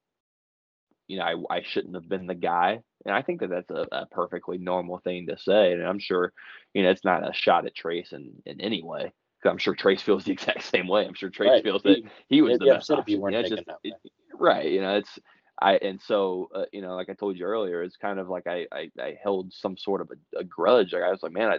you 1.08 1.18
know 1.18 1.24
I 1.24 1.58
I 1.58 1.62
shouldn't 1.64 1.96
have 1.96 2.08
been 2.08 2.28
the 2.28 2.36
guy, 2.36 2.82
and 3.06 3.16
I 3.16 3.22
think 3.22 3.39
that 3.39 3.50
that's 3.50 3.72
a, 3.72 3.88
a 3.92 4.06
perfectly 4.08 4.58
normal 4.58 5.00
thing 5.00 5.28
to 5.28 5.38
say, 5.38 5.74
and 5.74 5.84
I'm 5.84 6.00
sure 6.00 6.34
you 6.74 6.84
know 6.84 6.92
it's 6.92 7.06
not 7.06 7.28
a 7.28 7.34
shot 7.34 7.66
at 7.66 7.76
Trace 7.76 8.12
in 8.12 8.34
in 8.46 8.62
any 8.62 8.84
way. 8.84 9.12
Because 9.42 9.54
I'm 9.54 9.58
sure 9.58 9.74
Trace 9.74 10.04
feels 10.04 10.24
the 10.24 10.32
exact 10.38 10.64
same 10.64 10.88
way. 10.88 11.06
I'm 11.06 11.16
sure 11.16 11.32
Trace 11.32 11.50
right. 11.50 11.64
feels 11.64 11.82
that 11.84 12.04
he 12.30 12.44
was 12.44 12.60
the 12.60 12.66
best 12.66 12.92
option. 12.92 13.16
You 13.16 13.22
weren't 13.22 13.48
just, 13.48 13.64
it, 13.84 13.94
right. 14.42 14.70
You 14.70 14.82
know, 14.82 14.98
it's 14.98 15.20
I 15.62 15.76
and 15.78 16.02
so 16.02 16.50
uh, 16.54 16.66
you 16.74 16.82
know, 16.82 16.96
like 16.96 17.10
I 17.10 17.14
told 17.14 17.38
you 17.38 17.46
earlier, 17.46 17.84
it's 17.84 17.98
kind 17.98 18.20
of 18.20 18.28
like 18.28 18.48
I 18.48 18.66
I, 18.72 18.92
I 19.00 19.18
held 19.22 19.54
some 19.54 19.78
sort 19.78 20.02
of 20.02 20.12
a, 20.12 20.39
a, 20.39 20.44
grudge. 20.44 20.94
Like 20.94 21.04
I 21.04 21.12
was 21.12 21.24
like, 21.24 21.32
man, 21.32 21.50
I, 21.50 21.58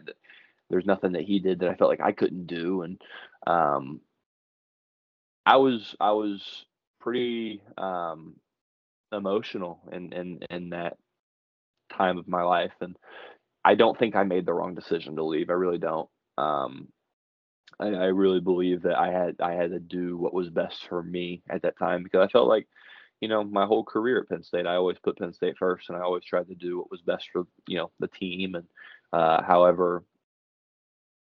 there's 0.69 0.87
nothing 0.87 1.13
that 1.13 1.23
he 1.23 1.39
did 1.39 1.61
that 1.61 1.71
I 1.71 1.75
felt 1.75 1.91
like 1.91 2.01
I 2.01 2.13
couldn't 2.13 2.47
do, 2.47 2.83
and 2.83 3.01
um, 3.47 4.01
I 5.47 5.57
was 5.57 5.95
I 6.01 6.13
was 6.13 6.67
pretty 7.01 7.63
um 7.79 8.37
emotional 9.13 9.81
in 9.93 10.13
in 10.13 10.41
in 10.51 10.71
that 10.71 10.97
time 11.97 12.19
of 12.19 12.29
my 12.29 12.43
life, 12.43 12.73
and 12.81 12.97
I 13.65 13.77
don't 13.77 13.99
think 13.99 14.17
I 14.17 14.25
made 14.25 14.47
the 14.47 14.55
wrong 14.55 14.75
decision 14.75 15.17
to 15.17 15.25
leave. 15.25 15.51
I 15.51 15.55
really 15.55 15.79
don't. 15.79 16.09
Um, 16.39 16.89
I, 17.81 17.87
I 17.89 18.07
really 18.07 18.41
believe 18.41 18.83
that 18.83 18.99
I 18.99 19.11
had 19.11 19.37
I 19.41 19.53
had 19.53 19.71
to 19.71 19.81
do 19.81 20.17
what 20.17 20.35
was 20.35 20.51
best 20.51 20.87
for 20.89 21.03
me 21.03 21.43
at 21.49 21.63
that 21.63 21.79
time 21.79 22.03
because 22.03 22.27
I 22.27 22.33
felt 22.33 22.49
like 22.49 22.67
you 23.21 23.29
know, 23.29 23.45
my 23.45 23.67
whole 23.67 23.85
career 23.85 24.21
at 24.21 24.29
Penn 24.29 24.43
State, 24.43 24.67
I 24.67 24.75
always 24.75 24.99
put 24.99 25.17
Penn 25.17 25.33
State 25.33 25.57
first, 25.57 25.89
and 25.89 25.97
I 25.97 26.01
always 26.03 26.25
tried 26.25 26.49
to 26.49 26.57
do 26.57 26.79
what 26.79 26.91
was 26.91 27.03
best 27.03 27.29
for 27.33 27.47
you 27.69 27.79
know 27.79 27.91
the 28.01 28.09
team, 28.09 28.57
and 28.57 28.67
uh, 29.13 29.43
however, 29.45 30.05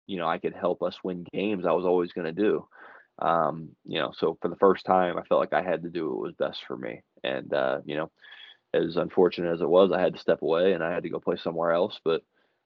you 0.08 0.18
know, 0.18 0.28
I 0.28 0.38
could 0.38 0.54
help 0.56 0.82
us 0.82 0.98
win 1.04 1.26
games. 1.34 1.66
I 1.66 1.74
was 1.74 1.86
always 1.86 2.14
going 2.14 2.34
to 2.34 2.42
do. 2.42 2.68
Um, 3.20 3.70
you 3.84 4.00
know, 4.00 4.14
so 4.18 4.38
for 4.42 4.48
the 4.48 4.56
first 4.56 4.86
time, 4.86 5.18
I 5.18 5.24
felt 5.24 5.42
like 5.42 5.54
I 5.54 5.62
had 5.62 5.84
to 5.84 5.90
do 5.90 6.10
what 6.10 6.22
was 6.22 6.34
best 6.36 6.62
for 6.66 6.78
me, 6.78 7.02
and 7.24 7.54
uh, 7.54 7.80
you 7.86 7.98
know, 7.98 8.10
as 8.74 8.96
unfortunate 8.96 9.54
as 9.54 9.62
it 9.62 9.70
was, 9.70 9.92
I 9.92 10.00
had 10.00 10.14
to 10.14 10.20
step 10.20 10.42
away 10.42 10.74
and 10.74 10.84
I 10.84 10.94
had 10.94 11.04
to 11.04 11.10
go 11.10 11.20
play 11.20 11.38
somewhere 11.38 11.72
else. 11.72 12.00
But 12.06 12.22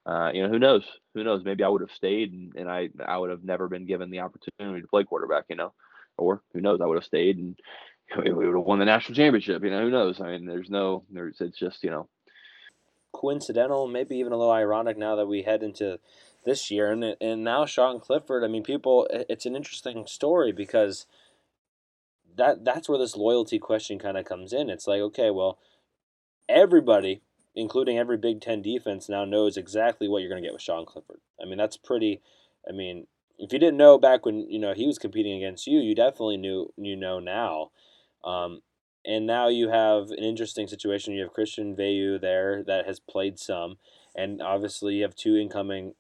uh, 0.06 0.32
you 0.34 0.43
know, 0.43 0.49
who 0.49 0.60
knows? 0.60 0.84
Who 1.14 1.24
knows? 1.24 1.43
Maybe 1.45 1.64
I 1.64 1.70
would 1.70 1.82
have 1.82 1.91
stayed, 1.91 2.34
and, 2.34 2.54
and 2.56 2.70
I 2.70 2.89
I 3.06 3.18
would 3.18 3.30
have 3.30 3.43
never 3.43 3.68
been 3.68 3.86
given 3.86 4.10
the 4.10 4.20
opportunity 4.20 4.82
to 4.82 4.88
play 4.88 5.04
quarterback. 5.04 5.45
You 5.49 5.56
know, 5.56 5.74
or 6.18 6.41
who 6.54 6.62
knows? 6.62 6.82
I 6.82 6.86
would 6.86 6.97
have 6.97 7.06
stayed 7.06 7.38
and 7.38 7.58
we 8.24 8.32
would 8.32 8.45
have 8.45 8.66
won 8.66 8.80
the 8.80 8.86
national 8.86 9.16
championship. 9.16 9.64
You 9.64 9.70
know, 9.70 9.82
who 9.82 9.89
knows? 9.89 10.22
I 10.22 10.28
mean, 10.28 10.45
there's 10.45 10.70
no, 10.70 11.04
there's, 11.10 11.41
it's 11.41 11.58
just, 11.58 11.84
you 11.84 11.89
know, 11.89 12.08
coincidental, 13.12 13.88
maybe 13.88 14.18
even 14.18 14.34
a 14.34 14.38
little 14.38 14.51
ironic 14.51 14.97
now 14.97 15.16
that 15.16 15.28
we 15.28 15.43
head 15.43 15.64
into 15.64 15.99
this 16.45 16.72
year. 16.72 16.91
And, 16.91 17.16
and 17.22 17.43
now 17.43 17.66
Sean 17.66 17.99
Clifford, 17.99 18.43
I 18.43 18.47
mean, 18.47 18.64
people, 18.64 19.08
it's 19.12 19.45
an 19.45 19.56
interesting 19.56 20.06
story 20.08 20.51
because 20.51 21.06
that 22.36 22.66
that's 22.66 22.89
where 22.89 22.97
this 22.97 23.16
loyalty 23.16 23.60
question 23.60 23.99
kind 23.99 24.18
of 24.18 24.26
comes 24.26 24.54
in. 24.54 24.70
It's 24.70 24.88
like, 24.88 25.01
okay, 25.01 25.30
well, 25.30 25.60
everybody, 26.49 27.22
including 27.56 27.97
every 27.97 28.18
Big 28.18 28.41
Ten 28.41 28.62
defense, 28.62 29.10
now 29.10 29.26
knows 29.26 29.58
exactly 29.58 30.08
what 30.08 30.20
you're 30.20 30.30
going 30.30 30.41
to 30.41 30.47
get 30.47 30.54
with 30.54 30.62
Sean 30.62 30.86
Clifford. 30.86 31.20
I 31.41 31.45
mean, 31.45 31.58
that's 31.58 31.78
pretty, 31.78 32.22
I 32.68 32.72
mean, 32.72 33.08
if 33.38 33.51
you 33.51 33.60
didn't 33.60 33.78
know 33.78 33.97
back 33.97 34.26
when 34.26 34.49
you 34.49 34.60
know 34.60 34.74
he 34.74 34.86
was 34.86 34.97
competing 34.97 35.34
against 35.34 35.68
you, 35.68 35.80
you 35.80 35.95
definitely 35.95 36.38
knew 36.38 36.72
you 36.78 36.95
know 36.95 37.20
now. 37.20 37.72
Um, 38.24 38.62
and 39.06 39.26
now 39.26 39.49
you 39.49 39.70
have 39.70 40.12
an 40.12 40.24
interesting 40.24 40.68
situation. 40.68 41.14
You 41.14 41.24
have 41.24 41.34
Christian 41.34 41.76
Veilleux 41.76 42.22
there 42.22 42.64
that 42.64 42.86
has 42.86 42.99
played 42.99 43.38
some, 43.38 43.78
and 44.16 44.41
obviously 44.41 44.95
you 44.95 45.04
have 45.04 45.16
two 45.16 45.36
incoming 45.36 45.95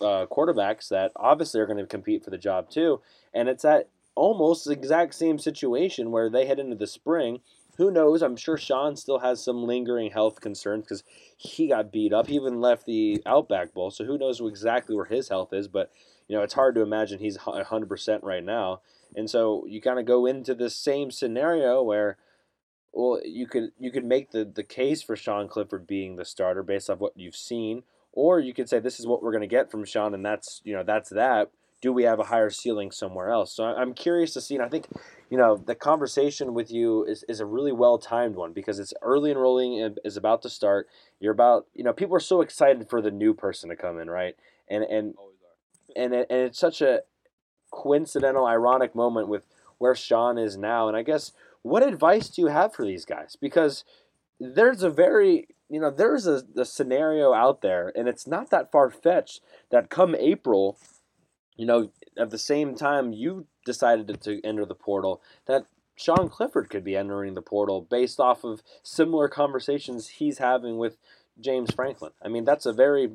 uh, 0.00 0.26
quarterbacks 0.30 0.88
that 0.88 1.12
obviously 1.16 1.60
are 1.60 1.66
going 1.66 1.78
to 1.78 1.86
compete 1.86 2.24
for 2.24 2.30
the 2.30 2.38
job 2.38 2.70
too. 2.70 3.00
And 3.34 3.48
it's 3.48 3.62
that 3.62 3.88
almost 4.14 4.68
exact 4.68 5.14
same 5.14 5.38
situation 5.38 6.10
where 6.10 6.30
they 6.30 6.46
head 6.46 6.58
into 6.58 6.76
the 6.76 6.86
spring. 6.86 7.40
Who 7.78 7.92
knows? 7.92 8.22
I'm 8.22 8.36
sure 8.36 8.58
Sean 8.58 8.96
still 8.96 9.20
has 9.20 9.42
some 9.42 9.64
lingering 9.64 10.10
health 10.10 10.40
concerns 10.40 10.82
because 10.82 11.04
he 11.36 11.68
got 11.68 11.92
beat 11.92 12.12
up. 12.12 12.26
He 12.26 12.34
even 12.34 12.60
left 12.60 12.86
the 12.86 13.22
Outback 13.24 13.72
Bowl, 13.72 13.92
so 13.92 14.04
who 14.04 14.18
knows 14.18 14.40
exactly 14.40 14.96
where 14.96 15.04
his 15.04 15.28
health 15.28 15.52
is. 15.52 15.68
But 15.68 15.92
you 16.26 16.36
know, 16.36 16.42
it's 16.42 16.54
hard 16.54 16.74
to 16.74 16.82
imagine 16.82 17.20
he's 17.20 17.38
100% 17.38 18.22
right 18.22 18.44
now. 18.44 18.80
And 19.14 19.30
so 19.30 19.64
you 19.66 19.80
kind 19.80 19.98
of 20.00 20.06
go 20.06 20.26
into 20.26 20.54
the 20.54 20.68
same 20.68 21.10
scenario 21.12 21.80
where, 21.82 22.18
well, 22.92 23.20
you 23.24 23.46
could 23.46 23.70
you 23.78 23.92
could 23.92 24.04
make 24.04 24.32
the 24.32 24.44
the 24.44 24.64
case 24.64 25.00
for 25.00 25.14
Sean 25.14 25.46
Clifford 25.46 25.86
being 25.86 26.16
the 26.16 26.24
starter 26.24 26.64
based 26.64 26.90
off 26.90 26.98
what 26.98 27.16
you've 27.16 27.36
seen, 27.36 27.84
or 28.12 28.40
you 28.40 28.52
could 28.52 28.68
say 28.68 28.80
this 28.80 28.98
is 28.98 29.06
what 29.06 29.22
we're 29.22 29.32
going 29.32 29.40
to 29.42 29.46
get 29.46 29.70
from 29.70 29.84
Sean, 29.84 30.14
and 30.14 30.26
that's 30.26 30.60
you 30.64 30.74
know 30.74 30.82
that's 30.82 31.10
that. 31.10 31.52
Do 31.80 31.92
we 31.92 32.02
have 32.04 32.18
a 32.18 32.24
higher 32.24 32.50
ceiling 32.50 32.90
somewhere 32.90 33.30
else? 33.30 33.52
So 33.52 33.64
I'm 33.64 33.94
curious 33.94 34.32
to 34.34 34.40
see, 34.40 34.56
and 34.56 34.64
I 34.64 34.68
think, 34.68 34.88
you 35.30 35.38
know, 35.38 35.56
the 35.56 35.76
conversation 35.76 36.52
with 36.52 36.72
you 36.72 37.04
is, 37.04 37.24
is 37.28 37.40
a 37.40 37.46
really 37.46 37.72
well 37.72 37.98
timed 37.98 38.34
one 38.34 38.52
because 38.52 38.78
it's 38.80 38.94
early 39.00 39.30
enrolling 39.30 39.94
is 40.04 40.16
about 40.16 40.42
to 40.42 40.50
start. 40.50 40.88
You're 41.20 41.32
about, 41.32 41.66
you 41.74 41.84
know, 41.84 41.92
people 41.92 42.16
are 42.16 42.20
so 42.20 42.40
excited 42.40 42.88
for 42.90 43.00
the 43.00 43.12
new 43.12 43.32
person 43.32 43.68
to 43.70 43.76
come 43.76 44.00
in, 44.00 44.10
right? 44.10 44.34
And 44.68 44.82
and 44.84 45.14
and 45.96 46.14
it, 46.14 46.26
and 46.30 46.40
it's 46.40 46.58
such 46.58 46.82
a 46.82 47.02
coincidental, 47.70 48.46
ironic 48.46 48.94
moment 48.94 49.28
with 49.28 49.44
where 49.78 49.94
Sean 49.94 50.38
is 50.38 50.56
now. 50.56 50.88
And 50.88 50.96
I 50.96 51.02
guess 51.02 51.32
what 51.62 51.86
advice 51.86 52.28
do 52.28 52.42
you 52.42 52.48
have 52.48 52.74
for 52.74 52.84
these 52.84 53.04
guys? 53.04 53.36
Because 53.40 53.84
there's 54.40 54.82
a 54.82 54.90
very 54.90 55.48
you 55.68 55.80
know 55.80 55.90
there's 55.90 56.26
a, 56.26 56.42
a 56.56 56.64
scenario 56.64 57.32
out 57.32 57.60
there, 57.62 57.92
and 57.94 58.08
it's 58.08 58.26
not 58.26 58.50
that 58.50 58.72
far 58.72 58.90
fetched 58.90 59.40
that 59.70 59.90
come 59.90 60.14
April, 60.14 60.78
you 61.58 61.66
know, 61.66 61.90
at 62.16 62.30
the 62.30 62.38
same 62.38 62.74
time 62.74 63.12
you 63.12 63.46
decided 63.66 64.22
to 64.22 64.40
enter 64.46 64.64
the 64.64 64.74
portal, 64.74 65.20
that 65.46 65.66
Sean 65.96 66.28
Clifford 66.28 66.70
could 66.70 66.84
be 66.84 66.96
entering 66.96 67.34
the 67.34 67.42
portal 67.42 67.82
based 67.82 68.20
off 68.20 68.44
of 68.44 68.62
similar 68.82 69.28
conversations 69.28 70.08
he's 70.08 70.38
having 70.38 70.78
with 70.78 70.96
James 71.40 71.72
Franklin. 71.74 72.12
I 72.22 72.28
mean, 72.28 72.44
that's 72.44 72.64
a 72.64 72.72
very 72.72 73.10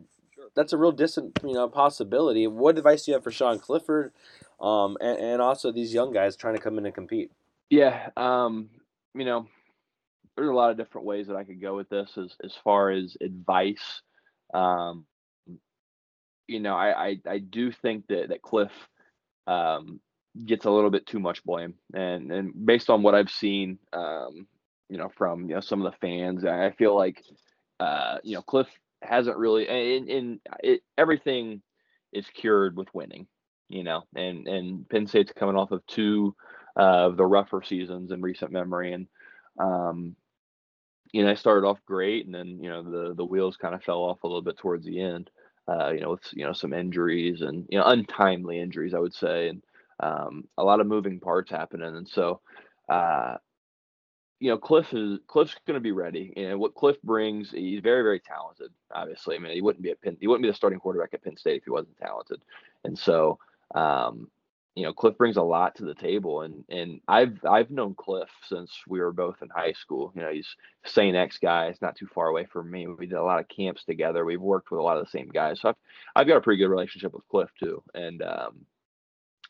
that's 0.55 0.73
a 0.73 0.77
real 0.77 0.91
distant 0.91 1.39
you 1.43 1.53
know 1.53 1.67
possibility. 1.69 2.45
What 2.45 2.77
advice 2.77 3.05
do 3.05 3.11
you 3.11 3.15
have 3.15 3.23
for 3.23 3.31
Sean 3.31 3.57
Clifford, 3.57 4.11
um, 4.59 4.97
and, 5.01 5.17
and 5.17 5.41
also 5.41 5.71
these 5.71 5.93
young 5.93 6.11
guys 6.11 6.35
trying 6.35 6.55
to 6.55 6.61
come 6.61 6.77
in 6.77 6.85
and 6.85 6.93
compete? 6.93 7.31
Yeah, 7.69 8.09
um, 8.17 8.69
you 9.15 9.25
know, 9.25 9.47
there's 10.35 10.49
a 10.49 10.53
lot 10.53 10.69
of 10.69 10.77
different 10.77 11.07
ways 11.07 11.27
that 11.27 11.37
I 11.37 11.45
could 11.45 11.61
go 11.61 11.75
with 11.75 11.89
this 11.89 12.17
as 12.17 12.35
as 12.43 12.53
far 12.63 12.91
as 12.91 13.15
advice. 13.21 14.01
Um, 14.53 15.05
you 16.47 16.59
know, 16.59 16.75
I, 16.75 17.07
I 17.07 17.17
I 17.27 17.37
do 17.39 17.71
think 17.71 18.07
that 18.07 18.29
that 18.29 18.41
Cliff 18.41 18.71
um, 19.47 19.99
gets 20.45 20.65
a 20.65 20.71
little 20.71 20.89
bit 20.89 21.05
too 21.05 21.19
much 21.19 21.43
blame, 21.43 21.75
and 21.93 22.31
and 22.31 22.65
based 22.65 22.89
on 22.89 23.03
what 23.03 23.15
I've 23.15 23.31
seen, 23.31 23.79
um, 23.93 24.47
you 24.89 24.97
know, 24.97 25.09
from 25.17 25.49
you 25.49 25.55
know 25.55 25.61
some 25.61 25.85
of 25.85 25.91
the 25.91 25.97
fans, 25.99 26.45
I 26.45 26.71
feel 26.71 26.95
like 26.95 27.23
uh, 27.79 28.17
you 28.23 28.35
know 28.35 28.41
Cliff 28.41 28.67
hasn't 29.01 29.37
really 29.37 29.67
in 29.67 30.07
in 30.07 30.39
it, 30.61 30.81
everything 30.97 31.61
is 32.11 32.27
cured 32.27 32.77
with 32.77 32.93
winning, 32.93 33.27
you 33.69 33.83
know, 33.83 34.03
and 34.15 34.47
and 34.47 34.87
Penn 34.89 35.07
State's 35.07 35.33
coming 35.33 35.55
off 35.55 35.71
of 35.71 35.85
two 35.87 36.35
uh, 36.77 37.07
of 37.07 37.17
the 37.17 37.25
rougher 37.25 37.61
seasons 37.63 38.11
in 38.11 38.21
recent 38.21 38.51
memory, 38.51 38.93
and 38.93 39.07
um, 39.59 40.15
you 41.11 41.23
know, 41.23 41.29
I 41.29 41.35
started 41.35 41.67
off 41.67 41.79
great, 41.85 42.25
and 42.25 42.33
then 42.33 42.59
you 42.61 42.69
know 42.69 42.83
the 42.83 43.13
the 43.13 43.25
wheels 43.25 43.55
kind 43.57 43.75
of 43.75 43.83
fell 43.83 43.99
off 43.99 44.23
a 44.23 44.27
little 44.27 44.41
bit 44.41 44.57
towards 44.57 44.85
the 44.85 44.99
end. 44.99 45.29
Uh, 45.67 45.89
you 45.89 46.01
know, 46.01 46.11
with 46.11 46.21
you 46.33 46.45
know 46.45 46.53
some 46.53 46.73
injuries 46.73 47.41
and 47.41 47.65
you 47.69 47.77
know 47.77 47.85
untimely 47.85 48.59
injuries, 48.59 48.93
I 48.93 48.99
would 48.99 49.13
say, 49.13 49.49
and 49.49 49.63
um, 49.99 50.47
a 50.57 50.63
lot 50.63 50.79
of 50.79 50.87
moving 50.87 51.19
parts 51.19 51.51
happening, 51.51 51.95
and 51.95 52.07
so. 52.07 52.41
Uh, 52.89 53.37
you 54.39 54.49
know, 54.49 54.57
Cliff 54.57 54.93
is 54.93 55.19
Cliff's 55.27 55.55
going 55.65 55.75
to 55.75 55.79
be 55.79 55.93
ready, 55.93 56.33
and 56.35 56.59
what 56.59 56.75
Cliff 56.75 57.01
brings, 57.01 57.51
he's 57.51 57.79
very, 57.79 58.03
very 58.03 58.19
talented. 58.19 58.71
Obviously, 58.93 59.37
I 59.37 59.39
mean, 59.39 59.53
he 59.53 59.61
wouldn't 59.61 59.81
be 59.81 59.91
at 59.91 60.01
Penn, 60.01 60.17
he 60.19 60.27
wouldn't 60.27 60.43
be 60.43 60.49
the 60.49 60.53
starting 60.53 60.79
quarterback 60.79 61.13
at 61.13 61.23
Penn 61.23 61.37
State 61.37 61.59
if 61.59 61.63
he 61.63 61.69
wasn't 61.69 61.97
talented, 61.97 62.41
and 62.83 62.99
so, 62.99 63.39
um, 63.73 64.29
you 64.75 64.83
know, 64.83 64.93
Cliff 64.93 65.17
brings 65.17 65.37
a 65.37 65.41
lot 65.43 65.75
to 65.75 65.85
the 65.85 65.93
table, 65.93 66.41
and 66.41 66.63
and 66.69 66.99
I've 67.07 67.37
I've 67.45 67.69
known 67.69 67.95
Cliff 67.95 68.29
since 68.47 68.71
we 68.87 68.99
were 68.99 69.11
both 69.11 69.41
in 69.41 69.49
high 69.49 69.73
school. 69.73 70.11
You 70.15 70.23
know, 70.23 70.31
he's 70.31 70.55
St. 70.85 71.15
X 71.15 71.37
guy. 71.37 71.67
It's 71.67 71.81
not 71.81 71.95
too 71.95 72.07
far 72.07 72.27
away 72.27 72.45
from 72.45 72.71
me. 72.71 72.87
We 72.87 73.05
did 73.05 73.17
a 73.17 73.23
lot 73.23 73.39
of 73.39 73.47
camps 73.47 73.83
together. 73.83 74.25
We've 74.25 74.41
worked 74.41 74.71
with 74.71 74.79
a 74.79 74.83
lot 74.83 74.97
of 74.97 75.05
the 75.05 75.11
same 75.11 75.29
guys, 75.29 75.61
so 75.61 75.69
I've 75.69 75.75
I've 76.15 76.27
got 76.27 76.37
a 76.37 76.41
pretty 76.41 76.61
good 76.61 76.69
relationship 76.69 77.13
with 77.13 77.27
Cliff 77.27 77.49
too, 77.59 77.83
and 77.93 78.23
um, 78.23 78.65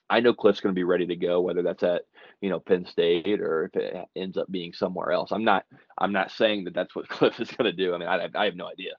I 0.10 0.20
know 0.20 0.34
Cliff's 0.34 0.60
going 0.60 0.76
to 0.76 0.80
be 0.80 0.84
ready 0.84 1.08
to 1.08 1.16
go, 1.16 1.42
whether 1.42 1.64
that's 1.64 1.84
at 1.84 2.04
you 2.42 2.50
know 2.50 2.60
Penn 2.60 2.86
State 2.86 3.42
or 3.42 3.66
if 3.66 3.76
it 3.76 3.96
ends 4.16 4.38
up 4.38 4.52
being 4.52 4.74
somewhere 4.74 5.12
else. 5.12 5.32
I'm 5.32 5.46
not 5.46 5.66
I'm 5.98 6.12
not 6.12 6.32
saying 6.32 6.66
that 6.66 6.74
that's 6.74 6.96
what 6.96 7.10
Cliff 7.10 7.40
is 7.40 7.52
going 7.52 7.72
to 7.72 7.74
do. 7.74 7.96
I 7.96 7.98
mean, 7.98 8.10
I, 8.10 8.30
I 8.36 8.46
have 8.46 8.56
no 8.56 8.68
idea. 8.68 8.94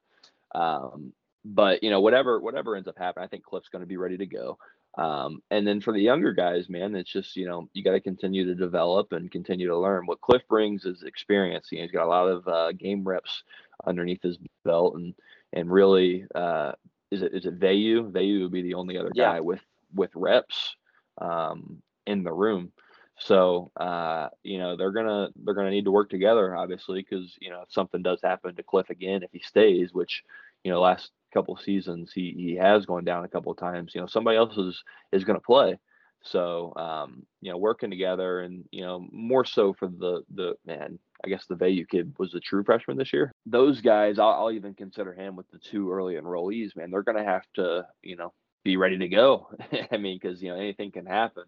Um, 0.55 1.13
but 1.45 1.83
you 1.83 1.91
know, 1.91 2.01
whatever 2.01 2.41
whatever 2.41 2.75
ends 2.77 2.89
up 2.89 2.99
happening, 2.99 3.25
I 3.25 3.29
think 3.29 3.45
Cliff's 3.45 3.69
going 3.69 3.83
to 3.83 3.87
be 3.87 3.99
ready 3.99 4.17
to 4.17 4.27
go. 4.27 4.59
Um, 4.97 5.43
and 5.51 5.67
then 5.67 5.81
for 5.81 5.93
the 5.93 6.01
younger 6.01 6.33
guys, 6.33 6.69
man, 6.69 6.95
it's 6.95 7.13
just 7.13 7.37
you 7.37 7.47
know 7.47 7.69
you 7.73 7.83
got 7.83 7.93
to 7.93 8.01
continue 8.01 8.45
to 8.45 8.55
develop 8.55 9.13
and 9.13 9.31
continue 9.31 9.69
to 9.69 9.79
learn. 9.79 10.07
What 10.07 10.21
Cliff 10.21 10.43
brings 10.49 10.85
is 10.85 11.03
experience. 11.03 11.69
You 11.71 11.79
know, 11.79 11.83
he's 11.85 11.93
got 11.93 12.07
a 12.07 12.09
lot 12.09 12.29
of 12.29 12.49
uh, 12.49 12.73
game 12.73 13.03
reps 13.03 13.43
underneath 13.87 14.23
his 14.23 14.39
belt, 14.65 14.95
and 14.95 15.15
and 15.53 15.71
really, 15.71 16.27
uh, 16.35 16.73
is 17.11 17.23
it 17.23 17.35
is 17.35 17.47
it 17.47 17.59
Veilleux? 17.59 18.13
Veilleux 18.13 18.43
would 18.43 18.53
be 18.53 18.63
the 18.63 18.75
only 18.75 18.97
other 18.97 19.11
guy 19.11 19.35
yeah. 19.35 19.41
with 19.41 19.61
with 19.95 20.11
reps 20.15 20.77
um, 21.19 21.83
in 22.07 22.23
the 22.23 22.33
room. 22.33 22.71
So 23.19 23.71
uh, 23.77 24.29
you 24.43 24.59
know 24.59 24.77
they're 24.77 24.93
gonna 24.93 25.31
they're 25.45 25.55
gonna 25.55 25.71
need 25.71 25.85
to 25.85 25.93
work 25.93 26.11
together, 26.11 26.57
obviously, 26.57 27.01
because 27.03 27.37
you 27.41 27.51
know 27.51 27.63
if 27.63 27.73
something 27.73 28.03
does 28.03 28.21
happen 28.23 28.55
to 28.55 28.63
Cliff 28.63 28.91
again, 28.91 29.23
if 29.23 29.31
he 29.33 29.41
stays, 29.41 29.93
which 29.93 30.23
you 30.63 30.71
know 30.71 30.81
last 30.81 31.11
couple 31.35 31.57
seasons 31.57 32.13
he 32.15 32.35
he 32.37 32.55
has 32.55 32.87
gone 32.87 33.05
down 33.05 33.25
a 33.25 33.29
couple 33.29 33.53
of 33.53 33.59
times, 33.59 33.93
you 33.95 34.01
know 34.01 34.07
somebody 34.07 34.37
else 34.37 34.57
is 34.57 34.83
is 35.13 35.25
gonna 35.25 35.41
play. 35.41 35.79
So 36.23 36.73
um, 36.77 37.27
you 37.43 37.51
know 37.51 37.59
working 37.59 37.91
together 37.91 38.41
and 38.41 38.65
you 38.71 38.83
know 38.83 39.07
more 39.13 39.45
so 39.45 39.75
for 39.75 39.89
the 39.89 40.23
the 40.35 40.55
man. 40.67 40.99
I 41.25 41.29
guess 41.29 41.47
the 41.47 41.55
Veilleux 41.55 41.89
kid 41.89 42.15
was 42.19 42.35
a 42.35 42.41
true 42.41 42.63
freshman 42.65 42.99
this 42.99 43.13
year. 43.13 43.33
Those 43.47 43.81
guys, 43.81 44.19
I'll, 44.19 44.29
I'll 44.29 44.51
even 44.51 44.75
consider 44.75 45.15
him 45.15 45.37
with 45.37 45.51
the 45.51 45.59
two 45.59 45.91
early 45.91 46.17
enrollees. 46.17 46.77
Man, 46.77 46.91
they're 46.91 47.03
gonna 47.03 47.25
have 47.25 47.45
to 47.55 47.87
you 48.03 48.17
know 48.17 48.33
be 48.65 48.77
ready 48.77 48.99
to 48.99 49.09
go. 49.09 49.49
I 49.93 49.97
mean, 49.99 50.19
because 50.21 50.43
you 50.43 50.51
know 50.51 50.57
anything 50.57 50.91
can 50.91 51.07
happen. 51.07 51.45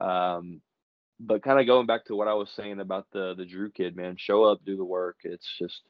Um, 0.00 0.60
but 1.20 1.42
kind 1.42 1.58
of 1.60 1.66
going 1.66 1.86
back 1.86 2.04
to 2.06 2.16
what 2.16 2.28
I 2.28 2.34
was 2.34 2.50
saying 2.50 2.80
about 2.80 3.06
the 3.12 3.34
the 3.36 3.44
Drew 3.44 3.70
kid, 3.70 3.96
man, 3.96 4.16
show 4.16 4.44
up, 4.44 4.64
do 4.64 4.76
the 4.76 4.84
work. 4.84 5.16
It's 5.24 5.48
just, 5.58 5.82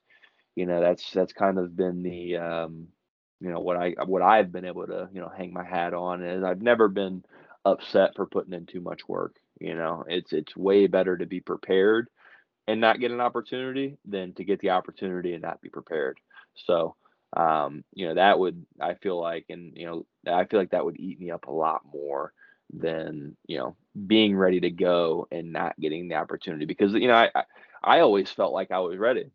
you 0.54 0.66
know, 0.66 0.80
that's 0.80 1.10
that's 1.12 1.32
kind 1.32 1.58
of 1.58 1.76
been 1.76 2.02
the, 2.02 2.36
um, 2.36 2.88
you 3.40 3.50
know, 3.50 3.60
what 3.60 3.76
I 3.76 3.94
what 4.04 4.22
I've 4.22 4.52
been 4.52 4.64
able 4.64 4.86
to, 4.86 5.08
you 5.12 5.20
know, 5.20 5.30
hang 5.34 5.52
my 5.52 5.64
hat 5.64 5.94
on 5.94 6.22
is 6.24 6.42
I've 6.44 6.62
never 6.62 6.88
been 6.88 7.24
upset 7.64 8.12
for 8.16 8.26
putting 8.26 8.52
in 8.52 8.66
too 8.66 8.80
much 8.80 9.08
work. 9.08 9.36
You 9.60 9.74
know, 9.74 10.04
it's 10.08 10.32
it's 10.32 10.56
way 10.56 10.86
better 10.86 11.16
to 11.16 11.26
be 11.26 11.40
prepared 11.40 12.08
and 12.66 12.80
not 12.80 13.00
get 13.00 13.10
an 13.10 13.20
opportunity 13.20 13.96
than 14.04 14.34
to 14.34 14.44
get 14.44 14.60
the 14.60 14.70
opportunity 14.70 15.32
and 15.32 15.42
not 15.42 15.60
be 15.60 15.68
prepared. 15.70 16.18
So, 16.66 16.96
um, 17.36 17.84
you 17.94 18.08
know, 18.08 18.14
that 18.14 18.38
would 18.38 18.64
I 18.80 18.94
feel 18.94 19.20
like, 19.20 19.46
and 19.48 19.72
you 19.76 19.86
know, 19.86 20.06
I 20.32 20.44
feel 20.44 20.60
like 20.60 20.70
that 20.70 20.84
would 20.84 20.98
eat 21.00 21.20
me 21.20 21.30
up 21.30 21.46
a 21.46 21.52
lot 21.52 21.82
more 21.92 22.32
than 22.72 23.36
you 23.46 23.58
know 23.58 23.76
being 24.06 24.36
ready 24.36 24.60
to 24.60 24.70
go 24.70 25.26
and 25.32 25.52
not 25.52 25.78
getting 25.80 26.08
the 26.08 26.16
opportunity 26.16 26.66
because 26.66 26.92
you 26.92 27.08
know 27.08 27.14
I 27.14 27.30
I, 27.34 27.44
I 27.82 28.00
always 28.00 28.30
felt 28.30 28.52
like 28.52 28.70
I 28.70 28.80
was 28.80 28.98
ready. 28.98 29.30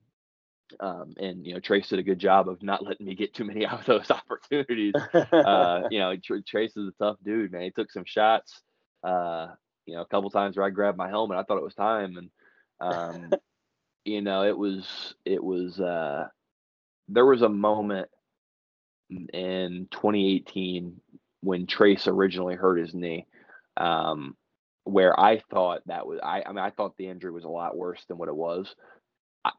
Um, 0.80 1.14
and 1.18 1.46
you 1.46 1.54
know 1.54 1.60
Trace 1.60 1.90
did 1.90 2.00
a 2.00 2.04
good 2.04 2.20
job 2.20 2.50
of 2.50 2.64
not 2.64 2.84
letting 2.84 3.06
me 3.06 3.16
get 3.16 3.34
too 3.34 3.44
many 3.44 3.66
of 3.66 3.86
those 3.86 4.10
opportunities. 4.10 4.94
uh, 5.14 5.84
you 5.90 6.00
know 6.00 6.16
Trace 6.46 6.76
is 6.76 6.90
a 6.90 7.04
tough 7.04 7.18
dude, 7.24 7.52
man. 7.52 7.62
He 7.64 7.72
took 7.72 7.92
some 7.92 8.06
shots. 8.06 8.62
Uh, 9.04 9.48
you 9.86 9.96
know, 9.96 10.02
a 10.02 10.06
couple 10.06 10.30
times 10.30 10.56
where 10.56 10.66
I 10.66 10.70
grabbed 10.70 10.98
my 10.98 11.10
helmet, 11.10 11.38
I 11.38 11.44
thought 11.44 11.58
it 11.58 11.64
was 11.64 11.76
time, 11.76 12.18
and 12.18 12.30
um, 12.80 13.32
you 14.06 14.22
know 14.22 14.44
it 14.44 14.58
was 14.58 15.16
it 15.26 15.44
was 15.44 15.80
uh, 15.80 16.28
there 17.10 17.26
was 17.26 17.42
a 17.42 17.50
moment 17.50 18.08
in 19.10 19.88
2018 19.92 21.00
when 21.42 21.68
Trace 21.68 22.08
originally 22.08 22.56
hurt 22.56 22.80
his 22.80 22.94
knee, 22.94 23.28
um, 23.78 24.36
where 24.86 25.20
I 25.20 25.42
thought 25.52 25.82
that 25.88 26.08
was 26.08 26.20
I, 26.24 26.44
I 26.46 26.50
mean 26.50 26.60
I 26.60 26.70
thought 26.70 26.96
the 26.98 27.08
injury 27.08 27.32
was 27.32 27.44
a 27.44 27.50
lot 27.50 27.76
worse 27.76 28.04
than 28.08 28.18
what 28.18 28.30
it 28.30 28.36
was. 28.36 28.74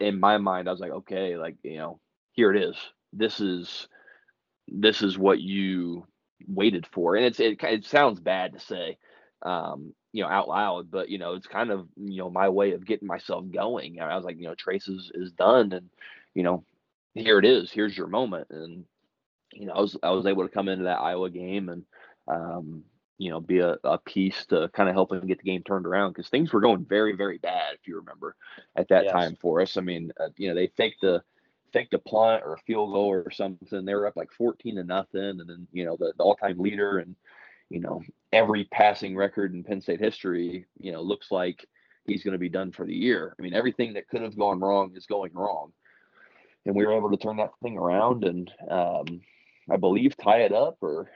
In 0.01 0.20
my 0.20 0.39
mind, 0.39 0.68
I 0.68 0.72
was 0.72 0.80
like, 0.80 0.91
okay, 0.93 1.37
like 1.37 1.57
you 1.62 1.78
know, 1.78 2.01
here 2.32 2.53
it 2.55 2.62
is. 2.62 2.76
This 3.12 3.41
is 3.41 3.89
this 4.68 5.03
is 5.03 5.18
what 5.18 5.41
you 5.41 6.07
waited 6.47 6.87
for, 6.93 7.16
and 7.16 7.24
it's 7.26 7.41
it, 7.41 7.62
it 7.62 7.85
sounds 7.87 8.20
bad 8.20 8.55
to 8.55 8.61
say, 8.61 8.99
um, 9.43 9.95
you 10.12 10.22
know, 10.22 10.28
out 10.28 10.49
loud, 10.49 10.91
but 10.91 11.09
you 11.09 11.18
know, 11.18 11.35
it's 11.35 11.47
kind 11.47 11.70
of 11.70 11.87
you 11.97 12.18
know 12.18 12.30
my 12.30 12.49
way 12.49 12.72
of 12.72 12.87
getting 12.87 13.09
myself 13.09 13.45
going. 13.51 14.01
I 14.01 14.16
was 14.16 14.24
like, 14.24 14.39
you 14.39 14.45
know, 14.45 14.55
Trace 14.55 14.89
is 14.89 15.11
is 15.14 15.32
done, 15.32 15.72
and 15.72 15.91
you 16.35 16.43
know, 16.43 16.64
here 17.14 17.39
it 17.39 17.45
is. 17.45 17.70
Here's 17.70 17.97
your 17.97 18.07
moment, 18.07 18.49
and 18.51 18.85
you 19.53 19.66
know, 19.66 19.74
I 19.74 19.80
was 19.80 19.97
I 20.03 20.11
was 20.11 20.26
able 20.26 20.45
to 20.47 20.53
come 20.53 20.68
into 20.68 20.85
that 20.85 21.01
Iowa 21.01 21.30
game 21.30 21.68
and 21.68 21.85
um, 22.26 22.85
you 23.19 23.31
know 23.31 23.41
be 23.41 23.59
a, 23.59 23.77
a 23.85 23.99
piece 23.99 24.47
to 24.47 24.69
kind 24.75 24.89
of 24.89 24.95
help 24.95 25.12
him 25.12 25.27
get 25.27 25.39
the 25.39 25.45
game 25.45 25.62
turned 25.62 25.87
around 25.87 26.12
because 26.12 26.29
things 26.29 26.53
were 26.53 26.61
going 26.61 26.85
very 26.85 27.15
very 27.15 27.39
bad 27.39 27.75
if 27.75 27.87
you 27.87 27.97
remember 27.97 28.37
at 28.77 28.89
that 28.89 29.05
yes. 29.05 29.12
time 29.12 29.37
for 29.41 29.61
us. 29.61 29.77
I 29.77 29.81
mean, 29.81 30.12
uh, 30.21 30.29
you 30.37 30.49
know, 30.49 30.55
they 30.55 30.69
faked 30.69 31.01
the 31.01 31.23
faked 31.73 31.95
a 31.95 31.99
punt 31.99 32.43
or 32.45 32.55
a 32.55 32.59
field 32.59 32.93
goal 32.93 33.09
or 33.09 33.31
something. 33.31 33.85
They 33.85 33.95
were 33.95 34.07
up 34.07 34.17
like 34.17 34.33
fourteen 34.33 34.77
to 34.77 34.85
nothing, 34.85 35.41
and 35.41 35.49
then 35.49 35.67
you 35.73 35.85
know 35.85 35.97
the, 35.99 36.12
the 36.17 36.23
all 36.23 36.37
time 36.37 36.59
leader 36.59 36.99
and 36.99 37.15
you 37.71 37.81
know 37.81 38.03
every 38.33 38.65
passing 38.65 39.17
record 39.17 39.55
in 39.55 39.65
Penn 39.65 39.81
State 39.81 40.01
history, 40.01 40.67
you 40.79 40.93
know, 40.93 41.03
looks 41.03 41.31
like 41.31 41.65
he's 42.07 42.25
going 42.25 42.33
to 42.33 42.39
be 42.39 42.49
done 42.49 42.73
for 42.73 42.85
the 42.85 42.95
year. 42.95 43.35
I 43.39 43.43
mean, 43.43 43.55
everything 43.55 43.95
that 43.95 44.09
could 44.09 44.23
have 44.23 44.37
gone 44.37 44.61
wrong 44.61 44.93
is 44.97 45.07
going 45.07 45.33
wrong 45.33 45.73
and 46.67 46.75
we 46.75 46.85
were 46.87 46.97
able 46.97 47.11
to 47.11 47.17
turn 47.17 47.37
that 47.37 47.53
thing 47.62 47.77
around 47.77 48.25
and 48.25 48.51
um, 48.71 49.21
I 49.71 49.77
believe 49.77 50.17
tie 50.17 50.43
it 50.43 50.53
up 50.53 50.79
or 50.81 51.11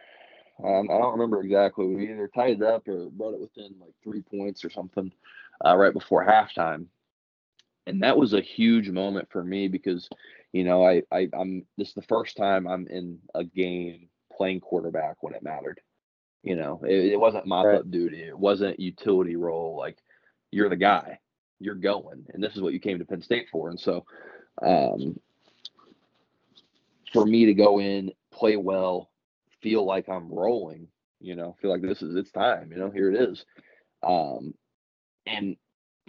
um, 0.63 0.91
I 0.91 0.99
don't 0.99 1.13
remember 1.13 1.43
exactly. 1.43 1.87
We 1.87 2.11
either 2.11 2.31
tied 2.35 2.61
it 2.61 2.63
up 2.63 2.89
or 2.89 3.09
brought 3.11 3.35
it 3.35 3.41
within 3.41 3.75
like 3.81 3.95
three 4.03 4.23
points 4.23 4.65
or 4.65 4.71
something 4.71 5.13
uh, 5.65 5.77
right 5.77 5.93
before 5.93 6.25
halftime. 6.27 6.87
And 7.87 8.03
that 8.03 8.19
was 8.19 8.35
a 8.35 8.41
huge 8.41 8.91
moment 8.91 9.29
for 9.31 9.43
me 9.43 9.69
because, 9.69 10.09
you 10.53 10.65
know, 10.65 10.85
I, 10.87 11.03
I 11.13 11.29
I'm 11.33 11.65
this 11.77 11.89
is 11.89 11.95
the 11.95 12.03
first 12.03 12.37
time 12.37 12.67
I'm 12.67 12.87
in 12.89 13.19
a 13.35 13.45
game 13.45 14.09
playing 14.37 14.61
quarterback 14.61 15.23
when 15.23 15.35
it 15.35 15.43
mattered. 15.43 15.81
You 16.43 16.57
know, 16.57 16.81
it, 16.85 17.13
it 17.13 17.21
wasn't 17.21 17.47
mop 17.47 17.67
up 17.67 17.91
duty. 17.91 18.23
It 18.23 18.39
wasn't 18.39 18.81
utility 18.81 19.37
role. 19.37 19.77
Like 19.77 19.99
you're 20.51 20.69
the 20.69 20.77
guy, 20.77 21.19
you're 21.61 21.75
going, 21.75 22.27
and 22.35 22.43
this 22.43 22.55
is 22.57 22.63
what 22.63 22.73
you 22.73 22.81
came 22.81 22.99
to 22.99 23.05
Penn 23.05 23.23
State 23.23 23.47
for. 23.51 23.71
And 23.71 23.79
so, 23.81 24.05
um, 24.63 25.19
for 27.13 27.25
me 27.25 27.47
to 27.47 27.55
go 27.55 27.81
in, 27.81 28.13
play 28.31 28.57
well, 28.57 29.09
feel 29.63 29.85
like 29.85 30.09
I'm 30.09 30.33
rolling, 30.33 30.89
you 31.21 31.35
know, 31.35 31.57
feel 31.61 31.71
like 31.71 31.83
this 31.83 32.03
is 32.03 32.15
it's 32.17 32.31
time, 32.31 32.71
you 32.73 32.79
know, 32.79 32.91
here 32.91 33.13
it 33.13 33.21
is. 33.31 33.45
Um, 34.03 34.55
and 35.27 35.57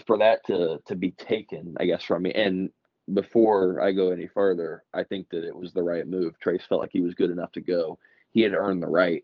for 0.06 0.18
that 0.20 0.46
to 0.48 0.80
to 0.88 0.96
be 0.96 1.12
taken, 1.12 1.76
I 1.80 1.86
guess, 1.86 2.04
from 2.04 2.24
me. 2.24 2.34
And 2.34 2.70
before 3.14 3.82
I 3.82 3.92
go 3.92 4.12
any 4.12 4.28
further, 4.28 4.84
I 4.94 5.04
think 5.04 5.30
that 5.30 5.44
it 5.44 5.56
was 5.56 5.74
the 5.74 5.84
right 5.84 6.08
move. 6.08 6.40
Trace 6.40 6.64
felt 6.68 6.82
like 6.82 6.92
he 6.94 7.02
was 7.02 7.16
good 7.16 7.32
enough 7.32 7.52
to 7.54 7.62
go. 7.62 7.98
He 8.32 8.42
had 8.42 8.54
earned 8.54 8.84
the 8.84 8.88
right 8.88 9.24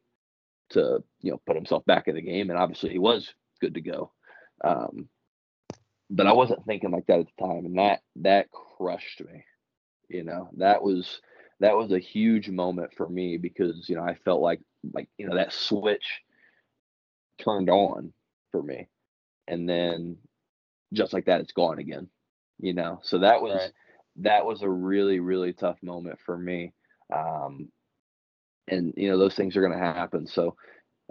to, 0.69 1.03
you 1.21 1.31
know, 1.31 1.41
put 1.45 1.55
himself 1.55 1.85
back 1.85 2.07
in 2.07 2.15
the 2.15 2.21
game, 2.21 2.49
and 2.49 2.57
obviously 2.57 2.89
he 2.89 2.99
was 2.99 3.33
good 3.61 3.75
to 3.75 3.81
go. 3.81 4.11
Um, 4.63 5.07
but 6.09 6.27
I 6.27 6.33
wasn't 6.33 6.65
thinking 6.65 6.91
like 6.91 7.07
that 7.07 7.19
at 7.19 7.27
the 7.37 7.45
time, 7.45 7.65
and 7.65 7.77
that 7.77 8.01
that 8.17 8.47
crushed 8.51 9.21
me. 9.21 9.43
You 10.07 10.23
know, 10.23 10.49
that 10.57 10.83
was 10.83 11.21
that 11.59 11.75
was 11.75 11.91
a 11.91 11.99
huge 11.99 12.49
moment 12.49 12.91
for 12.95 13.07
me 13.07 13.37
because 13.37 13.87
you 13.87 13.95
know 13.95 14.03
I 14.03 14.15
felt 14.25 14.41
like 14.41 14.61
like 14.93 15.07
you 15.17 15.27
know 15.27 15.35
that 15.35 15.53
switch 15.53 16.21
turned 17.39 17.69
on 17.69 18.13
for 18.51 18.61
me, 18.61 18.87
and 19.47 19.67
then 19.67 20.17
just 20.93 21.13
like 21.13 21.25
that, 21.25 21.41
it's 21.41 21.53
gone 21.53 21.79
again. 21.79 22.09
You 22.59 22.73
know, 22.73 22.99
so 23.03 23.19
that 23.19 23.41
was 23.41 23.55
right. 23.55 23.71
that 24.17 24.45
was 24.45 24.61
a 24.61 24.69
really 24.69 25.19
really 25.19 25.53
tough 25.53 25.77
moment 25.81 26.19
for 26.25 26.37
me. 26.37 26.73
Um, 27.13 27.69
and 28.67 28.93
you 28.97 29.09
know 29.09 29.17
those 29.17 29.35
things 29.35 29.55
are 29.55 29.61
going 29.61 29.77
to 29.77 29.79
happen. 29.79 30.27
So 30.27 30.55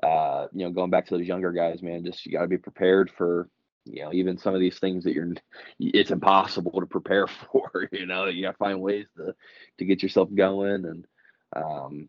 uh, 0.02 0.48
you 0.52 0.64
know, 0.64 0.72
going 0.72 0.90
back 0.90 1.06
to 1.06 1.16
those 1.16 1.26
younger 1.26 1.52
guys, 1.52 1.82
man, 1.82 2.04
just 2.04 2.26
you 2.26 2.32
got 2.32 2.42
to 2.42 2.48
be 2.48 2.58
prepared 2.58 3.10
for 3.16 3.48
you 3.84 4.02
know 4.02 4.12
even 4.12 4.38
some 4.38 4.54
of 4.54 4.60
these 4.60 4.78
things 4.78 5.04
that 5.04 5.14
you're 5.14 5.32
it's 5.78 6.10
impossible 6.10 6.80
to 6.80 6.86
prepare 6.86 7.26
for 7.52 7.88
you 7.92 8.06
know 8.06 8.26
you 8.26 8.42
gotta 8.42 8.56
find 8.56 8.80
ways 8.80 9.06
to 9.16 9.34
to 9.78 9.84
get 9.84 10.02
yourself 10.02 10.28
going 10.34 10.84
and 10.84 11.06
um 11.54 12.08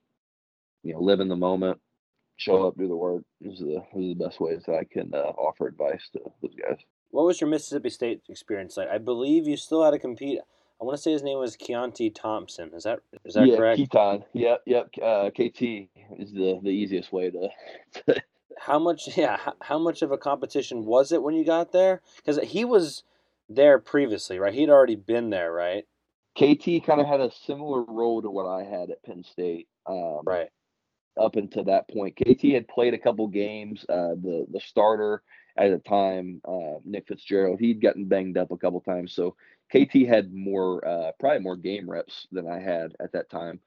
you 0.86 0.94
know, 0.94 1.02
live 1.02 1.20
in 1.20 1.28
the 1.28 1.36
moment, 1.36 1.80
show 2.38 2.68
up, 2.68 2.78
do 2.78 2.88
the 2.88 2.96
work. 2.96 3.24
Those 3.42 3.60
are 3.62 3.66
the 3.66 3.84
those 3.94 4.06
are 4.06 4.14
the 4.14 4.14
best 4.14 4.40
ways 4.40 4.64
that 4.68 4.76
I 4.76 4.84
can 4.84 5.14
uh, 5.14 5.34
offer 5.38 5.68
advice 5.68 6.08
to 6.14 6.20
those 6.42 6.54
guys. 6.56 6.78
What 7.10 7.26
was 7.26 7.42
your 7.42 7.50
Mississippi 7.50 7.90
State 7.90 8.22
experience 8.30 8.78
like? 8.78 8.90
I 8.90 9.00
believe 9.00 9.48
you 9.48 9.58
still 9.58 9.84
had 9.84 9.92
to 9.92 10.00
compete. 10.00 10.40
I 10.80 10.84
want 10.84 10.98
to 10.98 11.02
say 11.02 11.12
his 11.12 11.24
name 11.24 11.40
was 11.40 11.58
Keontae 11.58 12.14
Thompson. 12.14 12.72
Is 12.74 12.84
that 12.84 13.00
is 13.26 13.34
that 13.34 13.48
yeah, 13.48 13.58
correct? 13.58 13.80
Keytaon. 13.80 14.24
Yep, 14.34 14.62
yep. 14.68 14.90
Uh, 15.02 15.30
KT 15.32 15.90
is 16.20 16.32
the 16.32 16.60
the 16.62 16.70
easiest 16.70 17.12
way 17.12 17.32
to. 17.32 17.50
to 18.06 18.22
how 18.57 18.80
much? 18.80 19.10
Yeah, 19.18 19.38
how, 19.38 19.53
how 19.61 19.80
much 19.80 20.02
of 20.02 20.11
a 20.11 20.18
competition 20.18 20.86
was 20.86 21.11
it 21.11 21.22
when 21.22 21.36
you 21.36 21.45
got 21.45 21.72
there? 21.72 22.02
Because 22.18 22.40
he 22.40 22.65
was 22.65 23.03
there 23.49 23.80
previously, 23.80 24.40
right? 24.40 24.53
He'd 24.53 24.69
already 24.69 24.95
been 24.95 25.30
there, 25.30 25.52
right? 25.52 25.86
KT 26.36 26.86
kind 26.86 26.99
of 26.99 27.07
had 27.07 27.22
a 27.22 27.32
similar 27.32 27.84
role 27.84 28.22
to 28.22 28.30
what 28.30 28.45
I 28.48 28.64
had 28.64 28.90
at 28.90 29.03
Penn 29.03 29.23
State. 29.23 29.68
Um, 29.86 30.22
Right. 30.26 30.49
up 31.18 31.36
until 31.38 31.64
that 31.65 31.88
point. 31.90 32.18
KT 32.18 32.52
had 32.53 32.68
played 32.68 32.94
a 32.94 32.99
couple 32.99 33.27
games. 33.27 33.86
Uh, 33.88 34.15
the 34.15 34.45
the 34.52 34.60
starter 34.60 35.22
at 35.57 35.72
the 35.72 35.77
time, 35.80 36.41
uh, 36.45 36.80
Nick 36.84 37.07
Fitzgerald, 37.07 37.60
he'd 37.61 37.82
gotten 37.82 38.06
banged 38.06 38.38
up 38.38 38.52
a 38.52 38.57
couple 38.57 38.82
times, 38.82 39.14
so 39.14 39.36
KT 39.72 40.06
had 40.06 40.34
more, 40.34 40.86
uh, 40.86 41.11
probably 41.18 41.40
more 41.40 41.56
game 41.56 41.90
reps 41.90 42.27
than 42.32 42.45
I 42.48 42.60
had 42.60 42.94
at 42.99 43.14
that 43.14 43.30
time 43.30 43.61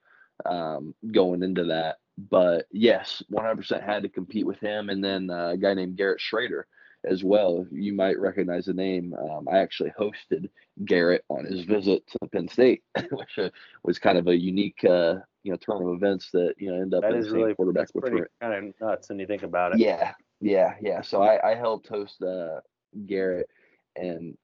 um, 0.45 0.93
going 1.11 1.41
into 1.43 1.65
that. 1.65 1.97
But 2.29 2.65
yes, 2.71 3.23
100% 3.31 3.83
had 3.83 4.03
to 4.03 4.09
compete 4.09 4.45
with 4.45 4.59
him, 4.59 4.89
and 4.89 5.03
then 5.03 5.29
uh, 5.29 5.49
a 5.49 5.57
guy 5.57 5.73
named 5.73 5.95
Garrett 5.95 6.19
Shrader 6.19 6.63
as 7.05 7.23
well. 7.23 7.65
You 7.71 7.93
might 7.93 8.19
recognize 8.19 8.65
the 8.65 8.73
name. 8.73 9.13
Um, 9.13 9.47
I 9.49 9.59
actually 9.59 9.91
hosted 9.97 10.49
Garrett 10.83 11.23
on 11.29 11.45
his 11.45 11.63
visit 11.63 12.05
to 12.07 12.27
Penn 12.27 12.49
State, 12.49 12.83
which 13.11 13.37
uh, 13.37 13.49
was 13.83 13.99
kind 13.99 14.17
of 14.17 14.27
a 14.27 14.35
unique, 14.35 14.83
uh, 14.83 15.15
you 15.43 15.51
know, 15.51 15.57
turn 15.57 15.81
of 15.81 15.93
events 15.93 16.29
that 16.33 16.55
you 16.57 16.71
know 16.71 16.81
end 16.81 16.93
up 16.93 17.03
That 17.03 17.13
in 17.13 17.19
is 17.19 17.25
the 17.27 17.31
same 17.31 17.41
really 17.41 17.55
quarterback 17.55 17.83
that's 17.83 17.91
pretty 17.91 18.23
kind 18.41 18.53
of 18.53 18.73
nuts 18.81 19.07
when 19.07 19.19
you 19.19 19.27
think 19.27 19.43
about 19.43 19.73
it. 19.73 19.79
Yeah, 19.79 20.13
yeah, 20.41 20.73
yeah. 20.81 21.01
So 21.01 21.21
I, 21.21 21.51
I 21.51 21.55
helped 21.55 21.87
host 21.87 22.21
uh, 22.21 22.59
Garrett, 23.05 23.49
and 23.95 24.37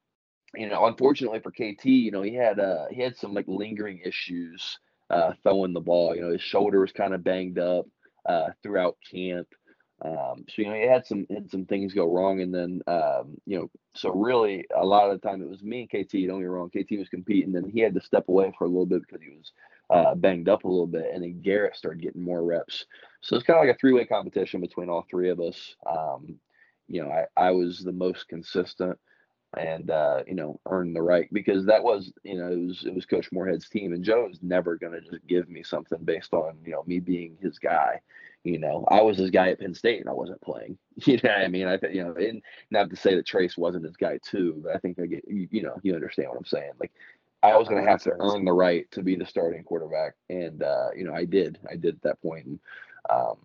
you 0.56 0.69
know, 0.69 0.85
unfortunately 0.85 1.39
for 1.39 1.52
KT, 1.52 1.85
you 1.85 2.11
know, 2.11 2.22
he 2.22 2.35
had 2.35 2.57
uh 2.57 2.85
he 2.89 3.02
had 3.02 3.18
some 3.18 3.34
like 3.34 3.45
lingering 3.49 3.99
issues 4.06 4.80
uh, 5.10 5.34
throwing 5.44 5.73
the 5.73 5.80
ball. 5.80 6.15
You 6.15 6.22
know, 6.22 6.32
his 6.32 6.41
shoulder 6.41 6.80
was 6.80 6.91
kind 6.91 7.14
of 7.14 7.23
banged 7.23 7.60
up 7.60 7.86
uh, 8.26 8.49
throughout 8.61 8.98
camp. 9.10 9.48
Um, 10.02 10.45
so 10.49 10.61
you 10.61 10.68
know, 10.68 10.73
he 10.73 10.82
had 10.82 11.06
some 11.06 11.26
had 11.30 11.49
some 11.49 11.65
things 11.65 11.94
go 11.94 12.11
wrong, 12.11 12.41
and 12.41 12.53
then 12.53 12.82
um, 12.88 13.38
you 13.45 13.57
know, 13.57 13.72
so 13.94 14.11
really 14.11 14.65
a 14.76 14.86
lot 14.86 15.10
of 15.10 15.19
the 15.19 15.27
time 15.27 15.41
it 15.41 15.49
was 15.49 15.64
me 15.64 15.88
and 15.90 15.90
KT. 15.90 16.27
Don't 16.27 16.41
get 16.41 16.49
wrong, 16.49 16.69
KT 16.69 16.98
was 16.98 17.07
competing, 17.10 17.53
then 17.53 17.69
he 17.69 17.80
had 17.80 17.94
to 17.94 18.02
step 18.02 18.27
away 18.27 18.53
for 18.57 18.65
a 18.65 18.68
little 18.68 18.86
bit 18.86 19.02
because 19.02 19.22
he 19.22 19.30
was 19.30 19.52
uh, 19.90 20.14
banged 20.15 20.49
up 20.49 20.65
a 20.65 20.68
little 20.68 20.88
bit, 20.88 21.11
and 21.14 21.23
then 21.23 21.41
Garrett 21.41 21.77
started 21.77 22.02
getting 22.02 22.23
more 22.23 22.44
reps. 22.44 22.86
So 23.22 23.36
it's 23.36 23.45
kind 23.45 23.57
of 23.57 23.65
like 23.65 23.76
a 23.76 23.80
three 23.80 23.94
way 23.94 24.06
competition 24.06 24.60
between 24.60 24.90
all 24.90 25.06
three 25.10 25.30
of 25.30 25.40
us. 25.40 25.76
Um, 25.86 26.40
you 26.88 27.02
know, 27.02 27.10
I, 27.10 27.48
I 27.48 27.52
was 27.52 27.80
the 27.80 27.94
most 27.94 28.27
consistent 28.27 28.99
and 29.57 29.90
uh, 29.90 30.23
you 30.27 30.36
know 30.36 30.60
earned 30.68 30.95
the 30.95 31.02
right 31.02 31.32
because 31.34 31.65
that 31.65 31.84
was 31.84 32.11
you 32.23 32.38
know 32.38 32.52
it 32.52 32.60
was 32.60 32.86
it 32.86 32.94
was 32.94 33.06
Coach 33.06 33.32
Moorhead's 33.32 33.69
team, 33.69 33.94
and 33.94 34.03
Joe 34.03 34.27
was 34.27 34.40
never 34.41 34.76
going 34.76 34.94
to 34.94 35.02
just 35.02 35.26
give 35.27 35.49
me 35.49 35.64
something 35.64 36.03
based 36.03 36.34
on 36.34 36.57
you 36.65 36.72
know 36.72 36.84
me 36.86 36.99
being 36.99 37.38
his 37.41 37.60
guy. 37.60 38.02
You 38.44 38.60
know, 38.60 38.86
I 38.90 39.02
was 39.02 39.18
his 39.18 39.32
guy 39.32 39.49
at 39.49 39.60
Penn 39.60 39.73
State, 39.73 40.02
and 40.02 40.10
I 40.10 40.14
wasn't 40.14 40.41
playing. 40.41 40.77
You 41.06 41.18
know, 41.18 41.30
what 41.30 41.41
I 41.41 41.48
mean, 41.49 41.68
I 41.68 41.77
think 41.77 41.94
you 41.94 42.06
know, 42.06 42.14
and 42.14 42.41
not 42.72 42.90
to 42.90 42.95
say 42.95 43.15
that 43.15 43.26
Trace 43.26 43.57
wasn't 43.57 43.84
his 43.84 43.98
guy 43.98 44.18
too, 44.23 44.61
but 44.64 44.73
I 44.76 44.80
think 44.80 44.98
I 44.98 45.06
get 45.07 45.26
you, 45.27 45.48
you 45.52 45.61
know 45.61 45.77
you 45.84 45.94
understand 45.94 46.30
what 46.30 46.38
I'm 46.38 46.45
saying. 46.45 46.72
Like 46.80 46.94
I 47.44 47.57
was 47.57 47.68
going 47.68 47.84
to 47.84 47.90
have 47.90 48.02
to 48.03 48.14
earn 48.18 48.45
the 48.45 48.53
right 48.53 48.90
to 48.91 49.03
be 49.03 49.15
the 49.15 49.26
starting 49.26 49.64
quarterback, 49.64 50.14
and 50.30 50.64
uh, 50.64 50.90
you 50.95 51.03
know 51.03 51.14
I 51.14 51.26
did. 51.26 51.60
I 51.69 51.76
did 51.76 51.95
at 51.95 52.02
that 52.03 52.22
point, 52.22 52.45
and 52.45 52.60
um, 53.10 53.38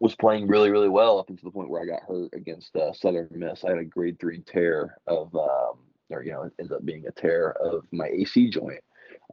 was 0.00 0.14
playing 0.14 0.46
really, 0.46 0.70
really 0.70 0.88
well 0.88 1.18
up 1.18 1.30
until 1.30 1.48
the 1.48 1.54
point 1.54 1.70
where 1.70 1.82
I 1.82 1.86
got 1.86 2.02
hurt 2.06 2.30
against 2.34 2.76
uh, 2.76 2.92
Southern 2.92 3.28
Miss. 3.30 3.64
I 3.64 3.70
had 3.70 3.78
a 3.78 3.84
grade 3.84 4.18
three 4.20 4.40
tear 4.40 4.98
of, 5.06 5.34
um, 5.34 5.78
or 6.10 6.22
you 6.22 6.32
know, 6.32 6.42
it 6.42 6.52
ended 6.58 6.76
up 6.76 6.84
being 6.84 7.06
a 7.06 7.12
tear 7.12 7.52
of 7.52 7.86
my 7.92 8.06
AC 8.06 8.50
joint. 8.50 8.82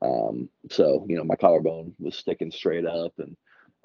Um, 0.01 0.49
so 0.69 1.05
you 1.07 1.17
know, 1.17 1.23
my 1.23 1.35
collarbone 1.35 1.93
was 1.99 2.15
sticking 2.15 2.51
straight 2.51 2.85
up 2.85 3.13
and 3.17 3.35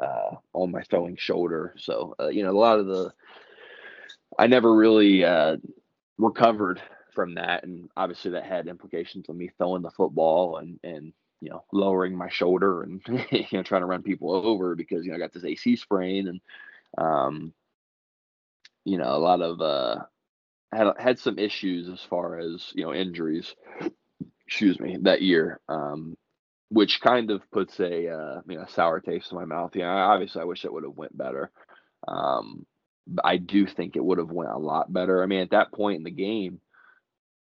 uh, 0.00 0.36
on 0.52 0.70
my 0.70 0.82
throwing 0.82 1.16
shoulder. 1.16 1.74
So 1.78 2.14
uh, 2.20 2.28
you 2.28 2.44
know, 2.44 2.50
a 2.50 2.58
lot 2.58 2.78
of 2.78 2.86
the, 2.86 3.12
I 4.38 4.46
never 4.46 4.74
really 4.74 5.24
uh, 5.24 5.56
recovered 6.16 6.80
from 7.12 7.34
that, 7.34 7.64
and 7.64 7.88
obviously 7.96 8.30
that 8.32 8.44
had 8.44 8.68
implications 8.68 9.26
on 9.28 9.36
me 9.36 9.50
throwing 9.58 9.82
the 9.82 9.90
football 9.90 10.58
and 10.58 10.78
and 10.84 11.12
you 11.40 11.50
know 11.50 11.64
lowering 11.72 12.16
my 12.16 12.28
shoulder 12.28 12.82
and 12.82 13.00
you 13.30 13.46
know 13.52 13.62
trying 13.62 13.82
to 13.82 13.86
run 13.86 14.02
people 14.02 14.32
over 14.32 14.74
because 14.74 15.04
you 15.04 15.10
know 15.10 15.16
I 15.16 15.20
got 15.20 15.32
this 15.32 15.44
AC 15.44 15.76
sprain 15.76 16.28
and 16.28 16.40
um 16.96 17.52
you 18.84 18.98
know 18.98 19.14
a 19.16 19.18
lot 19.18 19.40
of 19.42 19.60
uh 19.60 19.96
had 20.72 20.88
had 20.98 21.18
some 21.18 21.38
issues 21.38 21.88
as 21.88 22.00
far 22.08 22.38
as 22.38 22.72
you 22.74 22.84
know 22.84 22.94
injuries 22.94 23.54
excuse 24.46 24.78
me 24.80 24.98
that 25.02 25.22
year 25.22 25.60
um 25.68 26.16
which 26.70 27.00
kind 27.00 27.30
of 27.30 27.42
puts 27.50 27.78
a 27.80 28.08
uh, 28.08 28.40
you 28.48 28.56
know 28.56 28.66
sour 28.68 29.00
taste 29.00 29.32
in 29.32 29.38
my 29.38 29.44
mouth. 29.44 29.72
Yeah, 29.74 29.90
obviously 29.90 30.42
I 30.42 30.44
wish 30.44 30.64
it 30.64 30.72
would 30.72 30.84
have 30.84 30.96
went 30.96 31.16
better. 31.16 31.50
Um, 32.06 32.66
I 33.24 33.38
do 33.38 33.66
think 33.66 33.96
it 33.96 34.04
would 34.04 34.18
have 34.18 34.30
went 34.30 34.50
a 34.50 34.58
lot 34.58 34.92
better. 34.92 35.22
I 35.22 35.26
mean, 35.26 35.40
at 35.40 35.50
that 35.50 35.72
point 35.72 35.96
in 35.96 36.04
the 36.04 36.10
game, 36.10 36.60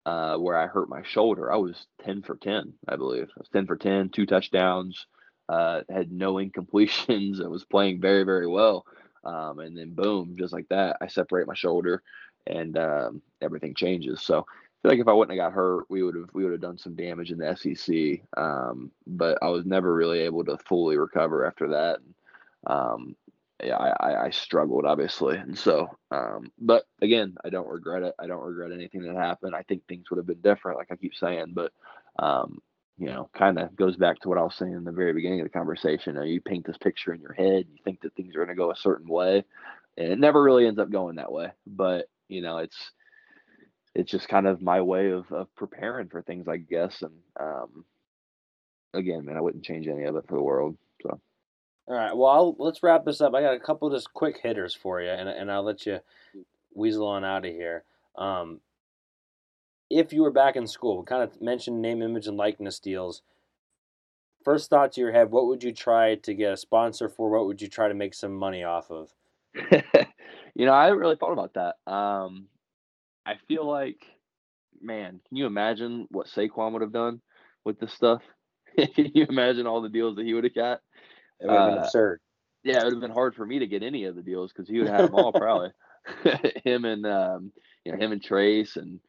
uh, 0.05 0.37
where 0.37 0.57
I 0.57 0.67
hurt 0.67 0.89
my 0.89 1.01
shoulder, 1.03 1.51
I 1.51 1.57
was 1.57 1.87
ten 2.03 2.21
for 2.21 2.35
ten, 2.35 2.73
I 2.87 2.95
believe. 2.97 3.29
I 3.35 3.39
was 3.39 3.49
ten 3.49 3.65
for 3.65 3.75
10, 3.77 4.09
two 4.09 4.25
touchdowns, 4.27 5.07
uh, 5.49 5.81
had 5.89 6.11
no 6.11 6.35
incompletions, 6.35 7.39
and 7.39 7.49
was 7.49 7.65
playing 7.65 8.01
very 8.01 8.23
very 8.23 8.47
well. 8.47 8.85
Um, 9.25 9.59
and 9.59 9.77
then 9.77 9.91
boom, 9.91 10.35
just 10.37 10.53
like 10.53 10.67
that, 10.69 10.97
I 11.01 11.07
separate 11.07 11.47
my 11.47 11.55
shoulder, 11.55 12.03
and 12.47 12.77
um, 12.77 13.21
everything 13.41 13.73
changes. 13.73 14.21
So 14.21 14.39
I 14.39 14.43
feel 14.81 14.91
like 14.91 14.99
if 14.99 15.07
I 15.07 15.13
wouldn't 15.13 15.37
have 15.37 15.47
got 15.47 15.55
hurt, 15.55 15.85
we 15.89 16.03
would 16.03 16.15
have 16.15 16.29
we 16.33 16.43
would 16.43 16.51
have 16.51 16.61
done 16.61 16.77
some 16.77 16.95
damage 16.95 17.31
in 17.31 17.39
the 17.39 17.55
SEC. 17.55 18.21
Um, 18.37 18.91
but 19.07 19.37
I 19.41 19.47
was 19.49 19.65
never 19.65 19.93
really 19.93 20.19
able 20.19 20.45
to 20.45 20.57
fully 20.57 20.97
recover 20.97 21.45
after 21.45 21.69
that. 21.69 21.99
Um, 22.67 23.15
yeah, 23.63 23.77
I, 23.77 24.25
I 24.25 24.29
struggled 24.31 24.85
obviously, 24.85 25.37
and 25.37 25.57
so. 25.57 25.97
Um, 26.11 26.51
but 26.59 26.85
again, 27.01 27.35
I 27.43 27.49
don't 27.49 27.67
regret 27.67 28.03
it. 28.03 28.13
I 28.19 28.27
don't 28.27 28.43
regret 28.43 28.71
anything 28.71 29.03
that 29.03 29.15
happened. 29.15 29.55
I 29.55 29.63
think 29.63 29.87
things 29.87 30.09
would 30.09 30.17
have 30.17 30.27
been 30.27 30.41
different, 30.41 30.77
like 30.77 30.91
I 30.91 30.95
keep 30.95 31.15
saying. 31.15 31.53
But 31.53 31.71
um, 32.19 32.61
you 32.97 33.07
know, 33.07 33.29
kind 33.37 33.59
of 33.59 33.75
goes 33.75 33.97
back 33.97 34.19
to 34.21 34.29
what 34.29 34.37
I 34.37 34.43
was 34.43 34.55
saying 34.55 34.73
in 34.73 34.83
the 34.85 34.91
very 34.91 35.13
beginning 35.13 35.41
of 35.41 35.45
the 35.45 35.49
conversation. 35.49 36.21
You, 36.23 36.41
paint 36.41 36.65
this 36.65 36.77
picture 36.77 37.13
in 37.13 37.21
your 37.21 37.33
head, 37.33 37.65
you 37.71 37.79
think 37.83 38.01
that 38.01 38.15
things 38.15 38.35
are 38.35 38.45
going 38.45 38.49
to 38.49 38.55
go 38.55 38.71
a 38.71 38.75
certain 38.75 39.07
way, 39.07 39.43
and 39.97 40.11
it 40.11 40.19
never 40.19 40.41
really 40.41 40.67
ends 40.67 40.79
up 40.79 40.91
going 40.91 41.17
that 41.17 41.31
way. 41.31 41.51
But 41.67 42.09
you 42.29 42.41
know, 42.41 42.59
it's 42.59 42.91
it's 43.95 44.11
just 44.11 44.27
kind 44.29 44.47
of 44.47 44.61
my 44.61 44.81
way 44.81 45.11
of, 45.11 45.31
of 45.31 45.53
preparing 45.55 46.09
for 46.09 46.21
things, 46.21 46.47
I 46.47 46.57
guess. 46.57 47.01
And 47.01 47.13
um, 47.39 47.85
again, 48.93 49.25
man, 49.25 49.37
I 49.37 49.41
wouldn't 49.41 49.65
change 49.65 49.87
any 49.87 50.03
of 50.03 50.15
it 50.17 50.25
for 50.27 50.35
the 50.35 50.43
world. 50.43 50.77
So 51.01 51.19
All 51.87 51.95
right. 51.95 52.15
Well, 52.15 52.31
I'll, 52.31 52.55
let's 52.59 52.83
wrap 52.83 53.05
this 53.05 53.21
up. 53.21 53.33
I 53.35 53.41
got 53.41 53.55
a 53.55 53.59
couple 53.59 53.87
of 53.87 53.93
just 53.93 54.13
quick 54.13 54.39
hitters 54.41 54.73
for 54.75 55.01
you, 55.01 55.09
and, 55.09 55.29
and 55.29 55.51
I'll 55.51 55.63
let 55.63 55.85
you 55.85 55.99
weasel 56.73 57.07
on 57.07 57.23
out 57.25 57.45
of 57.45 57.53
here. 57.53 57.83
Um, 58.17 58.61
if 59.89 60.13
you 60.13 60.21
were 60.23 60.31
back 60.31 60.55
in 60.55 60.67
school, 60.67 60.99
we 60.99 61.05
kind 61.05 61.23
of 61.23 61.41
mentioned 61.41 61.81
name, 61.81 62.01
image, 62.01 62.27
and 62.27 62.37
likeness 62.37 62.79
deals. 62.79 63.21
First 64.43 64.69
thought 64.69 64.91
to 64.93 65.01
your 65.01 65.11
head, 65.11 65.31
what 65.31 65.47
would 65.47 65.63
you 65.63 65.71
try 65.71 66.15
to 66.15 66.33
get 66.33 66.53
a 66.53 66.57
sponsor 66.57 67.09
for? 67.09 67.29
What 67.29 67.47
would 67.47 67.61
you 67.61 67.67
try 67.67 67.87
to 67.87 67.93
make 67.93 68.13
some 68.13 68.33
money 68.33 68.63
off 68.63 68.91
of? 68.91 69.11
you 70.55 70.65
know, 70.65 70.73
I 70.73 70.85
haven't 70.85 70.99
really 70.99 71.15
thought 71.15 71.33
about 71.33 71.53
that. 71.55 71.91
Um, 71.91 72.47
I 73.25 73.35
feel 73.47 73.67
like, 73.67 74.05
man, 74.81 75.19
can 75.27 75.37
you 75.37 75.45
imagine 75.45 76.07
what 76.11 76.27
Saquon 76.27 76.73
would 76.73 76.81
have 76.81 76.91
done 76.91 77.21
with 77.63 77.79
this 77.79 77.93
stuff? 77.93 78.21
can 78.77 79.11
you 79.13 79.25
imagine 79.29 79.65
all 79.65 79.81
the 79.81 79.89
deals 79.89 80.17
that 80.17 80.25
he 80.25 80.33
would 80.33 80.43
have 80.43 80.55
got? 80.55 80.81
It 81.39 81.47
would 81.47 81.55
have 81.55 81.69
been 81.71 81.79
Uh, 81.79 81.83
absurd. 81.83 82.19
Yeah, 82.63 82.81
it 82.81 82.83
would 82.83 82.93
have 82.93 83.01
been 83.01 83.11
hard 83.11 83.35
for 83.35 83.45
me 83.45 83.59
to 83.59 83.67
get 83.67 83.83
any 83.83 84.05
of 84.05 84.15
the 84.15 84.23
deals 84.23 84.51
because 84.51 84.67
he 84.67 84.79
would 84.79 84.87
have 84.87 84.99
had 85.01 85.09
them 85.09 85.15
all 85.15 85.31
probably. 85.31 85.69
him 86.63 86.85
and 86.85 87.05
um, 87.05 87.51
you 87.83 87.91
know 87.91 87.97
him 87.97 88.11
and 88.11 88.23
Trace 88.23 88.75
and 88.75 88.99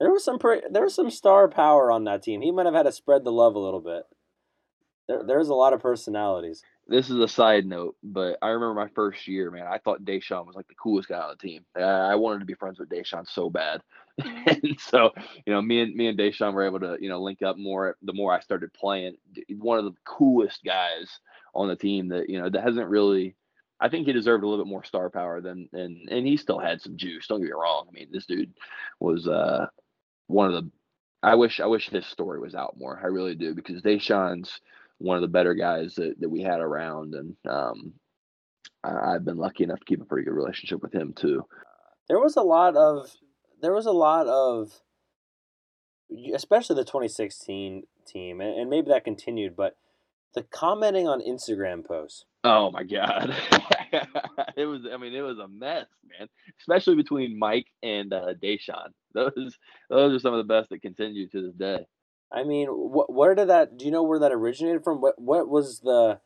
There 0.00 0.10
was 0.10 0.24
some 0.24 0.38
pre- 0.38 0.62
there 0.70 0.82
was 0.82 0.94
some 0.94 1.10
star 1.10 1.46
power 1.46 1.92
on 1.92 2.04
that 2.04 2.22
team. 2.22 2.40
He 2.40 2.50
might 2.50 2.66
have 2.66 2.74
had 2.74 2.84
to 2.84 2.92
spread 2.92 3.22
the 3.22 3.32
love 3.32 3.54
a 3.54 3.58
little 3.58 3.80
bit. 3.80 4.04
There, 5.06 5.22
there's 5.22 5.50
a 5.50 5.54
lot 5.54 5.74
of 5.74 5.82
personalities. 5.82 6.62
this 6.88 7.10
is 7.10 7.18
a 7.18 7.28
side 7.28 7.66
note, 7.66 7.96
but 8.02 8.38
I 8.40 8.48
remember 8.48 8.74
my 8.80 8.88
first 8.94 9.28
year, 9.28 9.50
man. 9.50 9.66
I 9.66 9.76
thought 9.78 10.04
DaeSean 10.04 10.46
was 10.46 10.56
like 10.56 10.68
the 10.68 10.74
coolest 10.74 11.08
guy 11.08 11.18
on 11.18 11.30
the 11.30 11.48
team. 11.48 11.64
I, 11.76 11.80
I 11.80 12.14
wanted 12.14 12.38
to 12.38 12.46
be 12.46 12.54
friends 12.54 12.78
with 12.78 12.88
DaeSean 12.88 13.28
so 13.28 13.50
bad, 13.50 13.82
and 14.18 14.80
so 14.80 15.10
you 15.44 15.52
know, 15.52 15.60
me 15.60 15.82
and 15.82 15.94
me 15.94 16.06
and 16.06 16.18
DaeSean 16.18 16.54
were 16.54 16.64
able 16.64 16.80
to 16.80 16.96
you 16.98 17.10
know 17.10 17.20
link 17.20 17.42
up 17.42 17.58
more. 17.58 17.96
The 18.02 18.14
more 18.14 18.32
I 18.32 18.40
started 18.40 18.72
playing, 18.72 19.16
one 19.58 19.78
of 19.78 19.84
the 19.84 19.94
coolest 20.06 20.64
guys 20.64 21.20
on 21.54 21.68
the 21.68 21.76
team 21.76 22.08
that 22.08 22.30
you 22.30 22.40
know 22.40 22.48
that 22.48 22.64
hasn't 22.64 22.88
really. 22.88 23.36
I 23.82 23.88
think 23.88 24.06
he 24.06 24.12
deserved 24.12 24.44
a 24.44 24.46
little 24.46 24.62
bit 24.62 24.70
more 24.70 24.84
star 24.84 25.08
power 25.08 25.40
than 25.40 25.68
and 25.72 26.08
and 26.10 26.26
he 26.26 26.36
still 26.36 26.58
had 26.58 26.80
some 26.80 26.96
juice. 26.96 27.26
Don't 27.26 27.40
get 27.40 27.46
me 27.46 27.52
wrong. 27.52 27.86
I 27.88 27.92
mean, 27.92 28.08
this 28.12 28.26
dude 28.26 28.52
was 28.98 29.26
uh 29.26 29.66
one 30.30 30.52
of 30.52 30.64
the. 30.64 30.70
I 31.22 31.34
wish 31.34 31.60
I 31.60 31.66
wish 31.66 31.90
his 31.90 32.06
story 32.06 32.40
was 32.40 32.54
out 32.54 32.76
more. 32.78 32.98
I 33.02 33.08
really 33.08 33.34
do 33.34 33.54
because 33.54 33.82
DaeSean's 33.82 34.60
one 34.98 35.16
of 35.16 35.22
the 35.22 35.28
better 35.28 35.54
guys 35.54 35.94
that, 35.94 36.14
that 36.20 36.28
we 36.28 36.42
had 36.42 36.60
around 36.60 37.14
and 37.14 37.36
um, 37.48 37.94
I, 38.84 39.14
I've 39.14 39.24
been 39.24 39.38
lucky 39.38 39.64
enough 39.64 39.80
to 39.80 39.84
keep 39.84 40.00
a 40.00 40.04
pretty 40.04 40.24
good 40.24 40.34
relationship 40.34 40.82
with 40.82 40.94
him 40.94 41.12
too. 41.14 41.44
There 42.08 42.20
was 42.20 42.36
a 42.36 42.42
lot 42.42 42.76
of 42.76 43.10
there 43.60 43.72
was 43.72 43.86
a 43.86 43.92
lot 43.92 44.26
of 44.26 44.80
especially 46.34 46.76
the 46.76 46.84
2016 46.84 47.84
team 48.06 48.40
and, 48.40 48.58
and 48.58 48.70
maybe 48.70 48.88
that 48.88 49.04
continued 49.04 49.54
but 49.56 49.76
the 50.34 50.42
commenting 50.42 51.08
on 51.08 51.20
Instagram 51.20 51.84
posts. 51.84 52.24
Oh 52.44 52.70
my 52.70 52.84
god, 52.84 53.36
it 54.56 54.64
was. 54.64 54.82
I 54.90 54.96
mean, 54.96 55.14
it 55.14 55.20
was 55.20 55.38
a 55.38 55.48
mess, 55.48 55.86
man. 56.18 56.28
Especially 56.60 56.96
between 56.96 57.38
Mike 57.38 57.66
and 57.82 58.12
uh, 58.12 58.34
DaeSean. 58.42 58.90
Those 59.12 59.58
those 59.88 60.14
are 60.14 60.18
some 60.20 60.34
of 60.34 60.38
the 60.38 60.54
best 60.54 60.70
that 60.70 60.82
continue 60.82 61.28
to 61.30 61.42
this 61.42 61.54
day. 61.54 61.84
I 62.32 62.44
mean, 62.44 62.68
wh- 62.68 63.10
where 63.10 63.34
did 63.34 63.48
that? 63.48 63.76
Do 63.76 63.84
you 63.84 63.90
know 63.90 64.04
where 64.04 64.20
that 64.20 64.30
originated 64.30 64.84
from? 64.84 65.00
What 65.00 65.20
what 65.20 65.48
was 65.48 65.80
the 65.80 66.20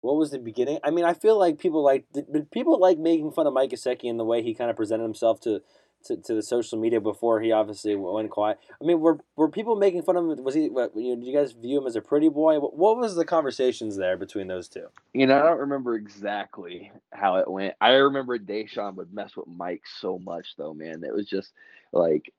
what 0.00 0.16
was 0.16 0.32
the 0.32 0.40
beginning? 0.40 0.80
I 0.82 0.90
mean, 0.90 1.04
I 1.04 1.14
feel 1.14 1.38
like 1.38 1.60
people 1.60 1.84
like 1.84 2.06
people 2.50 2.80
like 2.80 2.98
making 2.98 3.30
fun 3.30 3.46
of 3.46 3.54
Mike 3.54 3.70
Gesicki 3.70 4.10
and 4.10 4.18
the 4.18 4.24
way 4.24 4.42
he 4.42 4.52
kind 4.52 4.68
of 4.68 4.76
presented 4.76 5.04
himself 5.04 5.38
to 5.42 5.62
to, 6.04 6.16
to 6.16 6.34
the 6.34 6.42
social 6.42 6.78
media 6.78 7.00
before 7.00 7.40
he 7.40 7.52
obviously 7.52 7.96
went 7.96 8.30
quiet. 8.30 8.58
I 8.80 8.84
mean, 8.84 9.00
were 9.00 9.18
were 9.36 9.48
people 9.48 9.76
making 9.76 10.02
fun 10.02 10.16
of 10.16 10.24
him? 10.24 10.44
Was 10.44 10.54
he? 10.54 10.68
What, 10.68 10.92
you 10.96 11.10
know, 11.10 11.16
did 11.16 11.26
you 11.26 11.36
guys 11.36 11.52
view 11.52 11.78
him 11.78 11.86
as 11.86 11.96
a 11.96 12.00
pretty 12.00 12.28
boy? 12.28 12.58
What, 12.58 12.76
what 12.76 12.96
was 12.96 13.14
the 13.14 13.24
conversations 13.24 13.96
there 13.96 14.16
between 14.16 14.46
those 14.46 14.68
two? 14.68 14.86
You 15.12 15.26
know, 15.26 15.38
I 15.38 15.42
don't 15.42 15.60
remember 15.60 15.94
exactly 15.94 16.92
how 17.12 17.36
it 17.36 17.50
went. 17.50 17.74
I 17.80 17.90
remember 17.92 18.38
DaeSean 18.38 18.94
would 18.96 19.12
mess 19.12 19.36
with 19.36 19.46
Mike 19.46 19.82
so 20.00 20.18
much, 20.18 20.54
though, 20.56 20.74
man. 20.74 21.02
It 21.04 21.14
was 21.14 21.28
just 21.28 21.52
like, 21.92 22.32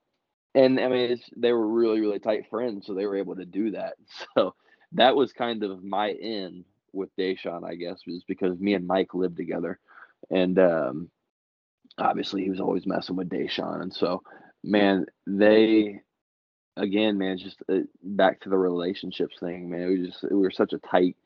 and 0.54 0.78
I 0.80 0.88
mean, 0.88 1.20
they 1.36 1.52
were 1.52 1.66
really 1.66 2.00
really 2.00 2.18
tight 2.18 2.48
friends, 2.48 2.86
so 2.86 2.94
they 2.94 3.06
were 3.06 3.16
able 3.16 3.36
to 3.36 3.46
do 3.46 3.72
that. 3.72 3.94
So 4.34 4.54
that 4.92 5.16
was 5.16 5.32
kind 5.32 5.64
of 5.64 5.82
my 5.82 6.10
in 6.10 6.64
with 6.92 7.14
DaeSean, 7.16 7.64
I 7.68 7.74
guess, 7.74 8.00
was 8.06 8.22
because 8.26 8.58
me 8.58 8.74
and 8.74 8.86
Mike 8.86 9.14
lived 9.14 9.36
together, 9.36 9.78
and 10.30 10.58
um, 10.58 11.10
obviously 11.98 12.42
he 12.42 12.50
was 12.50 12.60
always 12.60 12.86
messing 12.86 13.16
with 13.16 13.28
DaeSean, 13.28 13.82
and 13.82 13.92
so 13.94 14.22
man, 14.64 15.06
they 15.26 16.00
again, 16.76 17.18
man, 17.18 17.38
just 17.38 17.62
uh, 17.72 17.80
back 18.02 18.40
to 18.40 18.48
the 18.48 18.58
relationships 18.58 19.36
thing, 19.40 19.70
man. 19.70 19.88
We 19.88 20.06
just 20.06 20.22
we 20.30 20.36
were 20.36 20.50
such 20.50 20.72
a 20.72 20.78
tight 20.78 21.16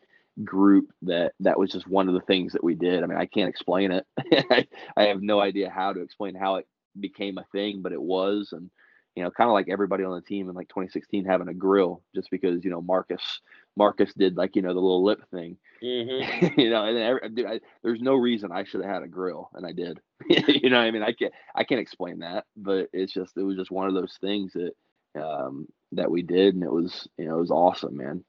group 0.44 0.90
that 1.02 1.32
that 1.40 1.58
was 1.58 1.70
just 1.70 1.88
one 1.88 2.08
of 2.08 2.14
the 2.14 2.20
things 2.20 2.52
that 2.52 2.64
we 2.64 2.74
did. 2.74 3.02
I 3.02 3.06
mean, 3.06 3.18
I 3.18 3.26
can't 3.26 3.48
explain 3.48 3.92
it. 3.92 4.06
I, 4.50 4.66
I 4.96 5.04
have 5.04 5.22
no 5.22 5.40
idea 5.40 5.70
how 5.70 5.92
to 5.92 6.00
explain 6.00 6.34
how 6.34 6.56
it 6.56 6.66
became 6.98 7.38
a 7.38 7.46
thing, 7.52 7.82
but 7.82 7.92
it 7.92 8.00
was, 8.00 8.50
and 8.52 8.70
you 9.16 9.24
know, 9.24 9.30
kind 9.30 9.48
of 9.50 9.54
like 9.54 9.68
everybody 9.68 10.04
on 10.04 10.14
the 10.14 10.20
team 10.20 10.48
in 10.48 10.54
like 10.54 10.68
2016 10.68 11.24
having 11.24 11.48
a 11.48 11.54
grill, 11.54 12.02
just 12.14 12.30
because 12.30 12.64
you 12.64 12.70
know 12.70 12.80
Marcus 12.80 13.40
Marcus 13.76 14.12
did 14.14 14.36
like 14.36 14.56
you 14.56 14.62
know 14.62 14.74
the 14.74 14.80
little 14.80 15.04
lip 15.04 15.22
thing, 15.30 15.56
mm-hmm. 15.82 16.60
you 16.60 16.70
know, 16.70 16.84
and 16.84 16.96
then 16.96 17.02
every, 17.04 17.28
dude, 17.30 17.46
I, 17.46 17.60
there's 17.82 18.00
no 18.00 18.14
reason 18.14 18.50
I 18.52 18.64
should 18.64 18.82
have 18.82 18.92
had 18.92 19.02
a 19.02 19.08
grill, 19.08 19.50
and 19.54 19.66
I 19.66 19.72
did. 19.72 20.00
you 20.28 20.70
know, 20.70 20.78
I 20.78 20.90
mean, 20.90 21.02
I 21.02 21.12
can't 21.12 21.32
I 21.54 21.64
can't 21.64 21.80
explain 21.80 22.20
that, 22.20 22.44
but 22.56 22.88
it's 22.92 23.12
just 23.12 23.36
it 23.36 23.42
was 23.42 23.56
just 23.56 23.70
one 23.70 23.88
of 23.88 23.94
those 23.94 24.16
things 24.20 24.52
that 24.54 24.72
um 25.20 25.66
that 25.92 26.10
we 26.10 26.22
did, 26.22 26.54
and 26.54 26.64
it 26.64 26.72
was 26.72 27.08
you 27.16 27.26
know 27.26 27.36
it 27.36 27.40
was 27.40 27.50
awesome, 27.50 27.96
man. 27.96 28.24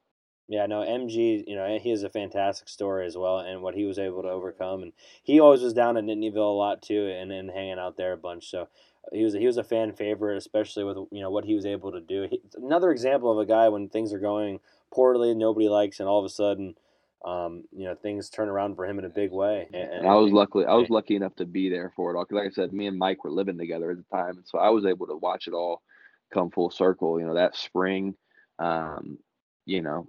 Yeah, 0.48 0.66
no, 0.66 0.80
MG, 0.80 1.44
you 1.46 1.56
know, 1.56 1.78
he 1.80 1.90
has 1.90 2.02
a 2.02 2.10
fantastic 2.10 2.68
story 2.68 3.06
as 3.06 3.16
well, 3.16 3.38
and 3.38 3.62
what 3.62 3.74
he 3.74 3.84
was 3.84 3.98
able 3.98 4.22
to 4.22 4.28
overcome, 4.28 4.82
and 4.82 4.92
he 5.22 5.40
always 5.40 5.62
was 5.62 5.72
down 5.72 5.96
at 5.96 6.04
Nittanyville 6.04 6.36
a 6.36 6.58
lot 6.58 6.82
too, 6.82 7.08
and, 7.08 7.32
and 7.32 7.50
hanging 7.50 7.78
out 7.78 7.96
there 7.96 8.12
a 8.12 8.18
bunch. 8.18 8.50
So 8.50 8.68
he 9.12 9.24
was 9.24 9.34
he 9.34 9.46
was 9.46 9.56
a 9.56 9.64
fan 9.64 9.92
favorite, 9.92 10.36
especially 10.36 10.84
with 10.84 10.96
you 11.10 11.20
know 11.20 11.30
what 11.30 11.44
he 11.44 11.54
was 11.54 11.64
able 11.64 11.92
to 11.92 12.00
do. 12.00 12.26
He, 12.28 12.40
another 12.56 12.90
example 12.90 13.32
of 13.32 13.38
a 13.38 13.46
guy 13.46 13.68
when 13.68 13.88
things 13.88 14.12
are 14.12 14.18
going 14.18 14.60
poorly, 14.92 15.34
nobody 15.34 15.68
likes, 15.68 16.00
and 16.00 16.08
all 16.08 16.18
of 16.18 16.24
a 16.24 16.28
sudden, 16.28 16.74
um, 17.24 17.64
you 17.72 17.84
know, 17.84 17.94
things 17.94 18.28
turn 18.30 18.48
around 18.48 18.76
for 18.76 18.84
him 18.84 18.98
in 18.98 19.04
a 19.04 19.08
big 19.08 19.30
way. 19.30 19.68
And, 19.72 19.90
and 19.90 20.06
I 20.08 20.14
was 20.14 20.32
lucky. 20.32 20.64
I 20.64 20.74
was 20.74 20.90
lucky 20.90 21.16
enough 21.16 21.34
to 21.36 21.46
be 21.46 21.68
there 21.68 21.92
for 21.94 22.12
it 22.12 22.16
all. 22.16 22.24
Because, 22.24 22.36
like 22.36 22.50
I 22.50 22.54
said, 22.54 22.72
me 22.72 22.86
and 22.86 22.98
Mike 22.98 23.24
were 23.24 23.30
living 23.30 23.58
together 23.58 23.90
at 23.90 23.96
the 23.96 24.16
time, 24.16 24.36
and 24.36 24.46
so 24.46 24.58
I 24.58 24.70
was 24.70 24.84
able 24.84 25.06
to 25.06 25.16
watch 25.16 25.46
it 25.46 25.54
all 25.54 25.82
come 26.32 26.50
full 26.50 26.70
circle. 26.70 27.18
You 27.20 27.26
know, 27.26 27.34
that 27.34 27.56
spring, 27.56 28.14
um, 28.58 29.18
you 29.66 29.82
know. 29.82 30.06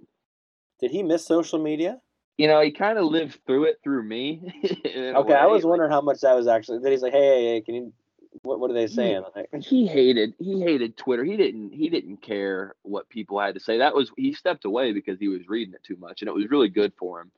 Did 0.80 0.90
he 0.90 1.02
miss 1.02 1.24
social 1.24 1.62
media? 1.62 2.00
You 2.36 2.48
know, 2.48 2.60
he 2.60 2.72
kind 2.72 2.98
of 2.98 3.04
lived 3.04 3.38
through 3.46 3.64
it 3.64 3.78
through 3.84 4.02
me. 4.02 4.42
okay, 4.86 5.34
I 5.34 5.46
was 5.46 5.64
wondering 5.64 5.90
like, 5.90 5.96
how 5.96 6.00
much 6.00 6.20
that 6.20 6.34
was 6.34 6.48
actually. 6.48 6.80
That 6.80 6.90
he's 6.90 7.02
like, 7.02 7.12
hey, 7.12 7.20
hey, 7.20 7.44
hey, 7.44 7.60
can 7.60 7.74
you 7.76 7.92
what 8.44 8.60
what 8.60 8.70
are 8.70 8.74
they 8.74 8.86
saying? 8.86 9.24
He, 9.52 9.60
he 9.60 9.86
hated 9.86 10.34
he 10.38 10.60
hated 10.60 10.96
Twitter. 10.96 11.24
He 11.24 11.36
didn't 11.36 11.72
he 11.72 11.88
didn't 11.88 12.18
care 12.18 12.74
what 12.82 13.08
people 13.08 13.40
had 13.40 13.54
to 13.54 13.60
say. 13.60 13.78
That 13.78 13.94
was 13.94 14.12
he 14.16 14.34
stepped 14.34 14.64
away 14.64 14.92
because 14.92 15.18
he 15.18 15.28
was 15.28 15.48
reading 15.48 15.74
it 15.74 15.82
too 15.82 15.96
much, 15.96 16.20
and 16.20 16.28
it 16.28 16.34
was 16.34 16.50
really 16.50 16.68
good 16.68 16.92
for 16.98 17.20
him. 17.20 17.30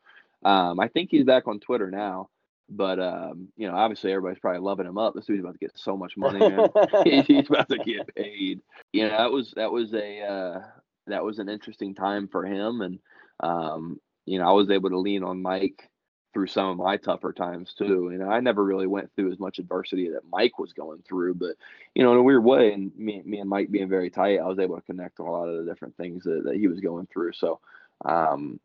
Um, 0.45 0.81
I 0.81 0.89
think 0.89 1.11
he's 1.11 1.25
back 1.25 1.47
on 1.47 1.61
Twitter 1.61 1.91
now, 1.91 2.29
but 2.69 2.99
um, 2.99 3.49
you 3.57 3.69
know, 3.69 3.75
obviously 3.75 4.13
everybody's 4.13 4.41
probably 4.41 4.61
loving 4.61 4.87
him 4.87 4.99
up. 4.99 5.15
This 5.15 5.27
dude's 5.27 5.41
about 5.41 5.53
to 5.53 5.59
get 5.59 5.73
so 5.77 5.97
much 5.97 6.17
money, 6.17 6.41
man. 6.41 6.69
he's 7.27 7.49
about 7.49 7.69
to 7.69 7.79
get 7.79 8.15
paid. 8.15 8.61
You 8.93 9.05
know, 9.05 9.17
that 9.17 9.31
was 9.31 9.53
that 9.57 9.71
was 9.71 9.95
a 9.95 10.21
uh, 10.21 10.63
that 11.07 11.25
was 11.25 11.39
an 11.39 11.49
interesting 11.49 11.95
time 11.95 12.29
for 12.29 12.45
him, 12.45 12.81
and 12.81 12.99
um, 13.41 14.01
you 14.25 14.39
know, 14.39 14.49
I 14.49 14.53
was 14.53 14.71
able 14.71 14.91
to 14.91 14.99
lean 14.99 15.23
on 15.23 15.41
Mike 15.41 15.89
through 16.37 16.47
some 16.47 16.69
of 16.69 16.77
my 16.77 16.99
tougher 16.99 17.33
times 17.33 17.73
too. 17.73 18.09
And 18.09 18.23
I 18.23 18.41
never 18.41 18.63
really 18.63 18.87
went 18.87 19.11
through 19.17 19.33
as 19.33 19.39
much 19.39 19.59
adversity 19.59 20.11
that 20.11 20.29
Mike 20.31 20.59
was 20.59 20.75
going 20.75 21.03
through, 21.09 21.37
but 21.37 21.57
you 21.95 22.03
know, 22.03 22.13
in 22.13 22.19
a 22.19 22.23
weird 22.23 22.45
way, 22.45 22.75
and 22.75 22.95
me, 22.95 23.23
me 23.25 23.39
and 23.39 23.49
Mike 23.49 23.71
being 23.71 23.89
very 23.89 24.11
tight, 24.11 24.39
I 24.39 24.45
was 24.45 24.59
able 24.59 24.77
to 24.77 24.83
connect 24.83 25.19
on 25.19 25.29
a 25.29 25.31
lot 25.31 25.49
of 25.49 25.65
the 25.65 25.73
different 25.73 25.97
things 25.97 26.25
that, 26.25 26.45
that 26.45 26.57
he 26.57 26.69
was 26.69 26.81
going 26.81 27.09
through. 27.11 27.33
So, 27.33 27.61
um, 28.05 28.61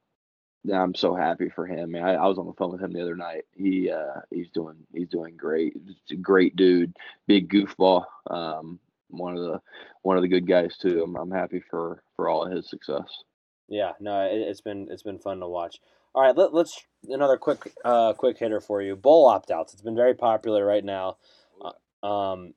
I'm 0.70 0.94
so 0.94 1.16
happy 1.16 1.48
for 1.48 1.66
him. 1.66 1.92
Man, 1.92 2.04
I, 2.04 2.16
I 2.16 2.28
was 2.28 2.38
on 2.38 2.46
the 2.46 2.52
phone 2.54 2.74
with 2.74 2.82
him 2.82 2.92
the 2.92 3.04
other 3.04 3.16
night. 3.16 3.46
He 3.56 3.90
uh, 3.90 4.20
he's 4.30 4.50
doing 4.50 4.76
he's 4.94 5.08
doing 5.08 5.38
great. 5.38 5.74
He's 5.88 5.96
a 6.12 6.22
great 6.22 6.58
dude, 6.58 6.94
big 7.26 7.50
goofball. 7.50 8.04
Um, 8.30 8.82
one 9.08 9.38
of 9.38 9.44
the 9.44 9.62
one 10.02 10.18
of 10.18 10.24
the 10.24 10.28
good 10.28 10.46
guys 10.46 10.76
too. 10.78 11.04
I'm, 11.04 11.16
I'm 11.16 11.32
happy 11.32 11.62
for 11.70 12.04
for 12.18 12.28
all 12.28 12.46
of 12.46 12.52
his 12.52 12.70
success. 12.70 13.24
Yeah, 13.70 13.94
no, 14.02 14.24
it, 14.24 14.46
has 14.46 14.60
been 14.60 14.90
it's 14.92 15.04
been 15.04 15.20
fun 15.20 15.40
to 15.40 15.48
watch. 15.48 15.80
All 16.14 16.24
right, 16.24 16.36
let, 16.36 16.54
us 16.54 16.78
another 17.08 17.38
quick 17.38 17.72
uh, 17.86 18.12
quick 18.14 18.38
hitter 18.38 18.60
for 18.60 18.82
you. 18.82 18.98
Bowl 18.98 19.28
opt 19.28 19.50
outs. 19.50 19.72
It's 19.72 19.82
been 19.82 19.96
very 19.96 20.14
popular 20.14 20.66
right 20.66 20.84
now. 20.84 21.16
Uh, 21.64 22.06
um, 22.06 22.54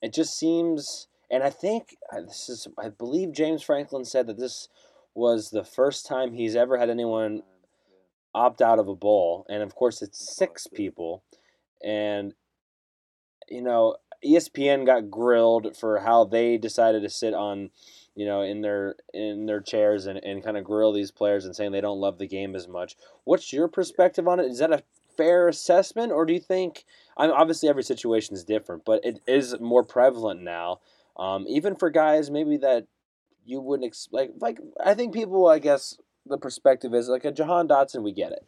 it 0.00 0.14
just 0.14 0.38
seems, 0.38 1.08
and 1.30 1.42
I 1.42 1.50
think 1.50 1.96
uh, 2.10 2.22
this 2.22 2.48
is, 2.48 2.66
I 2.78 2.88
believe 2.88 3.32
James 3.32 3.62
Franklin 3.62 4.06
said 4.06 4.26
that 4.28 4.38
this 4.38 4.68
was 5.14 5.50
the 5.50 5.64
first 5.64 6.06
time 6.06 6.32
he's 6.32 6.56
ever 6.56 6.78
had 6.78 6.88
anyone 6.88 7.42
opt 8.34 8.62
out 8.62 8.78
of 8.78 8.88
a 8.88 8.96
bowl, 8.96 9.44
and 9.50 9.62
of 9.62 9.74
course 9.74 10.00
it's 10.00 10.34
six 10.38 10.66
people, 10.66 11.24
and 11.84 12.32
you 13.50 13.60
know 13.60 13.96
ESPN 14.24 14.86
got 14.86 15.10
grilled 15.10 15.76
for 15.78 15.98
how 15.98 16.24
they 16.24 16.56
decided 16.56 17.02
to 17.02 17.10
sit 17.10 17.34
on 17.34 17.68
you 18.14 18.26
know, 18.26 18.42
in 18.42 18.60
their 18.60 18.96
in 19.12 19.46
their 19.46 19.60
chairs 19.60 20.06
and, 20.06 20.18
and 20.18 20.44
kind 20.44 20.56
of 20.56 20.64
grill 20.64 20.92
these 20.92 21.10
players 21.10 21.44
and 21.44 21.54
saying 21.54 21.72
they 21.72 21.80
don't 21.80 22.00
love 22.00 22.18
the 22.18 22.26
game 22.26 22.54
as 22.54 22.68
much. 22.68 22.96
What's 23.24 23.52
your 23.52 23.68
perspective 23.68 24.28
on 24.28 24.40
it? 24.40 24.46
Is 24.46 24.58
that 24.58 24.72
a 24.72 24.82
fair 25.16 25.48
assessment, 25.48 26.12
or 26.12 26.24
do 26.24 26.32
you 26.32 26.40
think? 26.40 26.84
I 27.16 27.26
mean, 27.26 27.36
obviously 27.36 27.68
every 27.68 27.82
situation 27.82 28.34
is 28.34 28.44
different, 28.44 28.84
but 28.84 29.04
it 29.04 29.20
is 29.26 29.58
more 29.60 29.84
prevalent 29.84 30.42
now. 30.42 30.80
Um, 31.16 31.44
even 31.48 31.76
for 31.76 31.90
guys 31.90 32.30
maybe 32.30 32.56
that 32.58 32.86
you 33.44 33.60
wouldn't 33.60 33.86
expect. 33.86 34.40
Like, 34.40 34.58
like 34.58 34.58
I 34.84 34.94
think 34.94 35.14
people, 35.14 35.46
I 35.46 35.58
guess 35.58 35.98
the 36.26 36.38
perspective 36.38 36.94
is 36.94 37.08
like 37.08 37.24
a 37.24 37.32
Jahan 37.32 37.68
Dotson, 37.68 38.02
we 38.02 38.12
get 38.12 38.32
it. 38.32 38.46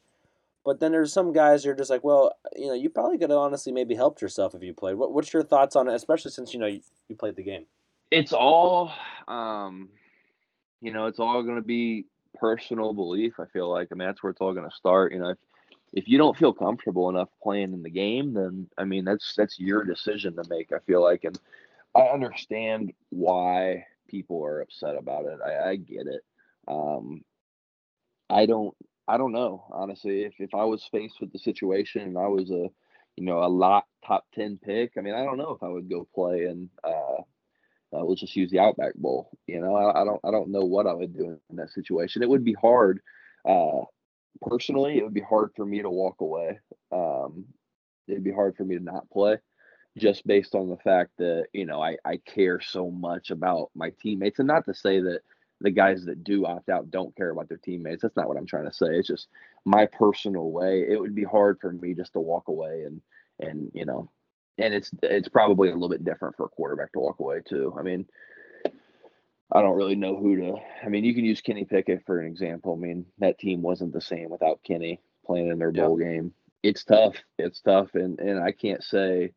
But 0.65 0.81
then 0.81 0.91
there's 0.91 1.13
some 1.13 1.33
guys 1.33 1.63
who 1.63 1.71
are 1.71 1.75
just 1.75 1.91
like, 1.91 2.03
well, 2.03 2.33
you 2.57 2.67
know, 2.67 2.75
you 2.75 2.91
probably 2.91 3.19
could 3.19 3.31
have 3.31 3.39
honestly 3.39 3.73
maybe 3.73 3.95
helped 3.95 4.21
yourself 4.21 4.55
if 4.55 4.63
you 4.63 4.75
played. 4.75 4.97
What, 4.97 5.13
what's 5.13 5.33
your 5.33 5.45
thoughts 5.45 5.77
on 5.77 5.89
it, 5.89 5.95
especially 5.95 6.33
since 6.33 6.53
you 6.53 6.59
know 6.59 6.67
you, 6.67 6.81
you 7.09 7.15
played 7.15 7.37
the 7.37 7.45
game? 7.45 7.67
It's 8.11 8.33
all 8.33 8.93
um 9.29 9.89
you 10.81 10.93
know 10.93 11.07
it's 11.07 11.19
all 11.19 11.43
going 11.43 11.57
to 11.57 11.63
be 11.63 12.07
personal 12.39 12.93
belief 12.93 13.35
i 13.41 13.47
feel 13.47 13.71
like 13.71 13.89
i 13.91 13.95
mean 13.95 14.07
that's 14.07 14.23
where 14.23 14.31
it's 14.31 14.41
all 14.41 14.53
going 14.53 14.69
to 14.69 14.77
start 14.77 15.13
you 15.13 15.19
know 15.19 15.31
if 15.31 15.39
if 15.93 16.09
you 16.09 16.19
don't 16.19 16.37
feel 16.37 16.53
comfortable 16.53 17.09
enough 17.09 17.29
playing 17.43 17.73
in 17.73 17.83
the 17.83 17.91
game 17.91 18.35
then 18.35 18.69
i 18.79 18.85
mean 18.85 19.05
that's 19.05 19.35
that's 19.37 19.59
your 19.59 19.85
decision 19.85 20.37
to 20.37 20.45
make 20.49 20.73
i 20.73 20.79
feel 20.81 21.03
like 21.03 21.25
and 21.25 21.39
i 21.95 22.01
understand 22.01 22.93
why 23.09 23.85
people 24.09 24.45
are 24.45 24.61
upset 24.61 24.97
about 24.97 25.25
it 25.25 25.39
i, 25.45 25.71
I 25.71 25.77
get 25.77 26.07
it 26.07 26.23
um 26.69 27.25
i 28.29 28.47
don't 28.47 28.77
i 29.09 29.17
don't 29.17 29.33
know 29.33 29.65
honestly 29.71 30.25
if, 30.25 30.35
if 30.39 30.55
i 30.55 30.65
was 30.65 30.89
faced 30.93 31.21
with 31.21 31.33
the 31.33 31.39
situation 31.39 32.03
and 32.03 32.19
i 32.19 32.27
was 32.27 32.51
a 32.51 32.69
you 33.17 33.25
know 33.25 33.43
a 33.43 33.49
lot 33.49 33.87
top 34.07 34.27
10 34.35 34.59
pick 34.63 34.93
i 34.99 35.01
mean 35.01 35.15
i 35.15 35.25
don't 35.25 35.39
know 35.39 35.51
if 35.51 35.63
i 35.63 35.69
would 35.69 35.89
go 35.89 36.07
play 36.15 36.45
and 36.45 36.69
uh 36.85 37.23
uh, 37.97 38.05
let's 38.05 38.21
just 38.21 38.37
use 38.37 38.51
the 38.51 38.59
Outback 38.59 38.95
Bowl. 38.95 39.31
You 39.47 39.61
know, 39.61 39.75
I, 39.75 40.03
I, 40.03 40.05
don't 40.05 40.21
I 40.25 40.31
don't 40.31 40.51
know 40.51 40.65
what 40.65 40.87
I 40.87 40.93
would 40.93 41.17
do 41.17 41.39
in 41.51 41.57
that 41.57 41.71
situation. 41.71 42.23
It 42.23 42.29
would 42.29 42.45
be 42.45 42.55
hard. 42.55 43.01
Uh, 43.49 43.83
personally, 44.43 44.99
it 44.99 45.05
would 45.05 45.15
be 45.15 45.21
hard 45.21 45.51
for 45.57 45.65
me 45.65 45.83
to 45.83 45.91
walk 45.91 46.17
away. 46.21 46.59
Um, 46.93 47.47
it'd 48.09 48.25
be 48.25 48.33
hard 48.33 48.57
for 48.57 48.65
me 48.65 48.77
to 48.77 48.85
not 48.85 49.09
play, 49.11 49.39
just 49.97 50.27
based 50.27 50.55
on 50.55 50.69
the 50.69 50.77
fact 50.79 51.13
that 51.19 51.47
you 51.53 51.65
know 51.67 51.83
I 51.83 51.97
I 52.05 52.19
care 52.19 52.61
so 52.61 52.91
much 52.91 53.31
about 53.31 53.71
my 53.75 53.93
teammates, 54.03 54.39
and 54.39 54.49
not 54.49 54.65
to 54.67 54.75
say 54.75 55.01
that 55.01 55.21
the 55.61 55.71
guys 55.71 56.05
that 56.05 56.23
do 56.23 56.45
opt 56.45 56.69
out 56.69 56.91
don't 56.91 57.17
care 57.17 57.31
about 57.31 57.49
their 57.49 57.59
teammates. 57.59 58.03
That's 58.03 58.17
not 58.17 58.29
what 58.29 58.37
I'm 58.37 58.47
trying 58.47 58.69
to 58.69 58.75
say. 58.75 58.89
It's 58.91 59.09
just 59.09 59.29
my 59.65 59.87
personal 59.87 60.51
way. 60.51 60.85
It 60.89 61.01
would 61.01 61.15
be 61.15 61.25
hard 61.25 61.59
for 61.61 61.73
me 61.73 61.95
just 61.95 62.13
to 62.13 62.21
walk 62.21 62.49
away 62.49 62.83
and 62.85 63.01
and 63.41 63.71
you 63.75 63.85
know, 63.87 64.11
and 64.59 64.75
it's 64.75 64.91
it's 65.03 65.29
probably 65.29 65.69
a 65.69 65.73
little 65.73 65.89
bit 65.89 66.05
different 66.05 66.37
for 66.37 66.47
a 66.47 66.49
quarterback 66.49 66.93
to 66.93 67.01
walk 67.01 67.21
away 67.21 67.41
too. 67.47 67.75
I 67.79 67.83
mean, 67.83 68.07
I 69.53 69.63
don't 69.63 69.77
really 69.77 69.97
know 69.97 70.17
who 70.17 70.37
to. 70.37 70.57
I 70.85 70.89
mean, 70.89 71.05
you 71.05 71.15
can 71.15 71.25
use 71.25 71.41
Kenny 71.41 71.65
Pickett 71.65 72.05
for 72.07 72.21
an 72.21 72.27
example. 72.27 72.75
I 72.75 72.77
mean, 72.77 73.07
that 73.19 73.39
team 73.39 73.63
wasn't 73.63 73.93
the 73.93 74.01
same 74.01 74.31
without 74.31 74.61
Kenny 74.65 75.01
playing 75.25 75.49
in 75.49 75.59
their 75.59 75.73
bowl 75.73 76.01
yeah. 76.01 76.07
game. 76.07 76.35
It's 76.63 76.85
tough. 76.85 77.15
It's 77.39 77.61
tough, 77.61 77.95
and 77.95 78.19
and 78.19 78.43
I 78.43 78.53
can't 78.53 78.83
say. 78.83 79.33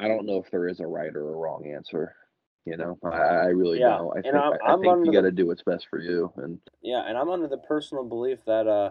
I 0.00 0.08
don't 0.08 0.26
know 0.26 0.42
if 0.44 0.50
there 0.50 0.66
is 0.66 0.80
a 0.80 0.86
right 0.86 1.14
or 1.14 1.28
a 1.28 1.36
wrong 1.36 1.64
answer. 1.66 2.16
You 2.64 2.76
know, 2.76 2.98
I, 3.04 3.08
I 3.08 3.44
really 3.46 3.80
yeah. 3.80 3.98
don't. 3.98 4.16
I 4.16 4.22
think, 4.22 4.34
I'm, 4.34 4.52
I, 4.64 4.76
think 4.80 5.06
you 5.06 5.12
got 5.12 5.22
to 5.22 5.32
do 5.32 5.46
what's 5.46 5.62
best 5.62 5.86
for 5.88 6.00
you. 6.00 6.32
And 6.36 6.58
yeah, 6.80 7.04
and 7.06 7.16
I'm 7.18 7.28
under 7.28 7.48
the 7.48 7.58
personal 7.58 8.04
belief 8.04 8.38
that 8.46 8.66
uh, 8.66 8.90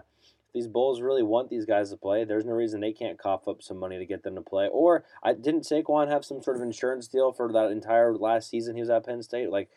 these 0.54 0.66
Bulls 0.66 1.00
really 1.00 1.22
want 1.22 1.48
these 1.48 1.64
guys 1.64 1.90
to 1.90 1.96
play. 1.96 2.24
There's 2.24 2.44
no 2.44 2.52
reason 2.52 2.80
they 2.80 2.92
can't 2.92 3.18
cough 3.18 3.48
up 3.48 3.62
some 3.62 3.78
money 3.78 3.98
to 3.98 4.06
get 4.06 4.22
them 4.22 4.34
to 4.34 4.42
play. 4.42 4.68
Or 4.68 5.04
I 5.22 5.32
didn't 5.32 5.62
Saquon 5.64 6.08
have 6.08 6.24
some 6.24 6.42
sort 6.42 6.56
of 6.56 6.62
insurance 6.62 7.08
deal 7.08 7.32
for 7.32 7.50
that 7.52 7.70
entire 7.70 8.14
last 8.14 8.50
season 8.50 8.74
he 8.74 8.82
was 8.82 8.90
at 8.90 9.06
Penn 9.06 9.22
State. 9.22 9.50
Like, 9.50 9.70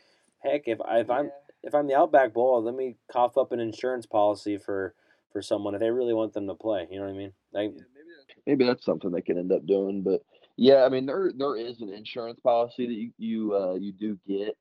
heck, 0.44 0.68
if 0.68 0.82
I, 0.82 1.00
if 1.00 1.10
I'm 1.10 1.32
if 1.64 1.74
I'm 1.74 1.88
the 1.88 1.96
Outback 1.96 2.34
Bowl, 2.34 2.62
let 2.62 2.76
me 2.76 2.98
cough 3.12 3.38
up 3.38 3.52
an 3.52 3.60
insurance 3.60 4.06
policy 4.06 4.58
for 4.58 4.94
for 5.32 5.42
someone 5.42 5.76
if 5.76 5.80
they 5.80 5.92
really 5.92 6.14
want 6.14 6.34
them 6.34 6.48
to 6.48 6.56
play. 6.56 6.88
You 6.92 7.00
know 7.00 7.06
what 7.06 7.14
I 7.14 7.18
mean? 7.18 7.34
Like, 7.54 7.72
yeah, 7.76 7.84
maybe, 7.94 8.08
that's, 8.18 8.40
maybe 8.46 8.66
that's 8.66 8.86
something 8.86 9.12
they 9.12 9.22
can 9.22 9.38
end 9.38 9.52
up 9.52 9.66
doing, 9.66 10.02
but 10.02 10.22
yeah, 10.58 10.84
I 10.84 10.90
mean 10.90 11.06
there 11.06 11.32
there 11.36 11.58
is 11.58 11.82
an 11.82 11.94
insurance 11.94 12.40
policy 12.40 12.88
that 12.88 12.94
you 12.94 13.12
you 13.18 13.56
uh, 13.56 13.76
you 13.76 13.92
do 13.92 14.18
get. 14.28 14.58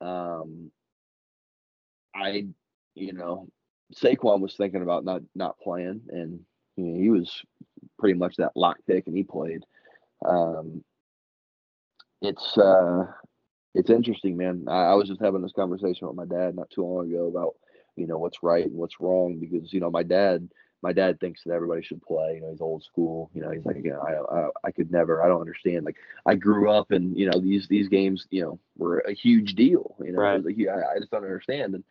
Um, 0.00 0.70
I 2.14 2.46
you 2.94 3.12
know 3.12 3.48
Saquon 3.94 4.40
was 4.40 4.54
thinking 4.56 4.82
about 4.82 5.04
not 5.04 5.22
not 5.34 5.58
playing, 5.60 6.02
and 6.08 6.40
you 6.76 6.84
know, 6.84 7.00
he 7.00 7.10
was 7.10 7.42
pretty 7.98 8.18
much 8.18 8.36
that 8.36 8.56
lock 8.56 8.78
pick, 8.86 9.06
and 9.06 9.16
he 9.16 9.22
played. 9.22 9.64
Um, 10.24 10.84
it's 12.22 12.56
uh, 12.58 13.06
it's 13.74 13.90
interesting, 13.90 14.36
man. 14.36 14.64
I, 14.68 14.86
I 14.86 14.94
was 14.94 15.08
just 15.08 15.20
having 15.20 15.42
this 15.42 15.52
conversation 15.52 16.06
with 16.06 16.16
my 16.16 16.24
dad 16.24 16.56
not 16.56 16.70
too 16.70 16.84
long 16.84 17.10
ago 17.10 17.26
about 17.26 17.54
you 17.96 18.06
know 18.06 18.18
what's 18.18 18.42
right 18.42 18.64
and 18.64 18.74
what's 18.74 19.00
wrong 19.00 19.38
because 19.38 19.72
you 19.72 19.80
know 19.80 19.90
my 19.90 20.02
dad 20.02 20.48
my 20.82 20.92
dad 20.92 21.18
thinks 21.18 21.42
that 21.44 21.52
everybody 21.52 21.82
should 21.82 22.02
play. 22.02 22.34
You 22.36 22.42
know, 22.42 22.50
he's 22.50 22.60
old 22.60 22.84
school. 22.84 23.30
You 23.34 23.42
know, 23.42 23.50
he's 23.50 23.64
like, 23.64 23.76
you 23.82 23.90
know, 23.90 24.00
I, 24.00 24.38
I, 24.38 24.48
I 24.64 24.70
could 24.70 24.90
never. 24.90 25.22
I 25.22 25.28
don't 25.28 25.40
understand. 25.40 25.84
Like, 25.84 25.96
I 26.26 26.34
grew 26.34 26.70
up, 26.70 26.90
and 26.90 27.16
you 27.16 27.30
know, 27.30 27.40
these 27.40 27.66
these 27.68 27.88
games, 27.88 28.26
you 28.30 28.42
know, 28.42 28.58
were 28.76 29.00
a 29.00 29.12
huge 29.12 29.54
deal. 29.54 29.96
You 30.04 30.12
know, 30.12 30.20
right. 30.20 30.44
like, 30.44 30.56
I, 30.68 30.94
I 30.94 30.98
just 30.98 31.10
don't 31.10 31.24
understand. 31.24 31.74
And 31.74 31.84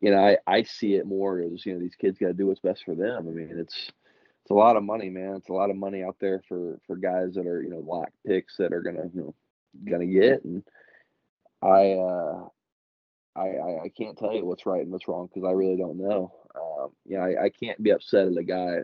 you 0.00 0.10
know, 0.10 0.18
I 0.18 0.38
I 0.46 0.62
see 0.62 0.94
it 0.94 1.06
more 1.06 1.40
as 1.40 1.64
you 1.64 1.74
know, 1.74 1.80
these 1.80 1.96
kids 1.96 2.18
got 2.18 2.28
to 2.28 2.32
do 2.32 2.46
what's 2.46 2.60
best 2.60 2.84
for 2.84 2.94
them. 2.94 3.28
I 3.28 3.30
mean, 3.30 3.50
it's 3.52 3.90
it's 4.42 4.50
a 4.50 4.54
lot 4.54 4.76
of 4.76 4.82
money, 4.82 5.10
man. 5.10 5.36
It's 5.36 5.48
a 5.48 5.54
lot 5.54 5.70
of 5.70 5.76
money 5.76 6.02
out 6.02 6.16
there 6.20 6.42
for 6.48 6.80
for 6.86 6.96
guys 6.96 7.34
that 7.34 7.46
are 7.46 7.62
you 7.62 7.70
know 7.70 7.84
lock 7.86 8.10
picks 8.26 8.56
that 8.56 8.72
are 8.72 8.82
gonna 8.82 9.10
you 9.14 9.20
know 9.22 9.34
gonna 9.90 10.06
get. 10.06 10.44
And 10.44 10.62
I 11.62 11.92
uh 11.92 12.48
I, 13.36 13.48
I, 13.48 13.82
I 13.84 13.88
can't 13.96 14.18
tell 14.18 14.34
you 14.34 14.44
what's 14.44 14.66
right 14.66 14.82
and 14.82 14.90
what's 14.90 15.06
wrong 15.06 15.28
because 15.32 15.48
I 15.48 15.52
really 15.52 15.76
don't 15.76 15.98
know. 15.98 16.32
Um, 16.54 16.90
you 17.06 17.16
know, 17.16 17.22
I, 17.22 17.44
I 17.44 17.48
can't 17.50 17.80
be 17.82 17.90
upset 17.90 18.26
at 18.26 18.36
a 18.36 18.42
guy 18.42 18.78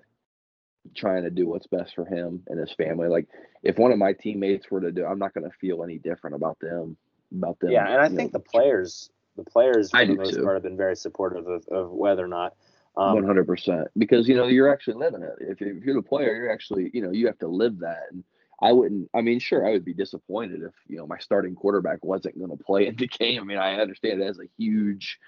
trying 0.95 1.25
to 1.25 1.31
do 1.31 1.49
what's 1.49 1.67
best 1.67 1.95
for 1.95 2.05
him 2.05 2.43
and 2.47 2.59
his 2.61 2.73
family. 2.75 3.09
Like 3.09 3.27
if 3.63 3.77
one 3.79 3.91
of 3.91 3.99
my 3.99 4.13
teammates 4.13 4.71
were 4.71 4.81
to 4.81 4.93
do, 4.93 5.05
I'm 5.05 5.19
not 5.19 5.35
going 5.35 5.51
to 5.51 5.57
feel 5.59 5.83
any 5.83 5.99
different 5.99 6.37
about 6.37 6.59
them. 6.61 6.97
About 7.37 7.59
them. 7.59 7.71
Yeah, 7.73 7.89
and 7.89 8.01
I 8.01 8.09
think 8.09 8.33
know, 8.33 8.39
the 8.39 8.45
players, 8.45 9.11
the 9.37 9.45
players 9.45 9.91
for 9.91 9.99
I 9.99 10.07
the 10.07 10.15
most 10.15 10.35
too. 10.35 10.43
part 10.43 10.57
have 10.57 10.63
been 10.63 10.77
very 10.77 10.97
supportive 10.97 11.47
of, 11.47 11.67
of 11.69 11.91
whether 11.91 12.25
or 12.25 12.29
not. 12.29 12.55
Um, 12.97 13.15
one 13.15 13.25
hundred 13.25 13.47
percent, 13.47 13.89
because 13.99 14.27
you 14.27 14.37
know 14.37 14.47
you're 14.47 14.73
actually 14.73 14.95
living 14.95 15.23
it. 15.23 15.35
If, 15.41 15.61
if 15.61 15.85
you're 15.85 15.95
the 15.95 16.03
player, 16.03 16.35
you're 16.35 16.53
actually 16.53 16.91
you 16.95 17.03
know 17.03 17.11
you 17.11 17.27
have 17.27 17.39
to 17.41 17.49
live 17.49 17.79
that, 17.81 18.05
and 18.11 18.25
I 18.63 18.73
wouldn't. 18.73 19.11
I 19.15 19.21
mean, 19.21 19.39
sure, 19.39 19.67
I 19.67 19.73
would 19.73 19.85
be 19.85 19.93
disappointed 19.93 20.63
if 20.63 20.73
you 20.89 20.97
know 20.97 21.07
my 21.07 21.19
starting 21.19 21.55
quarterback 21.55 22.03
wasn't 22.03 22.39
going 22.39 22.57
to 22.57 22.65
play 22.65 22.87
in 22.87 22.97
the 22.97 23.07
game. 23.19 23.43
I 23.43 23.45
mean, 23.45 23.59
I 23.59 23.75
understand 23.75 24.23
it 24.23 24.27
has 24.27 24.39
a 24.39 24.49
huge 24.57 25.19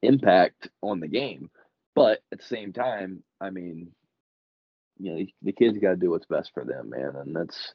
impact 0.00 0.68
on 0.80 1.00
the 1.00 1.08
game, 1.08 1.50
but 1.94 2.20
at 2.32 2.38
the 2.38 2.46
same 2.46 2.72
time, 2.72 3.22
I 3.40 3.50
mean, 3.50 3.90
you 4.98 5.12
know, 5.12 5.26
the 5.42 5.52
kids 5.52 5.76
got 5.78 5.90
to 5.90 5.96
do 5.96 6.10
what's 6.10 6.26
best 6.26 6.52
for 6.54 6.64
them, 6.64 6.90
man, 6.90 7.14
and 7.16 7.36
that's 7.36 7.74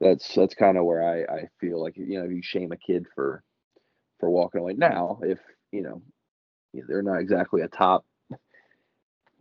that's 0.00 0.34
that's 0.34 0.54
kind 0.54 0.76
of 0.76 0.84
where 0.84 1.02
I 1.02 1.36
I 1.36 1.48
feel 1.60 1.80
like 1.80 1.96
you 1.96 2.18
know 2.18 2.24
if 2.24 2.30
you 2.30 2.42
shame 2.42 2.72
a 2.72 2.76
kid 2.76 3.06
for 3.14 3.42
for 4.20 4.30
walking 4.30 4.60
away. 4.60 4.74
Now, 4.74 5.18
if 5.22 5.38
you 5.72 5.82
know 5.82 6.02
they're 6.72 7.02
not 7.02 7.20
exactly 7.20 7.62
a 7.62 7.68
top 7.68 8.04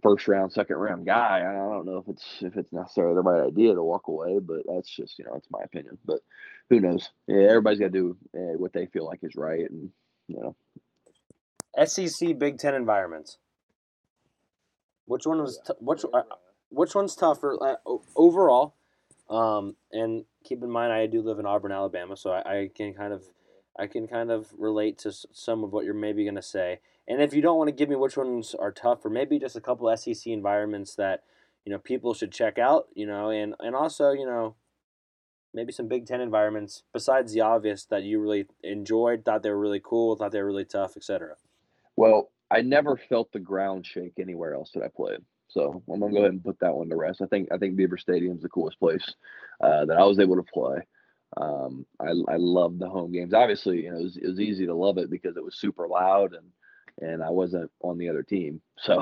first 0.04 0.28
round, 0.28 0.52
second 0.52 0.76
round 0.76 1.06
guy. 1.06 1.40
I 1.40 1.54
don't 1.54 1.86
know 1.86 1.98
if 1.98 2.08
it's 2.08 2.26
if 2.41 2.58
it's 2.58 2.74
necessarily 2.74 3.16
the 3.16 3.22
right 3.22 3.48
idea 3.48 3.74
to 3.74 3.82
walk 3.82 4.08
away, 4.08 4.40
but 4.40 4.64
that's 4.68 4.90
just 4.90 5.18
you 5.18 5.26
know 5.26 5.34
it's 5.36 5.48
my 5.50 5.62
opinion. 5.64 5.98
But 6.06 6.20
who 6.70 6.80
knows? 6.80 7.10
Yeah, 7.28 7.48
everybody's 7.48 7.80
got 7.80 7.91
to 7.91 7.91
do 7.91 8.18
uh, 8.36 8.58
what 8.58 8.74
they 8.74 8.86
feel 8.86 9.06
like 9.06 9.20
is 9.24 9.36
right, 9.36 9.70
and 9.70 9.90
you 10.28 10.40
know. 10.40 10.56
SEC 11.86 12.38
Big 12.38 12.60
Ten 12.60 12.76
environments. 12.76 13.38
Which 15.06 15.26
one 15.26 15.40
was 15.40 15.60
t- 15.66 15.74
which 15.80 16.04
uh, 16.14 16.22
which 16.70 16.94
one's 16.94 17.16
tougher 17.16 17.58
uh, 17.62 17.76
overall? 18.16 18.76
Um, 19.30 19.76
and 19.91 20.26
keep 20.44 20.62
in 20.62 20.70
mind, 20.70 20.94
I 20.94 21.08
do 21.08 21.22
live 21.22 21.40
in 21.40 21.45
Auburn, 21.45 21.72
Alabama, 21.72 22.16
so 22.16 22.32
I, 22.32 22.60
I 22.60 22.70
can 22.76 22.94
kind 22.94 23.14
of 23.14 23.24
I 23.78 23.88
can 23.88 24.08
kind 24.08 24.32
of 24.32 24.48
relate 24.58 24.98
to 25.00 25.12
some 25.12 25.64
of 25.64 25.74
what 25.74 25.86
you're 25.86 25.94
maybe 25.94 26.24
going 26.24 26.36
to 26.36 26.41
say. 26.41 26.80
And 27.08 27.22
if 27.22 27.34
you 27.34 27.41
don't 27.41 27.58
want 27.58 27.70
to 27.70 27.76
give 27.76 27.90
me 27.90 27.95
which 27.95 28.18
ones 28.18 28.56
are 28.56 28.72
tough, 28.72 29.04
or 29.06 29.10
maybe 29.10 29.40
just 29.40 29.56
a 29.56 29.62
couple 29.62 29.95
SEC 29.95 30.28
environments 30.28 30.95
that 30.95 31.24
you 31.66 31.72
know 31.72 31.80
people 31.80 32.14
should 32.14 32.32
check 32.32 32.58
out, 32.58 32.88
you 32.94 33.06
know, 33.06 33.30
and 33.30 33.56
and 33.60 33.76
also 33.76 34.12
you 34.12 34.26
know 34.26 34.56
maybe 35.54 35.72
some 35.72 35.88
Big 35.88 36.06
Ten 36.06 36.22
environments 36.22 36.84
besides 36.94 37.34
the 37.34 37.41
obvious 37.41 37.86
that 37.86 38.04
you 38.04 38.20
really 38.22 38.45
enjoyed, 38.64 39.26
thought 39.26 39.44
they 39.44 39.50
were 39.50 39.60
really 39.60 39.82
cool, 39.84 40.16
thought 40.16 40.32
they 40.32 40.41
were 40.41 40.48
really 40.48 40.66
tough, 40.66 40.95
etc. 40.95 41.36
Well, 41.95 42.30
I 42.50 42.62
never 42.62 42.98
felt 42.98 43.32
the 43.32 43.40
ground 43.40 43.86
shake 43.86 44.14
anywhere 44.20 44.54
else 44.54 44.72
that 44.74 44.84
I 44.84 44.88
played. 44.88 45.20
So 45.50 45.84
I'm 45.91 46.00
gonna 46.00 46.12
go 46.12 46.20
ahead 46.20 46.32
and 46.32 46.44
put 46.44 46.60
that 46.60 46.74
one 46.74 46.90
to 46.90 46.95
rest. 46.95 47.22
I 47.22 47.26
think 47.26 47.50
I 47.52 47.58
think 47.58 47.76
Beaver 47.76 47.98
Stadium's 47.98 48.41
the 48.41 48.50
coolest 48.50 48.80
place 48.80 49.14
uh, 49.62 49.86
that 49.86 49.98
I 49.98 50.04
was 50.04 50.20
able 50.20 50.36
to 50.36 50.44
play. 50.44 50.80
Um, 51.38 51.85
I 51.99 52.10
I 52.27 52.38
love 52.38 52.80
the 52.80 52.89
home 52.89 53.11
games. 53.11 53.34
Obviously, 53.34 53.84
you 53.84 53.91
know, 53.91 53.99
it 53.99 54.03
was, 54.03 54.18
it 54.18 54.27
was 54.27 54.39
easy 54.39 54.65
to 54.65 54.76
love 54.76 54.97
it 54.97 55.10
because 55.10 55.38
it 55.38 55.43
was 55.43 55.57
super 55.57 55.88
loud 55.88 56.34
and 56.34 56.45
and 57.01 57.23
I 57.23 57.30
wasn't 57.30 57.72
on 57.81 57.97
the 57.97 58.10
other 58.10 58.23
team, 58.23 58.61
so 58.77 59.01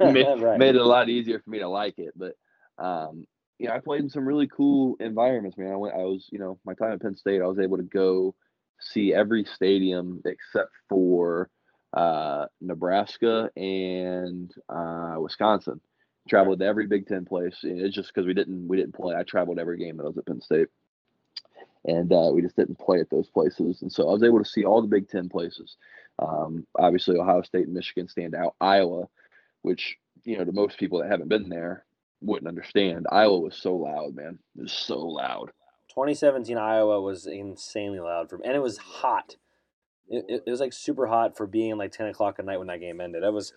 made, 0.00 0.26
right. 0.38 0.58
made, 0.58 0.74
it 0.74 0.80
a 0.80 0.84
lot 0.84 1.08
easier 1.08 1.40
for 1.40 1.50
me 1.50 1.60
to 1.60 1.68
like 1.68 1.98
it. 1.98 2.12
But 2.16 2.34
um, 2.78 3.26
you 3.58 3.68
know, 3.68 3.74
I 3.74 3.80
played 3.80 4.02
in 4.02 4.10
some 4.10 4.26
really 4.26 4.46
cool 4.46 4.96
environments, 5.00 5.56
man. 5.56 5.72
I 5.72 5.76
went, 5.76 5.94
I 5.94 6.02
was, 6.02 6.26
you 6.30 6.38
know, 6.38 6.58
my 6.64 6.74
time 6.74 6.92
at 6.92 7.00
Penn 7.00 7.16
State, 7.16 7.40
I 7.40 7.46
was 7.46 7.58
able 7.58 7.78
to 7.78 7.82
go 7.82 8.34
see 8.80 9.14
every 9.14 9.44
stadium 9.44 10.20
except 10.24 10.70
for 10.88 11.48
uh, 11.92 12.46
Nebraska 12.60 13.50
and 13.56 14.52
uh, 14.68 15.16
Wisconsin. 15.18 15.80
Traveled 16.28 16.60
to 16.60 16.64
every 16.64 16.86
Big 16.86 17.06
Ten 17.06 17.26
place. 17.26 17.56
It's 17.62 17.94
just 17.94 18.12
because 18.12 18.26
we 18.26 18.32
didn't 18.32 18.66
we 18.66 18.78
didn't 18.78 18.94
play. 18.94 19.14
I 19.14 19.24
traveled 19.24 19.58
every 19.58 19.78
game 19.78 19.98
that 19.98 20.04
I 20.04 20.06
was 20.06 20.16
at 20.16 20.26
Penn 20.26 20.40
State, 20.40 20.68
and 21.84 22.12
uh, 22.12 22.30
we 22.32 22.42
just 22.42 22.56
didn't 22.56 22.78
play 22.78 23.00
at 23.00 23.10
those 23.10 23.28
places. 23.28 23.82
And 23.82 23.92
so 23.92 24.08
I 24.08 24.12
was 24.12 24.22
able 24.22 24.38
to 24.38 24.48
see 24.48 24.64
all 24.64 24.80
the 24.80 24.88
Big 24.88 25.08
Ten 25.08 25.28
places. 25.28 25.76
Um, 26.18 26.66
obviously, 26.78 27.18
Ohio 27.18 27.42
State 27.42 27.66
and 27.66 27.74
Michigan 27.74 28.08
stand 28.08 28.34
out. 28.34 28.54
Iowa, 28.60 29.08
which 29.62 29.96
you 30.24 30.38
know 30.38 30.44
to 30.44 30.52
most 30.52 30.78
people 30.78 31.00
that 31.00 31.10
haven't 31.10 31.28
been 31.28 31.48
there 31.48 31.84
wouldn't 32.20 32.48
understand. 32.48 33.06
Iowa 33.10 33.38
was 33.38 33.56
so 33.56 33.76
loud, 33.76 34.14
man. 34.14 34.38
It 34.56 34.62
was 34.62 34.72
so 34.72 34.98
loud. 34.98 35.50
2017 35.90 36.56
Iowa 36.56 37.00
was 37.00 37.26
insanely 37.26 38.00
loud 38.00 38.28
for, 38.28 38.38
me. 38.38 38.44
and 38.46 38.56
it 38.56 38.62
was 38.62 38.78
hot. 38.78 39.36
It, 40.08 40.42
it, 40.46 40.50
was 40.50 40.60
like 40.60 40.72
super 40.72 41.06
hot 41.06 41.36
for 41.36 41.46
being 41.46 41.76
like 41.76 41.92
10 41.92 42.08
o'clock 42.08 42.36
at 42.38 42.44
night 42.44 42.58
when 42.58 42.66
that 42.66 42.80
game 42.80 43.00
ended. 43.00 43.22
That 43.22 43.32
was, 43.32 43.52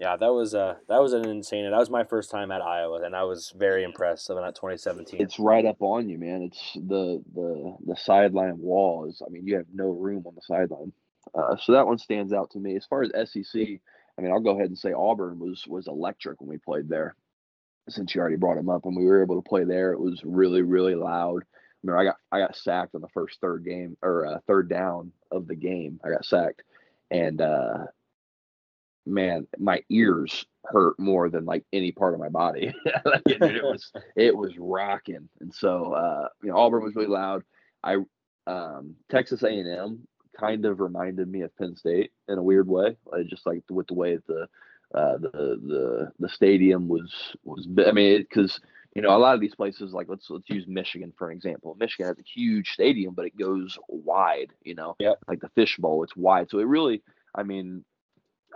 yeah, 0.00 0.16
that 0.16 0.32
was 0.32 0.54
uh 0.54 0.76
that 0.88 1.02
was 1.02 1.12
an 1.12 1.28
insane. 1.28 1.70
That 1.70 1.78
was 1.78 1.90
my 1.90 2.04
first 2.04 2.30
time 2.30 2.50
at 2.50 2.62
Iowa, 2.62 3.02
and 3.04 3.14
I 3.14 3.24
was 3.24 3.52
very 3.54 3.84
impressed 3.84 4.30
of 4.30 4.36
that 4.36 4.54
2017. 4.54 5.20
It's 5.20 5.38
right 5.38 5.66
up 5.66 5.76
on 5.80 6.08
you, 6.08 6.18
man. 6.18 6.40
It's 6.42 6.72
the 6.74 7.22
the 7.34 7.76
the 7.86 7.96
sideline 7.96 8.58
wall 8.58 9.04
is. 9.06 9.20
I 9.24 9.28
mean, 9.28 9.46
you 9.46 9.56
have 9.56 9.66
no 9.74 9.90
room 9.90 10.24
on 10.26 10.34
the 10.34 10.40
sideline. 10.40 10.94
Uh, 11.34 11.54
so 11.58 11.72
that 11.72 11.86
one 11.86 11.98
stands 11.98 12.32
out 12.32 12.50
to 12.52 12.58
me. 12.58 12.76
As 12.76 12.86
far 12.86 13.02
as 13.02 13.30
SEC, 13.30 13.60
I 13.60 14.22
mean, 14.22 14.32
I'll 14.32 14.40
go 14.40 14.52
ahead 14.52 14.68
and 14.70 14.78
say 14.78 14.94
Auburn 14.94 15.38
was 15.38 15.66
was 15.68 15.86
electric 15.86 16.40
when 16.40 16.48
we 16.48 16.56
played 16.56 16.88
there. 16.88 17.14
Since 17.90 18.14
you 18.14 18.22
already 18.22 18.36
brought 18.36 18.56
him 18.56 18.70
up, 18.70 18.86
and 18.86 18.96
we 18.96 19.04
were 19.04 19.22
able 19.22 19.40
to 19.40 19.46
play 19.46 19.64
there, 19.64 19.92
it 19.92 20.00
was 20.00 20.22
really 20.24 20.62
really 20.62 20.94
loud. 20.94 21.42
I 21.42 21.86
mean, 21.86 21.96
I 21.98 22.04
got 22.04 22.16
I 22.32 22.38
got 22.38 22.56
sacked 22.56 22.94
on 22.94 23.02
the 23.02 23.08
first 23.08 23.38
third 23.42 23.66
game 23.66 23.98
or 24.00 24.24
uh, 24.24 24.38
third 24.46 24.70
down 24.70 25.12
of 25.30 25.46
the 25.46 25.56
game. 25.56 26.00
I 26.02 26.08
got 26.08 26.24
sacked, 26.24 26.62
and 27.10 27.42
uh, 27.42 27.84
man, 29.10 29.46
my 29.58 29.82
ears 29.90 30.44
hurt 30.64 30.98
more 30.98 31.28
than 31.30 31.44
like 31.44 31.64
any 31.72 31.92
part 31.92 32.14
of 32.14 32.20
my 32.20 32.28
body. 32.28 32.72
like 33.04 33.22
it, 33.26 33.42
it, 33.42 33.62
was 33.62 33.92
it 34.16 34.36
was 34.36 34.52
rocking, 34.58 35.28
and 35.40 35.52
so 35.54 35.92
uh, 35.92 36.28
you 36.42 36.50
know 36.50 36.56
Auburn 36.56 36.82
was 36.84 36.94
really 36.94 37.08
loud. 37.08 37.42
I 37.82 37.96
um, 38.46 38.94
Texas 39.10 39.42
A 39.42 39.48
and 39.48 39.68
M 39.68 40.08
kind 40.38 40.64
of 40.64 40.80
reminded 40.80 41.28
me 41.28 41.42
of 41.42 41.56
Penn 41.56 41.76
State 41.76 42.12
in 42.28 42.38
a 42.38 42.42
weird 42.42 42.68
way, 42.68 42.96
like 43.06 43.26
just 43.26 43.46
like 43.46 43.62
with 43.70 43.86
the 43.88 43.94
way 43.94 44.18
the 44.26 44.48
uh, 44.94 45.18
the 45.18 45.60
the 45.66 46.12
the 46.18 46.28
stadium 46.28 46.88
was 46.88 47.12
was. 47.44 47.66
I 47.86 47.92
mean, 47.92 48.18
because 48.18 48.60
you 48.94 49.02
know 49.02 49.16
a 49.16 49.18
lot 49.18 49.34
of 49.34 49.40
these 49.40 49.54
places, 49.54 49.92
like 49.92 50.08
let's 50.08 50.28
let's 50.30 50.48
use 50.50 50.66
Michigan 50.66 51.12
for 51.16 51.30
an 51.30 51.36
example. 51.36 51.76
Michigan 51.78 52.06
has 52.08 52.18
a 52.18 52.22
huge 52.34 52.70
stadium, 52.70 53.14
but 53.14 53.26
it 53.26 53.36
goes 53.36 53.78
wide. 53.88 54.52
You 54.62 54.74
know, 54.74 54.96
Yep. 54.98 55.18
like 55.28 55.40
the 55.40 55.48
fishbowl, 55.50 56.02
it's 56.04 56.16
wide. 56.16 56.50
So 56.50 56.58
it 56.58 56.66
really, 56.66 57.02
I 57.34 57.42
mean, 57.44 57.84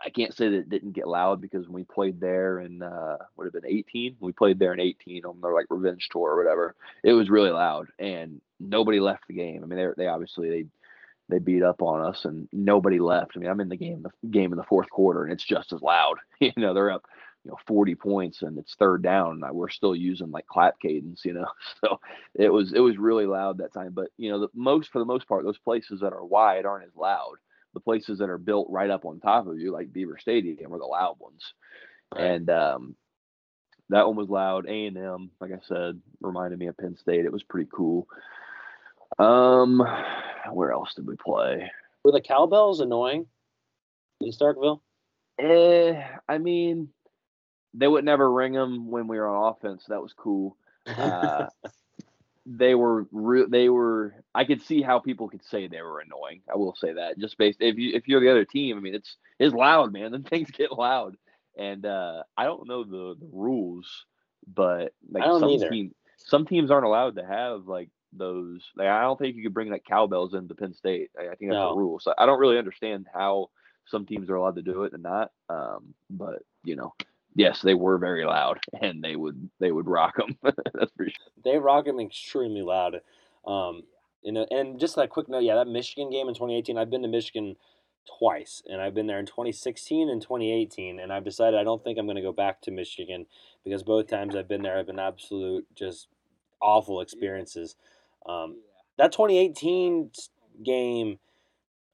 I 0.02 0.10
can't 0.10 0.34
say 0.34 0.48
that 0.48 0.56
it 0.56 0.68
didn't 0.68 0.92
get 0.92 1.08
loud 1.08 1.40
because 1.40 1.66
when 1.66 1.74
we 1.74 1.84
played 1.84 2.20
there 2.20 2.60
in 2.60 2.82
uh, 2.82 3.18
would 3.36 3.44
have 3.44 3.52
been 3.52 3.70
18. 3.70 4.16
We 4.20 4.32
played 4.32 4.58
there 4.58 4.72
in 4.72 4.80
18 4.80 5.24
on 5.24 5.40
their 5.40 5.52
like 5.52 5.66
revenge 5.70 6.08
tour 6.10 6.32
or 6.32 6.36
whatever. 6.36 6.74
It 7.02 7.12
was 7.12 7.30
really 7.30 7.50
loud, 7.50 7.88
and 7.98 8.40
nobody 8.60 9.00
left 9.00 9.28
the 9.28 9.34
game. 9.34 9.62
I 9.62 9.66
mean, 9.66 9.78
they 9.78 10.04
they 10.04 10.08
obviously 10.08 10.50
they 10.50 10.64
they 11.28 11.38
beat 11.38 11.62
up 11.62 11.82
on 11.82 12.04
us, 12.04 12.24
and 12.24 12.48
nobody 12.52 12.98
left. 12.98 13.32
I 13.34 13.38
mean, 13.38 13.50
I'm 13.50 13.60
in 13.60 13.68
the 13.68 13.76
game 13.76 14.02
the 14.02 14.28
game 14.28 14.52
in 14.52 14.58
the 14.58 14.64
fourth 14.64 14.90
quarter, 14.90 15.24
and 15.24 15.32
it's 15.32 15.44
just 15.44 15.72
as 15.72 15.82
loud. 15.82 16.16
you 16.40 16.52
know, 16.56 16.74
they're 16.74 16.90
up 16.90 17.06
you 17.44 17.50
know 17.50 17.58
40 17.66 17.94
points, 17.94 18.42
and 18.42 18.58
it's 18.58 18.74
third 18.74 19.02
down, 19.02 19.42
and 19.42 19.54
we're 19.54 19.68
still 19.68 19.94
using 19.94 20.30
like 20.30 20.46
clap 20.46 20.80
cadence. 20.80 21.22
You 21.24 21.34
know, 21.34 21.46
so 21.80 22.00
it 22.34 22.52
was 22.52 22.72
it 22.72 22.80
was 22.80 22.98
really 22.98 23.26
loud 23.26 23.58
that 23.58 23.72
time. 23.72 23.92
But 23.92 24.08
you 24.18 24.30
know, 24.30 24.40
the 24.40 24.48
most 24.54 24.90
for 24.90 24.98
the 24.98 25.04
most 25.04 25.28
part, 25.28 25.44
those 25.44 25.58
places 25.58 26.00
that 26.00 26.12
are 26.12 26.24
wide 26.24 26.66
aren't 26.66 26.86
as 26.86 26.96
loud 26.96 27.36
the 27.74 27.80
places 27.80 28.18
that 28.18 28.30
are 28.30 28.38
built 28.38 28.68
right 28.70 28.90
up 28.90 29.04
on 29.04 29.20
top 29.20 29.46
of 29.46 29.58
you, 29.58 29.72
like 29.72 29.92
Beaver 29.92 30.16
Stadium, 30.18 30.72
are 30.72 30.78
the 30.78 30.84
loud 30.84 31.16
ones. 31.18 31.42
Right. 32.14 32.24
And 32.24 32.50
um, 32.50 32.96
that 33.90 34.06
one 34.06 34.16
was 34.16 34.28
loud. 34.28 34.66
A 34.66 34.86
and 34.86 34.96
M, 34.96 35.30
like 35.40 35.52
I 35.52 35.58
said, 35.66 36.00
reminded 36.20 36.58
me 36.58 36.68
of 36.68 36.76
Penn 36.76 36.96
State. 36.96 37.24
It 37.24 37.32
was 37.32 37.42
pretty 37.42 37.68
cool. 37.72 38.06
Um, 39.18 39.82
where 40.52 40.72
else 40.72 40.94
did 40.94 41.06
we 41.06 41.16
play? 41.16 41.70
Were 42.04 42.12
the 42.12 42.20
cowbells 42.20 42.80
annoying 42.80 43.26
in 44.20 44.30
Starkville? 44.30 44.80
Eh, 45.38 46.00
I 46.28 46.38
mean, 46.38 46.88
they 47.74 47.88
would 47.88 48.04
never 48.04 48.30
ring 48.30 48.52
them 48.52 48.90
when 48.90 49.08
we 49.08 49.18
were 49.18 49.28
on 49.28 49.52
offense. 49.52 49.84
That 49.88 50.02
was 50.02 50.12
cool. 50.16 50.56
Uh, 50.86 51.46
they 52.46 52.74
were 52.74 53.06
re- 53.12 53.46
they 53.48 53.68
were 53.68 54.14
I 54.34 54.44
could 54.44 54.62
see 54.62 54.82
how 54.82 54.98
people 54.98 55.28
could 55.28 55.44
say 55.44 55.66
they 55.66 55.82
were 55.82 56.00
annoying. 56.00 56.42
I 56.52 56.56
will 56.56 56.74
say 56.74 56.94
that 56.94 57.18
just 57.18 57.38
based 57.38 57.58
if 57.60 57.76
you 57.78 57.94
if 57.94 58.08
you're 58.08 58.20
the 58.20 58.30
other 58.30 58.44
team, 58.44 58.76
I 58.76 58.80
mean 58.80 58.94
it's 58.94 59.16
it's 59.38 59.54
loud, 59.54 59.92
man. 59.92 60.10
Then 60.12 60.22
things 60.24 60.50
get 60.50 60.72
loud, 60.72 61.16
and 61.58 61.84
uh, 61.86 62.22
I 62.36 62.44
don't 62.44 62.68
know 62.68 62.84
the, 62.84 63.16
the 63.18 63.28
rules, 63.32 64.06
but 64.46 64.92
like 65.10 65.24
some 65.38 65.50
either. 65.50 65.68
team 65.68 65.94
some 66.16 66.46
teams 66.46 66.70
aren't 66.70 66.86
allowed 66.86 67.16
to 67.16 67.26
have 67.26 67.66
like 67.66 67.90
those. 68.12 68.62
Like 68.76 68.88
I 68.88 69.02
don't 69.02 69.18
think 69.18 69.36
you 69.36 69.42
could 69.42 69.54
bring 69.54 69.70
like 69.70 69.84
cowbells 69.84 70.34
into 70.34 70.54
Penn 70.54 70.74
State. 70.74 71.10
I, 71.18 71.32
I 71.32 71.34
think 71.36 71.50
that's 71.50 71.60
No. 71.60 71.70
a 71.72 71.76
rule. 71.76 71.98
So 72.00 72.14
I 72.16 72.26
don't 72.26 72.40
really 72.40 72.58
understand 72.58 73.06
how 73.12 73.50
some 73.86 74.06
teams 74.06 74.30
are 74.30 74.36
allowed 74.36 74.56
to 74.56 74.62
do 74.62 74.84
it 74.84 74.92
and 74.92 75.02
not. 75.02 75.30
Um, 75.48 75.94
but 76.10 76.42
you 76.64 76.76
know, 76.76 76.92
yes, 77.34 77.62
they 77.62 77.74
were 77.74 77.98
very 77.98 78.24
loud, 78.24 78.60
and 78.80 79.02
they 79.02 79.16
would 79.16 79.50
they 79.60 79.72
would 79.72 79.86
rock 79.86 80.16
them. 80.16 80.36
that's 80.42 80.92
for 80.96 81.04
sure. 81.04 81.12
they 81.44 81.58
rock 81.58 81.86
them 81.86 82.00
extremely 82.00 82.62
loud. 82.62 83.00
Um, 83.46 83.82
and, 84.24 84.38
and 84.38 84.80
just 84.80 84.96
that 84.96 85.10
quick 85.10 85.28
note, 85.28 85.42
yeah, 85.42 85.56
that 85.56 85.68
Michigan 85.68 86.10
game 86.10 86.28
in 86.28 86.34
2018, 86.34 86.78
I've 86.78 86.90
been 86.90 87.02
to 87.02 87.08
Michigan 87.08 87.56
twice, 88.18 88.62
and 88.66 88.80
I've 88.80 88.94
been 88.94 89.06
there 89.06 89.18
in 89.18 89.26
2016 89.26 90.08
and 90.08 90.20
2018, 90.20 90.98
and 90.98 91.12
I've 91.12 91.24
decided 91.24 91.60
I 91.60 91.64
don't 91.64 91.82
think 91.84 91.98
I'm 91.98 92.06
going 92.06 92.16
to 92.16 92.22
go 92.22 92.32
back 92.32 92.62
to 92.62 92.70
Michigan 92.70 93.26
because 93.64 93.82
both 93.82 94.08
times 94.08 94.34
I've 94.34 94.48
been 94.48 94.62
there 94.62 94.78
I've 94.78 94.86
been 94.86 94.98
absolute 94.98 95.66
just 95.74 96.08
awful 96.60 97.00
experiences. 97.00 97.76
Um, 98.26 98.56
that 98.96 99.12
2018 99.12 100.10
game, 100.64 101.18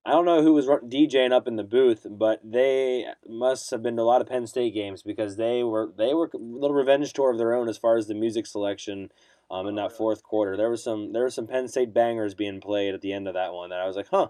I 0.04 0.12
don't 0.12 0.24
know 0.24 0.42
who 0.42 0.54
was 0.54 0.66
DJing 0.66 1.32
up 1.32 1.46
in 1.46 1.56
the 1.56 1.62
booth, 1.62 2.06
but 2.08 2.40
they 2.42 3.06
must 3.28 3.70
have 3.70 3.82
been 3.82 3.96
to 3.96 4.02
a 4.02 4.04
lot 4.04 4.22
of 4.22 4.28
Penn 4.28 4.46
State 4.46 4.72
games 4.72 5.02
because 5.02 5.36
they 5.36 5.62
were 5.62 5.92
they 5.96 6.14
were 6.14 6.30
a 6.32 6.38
little 6.38 6.76
revenge 6.76 7.12
tour 7.12 7.30
of 7.30 7.38
their 7.38 7.54
own 7.54 7.68
as 7.68 7.76
far 7.76 7.96
as 7.96 8.06
the 8.06 8.14
music 8.14 8.46
selection. 8.46 9.10
Um, 9.50 9.66
in 9.66 9.74
that 9.74 9.90
fourth 9.90 10.22
quarter, 10.22 10.56
there 10.56 10.70
was 10.70 10.82
some 10.82 11.12
there 11.12 11.24
was 11.24 11.34
some 11.34 11.48
Penn 11.48 11.66
State 11.66 11.92
bangers 11.92 12.34
being 12.34 12.60
played 12.60 12.94
at 12.94 13.00
the 13.00 13.12
end 13.12 13.26
of 13.26 13.34
that 13.34 13.52
one 13.52 13.70
that 13.70 13.80
I 13.80 13.86
was 13.86 13.96
like, 13.96 14.06
huh, 14.08 14.28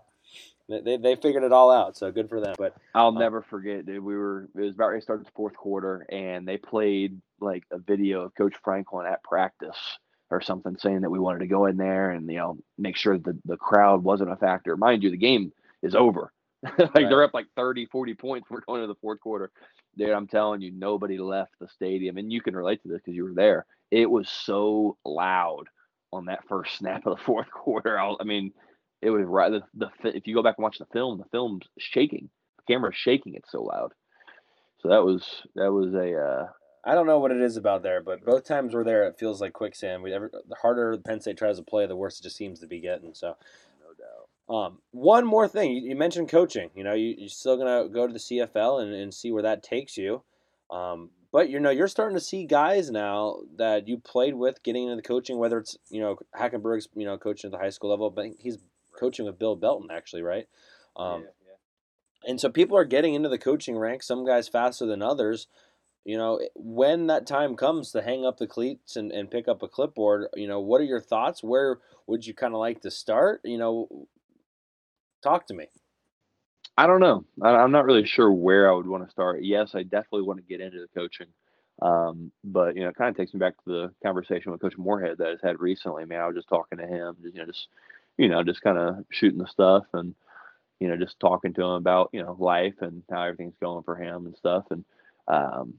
they, 0.71 0.97
they, 0.97 1.17
figured 1.17 1.43
it 1.43 1.53
all 1.53 1.71
out. 1.71 1.97
So 1.97 2.11
good 2.11 2.29
for 2.29 2.41
them. 2.41 2.55
But 2.57 2.75
I'll 2.95 3.17
Uh, 3.17 3.21
never 3.21 3.43
forget, 3.43 3.85
dude. 3.85 4.03
We 4.03 4.17
were 4.17 4.49
it 4.57 4.61
was 4.61 4.75
about 4.75 4.89
ready 4.89 5.01
to 5.01 5.05
start 5.05 5.25
the 5.25 5.31
fourth 5.33 5.57
quarter, 5.57 6.07
and 6.09 6.49
they 6.49 6.57
played 6.57 7.21
like 7.41 7.65
a 7.71 7.79
video 7.79 8.23
of 8.23 8.35
Coach 8.35 8.55
Franklin 8.65 9.07
at 9.07 9.23
practice 9.23 9.99
or 10.31 10.41
something, 10.41 10.77
saying 10.79 11.03
that 11.03 11.11
we 11.11 11.19
wanted 11.19 11.41
to 11.41 11.47
go 11.47 11.67
in 11.67 11.77
there 11.77 12.11
and 12.11 12.29
you 12.31 12.39
know 12.39 12.57
make 12.79 12.97
sure 12.97 13.19
that 13.19 13.25
the, 13.25 13.39
the 13.45 13.57
crowd 13.57 14.03
wasn't 14.03 14.31
a 14.31 14.37
factor. 14.37 14.77
Mind 14.77 15.03
you, 15.03 15.11
the 15.11 15.17
game 15.17 15.53
is 15.83 15.95
over. 15.95 16.33
like 16.79 16.95
Right. 16.95 17.09
they're 17.09 17.25
up 17.25 17.35
like 17.35 17.47
30, 17.57 17.87
40 17.87 18.15
points. 18.15 18.51
We're 18.51 18.61
going 18.63 18.83
to 18.83 18.87
the 18.87 18.97
fourth 19.01 19.21
quarter. 19.21 19.51
Dude, 19.97 20.11
I'm 20.11 20.27
telling 20.29 20.61
you, 20.61 20.71
nobody 20.73 21.19
left 21.19 21.53
the 21.61 21.69
stadium, 21.69 22.19
and 22.19 22.33
you 22.33 22.41
can 22.43 22.57
relate 22.57 22.83
to 22.83 22.89
this 22.89 22.99
because 22.99 23.15
you 23.17 23.25
were 23.25 23.35
there. 23.35 23.67
It 23.91 24.11
was 24.11 24.29
so 24.29 24.97
loud 25.05 25.65
on 26.13 26.27
that 26.27 26.47
first 26.49 26.77
snap 26.79 27.07
of 27.07 27.19
the 27.19 27.25
fourth 27.25 27.51
quarter. 27.51 27.99
I, 27.99 28.15
I 28.21 28.25
mean, 28.25 28.53
it 29.03 29.11
was 29.11 29.25
right. 29.27 29.53
The, 29.53 29.91
the 30.03 30.17
if 30.17 30.27
you 30.27 30.35
go 30.35 30.43
back 30.43 30.57
and 30.59 30.65
watch 30.65 30.79
the 30.79 30.87
film, 30.93 31.19
the 31.19 31.25
film's 31.33 31.67
shaking. 31.79 32.31
The 32.59 32.73
camera's 32.75 32.97
shaking. 32.97 33.35
It's 33.35 33.51
so 33.53 33.63
loud. 33.63 33.93
So 34.81 34.89
that 34.89 35.05
was 35.05 35.25
that 35.57 35.73
was 35.73 35.95
a 35.95 36.17
uh, 36.17 36.47
I 36.85 36.95
don't 36.95 37.07
know 37.07 37.19
what 37.21 37.33
it 37.33 37.41
is 37.41 37.57
about 37.57 37.83
there, 37.83 38.03
but 38.03 38.25
both 38.25 38.45
times 38.45 38.75
we're 38.75 38.85
there, 38.85 39.05
it 39.07 39.19
feels 39.19 39.41
like 39.41 39.53
quicksand. 39.55 40.03
We 40.03 40.13
ever 40.15 40.31
the 40.33 40.57
harder 40.57 40.97
Penn 40.99 41.21
State 41.21 41.39
tries 41.39 41.59
to 41.59 41.63
play, 41.65 41.87
the 41.87 41.97
worse 41.97 42.21
it 42.21 42.23
just 42.25 42.37
seems 42.37 42.61
to 42.61 42.67
be 42.67 42.81
getting. 42.81 43.15
So. 43.15 43.37
Um, 44.51 44.79
one 44.91 45.25
more 45.25 45.47
thing, 45.47 45.73
you, 45.73 45.91
you 45.91 45.97
mentioned 45.97 46.29
coaching. 46.29 46.71
You 46.75 46.83
know, 46.83 46.95
you, 46.95 47.15
you're 47.17 47.29
still 47.29 47.57
gonna 47.57 47.89
go 47.89 48.07
to 48.07 48.13
the 48.13 48.19
CFL 48.19 48.83
and, 48.83 48.93
and 48.93 49.15
see 49.15 49.31
where 49.31 49.45
that 49.45 49.63
takes 49.63 49.97
you. 49.97 50.23
Um, 50.71 51.11
but 51.33 51.49
you 51.49 51.61
know, 51.61 51.71
you're 51.71 51.89
starting 51.89 52.17
to 52.17 52.25
see 52.25 52.45
guys 52.45 52.91
now 52.91 53.39
that 53.57 53.87
you 53.87 53.99
played 53.99 54.35
with 54.35 54.63
getting 54.63 54.85
into 54.85 54.97
the 54.97 55.03
coaching. 55.03 55.39
Whether 55.39 55.59
it's 55.59 55.79
you 55.89 56.01
know 56.01 56.19
Hackenberg's 56.37 56.89
you 56.95 57.05
know 57.05 57.17
coaching 57.17 57.49
at 57.49 57.53
the 57.53 57.63
high 57.63 57.71
school 57.71 57.91
level, 57.91 58.11
but 58.11 58.27
he's 58.39 58.59
coaching 58.99 59.27
with 59.27 59.39
Bill 59.39 59.55
Belton 59.55 59.89
actually, 59.93 60.23
right? 60.23 60.49
Um, 60.97 61.21
and 62.25 62.41
so 62.41 62.51
people 62.51 62.77
are 62.77 62.85
getting 62.85 63.15
into 63.15 63.29
the 63.29 63.39
coaching 63.39 63.79
ranks. 63.79 64.07
Some 64.07 64.27
guys 64.27 64.49
faster 64.49 64.87
than 64.87 65.03
others. 65.03 65.47
You 66.05 66.17
know, 66.17 66.41
when 66.55 67.07
that 67.07 67.27
time 67.27 67.57
comes 67.57 67.93
to 67.93 68.03
hang 68.03 68.25
up 68.25 68.39
the 68.39 68.47
cleats 68.47 68.97
and, 68.97 69.13
and 69.13 69.31
pick 69.31 69.47
up 69.47 69.63
a 69.63 69.69
clipboard, 69.69 70.29
you 70.35 70.49
know, 70.49 70.59
what 70.59 70.81
are 70.81 70.85
your 70.85 71.01
thoughts? 71.01 71.43
Where 71.43 71.79
would 72.07 72.27
you 72.27 72.35
kind 72.35 72.55
of 72.55 72.61
like 72.61 72.81
to 72.83 72.91
start? 72.91 73.43
You 73.45 73.59
know, 73.59 74.09
talk 75.23 75.47
to 75.47 75.55
me. 75.55 75.67
I 76.77 76.87
don't 76.87 77.01
know. 77.01 77.25
I'm 77.43 77.73
not 77.73 77.85
really 77.85 78.07
sure 78.07 78.33
where 78.33 78.71
I 78.71 78.75
would 78.75 78.87
want 78.87 79.05
to 79.05 79.11
start. 79.11 79.43
Yes, 79.43 79.75
I 79.75 79.83
definitely 79.83 80.23
want 80.23 80.39
to 80.39 80.47
get 80.47 80.61
into 80.61 80.81
the 80.81 80.89
coaching. 80.99 81.27
Um, 81.83 82.31
but 82.45 82.77
you 82.77 82.83
know, 82.83 82.89
it 82.89 82.97
kind 82.97 83.11
of 83.11 83.17
takes 83.17 83.35
me 83.35 83.41
back 83.41 83.55
to 83.65 83.71
the 83.71 83.93
conversation 84.03 84.53
with 84.53 84.61
Coach 84.61 84.77
Moorhead 84.79 85.19
that 85.19 85.39
I 85.43 85.47
had 85.47 85.61
recently. 85.61 86.05
Man, 86.05 86.21
I 86.21 86.27
was 86.27 86.37
just 86.37 86.49
talking 86.49 86.79
to 86.79 86.87
him, 86.87 87.17
just, 87.23 87.35
you 87.35 87.41
know, 87.41 87.47
just 87.47 87.69
you 88.19 88.29
know, 88.29 88.43
just 88.43 88.63
kind 88.63 88.79
of 88.79 89.05
shooting 89.11 89.39
the 89.39 89.47
stuff 89.47 89.85
and 89.95 90.15
you 90.81 90.89
know, 90.89 90.97
just 90.97 91.21
talking 91.21 91.53
to 91.55 91.63
him 91.63 91.71
about 91.73 92.11
you 92.13 92.23
know 92.23 92.37
life 92.39 92.75
and 92.81 93.03
how 93.11 93.23
everything's 93.23 93.57
going 93.61 93.83
for 93.85 93.97
him 93.97 94.27
and 94.27 94.37
stuff. 94.37 94.65
And 94.71 94.85
um, 95.29 95.75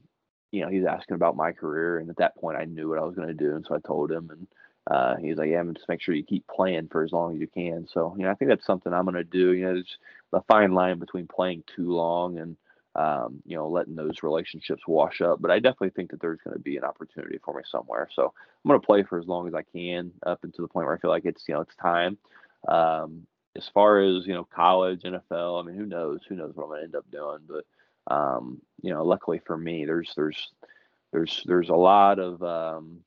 you 0.52 0.62
know, 0.62 0.68
he's 0.68 0.84
asking 0.86 1.16
about 1.16 1.36
my 1.36 1.52
career, 1.52 1.98
and 1.98 2.10
at 2.10 2.16
that 2.18 2.36
point, 2.36 2.58
I 2.58 2.64
knew 2.64 2.88
what 2.88 2.98
I 2.98 3.04
was 3.04 3.16
going 3.16 3.28
to 3.28 3.34
do, 3.34 3.54
and 3.56 3.64
so 3.66 3.74
I 3.74 3.78
told 3.86 4.10
him, 4.12 4.30
and 4.30 4.46
uh, 4.90 5.16
he's 5.16 5.36
like, 5.36 5.50
"Yeah, 5.50 5.62
just 5.72 5.88
make 5.88 6.00
sure 6.00 6.14
you 6.14 6.24
keep 6.24 6.46
playing 6.48 6.88
for 6.88 7.04
as 7.04 7.12
long 7.12 7.34
as 7.34 7.40
you 7.40 7.46
can." 7.46 7.86
So 7.86 8.14
you 8.16 8.24
know, 8.24 8.30
I 8.30 8.34
think 8.34 8.48
that's 8.48 8.66
something 8.66 8.92
I'm 8.92 9.04
going 9.04 9.14
to 9.14 9.24
do. 9.24 9.52
You 9.52 9.66
know, 9.66 9.74
there's 9.74 9.98
a 10.32 10.42
fine 10.42 10.72
line 10.72 10.98
between 10.98 11.26
playing 11.28 11.64
too 11.74 11.92
long 11.92 12.38
and 12.38 12.56
um, 12.96 13.40
you 13.46 13.56
know 13.56 13.68
letting 13.68 13.94
those 13.94 14.22
relationships 14.22 14.82
wash 14.88 15.20
up. 15.20 15.40
But 15.40 15.52
I 15.52 15.60
definitely 15.60 15.90
think 15.90 16.10
that 16.10 16.20
there's 16.20 16.40
going 16.44 16.56
to 16.56 16.62
be 16.62 16.76
an 16.76 16.84
opportunity 16.84 17.38
for 17.44 17.54
me 17.54 17.62
somewhere. 17.70 18.08
So 18.12 18.24
I'm 18.64 18.68
going 18.68 18.80
to 18.80 18.86
play 18.86 19.04
for 19.04 19.18
as 19.18 19.26
long 19.26 19.46
as 19.46 19.54
I 19.54 19.62
can, 19.62 20.12
up 20.26 20.42
until 20.42 20.64
the 20.64 20.72
point 20.72 20.86
where 20.86 20.96
I 20.96 20.98
feel 20.98 21.10
like 21.10 21.26
it's 21.26 21.44
you 21.46 21.54
know 21.54 21.60
it's 21.60 21.76
time. 21.76 22.18
Um, 22.66 23.26
as 23.54 23.68
far 23.68 24.00
as 24.00 24.26
you 24.26 24.34
know, 24.34 24.44
college, 24.44 25.02
NFL, 25.02 25.62
I 25.62 25.66
mean, 25.66 25.76
who 25.76 25.86
knows? 25.86 26.20
Who 26.28 26.34
knows 26.34 26.52
what 26.54 26.64
I'm 26.64 26.70
going 26.70 26.80
to 26.80 26.84
end 26.84 26.96
up 26.96 27.10
doing? 27.10 27.40
But 27.46 27.64
um, 28.12 28.60
you 28.82 28.92
know, 28.92 29.04
luckily 29.04 29.40
for 29.46 29.56
me, 29.56 29.84
there's 29.84 30.12
there's 30.16 30.50
there's 31.12 31.42
there's 31.46 31.68
a 31.68 31.74
lot 31.74 32.18
of 32.18 32.42
um, 32.42 33.00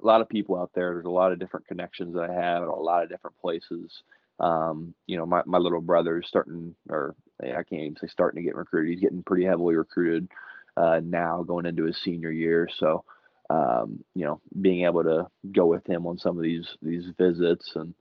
a 0.00 0.06
lot 0.06 0.20
of 0.20 0.28
people 0.28 0.56
out 0.56 0.70
there. 0.74 0.94
There's 0.94 1.06
a 1.06 1.10
lot 1.10 1.32
of 1.32 1.38
different 1.38 1.66
connections 1.66 2.14
that 2.14 2.30
I 2.30 2.32
have 2.32 2.62
in 2.62 2.68
a 2.68 2.74
lot 2.74 3.02
of 3.02 3.08
different 3.08 3.38
places. 3.38 4.02
Um, 4.38 4.94
you 5.06 5.16
know, 5.16 5.26
my, 5.26 5.42
my 5.44 5.58
little 5.58 5.80
brother's 5.80 6.26
starting, 6.26 6.74
or 6.88 7.14
I 7.42 7.62
can't 7.62 7.82
even 7.82 7.96
say 8.00 8.06
starting 8.08 8.42
to 8.42 8.46
get 8.46 8.56
recruited. 8.56 8.92
He's 8.92 9.02
getting 9.02 9.22
pretty 9.22 9.44
heavily 9.44 9.74
recruited 9.74 10.28
uh, 10.76 11.00
now, 11.04 11.42
going 11.42 11.66
into 11.66 11.84
his 11.84 12.00
senior 12.02 12.30
year. 12.30 12.68
So, 12.78 13.04
um, 13.50 14.02
you 14.14 14.24
know, 14.24 14.40
being 14.60 14.84
able 14.84 15.02
to 15.04 15.26
go 15.52 15.66
with 15.66 15.86
him 15.86 16.06
on 16.06 16.18
some 16.18 16.36
of 16.36 16.42
these 16.42 16.68
these 16.80 17.06
visits 17.18 17.72
and 17.74 17.94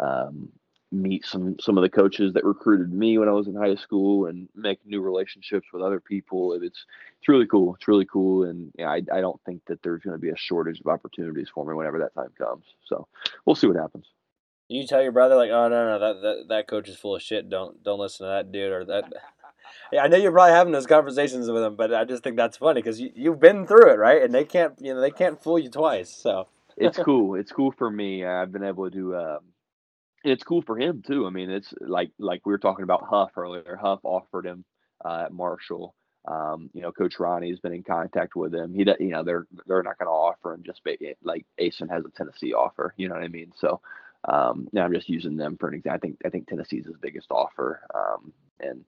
um, 0.00 0.50
meet 0.92 1.24
some 1.26 1.56
some 1.60 1.76
of 1.76 1.82
the 1.82 1.88
coaches 1.88 2.32
that 2.32 2.44
recruited 2.44 2.92
me 2.92 3.18
when 3.18 3.28
I 3.28 3.32
was 3.32 3.48
in 3.48 3.56
high 3.56 3.74
school 3.74 4.26
and 4.26 4.48
make 4.54 4.78
new 4.86 5.00
relationships 5.00 5.66
with 5.72 5.82
other 5.82 6.00
people. 6.00 6.52
It's 6.52 6.84
it's 7.18 7.28
really 7.28 7.46
cool. 7.46 7.74
It's 7.74 7.88
really 7.88 8.04
cool, 8.04 8.44
and 8.44 8.72
yeah, 8.78 8.88
I 8.88 9.02
I 9.12 9.20
don't 9.20 9.40
think 9.44 9.62
that 9.66 9.82
there's 9.82 10.02
going 10.02 10.14
to 10.14 10.20
be 10.20 10.30
a 10.30 10.36
shortage 10.36 10.80
of 10.80 10.86
opportunities 10.86 11.48
for 11.52 11.64
me 11.64 11.74
whenever 11.74 11.98
that 11.98 12.14
time 12.14 12.32
comes. 12.38 12.64
So 12.86 13.08
we'll 13.44 13.56
see 13.56 13.66
what 13.66 13.76
happens. 13.76 14.06
You 14.68 14.86
tell 14.86 15.02
your 15.02 15.12
brother 15.12 15.36
like, 15.36 15.50
oh 15.50 15.68
no 15.68 15.86
no 15.86 15.98
that, 15.98 16.22
that 16.22 16.48
that 16.48 16.68
coach 16.68 16.88
is 16.88 16.96
full 16.96 17.16
of 17.16 17.22
shit. 17.22 17.48
Don't 17.50 17.82
don't 17.82 17.98
listen 17.98 18.26
to 18.26 18.30
that 18.30 18.52
dude 18.52 18.72
or 18.72 18.84
that. 18.86 19.12
Yeah, 19.92 20.02
I 20.02 20.08
know 20.08 20.16
you're 20.16 20.32
probably 20.32 20.52
having 20.52 20.72
those 20.72 20.86
conversations 20.86 21.48
with 21.48 21.62
them, 21.62 21.76
but 21.76 21.94
I 21.94 22.04
just 22.04 22.24
think 22.24 22.36
that's 22.36 22.56
funny 22.56 22.80
because 22.80 23.00
you 23.00 23.10
you've 23.14 23.38
been 23.38 23.66
through 23.66 23.90
it, 23.92 23.98
right? 23.98 24.22
And 24.22 24.32
they 24.32 24.44
can't 24.44 24.74
you 24.80 24.94
know 24.94 25.00
they 25.00 25.10
can't 25.10 25.40
fool 25.40 25.58
you 25.58 25.70
twice. 25.70 26.10
So 26.10 26.48
it's 26.76 26.98
cool. 26.98 27.34
It's 27.38 27.52
cool 27.52 27.72
for 27.72 27.90
me. 27.90 28.24
I've 28.24 28.52
been 28.52 28.64
able 28.64 28.90
to. 28.90 29.16
Um, 29.16 29.38
it's 30.26 30.42
cool 30.42 30.62
for 30.62 30.78
him 30.78 31.02
too. 31.06 31.26
I 31.26 31.30
mean, 31.30 31.50
it's 31.50 31.72
like 31.80 32.10
like 32.18 32.44
we 32.44 32.52
were 32.52 32.58
talking 32.58 32.82
about 32.82 33.04
Huff 33.04 33.30
earlier. 33.36 33.78
Huff 33.80 34.00
offered 34.02 34.46
him 34.46 34.64
uh, 35.04 35.24
at 35.26 35.32
Marshall. 35.32 35.94
Um, 36.26 36.70
you 36.74 36.82
know, 36.82 36.90
Coach 36.90 37.14
Rahne's 37.18 37.60
been 37.60 37.72
in 37.72 37.84
contact 37.84 38.34
with 38.34 38.52
him. 38.52 38.74
He, 38.74 38.84
you 38.98 39.10
know, 39.10 39.22
they're 39.22 39.46
they're 39.66 39.84
not 39.84 39.98
going 39.98 40.08
to 40.08 40.12
offer 40.12 40.54
him 40.54 40.64
just 40.64 40.80
like 41.22 41.46
Asen 41.60 41.88
has 41.88 42.04
a 42.04 42.10
Tennessee 42.10 42.52
offer. 42.52 42.92
You 42.96 43.08
know 43.08 43.14
what 43.14 43.22
I 43.22 43.28
mean? 43.28 43.52
So, 43.56 43.80
um, 44.24 44.68
yeah, 44.72 44.84
I'm 44.84 44.92
just 44.92 45.08
using 45.08 45.36
them 45.36 45.56
for 45.58 45.68
an 45.68 45.74
example. 45.74 45.96
I 45.96 46.00
think 46.00 46.18
I 46.26 46.28
think 46.30 46.48
Tennessee's 46.48 46.86
his 46.86 46.96
biggest 47.00 47.28
offer, 47.30 47.82
um, 47.94 48.32
and 48.58 48.84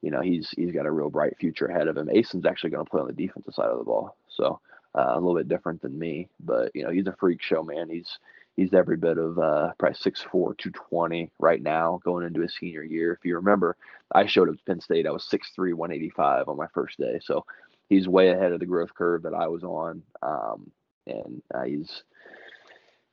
you 0.00 0.10
know 0.10 0.20
he's 0.20 0.50
he's 0.56 0.72
got 0.72 0.86
a 0.86 0.90
real 0.90 1.10
bright 1.10 1.36
future 1.38 1.66
ahead 1.66 1.86
of 1.86 1.96
him. 1.96 2.08
Asen's 2.08 2.46
actually 2.46 2.70
going 2.70 2.84
to 2.84 2.90
play 2.90 3.00
on 3.00 3.06
the 3.06 3.12
defensive 3.12 3.54
side 3.54 3.66
of 3.66 3.78
the 3.78 3.84
ball, 3.84 4.16
so 4.28 4.60
uh, 4.96 5.12
a 5.12 5.20
little 5.20 5.36
bit 5.36 5.48
different 5.48 5.80
than 5.82 5.96
me. 5.96 6.28
But 6.40 6.72
you 6.74 6.82
know, 6.82 6.90
he's 6.90 7.06
a 7.06 7.16
freak 7.20 7.40
show 7.40 7.62
man. 7.62 7.88
He's 7.88 8.18
he's 8.56 8.74
every 8.74 8.96
bit 8.96 9.18
of 9.18 9.38
uh, 9.38 9.72
probably 9.78 9.98
6'4", 9.98 10.30
220 10.30 11.30
right 11.38 11.62
now, 11.62 12.00
going 12.04 12.26
into 12.26 12.40
his 12.40 12.54
senior 12.54 12.82
year. 12.82 13.12
If 13.12 13.24
you 13.24 13.36
remember, 13.36 13.76
I 14.14 14.26
showed 14.26 14.48
up 14.48 14.56
to 14.56 14.64
Penn 14.64 14.80
State. 14.80 15.06
I 15.06 15.10
was 15.10 15.28
6'3", 15.30 15.74
185 15.74 16.48
on 16.48 16.56
my 16.56 16.66
first 16.74 16.98
day. 16.98 17.20
So 17.22 17.44
he's 17.88 18.08
way 18.08 18.28
ahead 18.28 18.52
of 18.52 18.60
the 18.60 18.66
growth 18.66 18.94
curve 18.94 19.22
that 19.22 19.34
I 19.34 19.48
was 19.48 19.64
on. 19.64 20.02
Um, 20.22 20.70
and 21.06 21.42
uh, 21.54 21.62
he's 21.62 22.02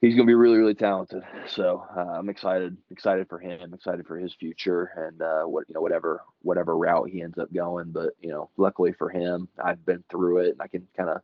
he's 0.01 0.15
going 0.15 0.25
to 0.25 0.31
be 0.31 0.35
really, 0.35 0.57
really 0.57 0.75
talented. 0.75 1.23
So 1.47 1.83
uh, 1.95 2.17
I'm 2.17 2.29
excited, 2.29 2.77
excited 2.91 3.27
for 3.27 3.39
him, 3.39 3.59
I'm 3.61 3.73
excited 3.73 4.05
for 4.07 4.17
his 4.17 4.33
future, 4.33 4.91
and 4.95 5.21
uh, 5.21 5.43
what 5.43 5.65
you 5.67 5.75
know, 5.75 5.81
whatever 5.81 6.21
whatever 6.41 6.77
route 6.77 7.09
he 7.09 7.21
ends 7.21 7.37
up 7.37 7.51
going. 7.53 7.91
But 7.91 8.11
you 8.21 8.29
know, 8.29 8.49
luckily 8.57 8.93
for 8.93 9.09
him, 9.09 9.47
I've 9.63 9.85
been 9.85 10.03
through 10.09 10.39
it, 10.39 10.51
and 10.51 10.61
I 10.61 10.67
can 10.67 10.87
kind 10.95 11.09
of 11.09 11.21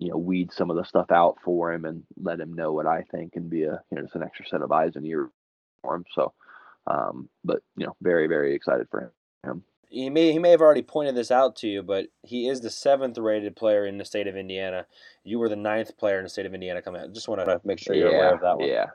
you 0.00 0.10
know 0.10 0.16
weed 0.16 0.50
some 0.52 0.70
of 0.70 0.76
the 0.76 0.84
stuff 0.84 1.10
out 1.12 1.36
for 1.44 1.72
him 1.72 1.84
and 1.84 2.02
let 2.20 2.40
him 2.40 2.54
know 2.54 2.72
what 2.72 2.86
I 2.86 3.04
think 3.10 3.36
and 3.36 3.48
be 3.48 3.64
a 3.64 3.80
you 3.90 3.96
know 3.96 4.02
just 4.02 4.16
an 4.16 4.22
extra 4.22 4.46
set 4.46 4.62
of 4.62 4.72
eyes 4.72 4.96
and 4.96 5.06
ears 5.06 5.28
for 5.82 5.94
him. 5.94 6.04
So, 6.14 6.32
um, 6.86 7.28
but 7.44 7.60
you 7.76 7.86
know, 7.86 7.94
very 8.00 8.26
very 8.26 8.54
excited 8.54 8.88
for 8.90 9.12
him. 9.44 9.62
He 9.90 10.08
may 10.08 10.32
he 10.32 10.38
may 10.38 10.50
have 10.50 10.60
already 10.60 10.82
pointed 10.82 11.16
this 11.16 11.32
out 11.32 11.56
to 11.56 11.68
you, 11.68 11.82
but 11.82 12.06
he 12.22 12.48
is 12.48 12.60
the 12.60 12.70
seventh 12.70 13.18
rated 13.18 13.56
player 13.56 13.86
in 13.86 13.98
the 13.98 14.04
state 14.04 14.28
of 14.28 14.36
Indiana. 14.36 14.86
You 15.24 15.40
were 15.40 15.48
the 15.48 15.56
ninth 15.56 15.98
player 15.98 16.18
in 16.18 16.24
the 16.24 16.30
state 16.30 16.46
of 16.46 16.54
Indiana 16.54 16.80
coming 16.80 17.02
out. 17.02 17.12
Just 17.12 17.28
want 17.28 17.44
to 17.44 17.60
make 17.64 17.80
sure 17.80 17.96
you're 17.96 18.12
yeah, 18.12 18.16
aware 18.16 18.34
of 18.34 18.40
that 18.40 18.58
one. 18.58 18.68
Yeah. 18.68 18.86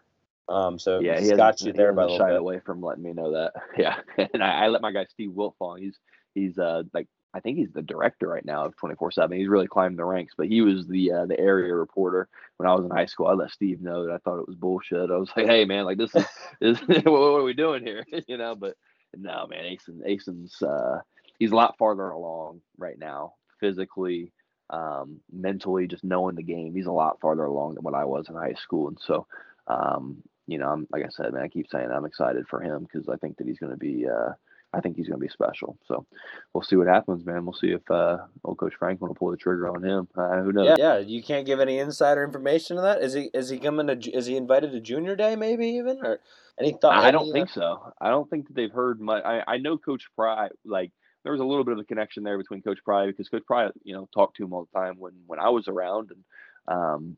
Um. 0.47 0.79
So 0.79 1.01
yeah, 1.01 1.19
he 1.19 1.31
got 1.33 1.59
you 1.61 1.73
there 1.73 1.91
by 1.91 2.03
a 2.03 2.07
little 2.07 2.25
bit. 2.25 2.37
away 2.37 2.59
from 2.65 2.81
letting 2.81 3.03
me 3.03 3.11
know 3.11 3.33
that. 3.33 3.53
Yeah, 3.77 3.97
and 4.33 4.41
I, 4.41 4.65
I 4.65 4.67
let 4.69 4.81
my 4.81 4.93
guy 4.93 5.05
Steve 5.09 5.31
Wiltfong. 5.31 5.79
He's 5.79 5.99
he's 6.33 6.57
uh 6.57 6.83
like 6.93 7.07
I 7.35 7.41
think 7.41 7.57
he's 7.57 7.73
the 7.73 7.81
director 7.81 8.29
right 8.29 8.45
now 8.45 8.65
of 8.65 8.77
24 8.77 9.11
seven. 9.11 9.37
He's 9.37 9.49
really 9.49 9.67
climbed 9.67 9.99
the 9.99 10.05
ranks, 10.05 10.33
but 10.37 10.47
he 10.47 10.61
was 10.61 10.87
the 10.87 11.11
uh, 11.11 11.25
the 11.25 11.37
area 11.37 11.75
reporter 11.75 12.29
when 12.55 12.69
I 12.69 12.73
was 12.73 12.85
in 12.85 12.91
high 12.91 13.07
school. 13.07 13.27
I 13.27 13.33
let 13.33 13.51
Steve 13.51 13.81
know 13.81 14.05
that 14.05 14.13
I 14.13 14.17
thought 14.19 14.39
it 14.39 14.47
was 14.47 14.55
bullshit. 14.55 15.11
I 15.11 15.17
was 15.17 15.29
like, 15.35 15.45
hey 15.45 15.65
man, 15.65 15.83
like 15.83 15.97
this 15.97 16.15
is, 16.15 16.25
is 16.61 16.79
what, 16.87 17.05
what, 17.05 17.19
are 17.19 17.43
we 17.43 17.53
doing 17.53 17.83
here? 17.83 18.05
you 18.27 18.37
know, 18.37 18.55
but 18.55 18.77
no 19.17 19.47
man, 19.47 19.65
Asen, 19.65 20.01
Asen's 20.07 20.61
uh, 20.61 21.01
he's 21.37 21.51
a 21.51 21.55
lot 21.55 21.77
farther 21.77 22.09
along 22.09 22.61
right 22.77 22.97
now, 22.97 23.33
physically, 23.59 24.31
um, 24.69 25.19
mentally, 25.29 25.87
just 25.87 26.05
knowing 26.05 26.35
the 26.35 26.43
game. 26.43 26.73
He's 26.73 26.87
a 26.87 26.91
lot 26.91 27.19
farther 27.19 27.43
along 27.43 27.75
than 27.75 27.83
what 27.83 27.95
I 27.95 28.05
was 28.05 28.29
in 28.29 28.35
high 28.35 28.53
school, 28.53 28.87
and 28.87 28.97
so 29.05 29.27
um, 29.67 30.23
you 30.47 30.57
know, 30.57 30.69
I'm 30.69 30.87
like 30.89 31.03
I 31.03 31.09
said, 31.09 31.33
man, 31.33 31.43
I 31.43 31.49
keep 31.49 31.69
saying 31.69 31.91
I'm 31.91 32.05
excited 32.05 32.47
for 32.47 32.61
him 32.61 32.83
because 32.83 33.09
I 33.09 33.17
think 33.17 33.35
that 33.37 33.47
he's 33.47 33.59
going 33.59 33.73
to 33.73 33.77
be 33.77 34.07
uh, 34.07 34.31
I 34.75 34.81
think 34.81 34.97
he's 34.97 35.07
going 35.07 35.19
to 35.19 35.25
be 35.25 35.31
special. 35.31 35.77
So 35.87 36.05
we'll 36.53 36.63
see 36.63 36.75
what 36.75 36.87
happens, 36.87 37.25
man. 37.25 37.45
We'll 37.45 37.53
see 37.53 37.71
if 37.71 37.89
uh, 37.89 38.17
old 38.43 38.57
Coach 38.57 38.73
Franklin 38.77 39.09
will 39.09 39.15
pull 39.15 39.31
the 39.31 39.37
trigger 39.37 39.69
on 39.69 39.83
him. 39.83 40.07
Uh, 40.15 40.41
who 40.41 40.51
knows? 40.51 40.75
Yeah, 40.77 40.97
yeah, 40.97 40.97
you 40.99 41.23
can't 41.23 41.45
give 41.45 41.59
any 41.59 41.79
insider 41.79 42.23
information 42.23 42.75
to 42.75 42.81
that. 42.81 43.01
Is 43.01 43.13
he 43.13 43.29
is 43.33 43.49
he 43.49 43.57
coming 43.57 43.87
to 43.87 44.11
is 44.11 44.25
he 44.25 44.35
invited 44.35 44.71
to 44.71 44.81
Junior 44.81 45.15
Day 45.15 45.35
maybe 45.35 45.67
even 45.67 45.99
or 46.03 46.19
any 46.59 46.73
thought? 46.73 46.93
I 46.93 47.11
don't 47.11 47.31
think 47.31 47.49
so. 47.49 47.93
I 48.01 48.09
don't 48.09 48.29
think 48.29 48.47
that 48.47 48.55
they've 48.55 48.71
heard 48.71 48.99
much. 48.99 49.23
I, 49.23 49.43
I 49.47 49.57
know 49.57 49.77
Coach 49.77 50.03
Pry 50.15 50.49
like 50.65 50.91
there 51.23 51.31
was 51.31 51.41
a 51.41 51.45
little 51.45 51.63
bit 51.63 51.73
of 51.73 51.79
a 51.79 51.83
connection 51.83 52.23
there 52.23 52.37
between 52.37 52.61
Coach 52.61 52.79
Pry 52.83 53.07
because 53.07 53.29
Coach 53.29 53.43
Pry 53.47 53.69
you 53.83 53.93
know 53.93 54.09
talked 54.13 54.37
to 54.37 54.43
him 54.43 54.53
all 54.53 54.67
the 54.71 54.79
time 54.79 54.95
when 54.99 55.13
when 55.25 55.39
I 55.39 55.49
was 55.49 55.67
around 55.67 56.11
and 56.11 56.23
um, 56.67 57.17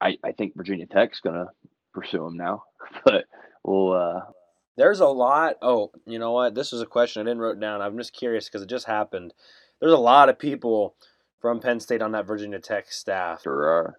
I 0.00 0.18
I 0.22 0.32
think 0.32 0.56
Virginia 0.56 0.86
Tech's 0.86 1.20
gonna 1.20 1.46
pursue 1.92 2.26
him 2.26 2.36
now, 2.36 2.64
but 3.04 3.24
we'll 3.64 3.92
uh, 3.92 4.20
there's 4.78 5.00
a 5.00 5.06
lot. 5.06 5.56
Oh, 5.60 5.90
you 6.06 6.18
know 6.18 6.32
what? 6.32 6.54
This 6.54 6.70
was 6.72 6.80
a 6.80 6.86
question 6.86 7.20
I 7.20 7.24
didn't 7.24 7.40
wrote 7.40 7.60
down. 7.60 7.82
I'm 7.82 7.98
just 7.98 8.12
curious 8.12 8.46
because 8.46 8.62
it 8.62 8.68
just 8.68 8.86
happened. 8.86 9.34
There's 9.80 9.92
a 9.92 9.98
lot 9.98 10.28
of 10.28 10.38
people 10.38 10.94
from 11.40 11.60
Penn 11.60 11.80
State 11.80 12.00
on 12.00 12.12
that 12.12 12.26
Virginia 12.26 12.60
Tech 12.60 12.90
staff. 12.90 13.42
Sure 13.42 13.68
are. 13.68 13.98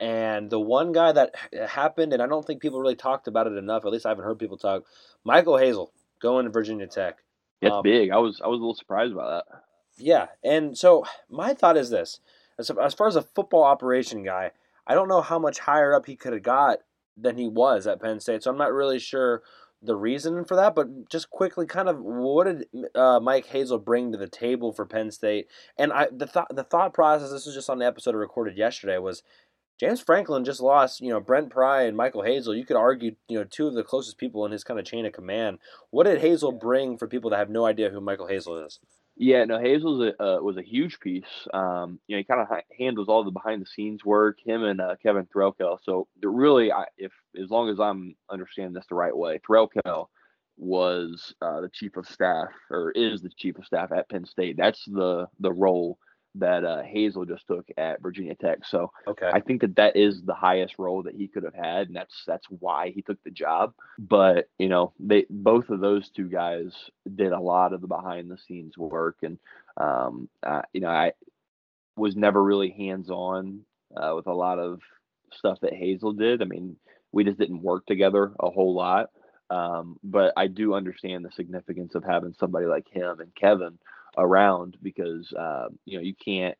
And 0.00 0.50
the 0.50 0.60
one 0.60 0.92
guy 0.92 1.12
that 1.12 1.34
happened, 1.68 2.12
and 2.12 2.20
I 2.20 2.26
don't 2.26 2.44
think 2.44 2.60
people 2.60 2.80
really 2.80 2.96
talked 2.96 3.28
about 3.28 3.46
it 3.46 3.56
enough. 3.56 3.84
At 3.84 3.92
least 3.92 4.06
I 4.06 4.10
haven't 4.10 4.24
heard 4.24 4.38
people 4.38 4.58
talk. 4.58 4.84
Michael 5.24 5.56
Hazel 5.56 5.92
going 6.20 6.44
to 6.44 6.50
Virginia 6.50 6.88
Tech. 6.88 7.18
That's 7.62 7.74
um, 7.74 7.82
big. 7.82 8.10
I 8.10 8.18
was 8.18 8.40
I 8.44 8.48
was 8.48 8.58
a 8.58 8.60
little 8.60 8.74
surprised 8.74 9.14
by 9.14 9.28
that. 9.28 9.44
Yeah, 9.96 10.26
and 10.44 10.76
so 10.76 11.04
my 11.30 11.54
thought 11.54 11.76
is 11.76 11.90
this: 11.90 12.20
as, 12.58 12.70
as 12.70 12.94
far 12.94 13.06
as 13.06 13.16
a 13.16 13.22
football 13.22 13.64
operation 13.64 14.24
guy, 14.24 14.50
I 14.86 14.94
don't 14.94 15.08
know 15.08 15.20
how 15.20 15.38
much 15.38 15.60
higher 15.60 15.94
up 15.94 16.06
he 16.06 16.16
could 16.16 16.32
have 16.32 16.42
got 16.42 16.78
than 17.16 17.36
he 17.36 17.48
was 17.48 17.86
at 17.86 18.00
Penn 18.00 18.20
State. 18.20 18.42
So 18.42 18.50
I'm 18.50 18.58
not 18.58 18.72
really 18.72 19.00
sure 19.00 19.42
the 19.82 19.96
reason 19.96 20.44
for 20.44 20.56
that, 20.56 20.74
but 20.74 21.08
just 21.08 21.30
quickly, 21.30 21.66
kind 21.66 21.88
of, 21.88 21.98
what 22.00 22.44
did 22.44 22.66
uh, 22.94 23.20
Mike 23.20 23.46
Hazel 23.46 23.78
bring 23.78 24.12
to 24.12 24.18
the 24.18 24.28
table 24.28 24.72
for 24.72 24.84
Penn 24.84 25.10
State? 25.10 25.46
And 25.76 25.92
I, 25.92 26.08
the 26.10 26.26
thought, 26.26 26.54
the 26.54 26.64
thought 26.64 26.92
process. 26.92 27.30
This 27.30 27.46
was 27.46 27.54
just 27.54 27.70
on 27.70 27.78
the 27.78 27.86
episode 27.86 28.14
I 28.14 28.18
recorded 28.18 28.56
yesterday. 28.56 28.98
Was 28.98 29.22
James 29.78 30.00
Franklin 30.00 30.44
just 30.44 30.60
lost, 30.60 31.00
you 31.00 31.10
know, 31.10 31.20
Brent 31.20 31.50
Pry 31.50 31.82
and 31.82 31.96
Michael 31.96 32.24
Hazel. 32.24 32.54
You 32.54 32.66
could 32.66 32.76
argue, 32.76 33.14
you 33.28 33.38
know, 33.38 33.44
two 33.44 33.68
of 33.68 33.74
the 33.74 33.84
closest 33.84 34.18
people 34.18 34.44
in 34.44 34.50
his 34.50 34.64
kind 34.64 34.80
of 34.80 34.86
chain 34.86 35.06
of 35.06 35.12
command. 35.12 35.58
What 35.90 36.04
did 36.04 36.20
Hazel 36.20 36.50
bring 36.50 36.98
for 36.98 37.06
people 37.06 37.30
that 37.30 37.38
have 37.38 37.50
no 37.50 37.64
idea 37.64 37.90
who 37.90 38.00
Michael 38.00 38.26
Hazel 38.26 38.56
is? 38.64 38.80
Yeah, 39.20 39.44
no, 39.44 39.58
Hazel's 39.58 40.00
a, 40.00 40.22
uh, 40.22 40.40
was 40.40 40.58
a 40.58 40.62
huge 40.62 41.00
piece. 41.00 41.48
Um, 41.52 41.98
you 42.06 42.14
know, 42.14 42.18
he 42.18 42.24
kind 42.24 42.40
of 42.40 42.46
handles 42.78 43.08
all 43.08 43.24
the 43.24 43.32
behind 43.32 43.60
the 43.60 43.66
scenes 43.66 44.04
work. 44.04 44.38
Him 44.44 44.62
and 44.62 44.80
uh, 44.80 44.94
Kevin 45.02 45.26
Threlkel. 45.26 45.78
So 45.82 46.06
really, 46.22 46.70
I, 46.70 46.84
if 46.96 47.12
as 47.40 47.50
long 47.50 47.68
as 47.68 47.80
I'm 47.80 48.14
understanding 48.30 48.74
this 48.74 48.86
the 48.88 48.94
right 48.94 49.16
way, 49.16 49.40
Threlkel 49.40 50.06
was 50.56 51.34
uh, 51.42 51.60
the 51.60 51.68
chief 51.68 51.96
of 51.96 52.06
staff 52.06 52.50
or 52.70 52.92
is 52.92 53.20
the 53.20 53.30
chief 53.36 53.58
of 53.58 53.66
staff 53.66 53.90
at 53.90 54.08
Penn 54.08 54.24
State. 54.24 54.56
That's 54.56 54.84
the 54.84 55.26
the 55.40 55.52
role 55.52 55.98
that 56.38 56.64
uh, 56.64 56.82
Hazel 56.82 57.24
just 57.24 57.46
took 57.46 57.66
at 57.76 58.02
Virginia 58.02 58.34
Tech. 58.34 58.58
So 58.64 58.92
okay. 59.06 59.30
I 59.32 59.40
think 59.40 59.60
that 59.60 59.76
that 59.76 59.96
is 59.96 60.22
the 60.22 60.34
highest 60.34 60.74
role 60.78 61.02
that 61.04 61.14
he 61.14 61.28
could 61.28 61.44
have 61.44 61.54
had, 61.54 61.88
and 61.88 61.96
that's 61.96 62.24
that's 62.26 62.46
why 62.48 62.90
he 62.90 63.02
took 63.02 63.22
the 63.24 63.30
job. 63.30 63.74
But 63.98 64.48
you 64.58 64.68
know, 64.68 64.92
they 64.98 65.26
both 65.28 65.70
of 65.70 65.80
those 65.80 66.10
two 66.10 66.28
guys 66.28 66.72
did 67.14 67.32
a 67.32 67.40
lot 67.40 67.72
of 67.72 67.80
the 67.80 67.86
behind 67.88 68.30
the 68.30 68.38
scenes 68.38 68.76
work, 68.76 69.18
and 69.22 69.38
um, 69.76 70.28
uh, 70.42 70.62
you 70.72 70.80
know, 70.80 70.88
I 70.88 71.12
was 71.96 72.16
never 72.16 72.42
really 72.42 72.70
hands 72.70 73.10
on 73.10 73.60
uh, 73.96 74.12
with 74.14 74.26
a 74.26 74.34
lot 74.34 74.58
of 74.58 74.80
stuff 75.32 75.58
that 75.62 75.74
Hazel 75.74 76.12
did. 76.12 76.42
I 76.42 76.44
mean, 76.44 76.76
we 77.12 77.24
just 77.24 77.38
didn't 77.38 77.62
work 77.62 77.86
together 77.86 78.32
a 78.40 78.50
whole 78.50 78.74
lot. 78.74 79.10
Um, 79.50 79.98
but 80.04 80.34
I 80.36 80.46
do 80.46 80.74
understand 80.74 81.24
the 81.24 81.30
significance 81.32 81.94
of 81.94 82.04
having 82.04 82.34
somebody 82.38 82.66
like 82.66 82.86
him 82.90 83.20
and 83.20 83.34
Kevin 83.34 83.78
around 84.18 84.76
because 84.82 85.32
uh, 85.32 85.68
you 85.84 85.98
know 85.98 86.02
you 86.04 86.14
can't. 86.14 86.56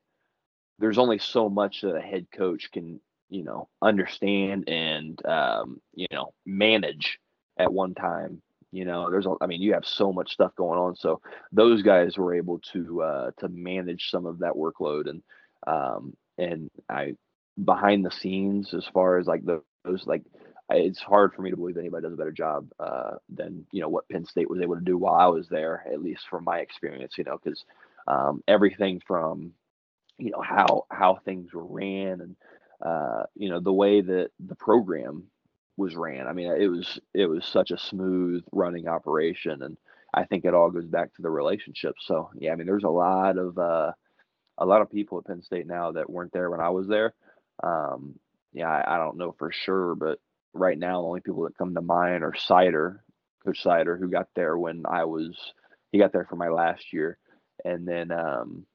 There's 0.79 0.99
only 0.99 1.19
so 1.19 1.49
much 1.49 1.83
that 1.83 1.97
a 1.97 2.01
head 2.01 2.29
coach 2.35 2.71
can 2.73 3.01
you 3.29 3.45
know 3.45 3.69
understand 3.83 4.69
and 4.69 5.25
um, 5.27 5.81
you 5.95 6.07
know 6.13 6.33
manage 6.47 7.19
at 7.59 7.73
one 7.73 7.95
time. 7.95 8.43
You 8.71 8.85
know, 8.85 9.11
there's 9.11 9.27
a, 9.27 9.35
I 9.41 9.47
mean, 9.47 9.63
you 9.63 9.73
have 9.75 9.87
so 9.87 10.13
much 10.13 10.33
stuff 10.33 10.55
going 10.55 10.79
on. 10.79 10.95
So 10.95 11.23
those 11.53 11.83
guys 11.83 12.19
were 12.19 12.35
able 12.35 12.59
to 12.73 13.03
uh, 13.03 13.31
to 13.39 13.49
manage 13.49 14.11
some 14.11 14.27
of 14.27 14.41
that 14.41 14.53
workload 14.53 15.09
and 15.09 15.23
um, 15.67 16.15
and 16.39 16.71
I 16.89 17.15
behind 17.65 18.05
the 18.05 18.11
scenes 18.11 18.73
as 18.75 18.87
far 18.87 19.19
as 19.19 19.27
like 19.27 19.45
the, 19.45 19.63
those 19.85 20.07
like 20.07 20.23
it's 20.71 21.01
hard 21.01 21.35
for 21.35 21.43
me 21.43 21.51
to 21.51 21.57
believe 21.57 21.77
anybody 21.77 22.03
does 22.03 22.13
a 22.13 22.17
better 22.17 22.33
job 22.33 22.71
uh, 22.79 23.17
than 23.29 23.67
you 23.73 23.81
know 23.81 23.89
what 23.89 24.09
Penn 24.09 24.25
State 24.25 24.51
was 24.51 24.61
able 24.61 24.75
to 24.77 24.85
do 24.85 24.99
while 24.99 25.15
I 25.15 25.27
was 25.27 25.49
there, 25.49 25.85
at 25.91 26.03
least 26.03 26.29
from 26.29 26.45
my 26.45 26.59
experience. 26.59 27.17
You 27.17 27.25
know, 27.25 27.39
because 27.43 27.65
um, 28.07 28.43
everything 28.47 29.01
from 29.07 29.53
you 30.19 30.31
know 30.31 30.43
how 30.43 30.87
how 30.91 31.19
things 31.25 31.53
were 31.53 31.65
ran 31.65 32.21
and 32.21 32.37
uh, 32.83 33.25
you 33.35 33.49
know 33.49 33.61
the 33.61 33.73
way 33.73 34.01
that 34.01 34.31
the 34.41 34.57
program 34.57 35.25
was 35.77 35.95
ran. 35.95 36.27
I 36.27 36.33
mean, 36.33 36.53
it 36.53 36.69
was 36.69 36.99
it 37.15 37.27
was 37.27 37.47
such 37.47 37.71
a 37.71 37.79
smooth 37.79 38.45
running 38.53 38.89
operation, 38.89 39.63
and 39.63 39.77
I 40.13 40.25
think 40.25 40.45
it 40.45 40.55
all 40.55 40.71
goes 40.71 40.87
back 40.87 41.15
to 41.15 41.23
the 41.23 41.31
relationship. 41.31 41.95
So 42.01 42.31
yeah, 42.39 42.53
I 42.53 42.57
mean, 42.57 42.67
there's 42.67 42.85
a 42.85 42.89
lot 42.89 43.39
of 43.39 43.57
uh, 43.59 43.93
a 44.59 44.67
lot 44.67 44.83
of 44.83 44.91
people 44.91 45.19
at 45.19 45.27
Penn 45.27 45.43
State 45.43 45.67
now 45.67 45.93
that 45.93 46.11
weren't 46.11 46.33
there 46.33 46.51
when 46.51 46.61
I 46.61 46.71
was 46.71 46.89
there. 46.89 47.15
Um, 47.63 48.19
yeah, 48.53 48.69
I, 48.69 48.95
I 48.95 48.99
don't 48.99 49.19
know 49.19 49.35
for 49.39 49.53
sure, 49.53 49.95
but 49.95 50.19
right 50.53 50.79
now, 50.79 51.01
the 51.01 51.09
only 51.09 51.21
people 51.21 51.45
that 51.45 51.57
come 51.57 51.75
to 51.75 51.81
mind 51.81 52.25
are 52.25 52.33
Seider, 52.33 52.99
Coach 53.45 53.63
Seider, 53.63 53.99
who 53.99 54.09
got 54.09 54.29
there 54.35 54.57
when 54.57 54.85
I 54.89 55.05
was 55.05 55.37
he 55.93 55.99
got 55.99 56.13
there 56.13 56.27
for 56.29 56.37
my 56.37 56.49
last 56.49 56.93
year, 56.93 57.19
and 57.65 57.87
then 57.87 58.11
um, 58.11 58.67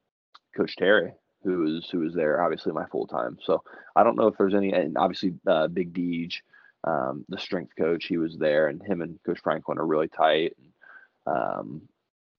Coach 0.55 0.75
Terry, 0.75 1.13
who 1.43 1.59
was 1.59 1.89
who 1.91 1.99
was 1.99 2.13
there 2.13 2.41
obviously 2.43 2.71
my 2.71 2.85
full 2.87 3.07
time. 3.07 3.37
So 3.43 3.63
I 3.95 4.03
don't 4.03 4.17
know 4.17 4.27
if 4.27 4.37
there's 4.37 4.55
any, 4.55 4.73
and 4.73 4.97
obviously 4.97 5.33
uh, 5.47 5.67
Big 5.67 5.93
Deej, 5.93 6.35
um, 6.83 7.25
the 7.29 7.37
strength 7.37 7.73
coach, 7.77 8.05
he 8.05 8.17
was 8.17 8.37
there, 8.37 8.67
and 8.67 8.81
him 8.81 9.01
and 9.01 9.19
Coach 9.25 9.39
Franklin 9.43 9.77
are 9.77 9.85
really 9.85 10.07
tight. 10.07 10.55
And, 10.57 11.35
um, 11.35 11.81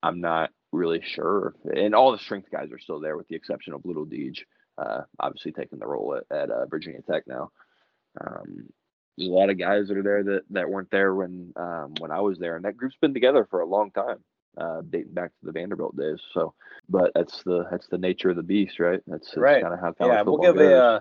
I'm 0.02 0.20
not 0.20 0.51
really 0.70 1.01
sure, 1.02 1.55
and 1.65 1.94
all 1.94 2.12
the 2.12 2.19
strength 2.19 2.51
guys 2.51 2.70
are 2.73 2.78
still 2.78 3.01
there 3.01 3.16
with 3.16 3.28
the 3.28 3.36
exception 3.36 3.73
of 3.73 3.86
Little 3.86 4.05
Deej, 4.05 4.40
uh, 4.77 5.02
obviously 5.19 5.52
taking 5.52 5.78
the 5.78 5.86
role 5.86 6.16
at, 6.16 6.36
at 6.36 6.51
uh, 6.51 6.66
Virginia 6.66 7.01
Tech 7.09 7.27
now. 7.27 7.51
Um, 8.20 8.69
there's 9.16 9.28
a 9.28 9.32
lot 9.32 9.51
of 9.51 9.59
guys 9.59 9.89
that 9.89 9.97
are 9.97 10.03
there 10.03 10.23
that, 10.24 10.43
that 10.51 10.69
weren't 10.69 10.91
there 10.91 11.15
when 11.15 11.53
um, 11.57 11.95
when 11.99 12.11
I 12.11 12.20
was 12.20 12.39
there, 12.39 12.57
and 12.57 12.65
that 12.65 12.77
group's 12.77 12.97
been 13.01 13.15
together 13.15 13.47
for 13.51 13.61
a 13.61 13.66
long 13.66 13.91
time, 13.93 14.19
uh, 14.59 14.82
dating 14.89 15.12
back 15.15 15.31
to 15.31 15.47
the 15.47 15.53
Vanderbilt 15.53 15.97
days. 15.97 16.19
So, 16.32 16.55
but 16.89 17.12
that's 17.15 17.43
the 17.45 17.66
that's 17.70 17.86
the 17.89 17.99
nature 17.99 18.31
of 18.31 18.36
the 18.36 18.43
beast, 18.43 18.78
right? 18.81 19.01
That's, 19.07 19.27
that's 19.28 19.39
Right. 19.39 19.62
kind 19.62 19.74
of 19.74 19.81
how 19.81 19.93
college 19.93 20.15
Yeah, 20.15 20.23
we'll 20.23 20.39
give 20.39 20.57
goes. 20.57 20.66
a 20.66 20.85
uh, 20.85 21.01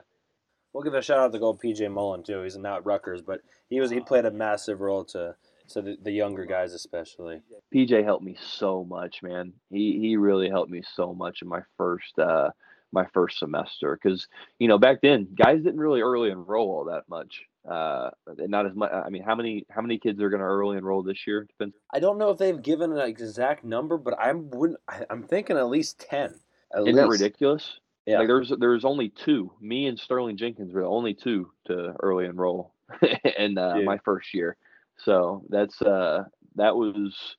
we'll 0.73 0.83
give 0.83 0.93
a 0.93 1.01
shout 1.01 1.19
out 1.19 1.31
to 1.31 1.39
gold 1.39 1.61
PJ 1.61 1.91
Mullen 1.91 2.23
too. 2.23 2.41
He's 2.43 2.57
now 2.57 2.77
at 2.77 2.85
Rutgers, 2.85 3.21
but 3.21 3.41
he 3.69 3.79
was 3.79 3.89
he 3.91 3.99
played 3.99 4.25
a 4.25 4.31
massive 4.31 4.81
role 4.81 5.03
to 5.05 5.35
to 5.69 5.81
the, 5.81 5.97
the 6.01 6.11
younger 6.11 6.45
guys 6.45 6.73
especially. 6.73 7.41
PJ 7.73 8.03
helped 8.03 8.23
me 8.23 8.37
so 8.39 8.83
much, 8.83 9.23
man. 9.23 9.53
He 9.71 9.99
he 9.99 10.17
really 10.17 10.49
helped 10.49 10.69
me 10.71 10.83
so 10.95 11.13
much 11.13 11.41
in 11.41 11.47
my 11.47 11.61
first 11.77 12.17
uh 12.19 12.51
my 12.91 13.05
first 13.13 13.39
semester 13.39 13.97
because 14.01 14.27
you 14.59 14.67
know 14.67 14.77
back 14.77 15.01
then 15.01 15.27
guys 15.33 15.63
didn't 15.63 15.79
really 15.79 16.01
early 16.01 16.29
enroll 16.29 16.69
all 16.69 16.85
that 16.85 17.03
much. 17.09 17.41
Uh, 17.69 18.09
not 18.27 18.65
as 18.65 18.75
much. 18.75 18.91
I 18.91 19.09
mean, 19.09 19.23
how 19.23 19.35
many 19.35 19.65
how 19.69 19.81
many 19.81 19.97
kids 19.97 20.21
are 20.21 20.29
going 20.29 20.41
to 20.41 20.45
early 20.45 20.77
enroll 20.77 21.01
this 21.01 21.25
year? 21.25 21.45
Depends. 21.45 21.75
I 21.93 21.99
don't 21.99 22.17
know 22.17 22.29
if 22.29 22.37
they've 22.37 22.61
given 22.61 22.91
an 22.91 23.07
exact 23.07 23.63
number, 23.63 23.97
but 23.97 24.15
I'm 24.19 24.49
wouldn't 24.49 24.79
I'm 25.09 25.23
thinking 25.23 25.57
at 25.57 25.69
least 25.69 25.99
ten. 25.99 26.39
At 26.75 26.81
Isn't 26.81 26.95
that 26.95 27.07
least. 27.07 27.21
ridiculous? 27.21 27.79
Yeah. 28.05 28.19
Like 28.19 28.27
there's 28.27 28.51
there's 28.59 28.83
only 28.83 29.09
two. 29.09 29.51
Me 29.61 29.87
and 29.87 29.97
Sterling 29.97 30.35
Jenkins 30.35 30.73
were 30.73 30.81
the 30.81 30.87
only 30.87 31.13
two 31.13 31.51
to 31.67 31.95
early 32.01 32.25
enroll 32.25 32.73
in 33.37 33.57
uh, 33.57 33.77
my 33.85 33.97
first 34.03 34.33
year. 34.33 34.57
So 34.97 35.43
that's 35.49 35.81
uh 35.81 36.25
that 36.55 36.75
was 36.75 37.37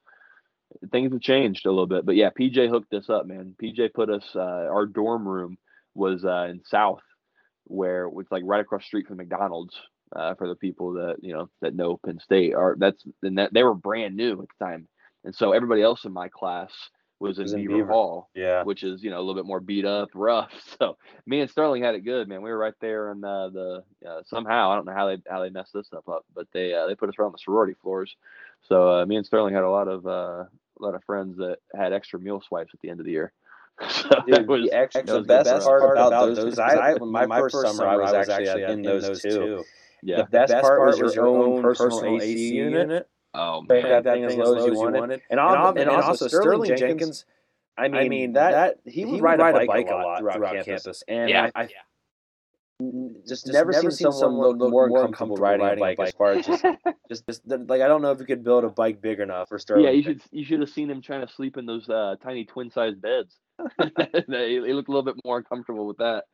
things 0.90 1.12
have 1.12 1.20
changed 1.20 1.66
a 1.66 1.70
little 1.70 1.86
bit. 1.86 2.06
But 2.06 2.16
yeah, 2.16 2.30
PJ 2.30 2.68
hooked 2.68 2.92
us 2.94 3.10
up, 3.10 3.26
man. 3.26 3.54
PJ 3.62 3.92
put 3.94 4.10
us 4.10 4.24
uh, 4.34 4.40
our 4.40 4.86
dorm 4.86 5.26
room 5.26 5.58
was 5.94 6.24
uh, 6.24 6.46
in 6.50 6.62
South, 6.64 7.02
where 7.64 8.08
it's 8.18 8.32
like 8.32 8.42
right 8.44 8.60
across 8.60 8.82
the 8.82 8.86
street 8.86 9.06
from 9.06 9.18
McDonald's. 9.18 9.76
Uh, 10.14 10.34
for 10.34 10.48
the 10.48 10.54
people 10.54 10.92
that 10.92 11.16
you 11.22 11.32
know 11.32 11.48
that 11.60 11.74
know 11.74 11.98
Penn 12.04 12.20
State, 12.20 12.54
or 12.54 12.76
that's 12.78 13.04
and 13.22 13.38
that 13.38 13.52
they 13.52 13.62
were 13.62 13.74
brand 13.74 14.16
new 14.16 14.32
at 14.42 14.48
the 14.58 14.64
time, 14.64 14.86
and 15.24 15.34
so 15.34 15.52
everybody 15.52 15.82
else 15.82 16.04
in 16.04 16.12
my 16.12 16.28
class 16.28 16.70
was 17.18 17.38
in, 17.38 17.44
Was 17.44 17.52
in 17.52 17.60
Beaver, 17.60 17.76
Beaver. 17.78 17.92
Hall 17.92 18.30
Yeah. 18.34 18.62
which 18.64 18.82
is 18.82 19.02
you 19.02 19.10
know 19.10 19.18
a 19.18 19.22
little 19.22 19.34
bit 19.34 19.46
more 19.46 19.60
beat 19.60 19.84
up, 19.84 20.10
rough. 20.14 20.52
So 20.78 20.96
me 21.26 21.40
and 21.40 21.50
Sterling 21.50 21.82
had 21.82 21.94
it 21.94 22.00
good, 22.00 22.28
man. 22.28 22.42
We 22.42 22.50
were 22.50 22.58
right 22.58 22.74
there, 22.80 23.10
in 23.12 23.24
uh, 23.24 23.48
the 23.48 23.84
uh, 24.06 24.22
somehow 24.26 24.70
I 24.70 24.76
don't 24.76 24.86
know 24.86 24.94
how 24.94 25.08
they 25.08 25.22
how 25.28 25.40
they 25.40 25.50
messed 25.50 25.72
this 25.72 25.86
stuff 25.86 26.08
up, 26.08 26.24
but 26.34 26.46
they 26.52 26.74
uh, 26.74 26.86
they 26.86 26.94
put 26.94 27.08
us 27.08 27.14
right 27.18 27.26
on 27.26 27.32
the 27.32 27.38
sorority 27.38 27.74
floors. 27.82 28.14
So 28.68 28.90
uh, 28.90 29.06
me 29.06 29.16
and 29.16 29.26
Sterling 29.26 29.54
had 29.54 29.64
a 29.64 29.70
lot 29.70 29.88
of 29.88 30.06
uh, 30.06 30.44
a 30.44 30.80
lot 30.80 30.94
of 30.94 31.04
friends 31.04 31.38
that 31.38 31.58
had 31.74 31.92
extra 31.92 32.18
meal 32.18 32.42
swipes 32.46 32.72
at 32.74 32.80
the 32.80 32.90
end 32.90 33.00
of 33.00 33.06
the 33.06 33.12
year. 33.12 33.32
So 33.88 34.08
Dude, 34.26 34.46
was 34.46 34.70
the, 35.06 35.12
the 35.12 35.18
was 35.18 35.26
best, 35.26 35.50
for 35.64 35.80
part 35.80 35.98
us. 35.98 36.06
about, 36.06 36.26
those, 36.26 36.44
because 36.44 36.58
I, 36.60 36.94
when 36.94 37.10
my, 37.26 37.26
first 37.26 37.60
summer, 37.60 37.88
I 37.88 37.96
was 37.96 38.28
actually 38.28 38.62
in 38.62 38.82
those 38.82 39.20
too. 39.20 39.64
Yeah. 40.04 40.16
The 40.18 40.24
best, 40.24 40.52
part 40.52 40.80
was 40.80 41.14
your 41.14 41.26
own 41.26 41.62
personal 41.62 42.20
AC 42.20 42.54
unit. 42.54 43.08
Oh 43.34 43.64
Crank 43.66 43.84
man, 43.84 44.02
that 44.02 44.14
thing 44.14 44.24
as 44.24 44.36
low 44.36 44.54
as 44.54 44.66
you 44.66 44.74
wanted. 44.74 45.20
And, 45.28 45.40
al- 45.40 45.76
and, 45.76 45.90
also 45.90 46.28
Sterling 46.28 46.76
Jenkins. 46.76 47.24
I 47.76 47.88
mean, 47.88 47.94
I 48.00 48.08
mean 48.08 48.32
that, 48.34 48.50
that 48.52 48.76
he 48.84 49.00
he 49.00 49.04
would 49.04 49.14
would 49.14 49.22
ride, 49.22 49.40
ride 49.40 49.62
a 49.62 49.66
bike, 49.66 49.88
a 49.88 49.94
lot 49.94 50.20
throughout, 50.20 50.36
throughout 50.36 50.64
campus. 50.64 50.84
campus. 50.84 51.04
and 51.08 51.28
Yeah. 51.28 51.50
I, 51.56 51.62
I 51.62 51.68
just, 53.26 53.46
just 53.46 53.46
never, 53.52 53.72
seen 53.72 54.12
someone 54.12 54.58
look 54.58 54.70
more 54.70 54.86
uncomfortable 55.04 55.36
riding 55.36 55.66
a 55.66 55.76
bike, 55.76 55.98
as 56.00 56.12
far 56.12 56.32
as 56.32 56.46
just, 56.46 56.64
just, 57.08 57.26
just 57.26 57.42
like 57.46 57.80
I 57.80 57.88
don't 57.88 58.02
know 58.02 58.10
if 58.10 58.18
you 58.18 58.26
could 58.26 58.44
build 58.44 58.64
a 58.64 58.68
bike 58.68 59.00
big 59.00 59.20
enough 59.20 59.48
for 59.48 59.58
Sterling. 59.58 59.84
yeah. 59.84 59.90
You 59.90 60.02
should 60.02 60.20
you 60.30 60.44
should 60.44 60.60
have 60.60 60.70
seen 60.70 60.90
him 60.90 61.00
trying 61.00 61.26
to 61.26 61.32
sleep 61.32 61.56
in 61.56 61.66
those 61.66 61.88
uh, 61.88 62.16
tiny 62.22 62.44
twin 62.44 62.70
sized 62.70 63.00
beds. 63.00 63.38
he, 63.78 64.72
looked 64.72 64.88
a 64.88 64.92
little 64.92 65.02
bit 65.02 65.16
more 65.24 65.38
uncomfortable 65.38 65.86
with 65.86 65.98
that. 65.98 66.24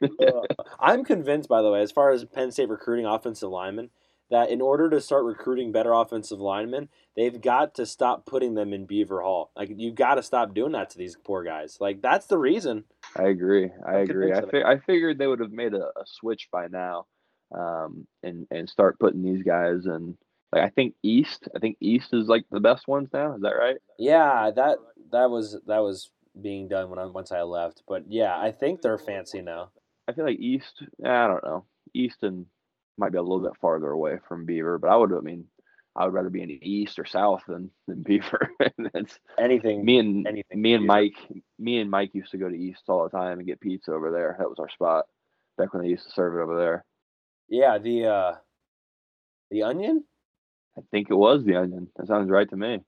I'm 0.80 1.04
convinced, 1.04 1.48
by 1.48 1.62
the 1.62 1.70
way, 1.70 1.82
as 1.82 1.92
far 1.92 2.10
as 2.10 2.24
Penn 2.24 2.50
State 2.50 2.68
recruiting 2.68 3.06
offensive 3.06 3.50
linemen, 3.50 3.90
that 4.30 4.50
in 4.50 4.60
order 4.60 4.90
to 4.90 5.00
start 5.00 5.24
recruiting 5.24 5.72
better 5.72 5.92
offensive 5.92 6.40
linemen, 6.40 6.88
they've 7.16 7.40
got 7.40 7.74
to 7.74 7.86
stop 7.86 8.26
putting 8.26 8.54
them 8.54 8.72
in 8.72 8.84
Beaver 8.84 9.22
Hall. 9.22 9.50
Like 9.56 9.70
you've 9.74 9.94
got 9.94 10.16
to 10.16 10.22
stop 10.22 10.54
doing 10.54 10.72
that 10.72 10.90
to 10.90 10.98
these 10.98 11.16
poor 11.24 11.42
guys. 11.42 11.78
Like 11.80 12.02
that's 12.02 12.26
the 12.26 12.38
reason. 12.38 12.84
I 13.16 13.24
agree. 13.24 13.70
I 13.86 13.96
I'm 13.96 14.10
agree. 14.10 14.32
I, 14.32 14.42
fi- 14.42 14.64
I 14.64 14.78
figured 14.78 15.18
they 15.18 15.26
would 15.26 15.40
have 15.40 15.52
made 15.52 15.74
a, 15.74 15.86
a 15.86 16.04
switch 16.06 16.48
by 16.52 16.66
now, 16.68 17.06
um, 17.56 18.06
and 18.22 18.46
and 18.50 18.68
start 18.68 18.98
putting 18.98 19.22
these 19.22 19.42
guys 19.42 19.86
in. 19.86 20.16
Like 20.52 20.62
I 20.62 20.68
think 20.70 20.94
East. 21.02 21.48
I 21.54 21.58
think 21.58 21.76
East 21.80 22.12
is 22.12 22.26
like 22.26 22.44
the 22.50 22.60
best 22.60 22.88
ones 22.88 23.08
now. 23.12 23.34
Is 23.34 23.42
that 23.42 23.56
right? 23.58 23.76
Yeah, 23.98 24.50
that 24.54 24.78
that 25.12 25.30
was 25.30 25.58
that 25.66 25.78
was 25.78 26.10
being 26.42 26.68
done 26.68 26.90
when 26.90 26.98
I 26.98 27.06
once 27.06 27.32
I 27.32 27.42
left. 27.42 27.82
But 27.88 28.04
yeah, 28.08 28.38
I 28.38 28.52
think 28.52 28.80
they're 28.82 28.98
fancy 28.98 29.40
now. 29.42 29.70
I 30.08 30.12
feel 30.12 30.24
like 30.24 30.38
East. 30.38 30.82
I 31.04 31.26
don't 31.26 31.44
know. 31.44 31.64
Easton 31.94 32.46
might 32.96 33.12
be 33.12 33.18
a 33.18 33.22
little 33.22 33.40
bit 33.40 33.56
farther 33.60 33.90
away 33.90 34.18
from 34.28 34.44
Beaver, 34.46 34.78
but 34.78 34.90
I 34.90 34.96
would. 34.96 35.12
I 35.12 35.20
mean, 35.20 35.44
I 35.96 36.04
would 36.04 36.14
rather 36.14 36.30
be 36.30 36.42
in 36.42 36.48
the 36.48 36.60
East 36.70 36.98
or 36.98 37.04
South 37.04 37.42
than 37.48 37.70
than 37.86 38.02
Beaver. 38.06 38.50
That's 38.92 39.18
Anything. 39.38 39.84
me 39.84 39.98
and 39.98 40.26
anything 40.26 40.60
me 40.62 40.74
and 40.74 40.86
Mike. 40.86 41.16
Me 41.58 41.78
and 41.80 41.90
Mike 41.90 42.14
used 42.14 42.30
to 42.32 42.38
go 42.38 42.48
to 42.48 42.56
East 42.56 42.82
all 42.88 43.04
the 43.04 43.10
time 43.10 43.38
and 43.38 43.46
get 43.46 43.60
pizza 43.60 43.92
over 43.92 44.10
there. 44.10 44.36
That 44.38 44.48
was 44.48 44.58
our 44.58 44.68
spot 44.70 45.06
back 45.56 45.72
when 45.72 45.82
they 45.82 45.88
used 45.90 46.04
to 46.04 46.12
serve 46.12 46.34
it 46.34 46.42
over 46.42 46.56
there. 46.58 46.84
Yeah, 47.48 47.78
the 47.78 48.06
uh, 48.06 48.34
the 49.50 49.62
onion. 49.64 50.04
I 50.76 50.82
think 50.92 51.10
it 51.10 51.14
was 51.14 51.44
the 51.44 51.56
Onion. 51.56 51.88
That 51.96 52.06
sounds 52.06 52.30
right 52.30 52.48
to 52.50 52.56
me. 52.56 52.78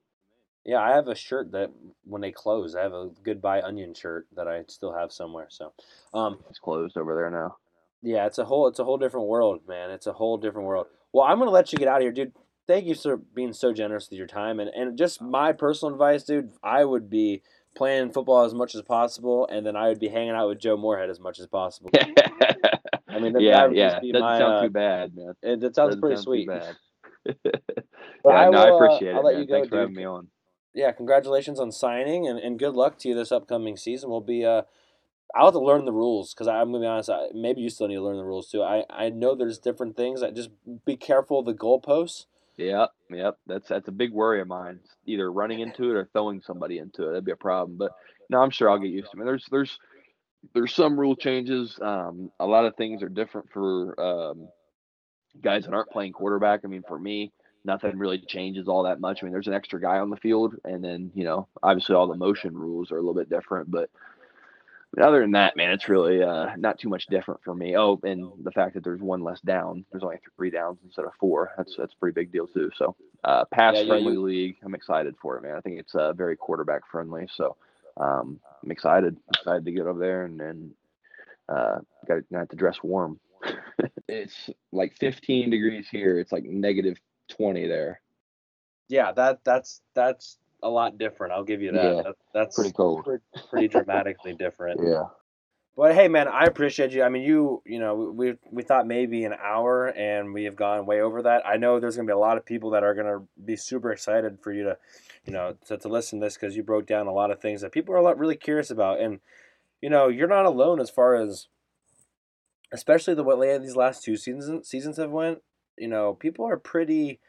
Yeah, 0.70 0.82
I 0.82 0.90
have 0.94 1.08
a 1.08 1.16
shirt 1.16 1.50
that 1.50 1.72
when 2.04 2.22
they 2.22 2.30
close, 2.30 2.76
I 2.76 2.82
have 2.82 2.92
a 2.92 3.10
goodbye 3.24 3.60
onion 3.60 3.92
shirt 3.92 4.28
that 4.36 4.46
I 4.46 4.62
still 4.68 4.92
have 4.92 5.10
somewhere. 5.10 5.48
So, 5.48 5.72
um, 6.14 6.38
It's 6.48 6.60
closed 6.60 6.96
over 6.96 7.16
there 7.16 7.28
now. 7.28 7.56
Yeah, 8.02 8.26
it's 8.26 8.38
a 8.38 8.44
whole 8.44 8.68
it's 8.68 8.78
a 8.78 8.84
whole 8.84 8.96
different 8.96 9.26
world, 9.26 9.62
man. 9.66 9.90
It's 9.90 10.06
a 10.06 10.12
whole 10.12 10.36
different 10.36 10.68
world. 10.68 10.86
Well, 11.12 11.26
I'm 11.26 11.40
gonna 11.40 11.50
let 11.50 11.72
you 11.72 11.78
get 11.78 11.88
out 11.88 11.96
of 11.96 12.02
here, 12.02 12.12
dude. 12.12 12.32
Thank 12.68 12.86
you 12.86 12.94
for 12.94 13.16
being 13.16 13.52
so 13.52 13.72
generous 13.72 14.08
with 14.08 14.16
your 14.16 14.28
time 14.28 14.60
and 14.60 14.70
and 14.70 14.96
just 14.96 15.20
my 15.20 15.50
personal 15.50 15.92
advice, 15.92 16.22
dude. 16.22 16.52
I 16.62 16.84
would 16.84 17.10
be 17.10 17.42
playing 17.74 18.12
football 18.12 18.44
as 18.44 18.54
much 18.54 18.76
as 18.76 18.82
possible, 18.82 19.48
and 19.50 19.66
then 19.66 19.74
I 19.74 19.88
would 19.88 19.98
be 19.98 20.06
hanging 20.06 20.36
out 20.36 20.46
with 20.50 20.60
Joe 20.60 20.76
Moorhead 20.76 21.10
as 21.10 21.18
much 21.18 21.40
as 21.40 21.48
possible. 21.48 21.90
I 21.92 23.18
mean, 23.18 23.32
that- 23.32 23.42
yeah, 23.42 23.68
yeah. 23.72 23.98
Doesn't 23.98 24.20
my, 24.20 24.38
sound 24.38 24.54
uh, 24.54 24.62
too 24.62 24.70
bad, 24.70 25.16
man. 25.16 25.34
And 25.42 25.60
that 25.62 25.74
sounds 25.74 25.96
Doesn't 25.96 26.00
pretty 26.00 26.14
sound 26.14 26.26
too 26.26 26.30
sweet. 26.30 26.46
bad. 26.46 26.76
Yeah, 28.24 28.32
I 28.32 28.50
no, 28.50 28.58
I 28.58 28.70
will, 28.70 28.74
uh, 28.74 28.84
appreciate 28.84 29.14
I'll 29.14 29.20
it, 29.20 29.24
let 29.24 29.32
man. 29.34 29.42
you 29.42 29.48
go, 29.48 29.54
Thanks 29.54 29.68
for 29.70 29.78
having 29.78 29.94
me 29.94 30.04
on. 30.04 30.28
Yeah, 30.74 30.92
congratulations 30.92 31.58
on 31.58 31.72
signing, 31.72 32.28
and, 32.28 32.38
and 32.38 32.58
good 32.58 32.74
luck 32.74 32.98
to 32.98 33.08
you 33.08 33.14
this 33.14 33.32
upcoming 33.32 33.76
season. 33.76 34.10
We'll 34.10 34.20
be 34.20 34.44
uh, 34.44 34.62
I'll 35.34 35.46
have 35.46 35.54
to 35.54 35.60
learn 35.60 35.84
the 35.84 35.92
rules 35.92 36.32
because 36.32 36.48
I'm 36.48 36.72
gonna 36.72 36.80
be 36.80 36.86
honest. 36.86 37.10
I, 37.10 37.28
maybe 37.34 37.60
you 37.60 37.70
still 37.70 37.88
need 37.88 37.96
to 37.96 38.02
learn 38.02 38.16
the 38.16 38.24
rules 38.24 38.50
too. 38.50 38.62
I 38.62 38.84
I 38.90 39.10
know 39.10 39.34
there's 39.34 39.58
different 39.58 39.96
things. 39.96 40.22
I 40.22 40.30
just 40.30 40.50
be 40.84 40.96
careful 40.96 41.40
of 41.40 41.46
the 41.46 41.54
goalposts. 41.54 42.26
Yep, 42.56 42.90
yep. 43.10 43.38
That's 43.46 43.68
that's 43.68 43.88
a 43.88 43.92
big 43.92 44.12
worry 44.12 44.40
of 44.40 44.48
mine. 44.48 44.80
Either 45.06 45.30
running 45.32 45.60
into 45.60 45.90
it 45.90 45.96
or 45.96 46.08
throwing 46.12 46.40
somebody 46.40 46.78
into 46.78 47.04
it. 47.04 47.08
That'd 47.08 47.24
be 47.24 47.32
a 47.32 47.36
problem. 47.36 47.78
But 47.78 47.92
no, 48.28 48.38
I'm 48.38 48.50
sure 48.50 48.70
I'll 48.70 48.78
get 48.78 48.90
used 48.90 49.10
to 49.12 49.20
it. 49.20 49.24
There's 49.24 49.46
there's 49.50 49.78
there's 50.54 50.74
some 50.74 50.98
rule 50.98 51.16
changes. 51.16 51.78
Um, 51.80 52.30
a 52.40 52.46
lot 52.46 52.64
of 52.64 52.76
things 52.76 53.02
are 53.02 53.08
different 53.08 53.48
for 53.52 53.98
um, 54.00 54.48
guys 55.42 55.64
that 55.64 55.74
aren't 55.74 55.90
playing 55.90 56.12
quarterback. 56.12 56.60
I 56.64 56.68
mean, 56.68 56.82
for 56.86 56.98
me, 56.98 57.32
nothing 57.64 57.98
really 57.98 58.22
changes 58.26 58.68
all 58.68 58.84
that 58.84 59.00
much. 59.00 59.18
I 59.20 59.24
mean, 59.24 59.32
there's 59.32 59.46
an 59.46 59.54
extra 59.54 59.80
guy 59.80 59.98
on 59.98 60.10
the 60.10 60.16
field, 60.16 60.54
and 60.64 60.82
then 60.82 61.10
you 61.14 61.24
know, 61.24 61.48
obviously 61.62 61.94
all 61.94 62.06
the 62.08 62.16
motion 62.16 62.56
rules 62.56 62.90
are 62.90 62.96
a 62.96 63.00
little 63.00 63.14
bit 63.14 63.30
different. 63.30 63.70
But 63.70 63.90
but 64.92 65.04
other 65.04 65.20
than 65.20 65.32
that, 65.32 65.56
man, 65.56 65.70
it's 65.70 65.88
really 65.88 66.22
uh, 66.22 66.56
not 66.56 66.78
too 66.78 66.88
much 66.88 67.06
different 67.06 67.40
for 67.44 67.54
me. 67.54 67.76
Oh, 67.76 68.00
and 68.02 68.32
the 68.42 68.50
fact 68.50 68.74
that 68.74 68.82
there's 68.82 69.00
one 69.00 69.22
less 69.22 69.40
down. 69.40 69.84
There's 69.92 70.02
only 70.02 70.16
three 70.36 70.50
downs 70.50 70.78
instead 70.84 71.04
of 71.04 71.12
four. 71.20 71.52
That's 71.56 71.76
that's 71.76 71.92
a 71.94 71.96
pretty 71.98 72.14
big 72.14 72.32
deal 72.32 72.48
too. 72.48 72.70
So, 72.76 72.96
uh, 73.24 73.44
pass 73.52 73.74
Yeah, 73.76 73.82
yeah, 73.82 73.88
friendly 73.88 74.12
you- 74.14 74.22
league. 74.22 74.56
I'm 74.64 74.74
excited 74.74 75.14
for 75.22 75.36
it, 75.36 75.42
man. 75.42 75.54
I 75.56 75.60
think 75.60 75.78
it's 75.78 75.94
uh, 75.94 76.12
very 76.12 76.36
quarterback 76.36 76.82
friendly. 76.90 77.28
So, 77.36 77.56
um, 77.98 78.40
I'm 78.64 78.70
excited. 78.72 79.16
Excited 79.36 79.64
to 79.64 79.72
get 79.72 79.86
over 79.86 80.00
there 80.00 80.24
and 80.24 80.40
and 80.40 80.70
uh, 81.48 81.78
got 82.08 82.14
to 82.28 82.36
have 82.36 82.48
to 82.48 82.56
dress 82.56 82.78
warm. 82.82 83.20
it's 84.08 84.50
like 84.72 84.94
15 84.98 85.50
degrees 85.50 85.88
here. 85.90 86.18
It's 86.18 86.32
like 86.32 86.44
negative 86.44 86.96
20 87.30 87.66
there. 87.66 88.00
Yeah, 88.88 89.12
that 89.12 89.40
that's 89.44 89.80
that's 89.94 90.36
a 90.62 90.68
lot 90.68 90.98
different. 90.98 91.32
I'll 91.32 91.44
give 91.44 91.62
you 91.62 91.72
that. 91.72 91.84
Yeah, 91.96 92.02
That- 92.02 92.16
that's 92.34 92.56
Pretty 92.56 92.72
cold. 92.72 93.06
pretty 93.48 93.68
dramatically 93.68 94.34
different. 94.34 94.80
Yeah. 94.84 95.04
But 95.76 95.94
hey, 95.94 96.08
man, 96.08 96.28
I 96.28 96.44
appreciate 96.44 96.90
you. 96.92 97.02
I 97.02 97.08
mean, 97.08 97.22
you, 97.22 97.62
you 97.64 97.78
know, 97.78 97.94
we 98.14 98.34
we 98.50 98.62
thought 98.62 98.86
maybe 98.86 99.24
an 99.24 99.32
hour, 99.32 99.86
and 99.86 100.34
we 100.34 100.44
have 100.44 100.56
gone 100.56 100.84
way 100.84 101.00
over 101.00 101.22
that. 101.22 101.46
I 101.46 101.56
know 101.56 101.78
there's 101.80 101.96
gonna 101.96 102.06
be 102.06 102.12
a 102.12 102.18
lot 102.18 102.36
of 102.36 102.44
people 102.44 102.70
that 102.70 102.82
are 102.82 102.92
gonna 102.94 103.20
be 103.42 103.56
super 103.56 103.90
excited 103.90 104.40
for 104.42 104.52
you 104.52 104.64
to, 104.64 104.76
you 105.24 105.32
know, 105.32 105.56
to, 105.68 105.78
to 105.78 105.88
listen 105.88 106.20
to 106.20 106.26
this 106.26 106.34
because 106.34 106.54
you 106.56 106.62
broke 106.64 106.86
down 106.86 107.06
a 107.06 107.12
lot 107.12 107.30
of 107.30 107.40
things 107.40 107.62
that 107.62 107.72
people 107.72 107.94
are 107.94 107.98
a 107.98 108.02
lot 108.02 108.18
really 108.18 108.36
curious 108.36 108.70
about, 108.70 109.00
and 109.00 109.20
you 109.80 109.88
know, 109.88 110.08
you're 110.08 110.28
not 110.28 110.44
alone 110.44 110.80
as 110.80 110.90
far 110.90 111.14
as, 111.14 111.46
especially 112.72 113.14
the 113.14 113.24
way 113.24 113.56
these 113.56 113.76
last 113.76 114.02
two 114.02 114.16
seasons 114.16 114.68
seasons 114.68 114.96
have 114.98 115.10
went. 115.12 115.38
You 115.80 115.88
know, 115.88 116.14
people 116.14 116.46
are 116.46 116.56
pretty 116.56 117.20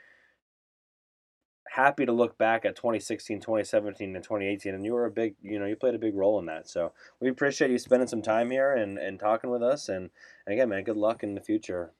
happy 1.72 2.06
to 2.06 2.11
look 2.11 2.38
back 2.38 2.65
at 2.65 2.76
2016, 2.76 3.40
2017, 3.40 4.15
and 4.15 4.23
2018, 4.23 4.76
and 4.76 4.84
you 4.84 4.94
were 4.94 5.06
a 5.06 5.11
big, 5.11 5.36
you 5.41 5.57
know, 5.57 5.65
you 5.65 5.76
played 5.78 5.95
a 5.95 5.99
big 5.99 6.15
role 6.15 6.38
in 6.38 6.45
that. 6.48 6.68
So 6.68 6.91
we 7.22 7.30
appreciate 7.30 7.72
you 7.72 7.80
spending 7.80 8.10
some 8.10 8.22
time 8.22 8.52
here 8.52 8.73
and, 8.73 8.98
and 8.98 9.18
talking 9.19 9.49
with 9.49 9.64
us. 9.64 9.88
And, 9.88 10.10
and 10.45 10.53
again, 10.53 10.68
man, 10.68 10.84
good 10.84 10.98
luck 10.98 11.23
in 11.23 11.34
the 11.34 11.41
future. 11.41 11.91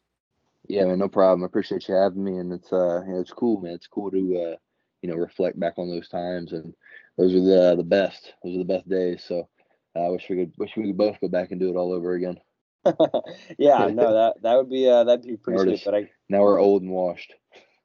Yeah, 0.68 0.86
man, 0.86 1.00
no 1.00 1.08
problem. 1.08 1.44
I 1.44 1.46
appreciate 1.46 1.88
you 1.88 1.96
having 1.96 2.24
me, 2.24 2.38
and 2.38 2.54
it's 2.54 2.72
uh, 2.72 3.02
it's 3.08 3.32
cool, 3.32 3.62
man. 3.62 3.74
It's 3.74 3.88
cool 3.88 4.12
to 4.12 4.18
uh, 4.18 4.56
you 5.02 5.10
know, 5.10 5.16
reflect 5.16 5.60
back 5.60 5.74
on 5.78 5.90
those 5.90 6.08
times, 6.08 6.54
and 6.54 6.74
those 7.18 7.34
are 7.34 7.42
the 7.42 7.76
the 7.76 7.84
best. 7.84 8.34
Those 8.44 8.56
are 8.56 8.60
the 8.60 8.66
best 8.66 8.88
days. 8.88 9.24
So 9.28 9.48
I 9.96 10.02
uh, 10.02 10.12
wish 10.12 10.28
we 10.30 10.38
could 10.38 10.54
wish 10.58 10.72
we 10.78 10.88
could 10.88 10.98
both 10.98 11.20
go 11.20 11.28
back 11.28 11.52
and 11.52 11.60
do 11.60 11.70
it 11.70 11.76
all 11.76 11.92
over 11.92 12.14
again. 12.14 12.38
yeah, 13.58 13.88
no, 13.88 14.14
that 14.14 14.34
that 14.42 14.58
would 14.58 14.70
be 14.70 14.90
uh, 14.90 15.04
that'd 15.04 15.26
be 15.26 15.38
pretty 15.38 15.78
sweet. 15.78 15.82
But 15.86 15.96
I 15.96 16.10
now 16.30 16.42
we're 16.42 16.60
old 16.60 16.82
and 16.82 16.92
washed 16.92 17.34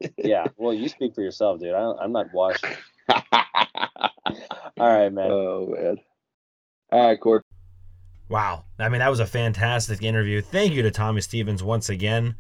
yeah, 0.18 0.46
well, 0.56 0.74
you 0.74 0.88
speak 0.88 1.14
for 1.14 1.22
yourself, 1.22 1.60
dude. 1.60 1.74
I 1.74 2.04
am 2.04 2.12
not 2.12 2.32
washed. 2.32 2.64
All 3.08 3.28
right, 4.78 5.12
man. 5.12 5.30
Oh 5.30 5.74
man. 5.76 5.96
All 6.92 7.06
right, 7.08 7.20
Cory. 7.20 7.40
Wow. 8.28 8.64
I 8.78 8.88
mean, 8.88 8.98
that 8.98 9.08
was 9.08 9.20
a 9.20 9.26
fantastic 9.26 10.02
interview. 10.02 10.40
Thank 10.42 10.72
you 10.72 10.82
to 10.82 10.90
Tommy 10.90 11.20
Stevens 11.20 11.62
once 11.62 11.88
again 11.88 12.34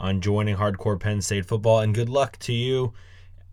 on 0.00 0.20
joining 0.20 0.56
Hardcore 0.56 0.98
Penn 0.98 1.20
State 1.20 1.46
football, 1.46 1.80
and 1.80 1.94
good 1.94 2.08
luck 2.08 2.38
to 2.40 2.52
you 2.52 2.92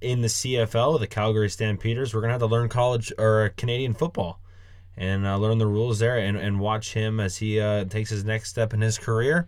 in 0.01 0.21
the 0.21 0.27
CFL, 0.27 0.99
the 0.99 1.07
Calgary 1.07 1.49
Stampeders. 1.49 2.13
We're 2.13 2.21
gonna 2.21 2.33
have 2.33 2.41
to 2.41 2.47
learn 2.47 2.69
college 2.69 3.11
or 3.17 3.49
Canadian 3.55 3.93
football 3.93 4.39
and 4.95 5.25
uh, 5.25 5.37
learn 5.37 5.57
the 5.57 5.67
rules 5.67 5.99
there, 5.99 6.17
and, 6.17 6.37
and 6.37 6.59
watch 6.59 6.93
him 6.93 7.19
as 7.19 7.37
he 7.37 7.59
uh, 7.59 7.85
takes 7.85 8.09
his 8.09 8.23
next 8.23 8.49
step 8.49 8.73
in 8.73 8.81
his 8.81 8.97
career. 8.97 9.47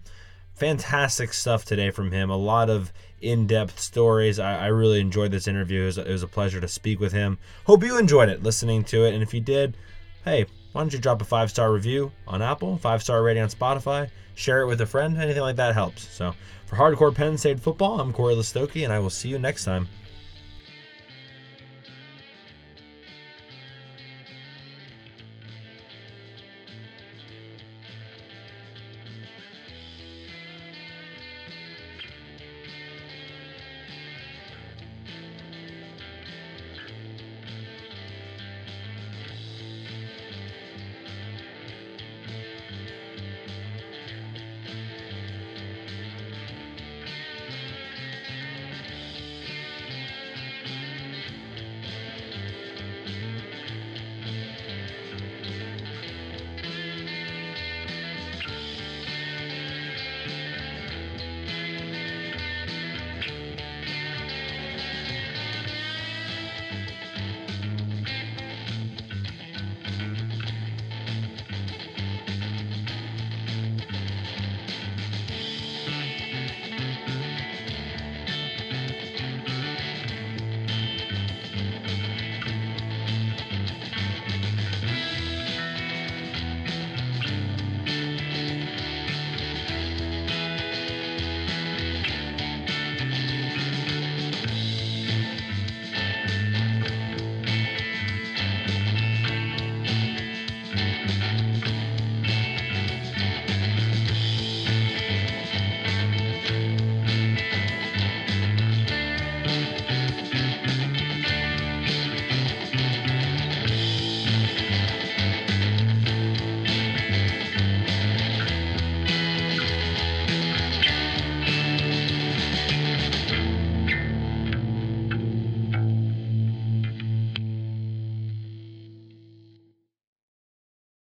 Fantastic 0.53 1.33
stuff 1.33 1.65
today 1.65 1.91
from 1.91 2.11
him. 2.11 2.29
A 2.29 2.37
lot 2.37 2.69
of 2.69 2.93
in-depth 3.21 3.79
stories. 3.79 4.39
I, 4.39 4.65
I 4.65 4.67
really 4.67 4.99
enjoyed 4.99 5.31
this 5.31 5.47
interview. 5.47 5.83
It 5.83 5.85
was, 5.85 5.97
it 5.97 6.07
was 6.07 6.23
a 6.23 6.27
pleasure 6.27 6.61
to 6.61 6.67
speak 6.67 6.99
with 6.99 7.11
him. 7.11 7.37
Hope 7.65 7.83
you 7.83 7.97
enjoyed 7.97 8.29
it 8.29 8.43
listening 8.43 8.83
to 8.85 9.05
it. 9.05 9.13
And 9.13 9.21
if 9.21 9.33
you 9.33 9.41
did, 9.41 9.75
hey, 10.23 10.45
why 10.71 10.81
don't 10.81 10.93
you 10.93 10.99
drop 10.99 11.21
a 11.21 11.25
five 11.25 11.49
star 11.49 11.73
review 11.73 12.11
on 12.27 12.41
Apple, 12.41 12.77
five 12.77 13.01
star 13.03 13.21
rating 13.21 13.43
on 13.43 13.49
Spotify, 13.49 14.09
share 14.33 14.61
it 14.61 14.67
with 14.67 14.81
a 14.81 14.85
friend, 14.85 15.17
anything 15.17 15.41
like 15.41 15.55
that 15.57 15.73
helps. 15.73 16.07
So 16.07 16.33
for 16.65 16.75
Hardcore 16.75 17.13
Penn 17.13 17.37
State 17.37 17.59
Football, 17.59 17.99
I'm 17.99 18.13
Cory 18.13 18.35
Listoki, 18.35 18.83
and 18.83 18.93
I 18.93 18.99
will 18.99 19.09
see 19.09 19.29
you 19.29 19.39
next 19.39 19.65
time. 19.65 19.87